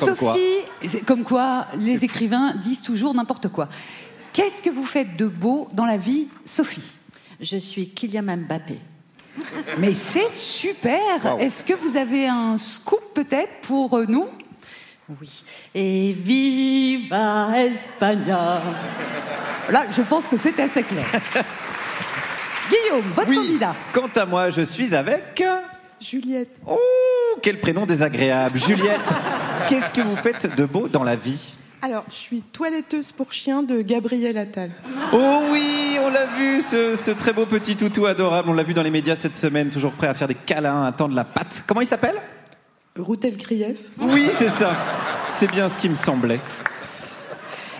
Comme 0.00 0.16
quoi 0.16 0.34
Sophie, 0.34 1.00
comme 1.06 1.22
quoi 1.24 1.66
les 1.78 2.04
écrivains 2.04 2.54
disent 2.56 2.82
toujours 2.82 3.14
n'importe 3.14 3.48
quoi. 3.48 3.68
Qu'est-ce 4.32 4.62
que 4.62 4.68
vous 4.70 4.84
faites 4.84 5.16
de 5.16 5.26
beau 5.26 5.68
dans 5.72 5.86
la 5.86 5.96
vie, 5.96 6.26
Sophie? 6.44 6.96
Je 7.40 7.56
suis 7.56 7.88
Kylian 7.90 8.36
Mbappé. 8.36 8.78
Mais 9.78 9.94
c'est 9.94 10.30
super 10.30 10.98
Wow. 11.24 11.38
Est-ce 11.38 11.64
que 11.64 11.74
vous 11.74 11.96
avez 11.96 12.26
un 12.26 12.56
scoop 12.58 13.00
peut-être 13.14 13.60
pour 13.62 13.96
euh, 13.96 14.04
nous? 14.08 14.28
Oui. 15.20 15.42
Et 15.74 16.12
viva 16.12 17.48
España 17.56 18.62
Là, 19.70 19.84
je 19.90 20.02
pense 20.02 20.26
que 20.26 20.36
c'est 20.36 20.58
assez 20.60 20.82
clair. 20.82 21.06
Guillaume, 22.70 23.10
votre 23.14 23.34
candidat. 23.34 23.74
Quant 23.92 24.10
à 24.14 24.26
moi, 24.26 24.50
je 24.50 24.62
suis 24.62 24.94
avec... 24.94 25.42
Juliette. 26.00 26.60
Oh, 26.66 26.78
quel 27.42 27.58
prénom 27.58 27.86
désagréable. 27.86 28.58
Juliette, 28.58 29.00
qu'est-ce 29.68 29.92
que 29.92 30.00
vous 30.00 30.16
faites 30.16 30.54
de 30.54 30.64
beau 30.64 30.88
dans 30.88 31.02
la 31.02 31.16
vie? 31.16 31.54
Alors, 31.80 32.04
je 32.10 32.14
suis 32.14 32.42
toiletteuse 32.42 33.12
pour 33.12 33.32
chien 33.32 33.62
de 33.62 33.82
Gabriel 33.82 34.36
Attal. 34.36 34.72
Oh 35.12 35.42
oui, 35.52 35.96
on 36.04 36.10
l'a 36.10 36.26
vu, 36.26 36.60
ce, 36.60 36.96
ce 36.96 37.12
très 37.12 37.32
beau 37.32 37.46
petit 37.46 37.76
toutou 37.76 38.06
adorable. 38.06 38.50
On 38.50 38.54
l'a 38.54 38.64
vu 38.64 38.74
dans 38.74 38.82
les 38.82 38.90
médias 38.90 39.14
cette 39.14 39.36
semaine, 39.36 39.70
toujours 39.70 39.92
prêt 39.92 40.08
à 40.08 40.14
faire 40.14 40.26
des 40.26 40.34
câlins, 40.34 40.84
à 40.86 40.92
tendre 40.92 41.14
la 41.14 41.24
patte. 41.24 41.62
Comment 41.68 41.80
il 41.80 41.86
s'appelle? 41.86 42.16
Routel 42.98 43.36
Krief. 43.36 43.76
Oui, 44.02 44.28
c'est 44.32 44.48
ça. 44.48 44.74
C'est 45.30 45.50
bien 45.50 45.70
ce 45.70 45.78
qui 45.78 45.88
me 45.88 45.94
semblait. 45.94 46.40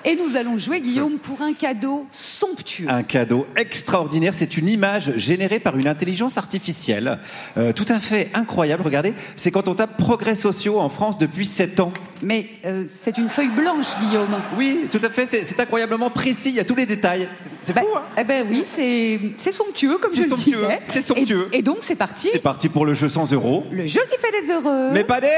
Et 0.05 0.15
nous 0.15 0.37
allons 0.37 0.57
jouer, 0.57 0.81
Guillaume, 0.81 1.19
pour 1.19 1.43
un 1.43 1.53
cadeau 1.53 2.07
somptueux. 2.13 2.87
Un 2.89 3.03
cadeau 3.03 3.47
extraordinaire. 3.57 4.33
C'est 4.35 4.57
une 4.57 4.69
image 4.69 5.17
générée 5.17 5.59
par 5.59 5.77
une 5.77 5.89
intelligence 5.89 6.39
artificielle. 6.39 7.19
Euh, 7.57 7.73
tout 7.73 7.85
à 7.89 7.99
fait 7.99 8.31
incroyable. 8.33 8.85
Regardez, 8.85 9.13
c'est 9.35 9.51
quand 9.51 9.67
on 9.67 9.75
tape 9.75 9.97
progrès 9.99 10.37
sociaux 10.37 10.79
en 10.79 10.89
France 10.89 11.19
depuis 11.19 11.45
7 11.45 11.81
ans. 11.81 11.93
Mais 12.23 12.47
euh, 12.65 12.85
c'est 12.87 13.17
une 13.19 13.29
feuille 13.29 13.51
blanche, 13.51 13.87
Guillaume. 14.01 14.37
Oui, 14.57 14.89
tout 14.91 15.01
à 15.03 15.09
fait. 15.11 15.27
C'est 15.27 15.61
incroyablement 15.61 16.11
précis. 16.11 16.51
Il 16.51 16.55
y 16.55 16.61
a 16.61 16.65
tous 16.65 16.75
les 16.75 16.87
détails. 16.87 17.29
C'est 17.63 17.73
Bah, 17.73 17.83
fou, 17.83 17.89
hein 17.97 18.03
Eh 18.19 18.25
ben 18.25 18.47
oui, 18.49 18.63
c'est 18.67 19.19
somptueux, 19.53 19.99
comme 19.99 20.13
je 20.15 20.23
somptueux, 20.23 20.61
le 20.63 20.67
disais. 20.67 20.81
c'est 20.85 21.03
somptueux. 21.03 21.49
Et, 21.53 21.59
et 21.59 21.63
donc, 21.63 21.79
c'est 21.81 21.95
parti. 21.97 22.29
C'est 22.33 22.39
parti 22.43 22.69
pour 22.69 22.85
le 22.87 22.95
jeu 22.95 23.09
100 23.09 23.33
euros. 23.33 23.65
Le 23.71 23.87
jeu 23.87 24.01
qui 24.11 24.19
fait 24.19 24.41
des 24.43 24.51
heureux. 24.53 24.91
Mais 24.93 25.05
pas 25.05 25.21
des... 25.21 25.29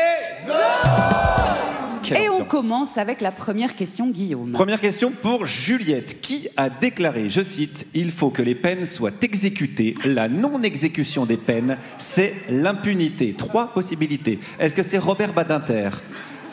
Quelle 2.03 2.23
Et 2.23 2.29
on 2.31 2.45
commence 2.45 2.97
avec 2.97 3.21
la 3.21 3.31
première 3.31 3.77
question, 3.77 4.09
Guillaume. 4.09 4.53
Première 4.53 4.81
question 4.81 5.11
pour 5.11 5.45
Juliette, 5.45 6.23
qui 6.23 6.49
a 6.57 6.71
déclaré, 6.71 7.29
je 7.29 7.43
cite, 7.43 7.87
Il 7.95 8.11
faut 8.11 8.31
que 8.31 8.41
les 8.41 8.55
peines 8.55 8.87
soient 8.87 9.11
exécutées. 9.21 9.95
La 10.07 10.27
non-exécution 10.29 11.27
des 11.27 11.37
peines, 11.37 11.77
c'est 11.99 12.33
l'impunité. 12.49 13.35
Trois 13.37 13.67
possibilités. 13.75 14.39
Est-ce 14.59 14.75
que 14.75 14.83
c'est 14.83 14.97
Robert 14.99 15.35
Badinter? 15.35 15.91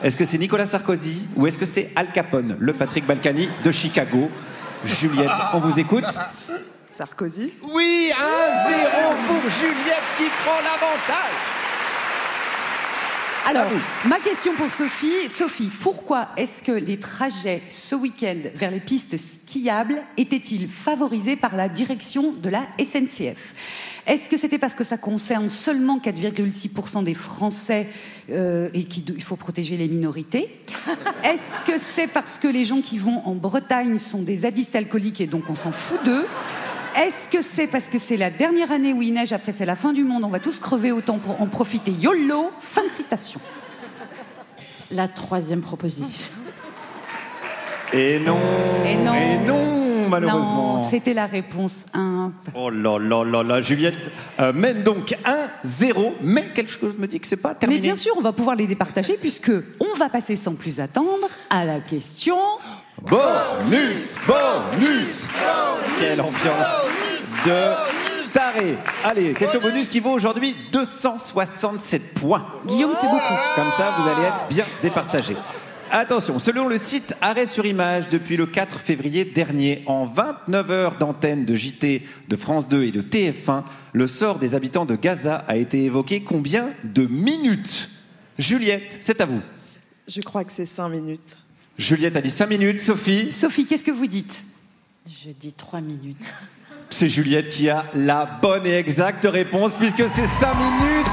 Est-ce 0.03 0.15
que 0.15 0.25
c'est 0.25 0.37
Nicolas 0.37 0.65
Sarkozy 0.65 1.27
Ou 1.35 1.47
est-ce 1.47 1.57
que 1.57 1.65
c'est 1.65 1.89
Al 1.95 2.11
Capone, 2.11 2.55
le 2.59 2.73
Patrick 2.73 3.05
Balkany 3.05 3.49
de 3.63 3.71
Chicago 3.71 4.29
Juliette, 4.85 5.31
on 5.53 5.59
vous 5.59 5.79
écoute 5.79 6.05
Sarkozy. 6.89 7.53
Oui, 7.73 8.11
1-0 8.11 8.15
pour 9.27 9.41
Juliette 9.51 10.03
qui 10.17 10.25
prend 10.43 10.57
l'avantage. 10.63 11.57
Alors, 13.47 13.65
ma 14.05 14.19
question 14.19 14.53
pour 14.55 14.69
Sophie. 14.69 15.29
Sophie, 15.29 15.71
pourquoi 15.79 16.27
est-ce 16.37 16.61
que 16.61 16.73
les 16.73 16.99
trajets 16.99 17.61
ce 17.69 17.95
week-end 17.95 18.41
vers 18.53 18.71
les 18.71 18.81
pistes 18.81 19.17
skiables 19.17 20.01
étaient-ils 20.17 20.67
favorisés 20.67 21.37
par 21.37 21.55
la 21.55 21.69
direction 21.69 22.33
de 22.33 22.49
la 22.49 22.63
SNCF 22.77 23.53
Est-ce 24.07 24.29
que 24.29 24.37
c'était 24.37 24.57
parce 24.57 24.73
que 24.73 24.85
ça 24.85 24.97
concerne 24.97 25.49
seulement 25.49 25.99
4,6% 25.99 27.03
des 27.03 27.13
Français 27.13 27.87
euh, 28.29 28.69
et 28.73 28.85
qu'il 28.85 29.21
faut 29.21 29.35
protéger 29.35 29.75
les 29.75 29.89
minorités? 29.89 30.61
Est-ce 31.23 31.69
que 31.69 31.77
c'est 31.77 32.07
parce 32.07 32.37
que 32.37 32.47
les 32.47 32.63
gens 32.63 32.81
qui 32.81 32.97
vont 32.97 33.21
en 33.25 33.35
Bretagne 33.35 33.99
sont 33.99 34.21
des 34.21 34.45
addicts 34.45 34.75
alcooliques 34.75 35.19
et 35.19 35.27
donc 35.27 35.49
on 35.49 35.55
s'en 35.55 35.73
fout 35.73 35.99
d'eux? 36.05 36.25
Est-ce 36.95 37.27
que 37.29 37.43
c'est 37.43 37.67
parce 37.67 37.89
que 37.89 37.99
c'est 37.99 38.15
la 38.15 38.31
dernière 38.31 38.71
année 38.71 38.93
où 38.93 39.01
il 39.01 39.13
neige, 39.13 39.33
après 39.33 39.51
c'est 39.51 39.65
la 39.65 39.75
fin 39.75 39.91
du 39.91 40.05
monde, 40.05 40.23
on 40.23 40.29
va 40.29 40.39
tous 40.39 40.57
crever, 40.59 40.93
autant 40.93 41.17
pour 41.17 41.41
en 41.41 41.47
profiter? 41.47 41.91
YOLO 41.91 42.51
Fin 42.59 42.83
de 42.83 42.89
citation. 42.89 43.41
La 44.89 45.09
troisième 45.09 45.61
proposition. 45.61 46.29
Et 47.91 48.19
non 48.19 48.39
Et 48.85 48.95
non. 48.95 49.13
Et 49.13 49.37
non, 49.45 49.86
malheureusement. 50.09 50.77
Non, 50.77 50.89
c'était 50.89 51.13
la 51.13 51.25
réponse 51.25 51.85
1. 51.93 52.31
Oh 52.55 52.69
là 52.69 52.97
là 52.99 53.23
là 53.23 53.43
là, 53.43 53.61
Juliette 53.61 53.97
euh, 54.39 54.53
mène 54.53 54.83
donc 54.83 55.15
1-0, 55.65 56.13
mais 56.21 56.45
quelque 56.55 56.71
chose 56.71 56.95
me 56.97 57.07
dit 57.07 57.19
que 57.19 57.27
c'est 57.27 57.37
pas 57.37 57.49
Mais 57.53 57.59
terminé. 57.59 57.81
bien 57.81 57.95
sûr, 57.95 58.13
on 58.17 58.21
va 58.21 58.33
pouvoir 58.33 58.55
les 58.55 58.67
départager 58.67 59.17
puisque 59.19 59.51
on 59.79 59.97
va 59.97 60.09
passer 60.09 60.35
sans 60.35 60.55
plus 60.55 60.79
attendre 60.79 61.27
à 61.49 61.65
la 61.65 61.79
question. 61.79 62.37
Bonus, 63.01 64.17
bonus 64.25 65.27
Quelle 65.99 66.19
ambiance 66.19 66.87
de 67.45 68.31
taré 68.33 68.75
Allez, 69.03 69.33
question 69.33 69.61
bonus 69.61 69.87
qui 69.89 69.99
vaut 69.99 70.11
aujourd'hui 70.11 70.55
267 70.71 72.13
points. 72.15 72.45
Guillaume, 72.65 72.93
c'est 72.93 73.07
beaucoup. 73.07 73.33
Comme 73.55 73.71
ça, 73.77 73.93
vous 73.99 74.09
allez 74.09 74.27
être 74.27 74.47
bien 74.49 74.65
départagé. 74.81 75.35
Attention, 75.91 76.37
selon 76.37 76.67
le 76.67 76.77
site 76.77 77.13
Arrêt 77.21 77.45
sur 77.45 77.65
Image, 77.65 78.09
depuis 78.09 78.35
le 78.35 78.45
4 78.45 78.79
février 78.79 79.23
dernier, 79.23 79.83
en 79.85 80.05
29 80.05 80.71
heures 80.71 80.97
d'antenne 80.97 81.45
de 81.45 81.55
JT, 81.55 82.05
de 82.27 82.35
France 82.35 82.67
2 82.67 82.83
et 82.83 82.91
de 82.91 83.01
TF1, 83.01 83.63
le 83.93 84.07
sort 84.07 84.37
des 84.37 84.53
habitants 84.53 84.85
de 84.85 84.95
Gaza 84.95 85.45
a 85.47 85.55
été 85.55 85.85
évoqué 85.85 86.21
combien 86.21 86.69
de 86.83 87.05
minutes? 87.05 87.89
Juliette, 88.37 88.97
c'est 88.99 89.21
à 89.21 89.25
vous. 89.25 89.41
Je 90.07 90.19
crois 90.21 90.43
que 90.43 90.51
c'est 90.51 90.65
5 90.65 90.89
minutes. 90.89 91.37
Juliette 91.77 92.17
a 92.17 92.21
dit 92.21 92.31
5 92.31 92.49
minutes, 92.49 92.79
Sophie? 92.79 93.31
Sophie, 93.33 93.65
qu'est-ce 93.65 93.85
que 93.85 93.91
vous 93.91 94.07
dites? 94.07 94.43
Je 95.07 95.29
dis 95.29 95.53
3 95.53 95.79
minutes. 95.79 96.17
C'est 96.89 97.09
Juliette 97.09 97.49
qui 97.49 97.69
a 97.69 97.85
la 97.95 98.25
bonne 98.41 98.65
et 98.65 98.75
exacte 98.75 99.25
réponse, 99.25 99.73
puisque 99.73 100.03
c'est 100.03 100.27
5 100.27 100.53
minutes. 100.55 101.07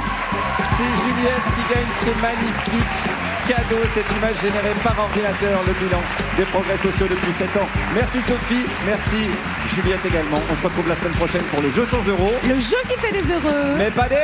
C'est 0.77 1.05
Juliette 1.05 1.45
qui 1.55 1.75
gagne 1.75 1.93
ce 2.01 2.21
magnifique 2.21 3.04
cadeau, 3.49 3.81
cette 3.95 4.11
image 4.17 4.41
générée 4.41 4.75
par 4.83 4.99
ordinateur, 4.99 5.63
le 5.67 5.73
bilan 5.75 6.01
des 6.37 6.45
progrès 6.45 6.77
sociaux 6.79 7.07
depuis 7.09 7.33
7 7.33 7.49
ans. 7.57 7.69
Merci 7.95 8.19
Sophie, 8.23 8.65
merci 8.87 9.29
Juliette 9.75 10.05
également. 10.05 10.41
On 10.51 10.55
se 10.55 10.63
retrouve 10.63 10.89
la 10.89 10.97
semaine 10.97 11.13
prochaine 11.13 11.43
pour 11.45 11.61
le 11.61 11.71
jeu 11.71 11.85
100 11.85 12.09
euros. 12.09 12.33
Le 12.49 12.59
jeu 12.59 12.77
qui 12.89 12.99
fait 12.99 13.13
les 13.13 13.31
heureux. 13.31 13.75
Mais 13.77 13.91
pas 13.91 14.09
des... 14.09 14.17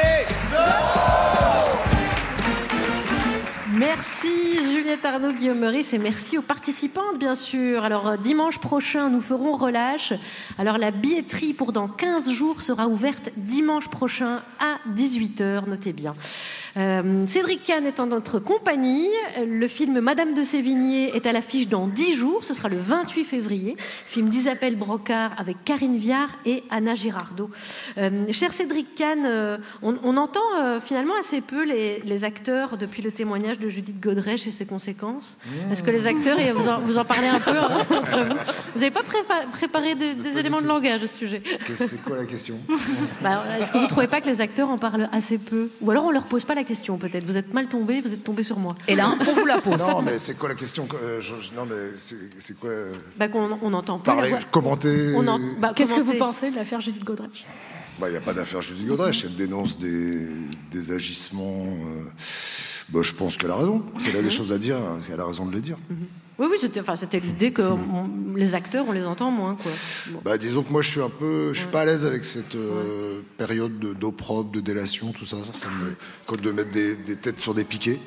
Merci 3.78 4.58
Juliette 4.72 5.04
Arnaud, 5.06 5.32
Guillaume 5.32 5.60
Meurice 5.60 5.94
et 5.94 5.98
merci 5.98 6.36
aux 6.36 6.42
participantes 6.42 7.18
bien 7.18 7.34
sûr. 7.34 7.84
Alors 7.84 8.08
euh, 8.08 8.16
dimanche 8.18 8.58
prochain 8.58 9.08
nous 9.08 9.22
ferons 9.22 9.56
relâche. 9.56 10.12
Alors 10.58 10.76
la 10.76 10.90
billetterie 10.90 11.54
pour 11.54 11.72
dans 11.72 11.88
15 11.88 12.30
jours 12.30 12.60
sera 12.60 12.88
ouverte 12.88 13.30
dimanche 13.36 13.88
prochain 13.88 14.42
à 14.58 14.78
18h, 14.94 15.66
notez 15.66 15.94
bien. 15.94 16.14
Euh, 16.76 17.24
Cédric 17.26 17.64
Kahn 17.64 17.84
est 17.86 18.00
en 18.00 18.06
notre 18.06 18.38
compagnie. 18.38 19.08
Le 19.44 19.66
film 19.68 20.00
Madame 20.00 20.34
de 20.34 20.44
Sévigné 20.44 21.14
est 21.16 21.26
à 21.26 21.32
l'affiche 21.32 21.68
dans 21.68 21.86
10 21.86 22.14
jours. 22.14 22.44
Ce 22.44 22.54
sera 22.54 22.68
le 22.68 22.78
28 22.78 23.24
février. 23.24 23.76
Film 24.06 24.28
d'Isabelle 24.28 24.76
Brocard 24.76 25.32
avec 25.38 25.64
Karine 25.64 25.96
Viard 25.96 26.30
et 26.46 26.62
Anna 26.70 26.94
Girardot. 26.94 27.50
Euh, 27.98 28.10
cher 28.32 28.52
Cédric 28.52 28.94
Kahn, 28.94 29.24
euh, 29.26 29.58
on, 29.82 29.96
on 30.04 30.16
entend 30.16 30.40
finalement 30.84 31.14
assez 31.18 31.40
peu 31.40 31.64
les, 31.64 32.00
les 32.04 32.24
acteurs 32.24 32.76
depuis 32.76 33.02
le 33.02 33.10
témoignage 33.12 33.58
de 33.58 33.68
Judith 33.68 34.00
Godrèche 34.00 34.46
et 34.46 34.50
ses 34.50 34.66
conséquences. 34.66 35.36
Est-ce 35.72 35.82
que 35.82 35.90
les 35.90 36.06
acteurs, 36.06 36.38
et 36.38 36.52
vous 36.52 36.68
en, 36.68 36.80
vous 36.80 36.98
en 36.98 37.04
parlez 37.04 37.28
un 37.28 37.40
peu 37.40 37.58
entre 37.58 38.24
vous 38.28 38.34
Vous 38.74 38.80
n'avez 38.80 38.90
pas 38.90 39.00
prépa- 39.02 39.46
préparé 39.52 39.94
des, 39.94 40.14
des 40.14 40.38
éléments 40.38 40.60
de 40.60 40.66
langage 40.66 41.02
à 41.02 41.06
ce 41.08 41.16
sujet 41.18 41.42
C'est 41.74 42.02
quoi 42.04 42.16
la 42.16 42.26
question? 42.26 42.56
Bah, 43.22 43.42
Est-ce 43.60 43.70
que 43.70 43.76
vous 43.78 43.84
ne 43.84 43.88
trouvez 43.88 44.06
pas 44.06 44.20
que 44.20 44.28
les 44.28 44.40
acteurs 44.40 44.68
en 44.70 44.78
parlent 44.78 45.08
assez 45.12 45.38
peu? 45.38 45.70
Ou 45.80 45.90
alors 45.90 46.04
on 46.04 46.10
leur 46.10 46.24
pose 46.26 46.44
pas 46.44 46.54
la 46.54 46.59
question 46.64 46.96
peut-être. 46.98 47.24
Vous 47.24 47.36
êtes 47.36 47.52
mal 47.54 47.68
tombé, 47.68 48.00
vous 48.00 48.12
êtes 48.12 48.24
tombé 48.24 48.42
sur 48.42 48.58
moi. 48.58 48.72
Et 48.88 48.94
là, 48.96 49.14
on 49.20 49.32
vous 49.32 49.46
la 49.46 49.58
pose. 49.60 49.78
Non, 49.78 50.02
mais 50.02 50.18
c'est 50.18 50.36
quoi 50.38 50.48
la 50.48 50.54
question 50.54 50.86
Euh, 51.02 51.20
je- 51.20 51.36
je- 51.40 51.54
Non, 51.54 51.66
mais 51.66 51.74
c'est 52.38 52.58
quoi 52.58 52.70
euh, 52.70 52.92
Bah, 53.18 53.28
qu'on 53.28 53.58
on 53.62 53.72
entend 53.74 53.98
Parler, 53.98 54.30
la 54.30 54.42
commenter. 54.44 55.12
On 55.16 55.26
en- 55.26 55.38
bah, 55.58 55.72
Qu'est-ce 55.74 55.94
que 55.94 56.00
vous 56.00 56.14
pensez 56.14 56.50
de 56.50 56.56
l'affaire 56.56 56.80
Judith 56.80 57.04
Godrèche? 57.04 57.44
Bah, 57.98 58.08
Il 58.08 58.12
n'y 58.12 58.16
a 58.16 58.20
pas 58.22 58.32
d'affaire 58.32 58.62
Judy 58.62 58.84
Godrèche. 58.86 59.24
Elle 59.24 59.36
dénonce 59.36 59.76
des, 59.78 60.26
des 60.70 60.92
agissements. 60.92 61.66
euh, 61.66 62.04
bah, 62.92 63.00
je 63.02 63.12
pense 63.14 63.36
qu'elle 63.36 63.50
a 63.50 63.56
raison. 63.56 63.82
Si 63.98 64.08
elle 64.10 64.16
a 64.18 64.22
des 64.22 64.30
choses 64.30 64.52
à 64.52 64.58
dire, 64.58 64.76
elle 65.12 65.20
a 65.20 65.24
raison 65.26 65.46
de 65.46 65.54
les 65.54 65.60
dire. 65.60 65.76
Oui, 66.38 66.46
oui, 66.50 66.56
c'était 66.58 66.80
enfin, 66.80 66.94
l'idée 67.22 67.52
que 67.52 67.60
on- 67.60 68.34
les 68.34 68.54
acteurs, 68.54 68.86
on 68.88 68.92
les 68.92 69.04
entend 69.04 69.30
moins. 69.30 69.56
Quoi. 69.56 69.70
Bon. 70.08 70.20
Bah, 70.24 70.38
disons 70.38 70.62
que 70.62 70.72
moi, 70.72 70.80
je 70.80 70.90
suis 70.90 71.02
un 71.02 71.10
peu, 71.10 71.52
je 71.52 71.60
suis 71.60 71.68
pas 71.68 71.82
à 71.82 71.84
l'aise 71.84 72.06
avec 72.06 72.24
cette 72.24 72.54
euh, 72.54 73.20
période 73.36 73.78
de- 73.78 73.92
d'opprobre, 73.92 74.50
de 74.50 74.60
délation, 74.60 75.12
tout 75.12 75.26
ça. 75.26 75.36
Ça, 75.44 75.52
ça 75.52 75.66
me, 75.68 75.94
comme 76.26 76.40
de 76.40 76.50
mettre 76.50 76.70
des, 76.70 76.96
des 76.96 77.16
têtes 77.16 77.40
sur 77.40 77.52
des 77.52 77.64
piquets. 77.64 77.98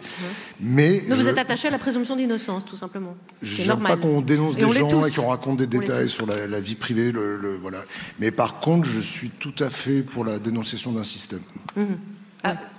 Mais 0.59 1.03
Mais 1.07 1.15
vous 1.15 1.27
êtes 1.27 1.37
attaché 1.37 1.67
à 1.67 1.71
la 1.71 1.77
présomption 1.77 2.15
d'innocence, 2.15 2.65
tout 2.65 2.75
simplement. 2.75 3.15
J'aime 3.43 3.83
pas 3.83 3.97
qu'on 3.97 4.21
dénonce 4.21 4.55
Et 4.55 4.65
des 4.65 4.71
gens 4.71 5.05
et 5.05 5.11
qu'on 5.11 5.27
raconte 5.27 5.57
des 5.57 5.77
On 5.77 5.79
détails 5.79 6.09
sur 6.09 6.25
la, 6.25 6.47
la 6.47 6.59
vie 6.59 6.73
privée, 6.75 7.11
le, 7.11 7.37
le- 7.37 7.57
voilà. 7.57 7.83
Mais 8.19 8.31
par 8.31 8.59
contre, 8.59 8.87
je 8.87 8.99
suis 8.99 9.29
tout 9.29 9.53
à 9.59 9.69
fait 9.69 10.01
pour 10.01 10.25
la 10.25 10.39
dénonciation 10.39 10.91
d'un 10.91 11.03
système. 11.03 11.41
Mhm. 11.75 11.97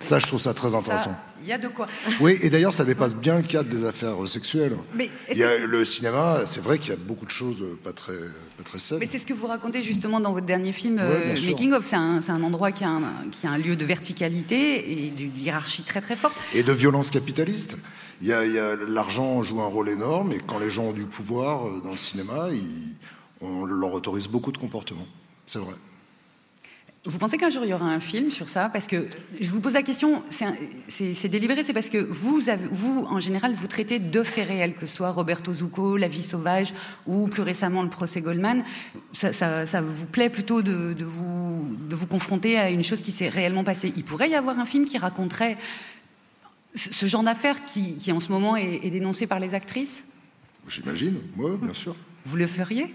Ça, 0.00 0.18
je 0.18 0.26
trouve 0.26 0.40
ça 0.42 0.52
très 0.52 0.74
intéressant. 0.74 1.04
Ça, 1.10 1.20
Il 1.44 1.48
y 1.50 1.52
a 1.52 1.58
de 1.58 1.68
quoi. 1.68 1.86
Oui, 2.20 2.38
et 2.40 2.48
d'ailleurs, 2.48 2.72
ça 2.72 2.84
dépasse 2.84 3.14
bien 3.14 3.36
le 3.36 3.42
cadre 3.42 3.68
des 3.68 3.84
affaires 3.84 4.16
sexuelles. 4.26 4.76
Mais 4.94 5.10
est-ce 5.28 5.32
Il 5.32 5.38
y 5.38 5.44
a 5.44 5.58
que- 5.58 5.64
le 5.64 5.84
cinéma, 5.84 6.46
c'est 6.46 6.62
vrai 6.62 6.78
qu'il 6.78 6.88
y 6.88 6.92
a 6.92 6.96
beaucoup 6.96 7.26
de 7.26 7.30
choses 7.30 7.62
pas 7.84 7.92
très, 7.92 8.14
pas 8.56 8.64
très 8.64 8.78
saines. 8.78 8.98
Mais 8.98 9.06
c'est 9.06 9.18
ce 9.18 9.26
que 9.26 9.34
vous 9.34 9.46
racontez 9.46 9.82
justement 9.82 10.20
dans 10.20 10.32
votre 10.32 10.46
dernier 10.46 10.72
film, 10.72 10.96
Ouais, 10.96 11.02
euh, 11.02 11.36
sûr. 11.36 11.50
Making 11.50 11.72
of. 11.74 11.84
C'est 11.84 11.96
un, 11.96 12.20
un 12.26 12.42
endroit 12.42 12.72
qui 12.72 12.84
a 12.84 12.88
un, 12.88 13.02
qui 13.30 13.46
a 13.46 13.50
un 13.50 13.58
lieu 13.58 13.76
de 13.76 13.84
verticalité 13.84 15.06
et 15.06 15.10
d'une 15.10 15.36
hiérarchie 15.38 15.82
très 15.82 16.00
très 16.00 16.16
forte. 16.16 16.34
Et 16.54 16.62
de 16.62 16.72
violence 16.72 17.10
capitaliste. 17.10 17.76
Il 18.22 18.28
y 18.28 18.32
a, 18.32 18.42
l'argent 18.88 19.42
joue 19.42 19.60
un 19.60 19.66
rôle 19.66 19.90
énorme, 19.90 20.32
et 20.32 20.38
quand 20.46 20.58
les 20.58 20.70
gens 20.70 20.84
ont 20.84 20.92
du 20.92 21.04
pouvoir 21.04 21.66
euh, 21.66 21.80
dans 21.84 21.90
le 21.90 21.96
cinéma, 21.98 22.48
ils- 22.52 22.94
on 23.40 23.66
leur 23.66 23.92
autorise 23.92 24.28
beaucoup 24.28 24.50
de 24.52 24.56
comportements. 24.58 25.06
C'est 25.44 25.58
vrai. 25.58 25.74
Vous 27.06 27.18
pensez 27.18 27.36
qu'un 27.36 27.50
jour 27.50 27.64
il 27.64 27.68
y 27.70 27.74
aura 27.74 27.84
un 27.84 28.00
film 28.00 28.30
sur 28.30 28.48
ça? 28.48 28.70
Parce 28.70 28.86
que 28.86 29.06
je 29.38 29.50
vous 29.50 29.60
pose 29.60 29.74
la 29.74 29.82
question, 29.82 30.22
c'est 30.88 31.28
délibéré, 31.28 31.62
c'est 31.62 31.74
parce 31.74 31.90
que 31.90 31.98
vous, 31.98 32.48
avez- 32.48 32.66
vous, 32.72 33.06
en 33.10 33.20
général, 33.20 33.52
vous 33.52 33.66
traitez 33.66 33.98
de 33.98 34.22
faits 34.22 34.48
réels, 34.48 34.74
que 34.74 34.86
ce 34.86 34.96
soit 34.96 35.10
Roberto 35.10 35.52
Zucco, 35.52 35.98
La 35.98 36.08
vie 36.08 36.22
sauvage, 36.22 36.72
ou 37.06 37.28
plus 37.28 37.42
récemment 37.42 37.82
le 37.82 37.90
procès 37.90 38.22
Goldman. 38.22 38.64
Ça, 39.12 39.34
ça- 39.34 39.66
ça 39.66 39.82
vous 39.82 40.06
plaît 40.06 40.30
plutôt 40.30 40.62
de, 40.62 40.94
de 40.94 41.04
vous, 41.04 41.76
de 41.78 41.94
vous 41.94 42.06
confronter 42.06 42.58
à 42.58 42.70
une 42.70 42.82
chose 42.82 43.02
qui 43.02 43.12
s'est 43.12 43.28
réellement 43.28 43.64
passée? 43.64 43.92
Il 43.96 44.04
pourrait 44.04 44.30
y 44.30 44.34
avoir 44.34 44.58
un 44.58 44.64
film 44.64 44.86
qui 44.86 44.96
raconterait 44.96 45.58
ce 46.74 47.04
genre 47.06 47.22
d'affaires 47.22 47.66
qui, 47.66 47.98
qui, 47.98 48.12
en 48.12 48.18
ce 48.20 48.32
moment 48.32 48.56
est, 48.56 48.80
est 48.82 48.90
dénoncé 48.90 49.26
par 49.26 49.40
les 49.40 49.52
actrices? 49.52 50.04
J'imagine, 50.66 51.18
oui, 51.36 51.50
bien 51.60 51.74
sûr. 51.74 51.94
Vous 52.24 52.36
le 52.38 52.46
feriez? 52.46 52.86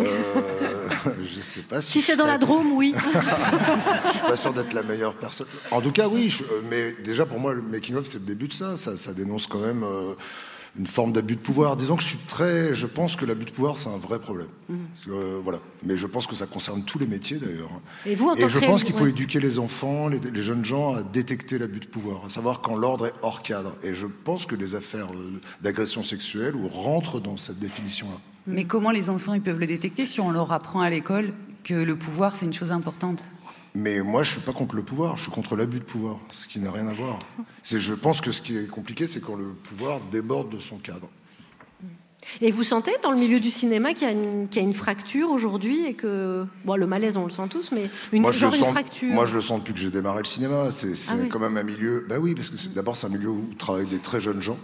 Euh, 0.00 0.81
je 1.36 1.40
sais 1.40 1.60
pas 1.62 1.80
si. 1.80 1.92
Si 1.92 2.00
c'est 2.02 2.16
dans 2.16 2.26
la 2.26 2.38
Drôme, 2.38 2.72
oui. 2.72 2.94
je 4.06 4.10
suis 4.12 4.20
pas 4.26 4.36
sûr 4.36 4.52
d'être 4.52 4.72
la 4.72 4.82
meilleure 4.82 5.14
personne. 5.14 5.46
En 5.70 5.80
tout 5.80 5.92
cas, 5.92 6.08
oui. 6.08 6.28
je- 6.28 6.44
euh, 6.44 6.62
mais 6.70 6.94
déjà, 7.04 7.26
pour 7.26 7.38
moi, 7.40 7.54
le 7.54 7.62
making 7.62 7.96
of, 7.96 8.06
c'est 8.06 8.18
le 8.18 8.24
début 8.26 8.48
de 8.48 8.52
ça. 8.54 8.76
Ça, 8.76 8.96
ça 8.96 9.12
dénonce 9.12 9.46
quand 9.46 9.60
même 9.60 9.82
euh, 9.84 10.14
une 10.78 10.86
forme 10.86 11.12
d'abus 11.12 11.36
de 11.36 11.40
pouvoir. 11.40 11.76
Disons 11.76 11.96
que 11.96 12.02
je 12.02 12.08
suis 12.08 12.18
très. 12.26 12.74
Je 12.74 12.86
pense 12.86 13.16
que 13.16 13.24
l'abus 13.26 13.44
de 13.44 13.50
pouvoir, 13.50 13.76
c'est 13.78 13.90
un 13.90 13.98
vrai 13.98 14.18
problème. 14.18 14.46
Que, 15.04 15.10
euh, 15.10 15.40
voilà. 15.44 15.58
Mais 15.82 15.96
je 15.98 16.06
pense 16.06 16.26
que 16.26 16.34
ça 16.34 16.46
concerne 16.46 16.82
tous 16.84 16.98
les 16.98 17.06
métiers 17.06 17.36
d'ailleurs. 17.36 17.68
Et 18.06 18.14
vous, 18.14 18.28
en 18.28 18.34
tant 18.36 18.48
je 18.48 18.58
que 18.58 18.64
pense 18.64 18.82
qu'il 18.84 18.94
faut 18.94 19.04
ouais. 19.04 19.10
éduquer 19.10 19.38
les 19.40 19.58
enfants, 19.58 20.08
les, 20.08 20.18
les 20.18 20.42
jeunes 20.42 20.64
gens 20.64 20.94
à 20.94 21.02
détecter 21.02 21.58
l'abus 21.58 21.80
de 21.80 21.86
pouvoir, 21.86 22.22
à 22.24 22.28
savoir 22.30 22.60
quand 22.62 22.74
l'ordre 22.76 23.06
est 23.06 23.14
hors 23.22 23.42
cadre. 23.42 23.74
Et 23.82 23.94
je 23.94 24.06
pense 24.06 24.46
que 24.46 24.54
les 24.54 24.74
affaires 24.74 25.08
d'agression 25.60 26.02
sexuelle 26.02 26.56
ou 26.56 26.68
rentrent 26.68 27.20
dans 27.20 27.36
cette 27.36 27.58
définition-là. 27.58 28.18
Mais 28.46 28.64
comment 28.64 28.90
les 28.90 29.08
enfants 29.10 29.34
ils 29.34 29.40
peuvent 29.42 29.60
le 29.60 29.66
détecter 29.66 30.06
si 30.06 30.20
on 30.20 30.30
leur 30.30 30.52
apprend 30.52 30.80
à 30.80 30.90
l'école 30.90 31.32
que 31.64 31.74
le 31.74 31.96
pouvoir 31.96 32.34
c'est 32.34 32.46
une 32.46 32.52
chose 32.52 32.72
importante? 32.72 33.22
Mais 33.74 34.00
moi, 34.02 34.22
je 34.22 34.32
suis 34.32 34.40
pas 34.42 34.52
contre 34.52 34.76
le 34.76 34.82
pouvoir, 34.82 35.16
je 35.16 35.22
suis 35.22 35.32
contre 35.32 35.56
l'abus 35.56 35.78
de 35.78 35.84
pouvoir, 35.84 36.18
ce 36.30 36.46
qui 36.46 36.60
n'a 36.60 36.70
rien 36.70 36.86
à 36.88 36.92
voir. 36.92 37.18
C'est, 37.62 37.78
je 37.78 37.94
pense 37.94 38.20
que 38.20 38.30
ce 38.30 38.42
qui 38.42 38.54
est 38.58 38.66
compliqué, 38.68 39.06
c'est 39.06 39.20
quand 39.20 39.34
le 39.34 39.46
pouvoir 39.46 40.00
déborde 40.10 40.50
de 40.50 40.60
son 40.60 40.76
cadre. 40.76 41.08
Et 42.42 42.50
vous 42.50 42.64
sentez 42.64 42.92
dans 43.02 43.10
le 43.10 43.18
milieu 43.18 43.40
du 43.40 43.50
cinéma 43.50 43.94
qu'il 43.94 44.06
y 44.06 44.10
a 44.10 44.12
une, 44.12 44.46
qu'il 44.48 44.60
y 44.60 44.64
a 44.64 44.68
une 44.68 44.74
fracture 44.74 45.30
aujourd'hui 45.30 45.86
et 45.86 45.94
que. 45.94 46.44
Bon, 46.64 46.76
le 46.76 46.86
malaise, 46.86 47.16
on 47.16 47.24
le 47.24 47.30
sent 47.30 47.48
tous, 47.50 47.72
mais 47.72 47.88
une, 48.12 48.22
moi, 48.22 48.30
je 48.32 48.40
genre 48.40 48.54
une 48.54 48.60
sens, 48.60 48.70
fracture. 48.72 49.12
moi, 49.12 49.24
je 49.26 49.34
le 49.34 49.40
sens 49.40 49.58
depuis 49.60 49.72
que 49.72 49.80
j'ai 49.80 49.90
démarré 49.90 50.18
le 50.18 50.26
cinéma. 50.26 50.70
C'est, 50.70 50.94
c'est 50.94 51.12
Ah 51.12 51.16
oui. 51.20 51.28
quand 51.30 51.38
même 51.40 51.56
un 51.56 51.62
milieu. 51.62 52.04
Bah 52.08 52.16
oui, 52.20 52.34
parce 52.34 52.50
que 52.50 52.58
c'est, 52.58 52.74
d'abord, 52.74 52.96
c'est 52.96 53.06
un 53.06 53.10
milieu 53.10 53.30
où 53.30 53.54
travaillent 53.58 53.86
des 53.86 53.98
très 54.00 54.20
jeunes 54.20 54.42
gens. 54.42 54.58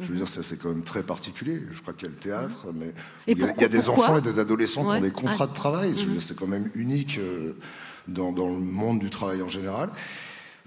Je 0.00 0.06
veux 0.08 0.16
dire, 0.16 0.28
ça, 0.28 0.42
c'est 0.42 0.56
quand 0.60 0.70
même 0.70 0.82
très 0.82 1.02
particulier. 1.04 1.62
Je 1.70 1.80
crois 1.80 1.94
qu'il 1.94 2.08
y 2.08 2.10
a 2.10 2.14
le 2.14 2.20
théâtre, 2.20 2.66
mais 2.74 2.88
Et 3.28 3.32
il 3.32 3.38
y 3.38 3.42
a, 3.42 3.46
pourquoi- 3.46 3.60
il 3.60 3.62
y 3.62 3.64
a 3.64 3.68
des 3.68 3.88
enfants 3.88 4.18
et 4.18 4.22
des 4.22 4.38
adolescents 4.40 4.82
qui 4.82 4.88
ont 4.88 5.00
des 5.00 5.12
contrats 5.12 5.46
de 5.46 5.54
travail. 5.54 5.92
Je 5.96 6.02
veux 6.02 6.06
Mhm. 6.08 6.12
dire, 6.14 6.22
c'est 6.22 6.36
quand 6.36 6.48
même 6.48 6.68
unique 6.74 7.18
euh, 7.18 7.52
dans, 8.08 8.32
dans 8.32 8.48
le 8.48 8.58
monde 8.58 8.98
du 8.98 9.08
travail 9.10 9.40
en 9.42 9.48
général. 9.48 9.90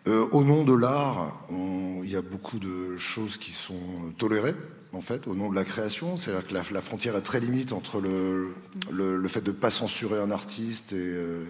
Euh, 0.08 0.26
au 0.32 0.46
nom 0.46 0.64
de 0.64 0.74
l'art, 0.74 1.46
il 1.52 2.10
y 2.10 2.16
a 2.16 2.22
beaucoup 2.22 2.58
de 2.60 2.96
choses 2.96 3.36
qui 3.36 3.52
sont 3.52 4.14
tolérées, 4.18 4.56
en 4.94 5.02
fait, 5.02 5.28
au 5.28 5.36
nom 5.36 5.50
de 5.50 5.56
la 5.56 5.66
création. 5.66 6.16
C'est-à-dire 6.16 6.48
que 6.48 6.54
la, 6.54 6.62
la 6.72 6.82
frontière 6.82 7.18
est 7.18 7.22
très 7.22 7.42
limite 7.42 7.74
entre 7.74 8.00
le, 8.00 8.54
le, 8.90 9.18
le 9.18 9.28
fait 9.28 9.42
de 9.42 9.52
ne 9.52 9.56
pas 9.58 9.70
censurer 9.70 10.18
un 10.22 10.32
artiste 10.32 10.94
et, 10.94 10.96
euh, 10.98 11.44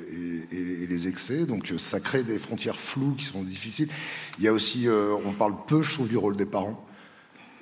et- 0.52 0.56
et- 0.58 0.84
et 0.84 0.88
les 0.88 1.08
excès. 1.08 1.46
Donc 1.46 1.72
euh, 1.72 1.78
ça 1.78 2.00
crée 2.00 2.24
des 2.24 2.40
frontières 2.40 2.80
floues 2.80 3.14
qui 3.16 3.26
sont 3.26 3.44
difficiles. 3.44 3.90
Il 4.40 4.46
y 4.46 4.48
a 4.48 4.54
aussi, 4.54 4.88
euh, 4.88 5.14
on 5.24 5.34
parle 5.34 5.54
peu, 5.68 5.84
je 5.84 5.94
trouve, 5.94 6.08
du 6.08 6.18
rôle 6.18 6.36
des 6.36 6.48
parents. 6.48 6.84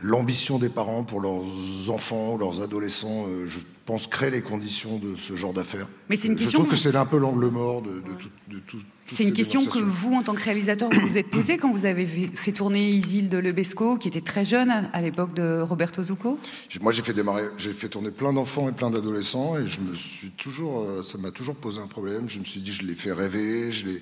L'ambition 0.02 0.60
des 0.60 0.70
parents 0.70 1.04
pour 1.04 1.22
leurs 1.22 1.90
enfants 1.90 2.38
leurs 2.38 2.62
adolescents, 2.62 3.26
euh, 3.28 3.46
je 3.48 3.60
pense, 3.86 4.08
crée 4.08 4.30
les 4.30 4.42
conditions 4.42 4.98
de 4.98 5.16
ce 5.16 5.36
genre 5.36 5.54
d'affaires. 5.54 5.88
Mais 6.10 6.18
c'est 6.18 6.28
une 6.28 6.38
Je 6.38 6.44
question 6.44 6.60
trouve 6.60 6.72
que 6.72 6.78
c'est 6.78 6.96
un 6.96 7.06
peu 7.06 7.18
l'angle 7.18 7.48
mort 7.48 7.82
de, 7.82 7.90
de 7.92 8.14
tout. 8.18 8.78
de 8.78 8.84
C'est 9.06 9.24
une 9.24 9.32
question 9.34 9.64
que 9.66 9.78
vous, 9.80 10.16
en 10.16 10.24
tant 10.24 10.34
que 10.34 10.42
réalisateur, 10.44 10.90
vous 10.92 11.08
vous 11.08 11.18
êtes 11.18 11.30
posée 11.30 11.58
quand 11.58 11.70
vous 11.70 11.86
avez 11.86 12.06
fait- 12.34 12.52
tourner 12.52 12.90
Isilde 12.90 13.34
Lebesco, 13.36 13.98
qui 13.98 14.08
était 14.08 14.22
très 14.22 14.44
jeune 14.44 14.72
à 14.92 15.02
l'époque 15.02 15.34
de 15.36 15.62
Roberto 15.62 16.02
Zucco. 16.04 16.40
Moi, 16.82 16.92
j'ai 16.92 17.04
fait 17.04 17.14
démarrer, 17.14 17.44
j'ai 17.58 17.74
fait 17.74 17.90
tourner 17.90 18.10
plein 18.12 18.34
d'enfants 18.34 18.68
et 18.68 18.72
plein 18.74 18.90
d'adolescents, 18.90 19.58
et 19.58 19.66
je 19.68 19.80
me 19.82 19.94
suis 19.96 20.32
toujours, 20.32 20.82
euh, 20.82 21.04
ça 21.04 21.18
m'a 21.20 21.32
toujours 21.32 21.56
posé 21.56 21.80
un 21.80 21.88
problème. 21.88 22.28
Je 22.28 22.40
me 22.40 22.46
suis 22.46 22.60
dit, 22.62 22.74
je 22.74 22.84
les 22.84 22.96
fais 22.96 23.12
rêver, 23.12 23.72
je 23.72 23.86
les, 23.86 24.02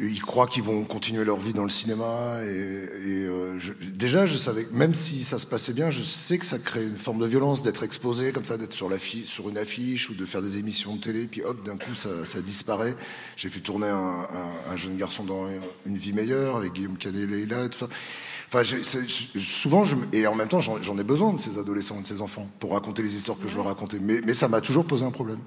ils 0.00 0.22
croient 0.22 0.46
qu'ils 0.46 0.62
vont 0.62 0.84
continuer 0.84 1.24
leur 1.24 1.38
vie 1.38 1.52
dans 1.52 1.62
le 1.62 1.68
cinéma. 1.68 2.38
Et, 2.44 2.48
et, 2.48 3.24
euh, 3.26 3.58
déjà, 3.94 4.26
je 4.26 4.36
savais, 4.36 4.66
même 4.72 4.94
si 4.94 5.22
ça 5.22 5.38
se 5.38 5.46
passait 5.46 5.72
bien, 5.72 5.90
je 5.90 6.02
sais 6.02 6.38
que 6.38 6.46
ça 6.46 6.58
crée 6.58 6.84
une 6.84 6.96
forme 6.96 7.18
de 7.20 7.26
violence 7.26 7.62
d'être 7.62 7.82
exposé 7.82 8.32
comme 8.32 8.44
ça, 8.44 8.56
d'être 8.56 8.72
sur, 8.72 8.88
sur 9.26 9.48
une 9.48 9.58
affiche 9.58 10.10
ou 10.10 10.14
de 10.14 10.24
faire 10.24 10.42
des 10.42 10.58
émissions 10.58 10.96
de 10.96 11.00
télé, 11.00 11.26
puis 11.26 11.42
hop, 11.42 11.64
d'un 11.64 11.76
coup, 11.76 11.94
ça, 11.94 12.40
disparaît. 12.40 12.94
J'ai 13.36 13.48
fait 13.50 13.60
tourner 13.60 13.88
un, 13.88 14.26
un- 14.32 14.72
un 14.72 14.76
jeune 14.76 14.96
garçon 14.96 15.24
dans 15.24 15.46
Une 15.86 15.96
vie 15.96 16.12
meilleure 16.12 16.56
avec 16.56 16.72
Guillaume 16.72 16.96
Canet 16.96 17.28
et 17.30 17.42
et 17.42 17.68
tout 17.68 17.78
ça. 17.78 17.88
Enfin, 18.52 18.62
souvent, 19.38 19.84
et 20.12 20.26
en 20.26 20.34
même 20.34 20.48
temps, 20.48 20.60
j'en 20.60 20.98
ai 20.98 21.04
besoin 21.04 21.32
de 21.32 21.38
ces 21.38 21.58
adolescents, 21.58 22.00
de 22.00 22.06
ces 22.06 22.20
enfants, 22.20 22.48
pour 22.58 22.72
raconter 22.72 23.02
les 23.02 23.14
histoires 23.14 23.38
que 23.38 23.46
je 23.48 23.54
veux 23.54 23.60
raconter. 23.60 23.98
Mais, 24.00 24.20
mais 24.24 24.34
ça 24.34 24.48
m'a 24.48 24.60
toujours 24.60 24.84
posé 24.86 25.04
un 25.04 25.10
problème. 25.12 25.38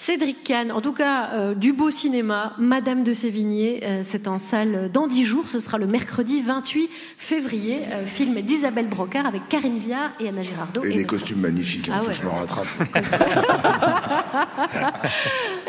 Cédric 0.00 0.44
Kahn, 0.44 0.70
en 0.70 0.80
tout 0.80 0.92
cas, 0.92 1.30
euh, 1.32 1.54
du 1.54 1.72
beau 1.72 1.90
cinéma, 1.90 2.54
Madame 2.56 3.02
de 3.02 3.12
Sévigné, 3.12 3.80
euh, 3.82 4.02
c'est 4.04 4.28
en 4.28 4.38
salle 4.38 4.90
dans 4.92 5.08
10 5.08 5.24
jours, 5.24 5.48
ce 5.48 5.58
sera 5.58 5.76
le 5.76 5.88
mercredi 5.88 6.40
28 6.40 6.88
février, 7.18 7.80
euh, 7.92 8.06
film 8.06 8.40
d'Isabelle 8.42 8.86
Brocard 8.86 9.26
avec 9.26 9.48
Karine 9.48 9.80
Viard 9.80 10.12
et 10.20 10.28
Anna 10.28 10.44
Girardot. 10.44 10.84
Et 10.84 10.90
Et 10.90 10.94
des 10.94 11.02
de- 11.02 11.08
costumes 11.08 11.40
magnifiques, 11.40 11.88
il 11.88 11.92
Ah 11.92 12.00
ouais. 12.04 12.14
je 12.14 12.22
me 12.22 12.28
rattrape. 12.28 12.66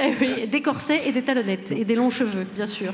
Eh 0.02 0.14
oui, 0.22 0.48
des 0.48 0.62
corsets 0.62 1.02
et 1.08 1.12
des 1.12 1.22
talonnettes 1.24 1.72
et 1.74 1.84
des 1.84 1.96
longs 1.96 2.10
cheveux, 2.10 2.46
bien 2.56 2.66
sûr. 2.68 2.94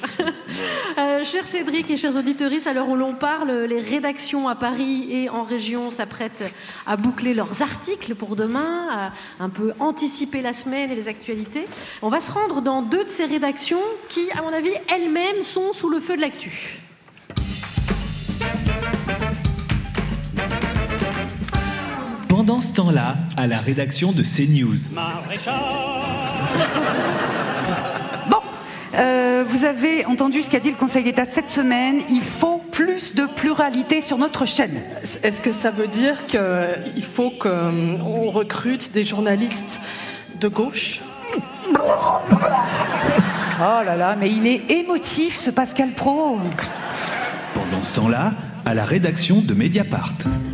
Cher 1.23 1.45
Cédric 1.45 1.89
et 1.91 1.97
chers 1.97 2.15
auditeurs, 2.15 2.49
à 2.65 2.73
l'heure 2.73 2.89
où 2.89 2.95
l'on 2.95 3.13
parle, 3.13 3.51
les 3.65 3.79
rédactions 3.79 4.47
à 4.47 4.55
Paris 4.55 5.07
et 5.11 5.29
en 5.29 5.43
région 5.43 5.91
s'apprêtent 5.91 6.51
à 6.87 6.97
boucler 6.97 7.33
leurs 7.35 7.61
articles 7.61 8.15
pour 8.15 8.35
demain, 8.35 8.87
à 8.91 9.11
un 9.43 9.49
peu 9.49 9.73
anticiper 9.79 10.41
la 10.41 10.53
semaine 10.53 10.89
et 10.91 10.95
les 10.95 11.07
On 12.01 12.09
va 12.09 12.19
se 12.19 12.31
rendre 12.31 12.61
dans 12.61 12.81
deux 12.81 13.03
de 13.03 13.09
ces 13.09 13.25
rédactions 13.25 13.81
qui, 14.09 14.29
à 14.31 14.41
mon 14.41 14.53
avis, 14.53 14.71
elles-mêmes 14.93 15.43
sont 15.43 15.73
sous 15.73 15.89
le 15.89 15.99
feu 15.99 16.15
de 16.15 16.21
l'actu. 16.21 16.79
Pendant 22.27 22.61
ce 22.61 22.73
temps-là, 22.73 23.15
à 23.37 23.47
la 23.47 23.57
rédaction 23.59 24.11
de 24.11 24.23
CNews. 24.23 24.77
Bon, 28.29 28.37
euh, 28.95 29.43
vous 29.45 29.65
avez 29.65 30.05
entendu 30.05 30.41
ce 30.41 30.49
qu'a 30.49 30.59
dit 30.59 30.71
le 30.71 30.77
Conseil 30.77 31.03
d'État 31.03 31.25
cette 31.25 31.49
semaine. 31.49 32.01
Il 32.09 32.21
faut 32.21 32.57
plus 32.71 33.13
de 33.13 33.25
pluralité 33.25 34.01
sur 34.01 34.17
notre 34.17 34.45
chaîne. 34.45 34.81
Est-ce 35.23 35.41
que 35.41 35.51
ça 35.51 35.69
veut 35.69 35.87
dire 35.87 36.25
qu'il 36.25 37.03
faut 37.03 37.29
qu'on 37.29 38.31
recrute 38.31 38.91
des 38.93 39.03
journalistes 39.03 39.79
de 40.39 40.47
gauche? 40.47 41.01
Oh 43.57 43.81
là 43.85 43.95
là, 43.95 44.15
mais 44.15 44.29
il 44.29 44.45
est 44.47 44.69
émotif 44.71 45.37
ce 45.37 45.49
Pascal 45.49 45.93
Pro. 45.93 46.39
Pendant 47.53 47.83
ce 47.83 47.93
temps-là, 47.93 48.33
à 48.65 48.73
la 48.73 48.83
rédaction 48.85 49.41
de 49.41 49.53
Mediapart. 49.53 50.13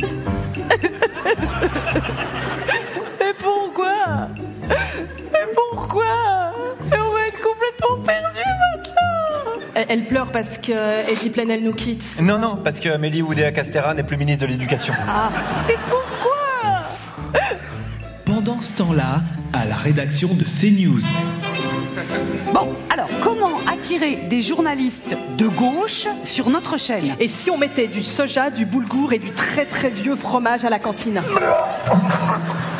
Mais 3.20 3.34
pourquoi? 3.38 4.28
Mais 4.68 5.46
pourquoi? 5.54 6.04
On 6.92 7.12
va 7.12 7.26
être 7.28 7.40
complètement 7.40 7.96
perdus 8.04 8.38
maintenant 8.38 9.02
elle, 9.74 9.86
elle 9.88 10.04
pleure 10.04 10.30
parce 10.30 10.58
que 10.58 11.10
Eddie 11.10 11.30
Plenel 11.30 11.62
nous 11.62 11.72
quitte. 11.72 12.20
Non, 12.20 12.38
non, 12.38 12.56
parce 12.56 12.78
que 12.80 12.88
Amélie 12.90 13.22
Oudéa-Castera 13.22 13.94
n'est 13.94 14.02
plus 14.02 14.16
ministre 14.16 14.46
de 14.46 14.50
l'Éducation. 14.50 14.94
Ah, 15.08 15.30
mais 15.66 15.76
pourquoi? 15.88 16.32
Pendant 18.44 18.60
ce 18.60 18.72
temps-là, 18.78 19.20
à 19.52 19.64
la 19.66 19.76
rédaction 19.76 20.34
de 20.34 20.42
CNews. 20.42 21.00
Bon, 22.52 22.70
alors, 22.90 23.08
comment 23.22 23.58
attirer 23.72 24.24
des 24.28 24.42
journalistes 24.42 25.14
de 25.38 25.46
gauche 25.46 26.08
sur 26.24 26.50
notre 26.50 26.76
chaîne? 26.76 27.14
Et 27.20 27.28
si 27.28 27.50
on 27.50 27.58
mettait 27.58 27.86
du 27.86 28.02
soja, 28.02 28.50
du 28.50 28.64
boulgour 28.64 29.12
et 29.12 29.20
du 29.20 29.30
très 29.30 29.64
très 29.64 29.90
vieux 29.90 30.16
fromage 30.16 30.64
à 30.64 30.70
la 30.70 30.80
cantine? 30.80 31.22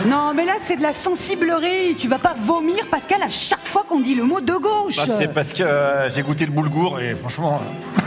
Non, 0.09 0.33
mais 0.35 0.45
là, 0.47 0.55
c'est 0.61 0.79
de 0.79 0.83
la 0.83 0.93
sensiblerie. 0.93 1.95
Tu 1.97 2.09
vas 2.09 2.19
pas 2.19 2.35
vomir, 2.37 2.85
Pascal, 2.91 3.23
à 3.23 3.29
chaque 3.29 3.65
fois 3.65 3.85
qu'on 3.89 4.01
dit 4.01 4.17
le 4.17 4.25
mot 4.25 4.41
de 4.41 4.55
gauche. 4.55 4.97
Bah, 4.97 5.15
c'est 5.17 5.33
parce 5.33 5.53
que 5.53 5.63
euh, 5.63 6.11
j'ai 6.11 6.23
goûté 6.23 6.45
le 6.45 6.51
boulgour 6.53 6.99
et 6.99 7.15
franchement. 7.15 7.61
euh, 7.63 8.01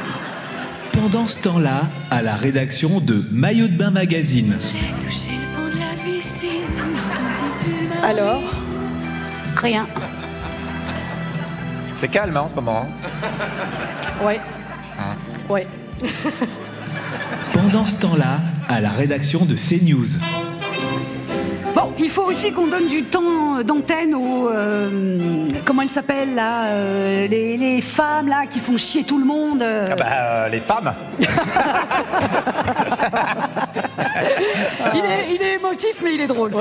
Pendant 0.92 1.26
ce 1.26 1.40
temps-là, 1.40 1.84
à 2.12 2.22
la 2.22 2.36
rédaction 2.36 3.00
de 3.00 3.24
Maillot 3.32 3.68
de 3.70 3.78
Bain 3.78 3.92
Magazine. 3.92 4.58
Toucher 5.00 5.32
le 5.32 5.35
Alors 8.06 8.42
Rien. 9.58 9.88
C'est 11.98 12.08
calme 12.10 12.36
hein, 12.38 12.42
en 12.42 12.48
ce 12.50 12.54
moment. 12.56 12.86
hein. 12.86 14.24
Ouais. 14.24 14.40
Ouais. 15.50 15.66
Pendant 17.54 17.86
ce 17.86 17.96
temps-là, 18.02 18.40
à 18.68 18.82
la 18.82 18.90
rédaction 18.90 19.46
de 19.46 19.56
CNews. 19.56 20.20
Bon, 21.74 21.94
il 21.98 22.10
faut 22.10 22.24
aussi 22.24 22.52
qu'on 22.52 22.68
donne 22.68 22.88
du 22.88 23.04
temps 23.04 23.64
d'antenne 23.66 24.14
aux. 24.14 24.50
euh, 24.50 25.48
comment 25.66 25.82
elles 25.82 25.90
s'appellent 25.90 26.36
là 26.36 26.66
euh, 26.68 27.28
les, 27.28 27.56
les 27.58 27.82
femmes 27.82 28.28
là 28.28 28.46
qui 28.50 28.60
font 28.60 28.78
chier 28.78 29.04
tout 29.04 29.18
le 29.18 29.26
monde. 29.26 29.62
euh. 29.62 29.88
Ah 29.92 29.96
bah, 29.96 30.06
euh, 30.12 30.50
les 30.50 30.60
femmes. 30.60 30.94
il, 34.94 35.00
est, 35.06 35.36
il 35.36 35.42
est 35.42 35.54
émotif, 35.56 36.02
mais 36.04 36.14
il 36.16 36.22
est 36.22 36.28
drôle. 36.28 36.52
non, 36.52 36.60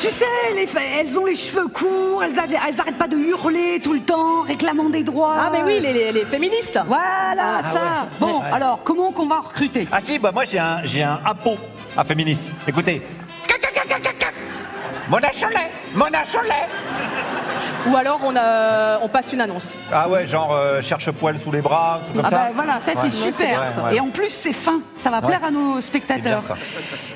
tu 0.00 0.08
sais, 0.10 0.24
les, 0.54 0.68
elles 0.98 1.18
ont 1.18 1.24
les 1.26 1.34
cheveux 1.34 1.68
courts, 1.68 2.22
elles, 2.24 2.32
elles 2.38 2.80
arrêtent 2.80 2.98
pas 2.98 3.08
de 3.08 3.16
hurler 3.16 3.80
tout 3.82 3.92
le 3.94 4.00
temps, 4.00 4.42
réclamant 4.42 4.88
des 4.90 5.02
droits. 5.02 5.34
Ah, 5.38 5.50
mais 5.52 5.62
oui, 5.62 5.80
les, 5.80 5.92
les- 5.92 6.12
les 6.12 6.24
féministes 6.24 6.78
Voilà, 6.86 7.58
Ah, 7.58 7.62
ça. 7.62 7.74
ouais. 7.74 8.08
Bon, 8.20 8.38
Ouais. 8.40 8.46
alors, 8.52 8.80
comment 8.84 9.12
qu'on 9.12 9.26
va 9.26 9.40
recruter? 9.40 9.86
Ah 9.92 9.98
si, 10.02 10.18
bah 10.18 10.30
moi 10.32 10.44
j'ai 10.44 10.58
un, 10.58 10.80
j'ai 10.84 11.02
un 11.02 11.20
apo 11.24 11.56
à 11.96 12.04
féministe. 12.04 12.52
Écoutez. 12.66 13.02
Mona 15.08 15.28
Cholet 15.30 15.70
Mona 15.94 16.22
Cholet 16.24 16.66
Ou 17.88 17.96
alors 17.96 18.20
on, 18.24 18.34
a, 18.36 18.98
on 19.02 19.08
passe 19.08 19.32
une 19.32 19.40
annonce. 19.40 19.74
Ah 19.92 20.08
ouais, 20.08 20.26
genre 20.26 20.52
euh, 20.54 20.80
cherche 20.82 21.10
poil 21.12 21.38
sous 21.38 21.52
les 21.52 21.60
bras, 21.62 22.00
truc 22.04 22.16
comme 22.16 22.24
Ah 22.26 22.30
ça. 22.30 22.36
bah 22.36 22.48
voilà, 22.54 22.80
ça 22.80 22.92
c'est 23.00 23.10
super. 23.10 23.60
Ouais, 23.60 23.66
ouais. 23.90 23.96
Et 23.96 24.00
en 24.00 24.08
plus 24.08 24.28
c'est 24.30 24.52
fin, 24.52 24.80
ça 24.96 25.10
va 25.10 25.20
Ouais. 25.20 25.26
plaire 25.28 25.44
à 25.44 25.50
nos 25.50 25.80
spectateurs. 25.80 26.42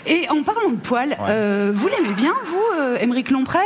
Et 0.07 0.27
en 0.31 0.43
parlant 0.43 0.71
de 0.71 0.77
poils, 0.77 1.17
euh, 1.29 1.71
vous 1.75 1.89
l'aimez 1.89 2.13
bien 2.15 2.33
vous, 2.45 2.65
euh, 2.79 2.97
Émeric 3.01 3.31
Lompré 3.31 3.59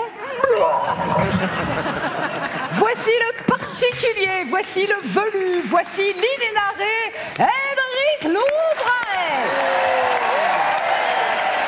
Voici 2.73 3.11
le 3.11 3.45
particulier, 3.47 4.45
voici 4.49 4.87
le 4.87 4.95
velu, 5.03 5.61
voici 5.65 6.03
l'inénarré 6.03 7.13
Émeric 7.39 8.25
Lompré 8.25 8.41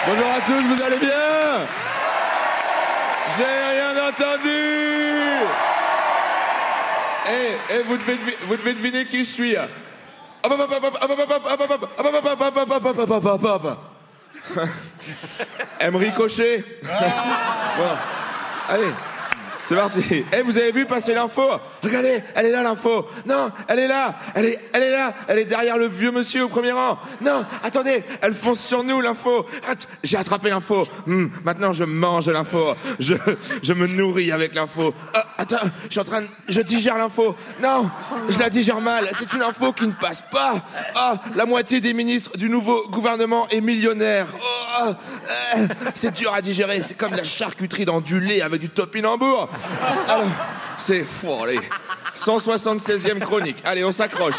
Bonjour 0.08 0.26
à 0.26 0.40
tous, 0.46 0.62
vous 0.74 0.82
allez 0.82 0.98
bien? 0.98 1.66
J'ai 3.34 3.44
rien 3.44 4.08
entendu 4.08 4.62
Eh, 7.28 7.72
hey, 7.72 7.82
vous, 7.84 7.96
devez, 7.96 8.72
deviner 8.72 9.04
qui 9.06 9.24
je 9.24 9.30
suis. 9.30 9.56
Emery 15.80 16.12
Cochet. 16.12 16.64
Allez 18.68 18.92
c'est 19.68 19.76
parti. 19.76 20.24
Eh, 20.32 20.42
vous 20.42 20.58
avez 20.58 20.72
vu 20.72 20.86
passer 20.86 21.14
l'info 21.14 21.42
Regardez, 21.82 22.22
elle 22.34 22.46
est 22.46 22.50
là 22.50 22.62
l'info. 22.62 23.06
Non, 23.26 23.50
elle 23.68 23.80
est 23.80 23.88
là. 23.88 24.14
Elle 24.34 24.46
est, 24.46 24.60
elle 24.72 24.82
est 24.82 24.92
là. 24.92 25.14
Elle 25.28 25.38
est 25.38 25.44
derrière 25.44 25.78
le 25.78 25.86
vieux 25.86 26.10
monsieur 26.10 26.44
au 26.44 26.48
premier 26.48 26.72
rang. 26.72 26.98
Non, 27.20 27.44
attendez, 27.62 28.04
elle 28.20 28.32
fonce 28.32 28.60
sur 28.60 28.84
nous 28.84 29.00
l'info. 29.00 29.46
J'ai 30.02 30.16
attrapé 30.16 30.50
l'info. 30.50 30.86
Hmm, 31.06 31.26
maintenant 31.44 31.72
je 31.72 31.84
mange 31.84 32.28
l'info. 32.28 32.74
Je, 32.98 33.14
je 33.62 33.72
me 33.72 33.86
nourris 33.86 34.32
avec 34.32 34.54
l'info. 34.54 34.94
Ah, 35.14 35.26
attends, 35.38 35.56
je 35.84 35.90
suis 35.90 36.00
en 36.00 36.04
train 36.04 36.22
de, 36.22 36.28
je 36.48 36.60
digère 36.60 36.96
l'info. 36.96 37.34
Non, 37.62 37.90
je 38.28 38.38
la 38.38 38.50
digère 38.50 38.80
mal. 38.80 39.08
C'est 39.18 39.32
une 39.32 39.42
info 39.42 39.72
qui 39.72 39.86
ne 39.86 39.92
passe 39.92 40.22
pas. 40.30 40.54
Ah, 40.94 41.16
la 41.34 41.46
moitié 41.46 41.80
des 41.80 41.94
ministres 41.94 42.36
du 42.36 42.48
nouveau 42.48 42.86
gouvernement 42.88 43.48
est 43.48 43.60
millionnaire. 43.60 44.26
Oh, 44.34 44.84
euh, 44.88 45.66
c'est 45.94 46.14
dur 46.14 46.32
à 46.32 46.40
digérer. 46.40 46.80
C'est 46.82 46.96
comme 46.96 47.14
la 47.14 47.24
charcuterie 47.24 47.84
dans 47.84 48.00
du 48.00 48.20
lait 48.20 48.42
avec 48.42 48.60
du 48.60 48.68
topinambour. 48.68 49.48
Alors, 50.08 50.26
c'est 50.78 51.04
fou, 51.04 51.32
allez. 51.42 51.60
176e 52.14 53.20
chronique. 53.20 53.58
Allez, 53.64 53.84
on 53.84 53.92
s'accroche. 53.92 54.36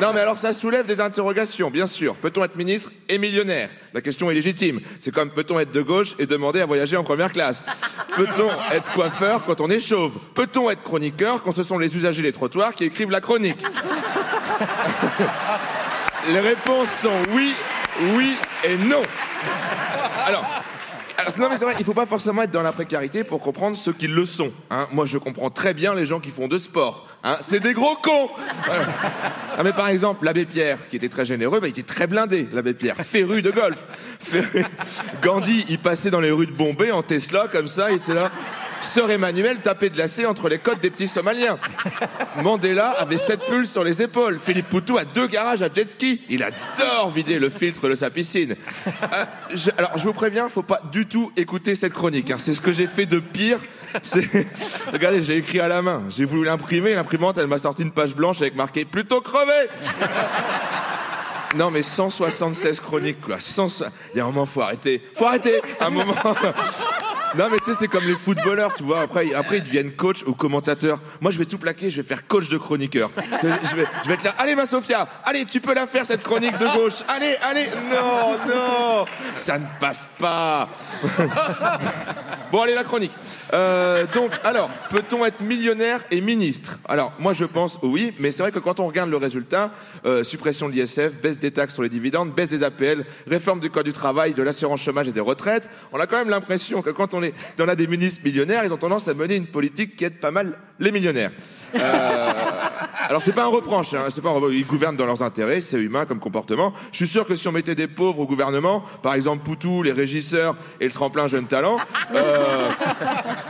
Non, 0.00 0.12
mais 0.14 0.20
alors 0.20 0.38
ça 0.38 0.54
soulève 0.54 0.86
des 0.86 1.00
interrogations, 1.00 1.70
bien 1.70 1.86
sûr. 1.86 2.16
Peut-on 2.16 2.42
être 2.42 2.56
ministre 2.56 2.90
et 3.08 3.18
millionnaire? 3.18 3.68
La 3.92 4.00
question 4.00 4.30
est 4.30 4.34
légitime. 4.34 4.80
C'est 4.98 5.12
comme 5.12 5.30
peut-on 5.30 5.58
être 5.58 5.72
de 5.72 5.82
gauche 5.82 6.14
et 6.18 6.26
demander 6.26 6.62
à 6.62 6.66
voyager 6.66 6.96
en 6.96 7.04
première 7.04 7.32
classe? 7.32 7.64
Peut-on 8.16 8.48
être 8.74 8.90
coiffeur 8.92 9.44
quand 9.44 9.60
on 9.60 9.68
est 9.68 9.80
chauve? 9.80 10.18
Peut-on 10.34 10.70
être 10.70 10.82
chroniqueur 10.82 11.42
quand 11.42 11.52
ce 11.52 11.62
sont 11.62 11.78
les 11.78 11.94
usagers 11.96 12.22
des 12.22 12.32
trottoirs 12.32 12.74
qui 12.74 12.84
écrivent 12.84 13.10
la 13.10 13.20
chronique? 13.20 13.62
Les 16.28 16.40
réponses 16.40 16.90
sont 17.02 17.22
oui, 17.32 17.54
oui 18.14 18.36
et 18.64 18.76
non. 18.78 19.02
Alors, 20.26 20.44
Non 21.38 21.48
mais 21.50 21.56
c'est 21.56 21.64
vrai, 21.64 21.74
il 21.78 21.84
faut 21.84 21.94
pas 21.94 22.06
forcément 22.06 22.42
être 22.42 22.50
dans 22.50 22.62
la 22.62 22.72
précarité 22.72 23.24
pour 23.24 23.40
comprendre 23.40 23.76
ceux 23.76 23.92
qui 23.92 24.06
le 24.08 24.24
sont. 24.26 24.52
hein. 24.70 24.88
Moi, 24.92 25.06
je 25.06 25.18
comprends 25.18 25.50
très 25.50 25.74
bien 25.74 25.94
les 25.94 26.06
gens 26.06 26.20
qui 26.20 26.30
font 26.30 26.48
de 26.48 26.58
sport. 26.58 27.06
hein. 27.24 27.36
C'est 27.40 27.60
des 27.60 27.72
gros 27.72 27.94
cons. 27.96 28.30
Ah, 29.56 29.62
mais 29.62 29.72
par 29.72 29.88
exemple, 29.88 30.24
l'abbé 30.24 30.46
Pierre, 30.46 30.78
qui 30.88 30.96
était 30.96 31.08
très 31.08 31.24
généreux, 31.26 31.60
bah, 31.60 31.66
il 31.68 31.70
était 31.70 31.82
très 31.82 32.06
blindé. 32.06 32.48
L'abbé 32.52 32.74
Pierre, 32.74 32.96
féru 32.96 33.42
de 33.42 33.50
golf. 33.50 33.86
Gandhi, 35.22 35.64
il 35.68 35.78
passait 35.78 36.10
dans 36.10 36.20
les 36.20 36.30
rues 36.30 36.46
de 36.46 36.52
Bombay 36.52 36.90
en 36.92 37.02
Tesla 37.02 37.46
comme 37.50 37.66
ça, 37.66 37.90
il 37.90 37.96
était 37.96 38.14
là. 38.14 38.30
Sœur 38.82 39.10
Emmanuel 39.10 39.58
tapait 39.58 39.90
de 39.90 39.98
lacet 39.98 40.26
entre 40.26 40.48
les 40.48 40.58
côtes 40.58 40.80
des 40.80 40.90
petits 40.90 41.08
Somaliens. 41.08 41.58
Mandela 42.42 42.90
avait 42.98 43.18
sept 43.18 43.40
pulls 43.46 43.66
sur 43.66 43.84
les 43.84 44.02
épaules. 44.02 44.38
Philippe 44.38 44.68
Poutou 44.68 44.96
a 44.98 45.04
deux 45.04 45.26
garages 45.26 45.62
à 45.62 45.68
jet 45.72 45.88
ski. 45.88 46.22
Il 46.28 46.42
adore 46.42 47.10
vider 47.10 47.38
le 47.38 47.50
filtre 47.50 47.88
de 47.88 47.94
sa 47.94 48.10
piscine. 48.10 48.56
Euh, 49.12 49.24
alors, 49.78 49.92
je 49.96 50.04
vous 50.04 50.12
préviens, 50.12 50.48
faut 50.48 50.62
pas 50.62 50.80
du 50.92 51.06
tout 51.06 51.30
écouter 51.36 51.74
cette 51.74 51.92
chronique. 51.92 52.30
hein. 52.30 52.36
C'est 52.38 52.54
ce 52.54 52.60
que 52.60 52.72
j'ai 52.72 52.86
fait 52.86 53.06
de 53.06 53.18
pire. 53.20 53.58
Regardez, 54.92 55.22
j'ai 55.22 55.36
écrit 55.36 55.60
à 55.60 55.68
la 55.68 55.82
main. 55.82 56.02
J'ai 56.08 56.24
voulu 56.24 56.44
l'imprimer. 56.44 56.94
L'imprimante, 56.94 57.38
elle 57.38 57.48
m'a 57.48 57.58
sorti 57.58 57.82
une 57.82 57.92
page 57.92 58.14
blanche 58.14 58.40
avec 58.40 58.54
marqué 58.54 58.84
plutôt 58.84 59.20
crevé. 59.20 59.52
Non, 61.56 61.70
mais 61.72 61.82
176 61.82 62.78
chroniques, 62.80 63.20
quoi. 63.20 63.36
100 63.40 63.82
Il 64.14 64.18
y 64.18 64.20
a 64.20 64.24
un 64.24 64.26
moment, 64.26 64.46
faut 64.46 64.62
arrêter. 64.62 65.02
Faut 65.16 65.26
arrêter. 65.26 65.60
Un 65.80 65.90
moment. 65.90 66.14
Non, 67.38 67.48
mais 67.50 67.58
tu 67.58 67.72
sais, 67.72 67.78
c'est 67.80 67.88
comme 67.88 68.04
les 68.04 68.16
footballeurs, 68.16 68.74
tu 68.74 68.82
vois. 68.82 69.00
Après, 69.02 69.32
après, 69.34 69.58
ils 69.58 69.62
deviennent 69.62 69.92
coach 69.92 70.24
ou 70.26 70.34
commentateurs. 70.34 70.98
Moi, 71.20 71.30
je 71.30 71.38
vais 71.38 71.44
tout 71.44 71.58
plaquer, 71.58 71.90
je 71.90 72.00
vais 72.00 72.06
faire 72.06 72.26
coach 72.26 72.48
de 72.48 72.58
chroniqueur. 72.58 73.10
Je 73.42 73.76
vais, 73.76 73.84
je 74.02 74.08
vais 74.08 74.14
être 74.14 74.24
là. 74.24 74.34
Allez, 74.38 74.54
ma 74.54 74.66
Sophia, 74.66 75.08
allez, 75.24 75.44
tu 75.44 75.60
peux 75.60 75.74
la 75.74 75.86
faire, 75.86 76.06
cette 76.06 76.22
chronique 76.22 76.58
de 76.58 76.66
gauche. 76.76 77.02
Allez, 77.08 77.36
allez. 77.42 77.66
Non, 77.90 78.36
non. 78.48 79.04
Ça 79.34 79.58
ne 79.58 79.66
passe 79.78 80.06
pas. 80.18 80.68
Bon, 82.50 82.62
allez, 82.62 82.74
la 82.74 82.82
chronique. 82.82 83.12
Euh, 83.52 84.06
donc, 84.12 84.32
alors, 84.42 84.68
peut-on 84.88 85.24
être 85.24 85.40
millionnaire 85.40 86.00
et 86.10 86.20
ministre? 86.20 86.80
Alors, 86.88 87.12
moi, 87.20 87.32
je 87.32 87.44
pense 87.44 87.78
oui, 87.82 88.12
mais 88.18 88.32
c'est 88.32 88.42
vrai 88.42 88.50
que 88.50 88.58
quand 88.58 88.80
on 88.80 88.86
regarde 88.88 89.08
le 89.08 89.16
résultat, 89.16 89.70
euh, 90.04 90.24
suppression 90.24 90.68
de 90.68 90.74
l'ISF, 90.74 91.16
baisse 91.22 91.38
des 91.38 91.52
taxes 91.52 91.74
sur 91.74 91.84
les 91.84 91.88
dividendes, 91.88 92.34
baisse 92.34 92.48
des 92.48 92.64
APL, 92.64 93.04
réforme 93.28 93.60
du 93.60 93.70
code 93.70 93.84
du 93.84 93.92
travail, 93.92 94.34
de 94.34 94.42
l'assurance 94.42 94.82
chômage 94.82 95.06
et 95.06 95.12
des 95.12 95.20
retraites, 95.20 95.70
on 95.92 96.00
a 96.00 96.08
quand 96.08 96.18
même 96.18 96.30
l'impression 96.30 96.82
que 96.82 96.90
quand 96.90 97.14
on, 97.14 97.19
est, 97.22 97.34
on 97.58 97.68
a 97.68 97.74
des 97.74 97.86
ministres 97.86 98.20
millionnaires, 98.24 98.64
ils 98.64 98.72
ont 98.72 98.78
tendance 98.78 99.08
à 99.08 99.14
mener 99.14 99.36
une 99.36 99.46
politique 99.46 99.96
qui 99.96 100.04
aide 100.04 100.20
pas 100.20 100.30
mal 100.30 100.58
les 100.78 100.92
millionnaires. 100.92 101.32
Euh, 101.74 102.32
alors, 103.08 103.22
c'est 103.22 103.32
pas 103.32 103.44
un 103.44 103.48
reproche, 103.48 103.94
hein, 103.94 104.06
pas 104.22 104.28
un 104.28 104.32
reproche. 104.32 104.54
ils 104.54 104.66
gouvernent 104.66 104.96
dans 104.96 105.06
leurs 105.06 105.22
intérêts, 105.22 105.60
c'est 105.60 105.78
humain 105.78 106.06
comme 106.06 106.20
comportement. 106.20 106.72
Je 106.92 106.98
suis 106.98 107.08
sûr 107.08 107.26
que 107.26 107.36
si 107.36 107.48
on 107.48 107.52
mettait 107.52 107.74
des 107.74 107.88
pauvres 107.88 108.20
au 108.20 108.26
gouvernement, 108.26 108.84
par 109.02 109.14
exemple 109.14 109.44
Poutou, 109.44 109.82
les 109.82 109.92
régisseurs 109.92 110.56
et 110.80 110.84
le 110.84 110.92
tremplin 110.92 111.26
jeune 111.26 111.46
talent, 111.46 111.78
euh, 112.14 112.70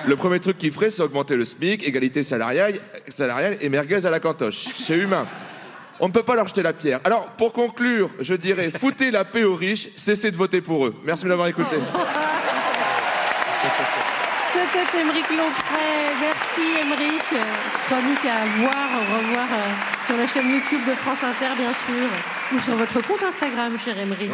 le 0.06 0.16
premier 0.16 0.40
truc 0.40 0.58
qu'ils 0.58 0.72
feraient, 0.72 0.90
c'est 0.90 1.02
augmenter 1.02 1.36
le 1.36 1.44
SMIC, 1.44 1.86
égalité 1.86 2.22
salariale, 2.22 2.74
salariale 3.14 3.58
et 3.60 3.68
merguez 3.68 4.06
à 4.06 4.10
la 4.10 4.20
cantoche. 4.20 4.66
C'est 4.76 4.96
humain. 4.96 5.26
On 6.02 6.08
ne 6.08 6.12
peut 6.12 6.22
pas 6.22 6.34
leur 6.34 6.48
jeter 6.48 6.62
la 6.62 6.72
pierre. 6.72 7.00
Alors, 7.04 7.26
pour 7.32 7.52
conclure, 7.52 8.08
je 8.20 8.34
dirais, 8.34 8.70
foutez 8.70 9.10
la 9.10 9.24
paix 9.24 9.44
aux 9.44 9.54
riches, 9.54 9.90
cessez 9.96 10.30
de 10.30 10.36
voter 10.36 10.62
pour 10.62 10.86
eux. 10.86 10.94
Merci 11.04 11.24
de 11.24 11.28
m'avoir 11.28 11.48
écouté. 11.48 11.76
C'était 13.62 15.00
Émeric 15.00 15.28
Lompré. 15.28 16.14
Merci 16.18 16.62
Émeric. 16.80 17.24
Chronique 17.88 18.24
à 18.24 18.46
voir, 18.58 18.88
revoir 19.18 19.46
euh, 19.52 20.06
sur 20.06 20.16
la 20.16 20.26
chaîne 20.26 20.50
YouTube 20.50 20.80
de 20.88 20.92
France 20.92 21.22
Inter, 21.22 21.54
bien 21.58 21.72
sûr, 21.72 22.08
ou 22.54 22.58
sur 22.58 22.74
votre 22.74 23.06
compte 23.06 23.22
Instagram, 23.22 23.78
cher 23.78 23.98
Émeric. 23.98 24.30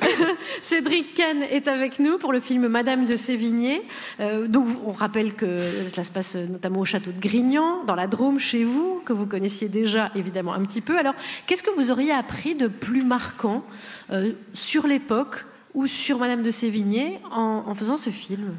Cédric 0.62 1.14
Kahn 1.14 1.42
est 1.42 1.66
avec 1.66 1.98
nous 1.98 2.18
pour 2.18 2.32
le 2.32 2.38
film 2.38 2.68
Madame 2.68 3.06
de 3.06 3.16
Sévigné. 3.16 3.82
Euh, 4.20 4.46
donc, 4.46 4.68
on 4.86 4.92
rappelle 4.92 5.34
que 5.34 5.58
cela 5.92 6.04
se 6.04 6.12
passe 6.12 6.36
notamment 6.36 6.78
au 6.78 6.84
château 6.84 7.10
de 7.10 7.20
Grignan, 7.20 7.82
dans 7.86 7.96
la 7.96 8.06
Drôme, 8.06 8.38
chez 8.38 8.62
vous, 8.62 9.02
que 9.04 9.12
vous 9.12 9.26
connaissiez 9.26 9.68
déjà 9.68 10.12
évidemment 10.14 10.54
un 10.54 10.64
petit 10.64 10.80
peu. 10.80 10.96
Alors, 10.96 11.14
qu'est-ce 11.46 11.64
que 11.64 11.70
vous 11.70 11.90
auriez 11.90 12.12
appris 12.12 12.54
de 12.54 12.68
plus 12.68 13.02
marquant 13.02 13.64
euh, 14.12 14.30
sur 14.54 14.86
l'époque 14.86 15.44
ou 15.74 15.86
sur 15.86 16.18
Madame 16.18 16.42
de 16.42 16.50
Sévigné 16.50 17.20
en, 17.30 17.64
en 17.66 17.74
faisant 17.74 17.96
ce 17.96 18.10
film 18.10 18.54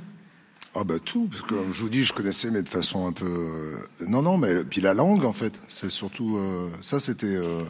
Ah 0.76 0.84
bah 0.84 0.96
tout, 1.04 1.28
parce 1.30 1.44
que 1.44 1.50
comme 1.56 1.74
je 1.74 1.82
vous 1.82 1.90
dis, 1.90 2.04
je 2.04 2.14
connaissais, 2.14 2.50
mais 2.52 2.64
de 2.64 2.70
façon 2.70 3.08
un 3.08 3.12
peu... 3.14 3.26
euh, 3.26 4.06
Non, 4.08 4.22
non, 4.22 4.38
mais 4.38 4.64
puis 4.64 4.82
la 4.82 4.94
langue, 4.94 5.26
en 5.26 5.34
fait, 5.34 5.62
c'est 5.68 5.90
surtout... 5.90 6.38
euh, 6.38 6.70
Ça, 6.82 7.00
c'était 7.00 7.28
euh, 7.28 7.64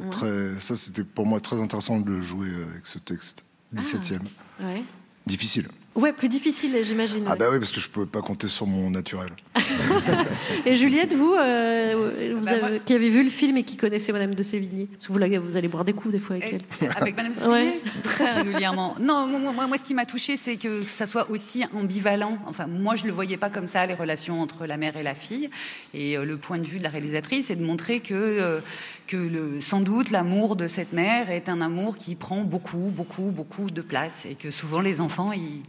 Ouais. 0.00 0.10
très... 0.10 0.58
Ça, 0.60 0.74
c'était 0.74 1.04
pour 1.04 1.24
moi 1.24 1.38
très 1.38 1.60
intéressant 1.60 2.00
de 2.00 2.10
le 2.10 2.20
jouer 2.20 2.48
avec 2.72 2.84
ce 2.86 2.98
texte. 2.98 3.44
17e. 3.76 4.18
Ouais. 4.60 4.82
Difficile. 5.26 5.68
Ouais, 5.94 6.12
plus 6.12 6.28
difficile, 6.28 6.76
j'imagine. 6.82 7.24
Ah 7.28 7.36
bah 7.36 7.46
oui, 7.52 7.58
parce 7.58 7.70
que 7.70 7.80
je 7.80 7.88
pouvais 7.88 8.06
pas 8.06 8.20
compter 8.20 8.48
sur 8.48 8.66
mon 8.66 8.90
naturel. 8.90 9.28
Et 10.66 10.74
Juliette, 10.74 11.12
vous, 11.14 11.34
euh, 11.34 12.34
vous 12.40 12.48
avez- 12.48 12.80
qui 12.80 12.94
avez 12.94 13.10
vu 13.10 13.22
le 13.22 13.30
film 13.30 13.56
et 13.58 13.62
qui 13.62 13.76
connaissez 13.76 14.10
Madame 14.12 14.34
de 14.34 14.42
Sévigné? 14.42 14.86
Parce 14.86 15.06
que 15.06 15.12
vous, 15.12 15.42
vous 15.46 15.56
allez 15.56 15.68
boire 15.68 15.84
des 15.84 15.92
coups 15.92 16.12
des 16.12 16.18
fois 16.20 16.36
avec 16.36 16.58
elle. 16.80 16.88
Avec 16.96 17.16
Madame 17.16 17.32
Ouais. 17.48 17.64
Sévigné? 17.64 17.80
Très 18.02 18.32
régulièrement. 18.42 18.96
Non, 19.00 19.26
moi, 19.28 19.52
moi, 19.52 19.66
moi, 19.68 19.78
ce 19.78 19.84
qui 19.84 19.94
m'a 19.94 20.04
touché, 20.06 20.36
c'est 20.36 20.56
que 20.56 20.82
ça 20.82 21.06
soit 21.06 21.30
aussi 21.30 21.64
ambivalent. 21.72 22.38
Enfin, 22.46 22.66
moi, 22.66 22.96
je 22.96 23.04
le 23.04 23.12
voyais 23.12 23.36
pas 23.36 23.50
comme 23.50 23.66
ça, 23.68 23.86
les 23.86 23.94
relations 23.94 24.40
entre 24.40 24.66
la 24.66 24.76
mère 24.76 24.96
et 24.96 25.02
la 25.04 25.14
fille. 25.14 25.48
Et 25.92 26.16
euh, 26.18 26.24
le 26.24 26.36
point 26.38 26.58
de 26.58 26.66
vue 26.66 26.78
de 26.78 26.82
la 26.84 26.90
réalisatrice, 26.90 27.46
c'est 27.46 27.56
de 27.56 27.64
montrer 27.64 28.00
que, 28.00 28.14
euh, 28.14 28.60
que 29.06 29.16
le, 29.16 29.60
sans 29.60 29.80
doute, 29.80 30.10
l'amour 30.10 30.56
de 30.56 30.66
cette 30.66 30.92
mère 30.92 31.30
est 31.30 31.48
un 31.48 31.60
amour 31.60 31.96
qui 31.96 32.16
prend 32.16 32.42
beaucoup, 32.42 32.90
beaucoup, 32.94 33.30
beaucoup 33.30 33.70
de 33.70 33.82
place. 33.82 34.26
Et 34.28 34.34
que 34.34 34.50
souvent, 34.50 34.80
les 34.80 35.00
enfants, 35.00 35.30
ils, 35.32 35.62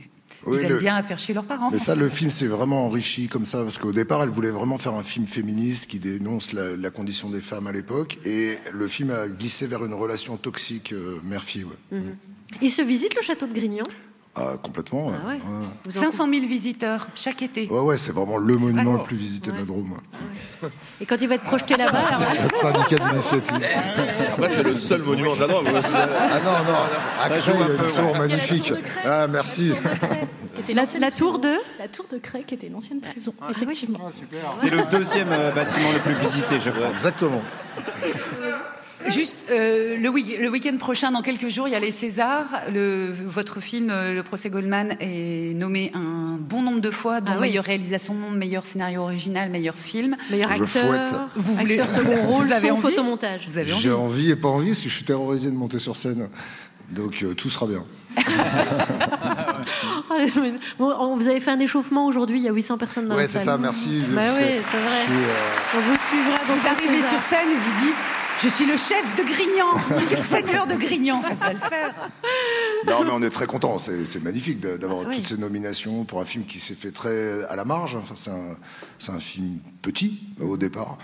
Oui, 0.45 0.57
ils 0.59 0.65
aiment 0.65 0.73
le- 0.73 0.77
bien 0.79 0.95
à 0.95 1.03
faire 1.03 1.17
chez 1.19 1.33
leurs 1.33 1.43
parents. 1.45 1.69
Mais 1.71 1.79
ça, 1.79 1.95
le 1.95 2.07
film 2.09 2.29
s'est 2.31 2.47
vraiment 2.47 2.85
enrichi 2.85 3.27
comme 3.27 3.45
ça, 3.45 3.63
parce 3.63 3.77
qu'au 3.77 3.91
départ, 3.91 4.23
elle 4.23 4.29
voulait 4.29 4.49
vraiment 4.51 4.77
faire 4.77 4.93
un 4.93 5.03
film 5.03 5.25
féministe 5.27 5.89
qui 5.89 5.99
dénonce 5.99 6.53
la, 6.53 6.75
la 6.75 6.89
condition 6.89 7.29
des 7.29 7.41
femmes 7.41 7.67
à 7.67 7.71
l'époque, 7.71 8.17
et 8.25 8.55
le 8.73 8.87
film 8.87 9.11
a 9.11 9.27
glissé 9.27 9.65
vers 9.67 9.83
une 9.85 9.93
relation 9.93 10.37
toxique 10.37 10.93
euh, 10.93 11.19
mère-fille. 11.23 11.65
ouais. 11.65 11.97
Mhm. 11.99 12.15
Il 12.61 12.69
se 12.71 12.81
visite 12.81 13.15
le 13.15 13.21
château 13.21 13.47
de 13.47 13.53
Grignan? 13.53 13.83
Ah, 14.37 14.53
complètement. 14.61 15.07
ouais. 15.07 15.13
Ah 15.23 15.27
ouais. 15.29 15.33
Ouais. 15.35 15.65
Vous 15.85 15.97
en- 15.97 16.01
500 16.01 16.27
000 16.29 16.45
visiteurs 16.45 17.07
chaque 17.15 17.41
été. 17.41 17.69
Ouais, 17.69 17.79
ouais, 17.79 17.95
c'est 17.97 18.11
vraiment 18.11 18.35
le 18.37 18.55
monument 18.55 18.93
le 18.93 19.03
plus 19.03 19.15
visité 19.15 19.51
de 19.51 19.57
la 19.57 19.63
Drôme. 19.63 19.93
ouais. 20.61 20.69
Et 20.99 21.05
quand 21.05 21.15
il 21.21 21.27
va 21.29 21.35
être 21.35 21.43
projeté 21.43 21.77
là-bas, 21.77 21.99
alors- 21.99 22.19
C'est 22.19 22.39
un 22.39 22.47
syndicat 22.73 22.97
d'initiative. 23.09 23.55
Après, 24.33 24.49
c'est 24.55 24.63
le 24.63 24.75
seul 24.75 25.03
monument 25.03 25.35
de 25.35 25.39
la 25.39 25.47
Drôme. 25.47 25.65
Ah 25.67 26.39
non, 26.43 26.51
non, 26.71 26.79
à 27.21 27.39
joue 27.39 27.51
il 27.53 27.59
y 27.59 27.63
a 27.79 27.87
une 27.87 27.93
tour 27.93 28.17
magnifique. 28.17 28.73
Ah, 29.05 29.27
merci. 29.27 29.71
La- 30.73 30.85
la 30.99 31.11
tour 31.11 31.39
de 31.39 31.53
La 31.79 31.87
tour 31.87 32.05
de 32.11 32.17
Cray, 32.17 32.43
qui 32.43 32.55
était 32.55 32.67
une 32.67 32.75
ancienne 32.75 32.99
prison, 32.99 33.33
Ah 33.41 33.47
effectivement. 33.51 33.99
C'est 34.59 34.69
le 34.71 34.83
deuxième 34.89 35.27
euh, 35.31 35.51
bâtiment 35.51 35.91
le 35.93 35.99
plus 35.99 36.15
visité, 36.15 36.59
je 36.59 36.71
crois. 36.71 36.89
Exactement. 36.89 37.41
Juste 39.07 39.35
euh, 39.51 39.97
le, 39.97 40.09
week- 40.09 40.37
le 40.39 40.49
week-end 40.49 40.75
prochain, 40.77 41.11
dans 41.11 41.21
quelques 41.21 41.47
jours, 41.49 41.67
il 41.67 41.71
y 41.71 41.75
a 41.75 41.79
les 41.79 41.91
Césars. 41.91 42.47
Le, 42.73 43.11
votre 43.25 43.59
film, 43.59 43.89
euh, 43.89 44.13
Le 44.13 44.23
procès 44.23 44.49
Goldman, 44.49 44.95
est 44.99 45.53
nommé 45.55 45.91
un 45.93 46.37
bon 46.39 46.61
nombre 46.61 46.79
de 46.81 46.91
fois, 46.91 47.21
dont 47.21 47.33
Ah 47.33 47.35
oui. 47.35 47.47
meilleure 47.49 47.65
réalisation, 47.65 48.13
meilleur 48.31 48.63
scénario 48.63 49.01
original, 49.01 49.49
meilleur 49.49 49.75
film. 49.75 50.15
Meilleur 50.31 50.53
Je 50.53 50.63
acteur, 50.63 50.83
fouette. 50.87 51.15
Vous 51.35 51.53
voulez- 51.53 51.79
acteur 51.79 52.01
second 52.03 52.21
rôle, 52.27 52.45
vous 52.45 52.51
avez 52.51 52.71
envie 52.71 52.81
photomontage. 52.81 53.47
Vous 53.49 53.57
avez 53.57 53.71
envie 53.73 53.81
J'ai 53.81 53.91
envie 53.91 54.31
et 54.31 54.35
pas 54.35 54.47
envie, 54.49 54.69
parce 54.69 54.81
que 54.81 54.89
je 54.89 54.95
suis 54.95 55.05
terrorisé 55.05 55.49
de 55.49 55.55
monter 55.55 55.79
sur 55.79 55.95
scène. 55.95 56.29
Donc 56.91 57.23
euh, 57.23 57.33
tout 57.33 57.49
sera 57.49 57.65
bien. 57.67 57.83
Bon, 60.79 60.93
on- 60.99 61.15
vous 61.17 61.27
avez 61.27 61.39
fait 61.39 61.51
un 61.51 61.59
échauffement 61.59 62.05
aujourd'hui, 62.05 62.37
il 62.39 62.43
y 62.43 62.49
a 62.49 62.51
800 62.53 62.77
personnes 62.77 63.07
dans 63.07 63.15
Ouais, 63.15 63.23
la 63.23 63.27
c'est 63.27 63.39
salle. 63.39 63.45
ça, 63.45 63.57
merci. 63.57 64.01
Bah 64.09 64.21
oui, 64.25 64.29
c'est 64.33 64.37
vrai. 64.37 64.59
je 64.61 65.03
suis, 65.03 65.13
euh, 65.13 65.75
On 65.75 65.79
vous 65.79 65.97
suivra 66.09 66.39
dans 66.47 66.53
Vous 66.55 66.67
arrivez 66.67 67.01
sur 67.01 67.21
scène 67.21 67.49
et 67.49 67.55
vous 67.55 67.85
dites 67.87 67.95
Je 68.39 68.49
suis 68.49 68.65
le 68.65 68.77
chef 68.77 69.15
de 69.15 69.23
Grignan, 69.23 69.99
je 70.01 70.07
suis 70.07 70.15
le 70.17 70.21
seigneur 70.21 70.67
de 70.67 70.75
Grignan, 70.75 71.21
ça 71.21 71.33
va 71.35 71.53
le 71.53 71.59
faire. 71.59 71.93
Non, 72.85 73.03
mais 73.03 73.11
on 73.11 73.21
est 73.21 73.29
très 73.29 73.47
content. 73.47 73.77
C'est 73.79 74.05
c'est 74.05 74.21
magnifique 74.21 74.59
d'avoir 74.59 75.01
Ah 75.05 75.07
oui. 75.09 75.15
toutes 75.17 75.25
ces 75.27 75.37
nominations 75.37 76.03
pour 76.03 76.19
un 76.21 76.25
film 76.25 76.45
qui 76.45 76.59
s'est 76.59 76.75
fait 76.75 76.91
très 76.91 77.43
à 77.45 77.55
la 77.55 77.65
marge. 77.65 77.95
Enfin, 77.95 78.13
c'est 78.15 78.31
un, 78.31 78.57
c'est 78.99 79.11
un 79.13 79.19
film 79.19 79.59
petit 79.81 80.19
au 80.39 80.57
départ. 80.57 80.97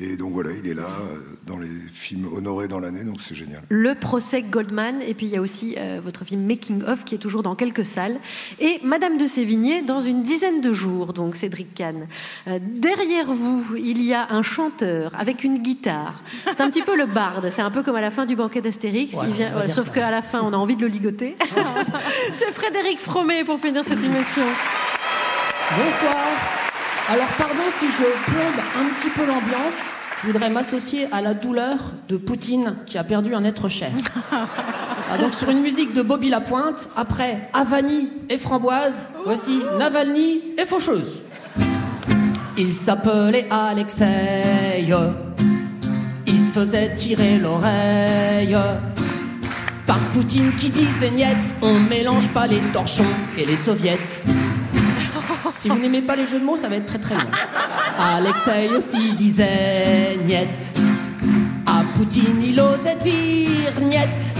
Et 0.00 0.16
donc 0.16 0.32
voilà, 0.32 0.50
il 0.52 0.68
est 0.68 0.74
là 0.74 0.82
euh, 0.84 1.18
dans 1.46 1.58
les 1.58 1.68
films 1.92 2.28
honorés 2.34 2.66
dans 2.68 2.80
l'année, 2.80 3.04
donc 3.04 3.20
c'est 3.20 3.34
génial. 3.34 3.62
Le 3.68 3.94
procès 3.94 4.42
Goldman, 4.42 5.02
et 5.06 5.14
puis 5.14 5.26
il 5.26 5.32
y 5.32 5.36
a 5.36 5.40
aussi 5.40 5.74
euh, 5.78 6.00
votre 6.02 6.24
film 6.24 6.46
Making 6.46 6.82
of 6.84 7.04
qui 7.04 7.14
est 7.14 7.18
toujours 7.18 7.42
dans 7.42 7.54
quelques 7.54 7.84
salles, 7.84 8.18
et 8.58 8.80
Madame 8.82 9.18
de 9.18 9.26
Sévigné 9.26 9.82
dans 9.82 10.00
une 10.00 10.22
dizaine 10.22 10.60
de 10.60 10.72
jours, 10.72 11.12
donc 11.12 11.36
Cédric 11.36 11.74
Kahn. 11.74 12.06
Euh, 12.48 12.58
derrière 12.62 13.32
vous, 13.32 13.76
il 13.76 14.02
y 14.02 14.14
a 14.14 14.28
un 14.32 14.42
chanteur 14.42 15.12
avec 15.18 15.44
une 15.44 15.58
guitare. 15.58 16.22
C'est 16.50 16.60
un 16.62 16.70
petit 16.70 16.82
peu 16.82 16.96
le 16.96 17.06
barde, 17.06 17.50
c'est 17.50 17.62
un 17.62 17.70
peu 17.70 17.82
comme 17.82 17.96
à 17.96 18.00
la 18.00 18.10
fin 18.10 18.24
du 18.26 18.34
banquet 18.36 18.60
d'Astérix, 18.62 19.14
Ouais, 19.14 19.30
vient- 19.32 19.56
ouais, 19.58 19.68
sauf 19.68 19.90
qu'à 19.92 20.10
la 20.10 20.22
fin 20.22 20.40
on 20.42 20.52
a 20.52 20.56
envie 20.56 20.76
de 20.76 20.82
le 20.82 20.88
ligoter. 20.88 21.36
c'est 22.32 22.50
Frédéric 22.52 22.98
Fromet 22.98 23.44
pour 23.44 23.60
finir 23.60 23.84
cette 23.84 24.02
émission. 24.02 24.42
Bonsoir. 25.70 26.71
Alors 27.10 27.28
pardon 27.36 27.62
si 27.72 27.86
je 27.86 28.30
plombe 28.30 28.64
un 28.80 28.94
petit 28.94 29.10
peu 29.10 29.26
l'ambiance, 29.26 29.90
je 30.20 30.28
voudrais 30.28 30.50
m'associer 30.50 31.08
à 31.12 31.20
la 31.20 31.34
douleur 31.34 31.78
de 32.08 32.16
Poutine 32.16 32.76
qui 32.86 32.96
a 32.96 33.04
perdu 33.04 33.34
un 33.34 33.44
être 33.44 33.68
cher. 33.68 33.90
Ah, 35.14 35.18
donc 35.18 35.34
sur 35.34 35.50
une 35.50 35.60
musique 35.60 35.92
de 35.92 36.00
Bobby 36.00 36.30
Lapointe, 36.30 36.88
après 36.96 37.50
Avani 37.52 38.08
et 38.30 38.38
Framboise, 38.38 39.04
voici 39.26 39.60
Navalny 39.78 40.40
et 40.56 40.64
Faucheuse. 40.64 41.20
Il 42.56 42.72
s'appelait 42.72 43.46
Alexei, 43.50 44.86
il 46.26 46.38
se 46.38 46.52
faisait 46.52 46.96
tirer 46.96 47.36
l'oreille. 47.36 48.56
Par 49.86 49.98
Poutine 50.14 50.52
qui 50.58 50.70
disait 50.70 51.10
niette, 51.10 51.54
on 51.60 51.78
mélange 51.78 52.30
pas 52.30 52.46
les 52.46 52.60
torchons 52.72 53.04
et 53.36 53.44
les 53.44 53.58
soviets. 53.58 53.98
Si 55.52 55.68
vous 55.68 55.78
n'aimez 55.78 56.02
pas 56.02 56.16
les 56.16 56.26
jeux 56.26 56.40
de 56.40 56.44
mots, 56.44 56.56
ça 56.56 56.68
va 56.68 56.76
être 56.76 56.86
très 56.86 56.98
très 56.98 57.14
long. 57.14 57.30
Alexei 57.98 58.68
aussi 58.76 59.12
disait 59.12 60.18
niette. 60.26 60.74
À 61.66 61.82
Poutine, 61.94 62.42
il 62.42 62.60
osait 62.60 62.96
dire 62.96 63.80
niette. 63.80 64.34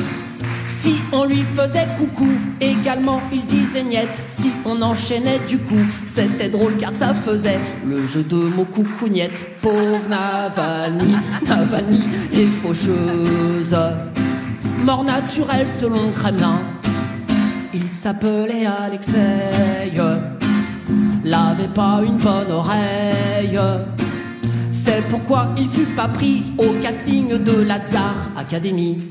Si 0.67 1.01
on 1.13 1.25
lui 1.25 1.45
faisait 1.55 1.87
coucou, 1.97 2.29
également 2.61 3.21
il 3.33 3.45
disait 3.47 3.85
niette. 3.85 4.23
Si 4.27 4.51
on 4.65 4.83
enchaînait 4.83 5.39
du 5.47 5.59
coup, 5.59 5.85
c'était 6.07 6.49
drôle 6.49 6.77
car 6.77 6.95
ça 6.95 7.15
faisait 7.15 7.61
le 7.87 8.05
jeu 8.07 8.25
de 8.25 8.37
mots 8.37 8.65
coucou 8.65 9.09
niette. 9.09 9.47
Pauvre 9.61 10.09
Navalny, 10.09 11.15
Navalny 11.47 12.09
et 12.33 12.47
faucheuse. 12.47 13.77
Mort 14.79 15.05
naturel 15.05 15.69
selon 15.69 16.07
le 16.07 16.13
Kremlin. 16.13 16.61
Il 17.73 17.89
s'appelait 17.89 18.67
Alexei. 18.67 19.51
L'avait 21.25 21.69
pas 21.69 22.01
une 22.05 22.17
bonne 22.17 22.51
oreille. 22.51 23.59
C'est 24.73 25.03
pourquoi 25.09 25.49
il 25.57 25.69
fut 25.69 25.95
pas 25.95 26.09
pris 26.09 26.43
au 26.59 26.73
casting 26.83 27.39
de 27.39 27.63
la 27.63 27.79
Tsar 27.79 28.31
Academy. 28.37 29.05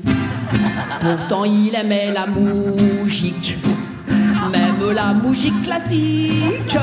Pourtant 1.00 1.44
il 1.44 1.74
aimait 1.74 2.12
la 2.12 2.26
musique, 2.26 3.56
même 4.50 4.94
la 4.94 5.14
musique 5.14 5.62
classique. 5.62 6.76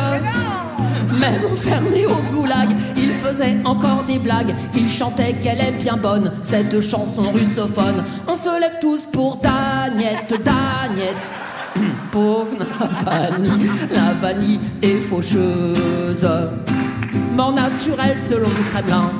Même 1.11 1.41
enfermé 1.51 2.05
au 2.05 2.15
goulag, 2.33 2.69
il 2.95 3.11
faisait 3.11 3.57
encore 3.65 4.03
des 4.07 4.19
blagues. 4.19 4.53
Il 4.75 4.89
chantait 4.89 5.33
qu'elle 5.33 5.59
est 5.59 5.77
bien 5.81 5.97
bonne, 5.97 6.31
cette 6.41 6.79
chanson 6.81 7.31
russophone. 7.31 8.03
On 8.27 8.35
se 8.35 8.59
lève 8.59 8.77
tous 8.79 9.05
pour 9.05 9.37
Dagnette, 9.37 10.29
Dagnette. 10.29 11.33
Pauvre 12.11 12.57
Navalny, 12.57 13.69
Navalny 13.93 14.59
est 14.81 14.97
faucheuse. 14.97 16.27
Mort 17.35 17.53
naturel 17.53 18.17
selon 18.17 18.49
le 18.49 18.63
Kremlin. 18.71 19.11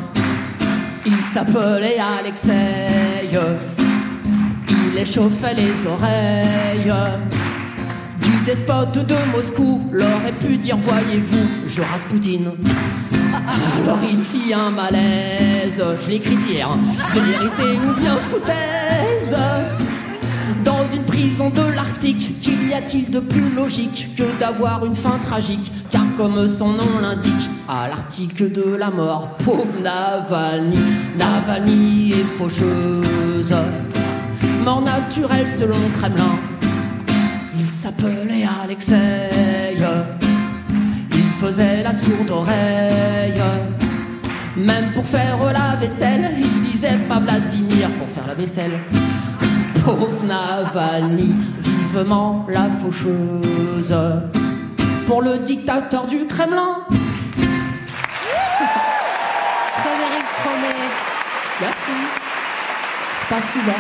Il 1.05 1.19
s'appelait 1.19 1.97
Alexei. 2.19 2.87
Il 4.69 4.97
échauffait 4.97 5.53
les 5.53 5.87
oreilles. 5.87 6.93
Du 8.21 8.31
despote 8.45 9.05
de 9.05 9.15
Moscou, 9.35 9.81
l'aurait 9.91 10.33
pu 10.39 10.57
dire 10.57 10.77
Voyez-vous, 10.77 11.67
je 11.67 11.81
Raspoutine. 11.81 12.51
Alors 13.83 13.99
il 14.09 14.21
fit 14.21 14.53
un 14.53 14.71
malaise, 14.71 15.81
je 16.01 16.09
l'écris 16.09 16.37
hier, 16.47 16.69
vérité 17.13 17.79
ou 17.87 17.99
bien 17.99 18.15
foutaise? 18.17 19.37
Prison 21.19 21.49
de 21.49 21.75
l'Arctique, 21.75 22.39
qu'y 22.39 22.73
a-t-il 22.73 23.11
de 23.11 23.19
plus 23.19 23.53
logique 23.53 24.07
que 24.15 24.23
d'avoir 24.39 24.85
une 24.85 24.95
fin 24.95 25.17
tragique? 25.21 25.69
Car 25.91 26.05
comme 26.15 26.47
son 26.47 26.69
nom 26.69 26.87
l'indique, 27.01 27.49
à 27.67 27.89
l'article 27.89 28.49
de 28.49 28.63
la 28.77 28.89
mort, 28.89 29.35
pauvre 29.43 29.81
Navalny, 29.83 30.77
Navalny 31.17 32.13
est 32.13 32.37
faucheuse. 32.37 33.53
Mort 34.63 34.81
naturel 34.81 35.45
selon 35.45 35.75
Kremlin, 35.93 36.39
il 37.59 37.67
s'appelait 37.67 38.47
Alexei. 38.63 39.29
Il 41.11 41.29
faisait 41.41 41.83
la 41.83 41.93
sourde 41.93 42.29
oreille. 42.31 43.43
Même 44.55 44.93
pour 44.95 45.05
faire 45.05 45.37
la 45.51 45.75
vaisselle, 45.75 46.31
il 46.39 46.61
disait 46.61 46.97
pas 47.09 47.19
Vladimir 47.19 47.89
pour 47.99 48.07
faire 48.07 48.25
la 48.25 48.35
vaisselle. 48.35 48.79
Pauvre 49.83 50.23
Navalny, 50.23 51.35
vivement 51.59 52.45
la 52.49 52.67
faucheuse. 52.69 53.95
Pour 55.07 55.21
le 55.21 55.37
dictateur 55.39 56.05
du 56.05 56.25
Kremlin. 56.25 56.85
Frédéric 59.81 60.27
Fromet. 60.41 60.89
Merci. 61.61 61.91
Spasiba. 63.21 63.77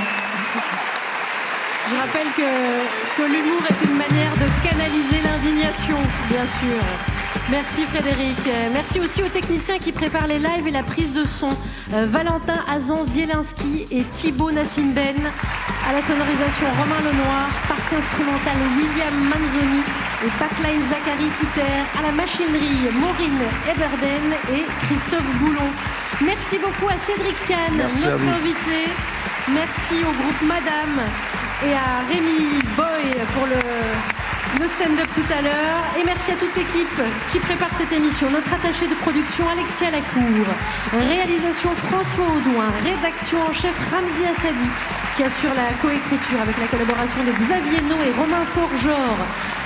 Je 1.89 1.95
rappelle 1.95 2.27
que, 2.37 2.49
que 3.17 3.23
l'humour 3.27 3.61
est 3.69 3.85
une 3.85 3.97
manière 3.97 4.33
de 4.33 4.47
canaliser 4.67 5.21
l'indignation, 5.23 5.97
bien 6.29 6.45
sûr. 6.45 7.18
Merci 7.49 7.83
Frédéric. 7.85 8.37
Euh, 8.47 8.69
Merci 8.73 8.99
aussi 8.99 9.23
aux 9.23 9.27
techniciens 9.27 9.79
qui 9.79 9.91
préparent 9.91 10.27
les 10.27 10.39
lives 10.39 10.67
et 10.67 10.71
la 10.71 10.83
prise 10.83 11.11
de 11.11 11.25
son. 11.25 11.49
Euh, 11.93 12.05
Valentin 12.07 12.59
Azan 12.69 13.03
Zielinski 13.03 13.87
et 13.91 14.03
Thibaut 14.03 14.51
Nassim 14.51 14.91
Ben. 14.93 15.17
À 15.87 15.93
la 15.93 16.01
sonorisation 16.01 16.67
Romain 16.77 17.01
Lenoir, 17.01 17.49
parc 17.67 17.93
instrumental 17.93 18.57
William 18.77 19.15
Manzoni 19.29 19.81
et 20.25 20.31
backline 20.39 20.81
Zachary 20.89 21.29
Peter. 21.39 21.73
À 21.97 22.01
la 22.03 22.11
machinerie 22.11 22.85
Maureen 22.93 23.39
Eberden 23.65 24.27
et 24.53 24.65
Christophe 24.85 25.29
Boulon. 25.39 25.69
Merci 26.21 26.57
beaucoup 26.59 26.89
à 26.93 26.97
Cédric 26.99 27.35
Kahn, 27.47 27.73
Merci 27.77 28.05
notre 28.05 28.27
invité. 28.37 28.91
Merci 29.53 29.95
au 30.03 30.13
groupe 30.21 30.41
Madame 30.43 30.99
et 31.65 31.73
à 31.73 32.05
Rémi 32.07 32.61
Boy 32.75 33.25
pour 33.33 33.47
le, 33.47 33.57
le 34.57 34.67
stand-up 34.67 35.09
tout 35.13 35.29
à 35.29 35.41
l'heure. 35.41 35.81
Et 35.99 36.03
merci 36.05 36.31
à 36.31 36.35
toute 36.35 36.55
l'équipe 36.55 37.01
qui 37.31 37.39
prépare 37.39 37.69
cette 37.77 37.91
émission. 37.91 38.29
Notre 38.31 38.49
attaché 38.49 38.87
de 38.87 38.95
production 39.05 39.45
Alexia 39.49 39.91
Lacour. 39.91 40.47
Réalisation 40.93 41.69
François 41.75 42.25
Audouin. 42.33 42.71
Rédaction 42.81 43.37
en 43.45 43.53
chef 43.53 43.75
Ramzi 43.91 44.25
Assadi 44.25 44.69
qui 45.15 45.23
assure 45.23 45.53
la 45.53 45.69
coécriture 45.83 46.39
avec 46.41 46.55
la 46.57 46.67
collaboration 46.71 47.21
de 47.27 47.33
Xavier 47.35 47.81
No 47.91 47.97
et 48.01 48.13
Romain 48.15 48.45
Forgeor. 48.55 49.17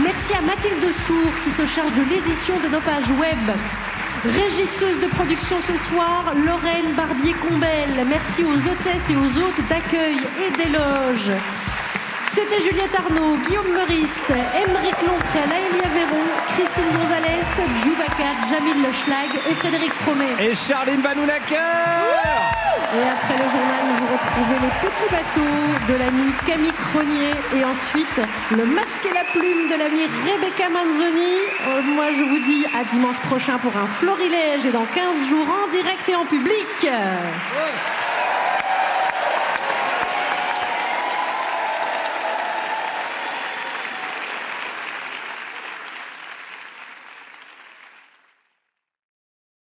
Merci 0.01 0.33
à 0.33 0.41
Mathilde 0.41 0.89
Sour 1.05 1.29
qui 1.43 1.51
se 1.51 1.65
charge 1.67 1.93
de 1.93 2.03
l'édition 2.09 2.55
de 2.59 2.73
nos 2.73 2.81
pages 2.81 3.11
web. 3.21 3.45
Régisseuse 4.25 4.99
de 5.01 5.07
production 5.13 5.57
ce 5.61 5.77
soir, 5.91 6.33
Lorraine 6.33 6.93
Barbier-Combel. 6.95 8.07
Merci 8.07 8.43
aux 8.43 8.57
hôtesses 8.57 9.09
et 9.09 9.15
aux 9.15 9.33
hôtes 9.43 9.61
d'accueil 9.69 10.17
et 10.41 10.49
d'éloge. 10.57 11.29
C'était 12.33 12.61
Juliette 12.61 12.95
Arnaud, 12.97 13.37
Guillaume 13.45 13.71
Meurice, 13.73 14.31
Émeric 14.31 14.97
Lompré, 15.05 15.41
Laëlia 15.45 15.89
Véron, 15.93 16.25
Christine 16.57 16.89
Gonzalez, 16.97 17.45
Joubacar, 17.83 18.33
Jamil 18.49 18.81
Schlag 18.91 19.29
et 19.51 19.53
Frédéric 19.53 19.93
Fromet. 20.01 20.33
Et 20.41 20.55
Charline 20.55 21.01
Vanounacker 21.01 21.61
Et 22.97 23.05
après 23.05 23.37
le 23.37 23.47
journal, 23.53 23.85
vous 23.99 24.09
retrouvez 24.17 24.59
les 24.65 24.73
petits 24.81 25.09
bateaux 25.13 25.93
de 25.93 25.99
l'ami 25.99 26.33
Camille 26.47 26.79
Cronier 26.89 27.37
et 27.53 27.65
ensuite 27.65 28.17
le 28.49 28.65
masque 28.65 29.05
et 29.05 29.13
la 29.13 29.25
plume 29.29 29.69
de 29.69 29.77
l'ami 29.77 30.09
Rebecca 30.25 30.69
Manzoni. 30.73 31.37
Euh, 31.69 31.81
moi, 31.93 32.05
je 32.17 32.23
vous 32.23 32.39
dis 32.49 32.65
à 32.73 32.83
dimanche 32.83 33.19
prochain 33.29 33.59
pour 33.59 33.77
un 33.77 33.85
florilège 33.99 34.65
et 34.65 34.71
dans 34.71 34.85
15 34.85 35.29
jours 35.29 35.45
en 35.45 35.69
direct 35.69 36.09
et 36.09 36.15
en 36.15 36.25
public. 36.25 36.89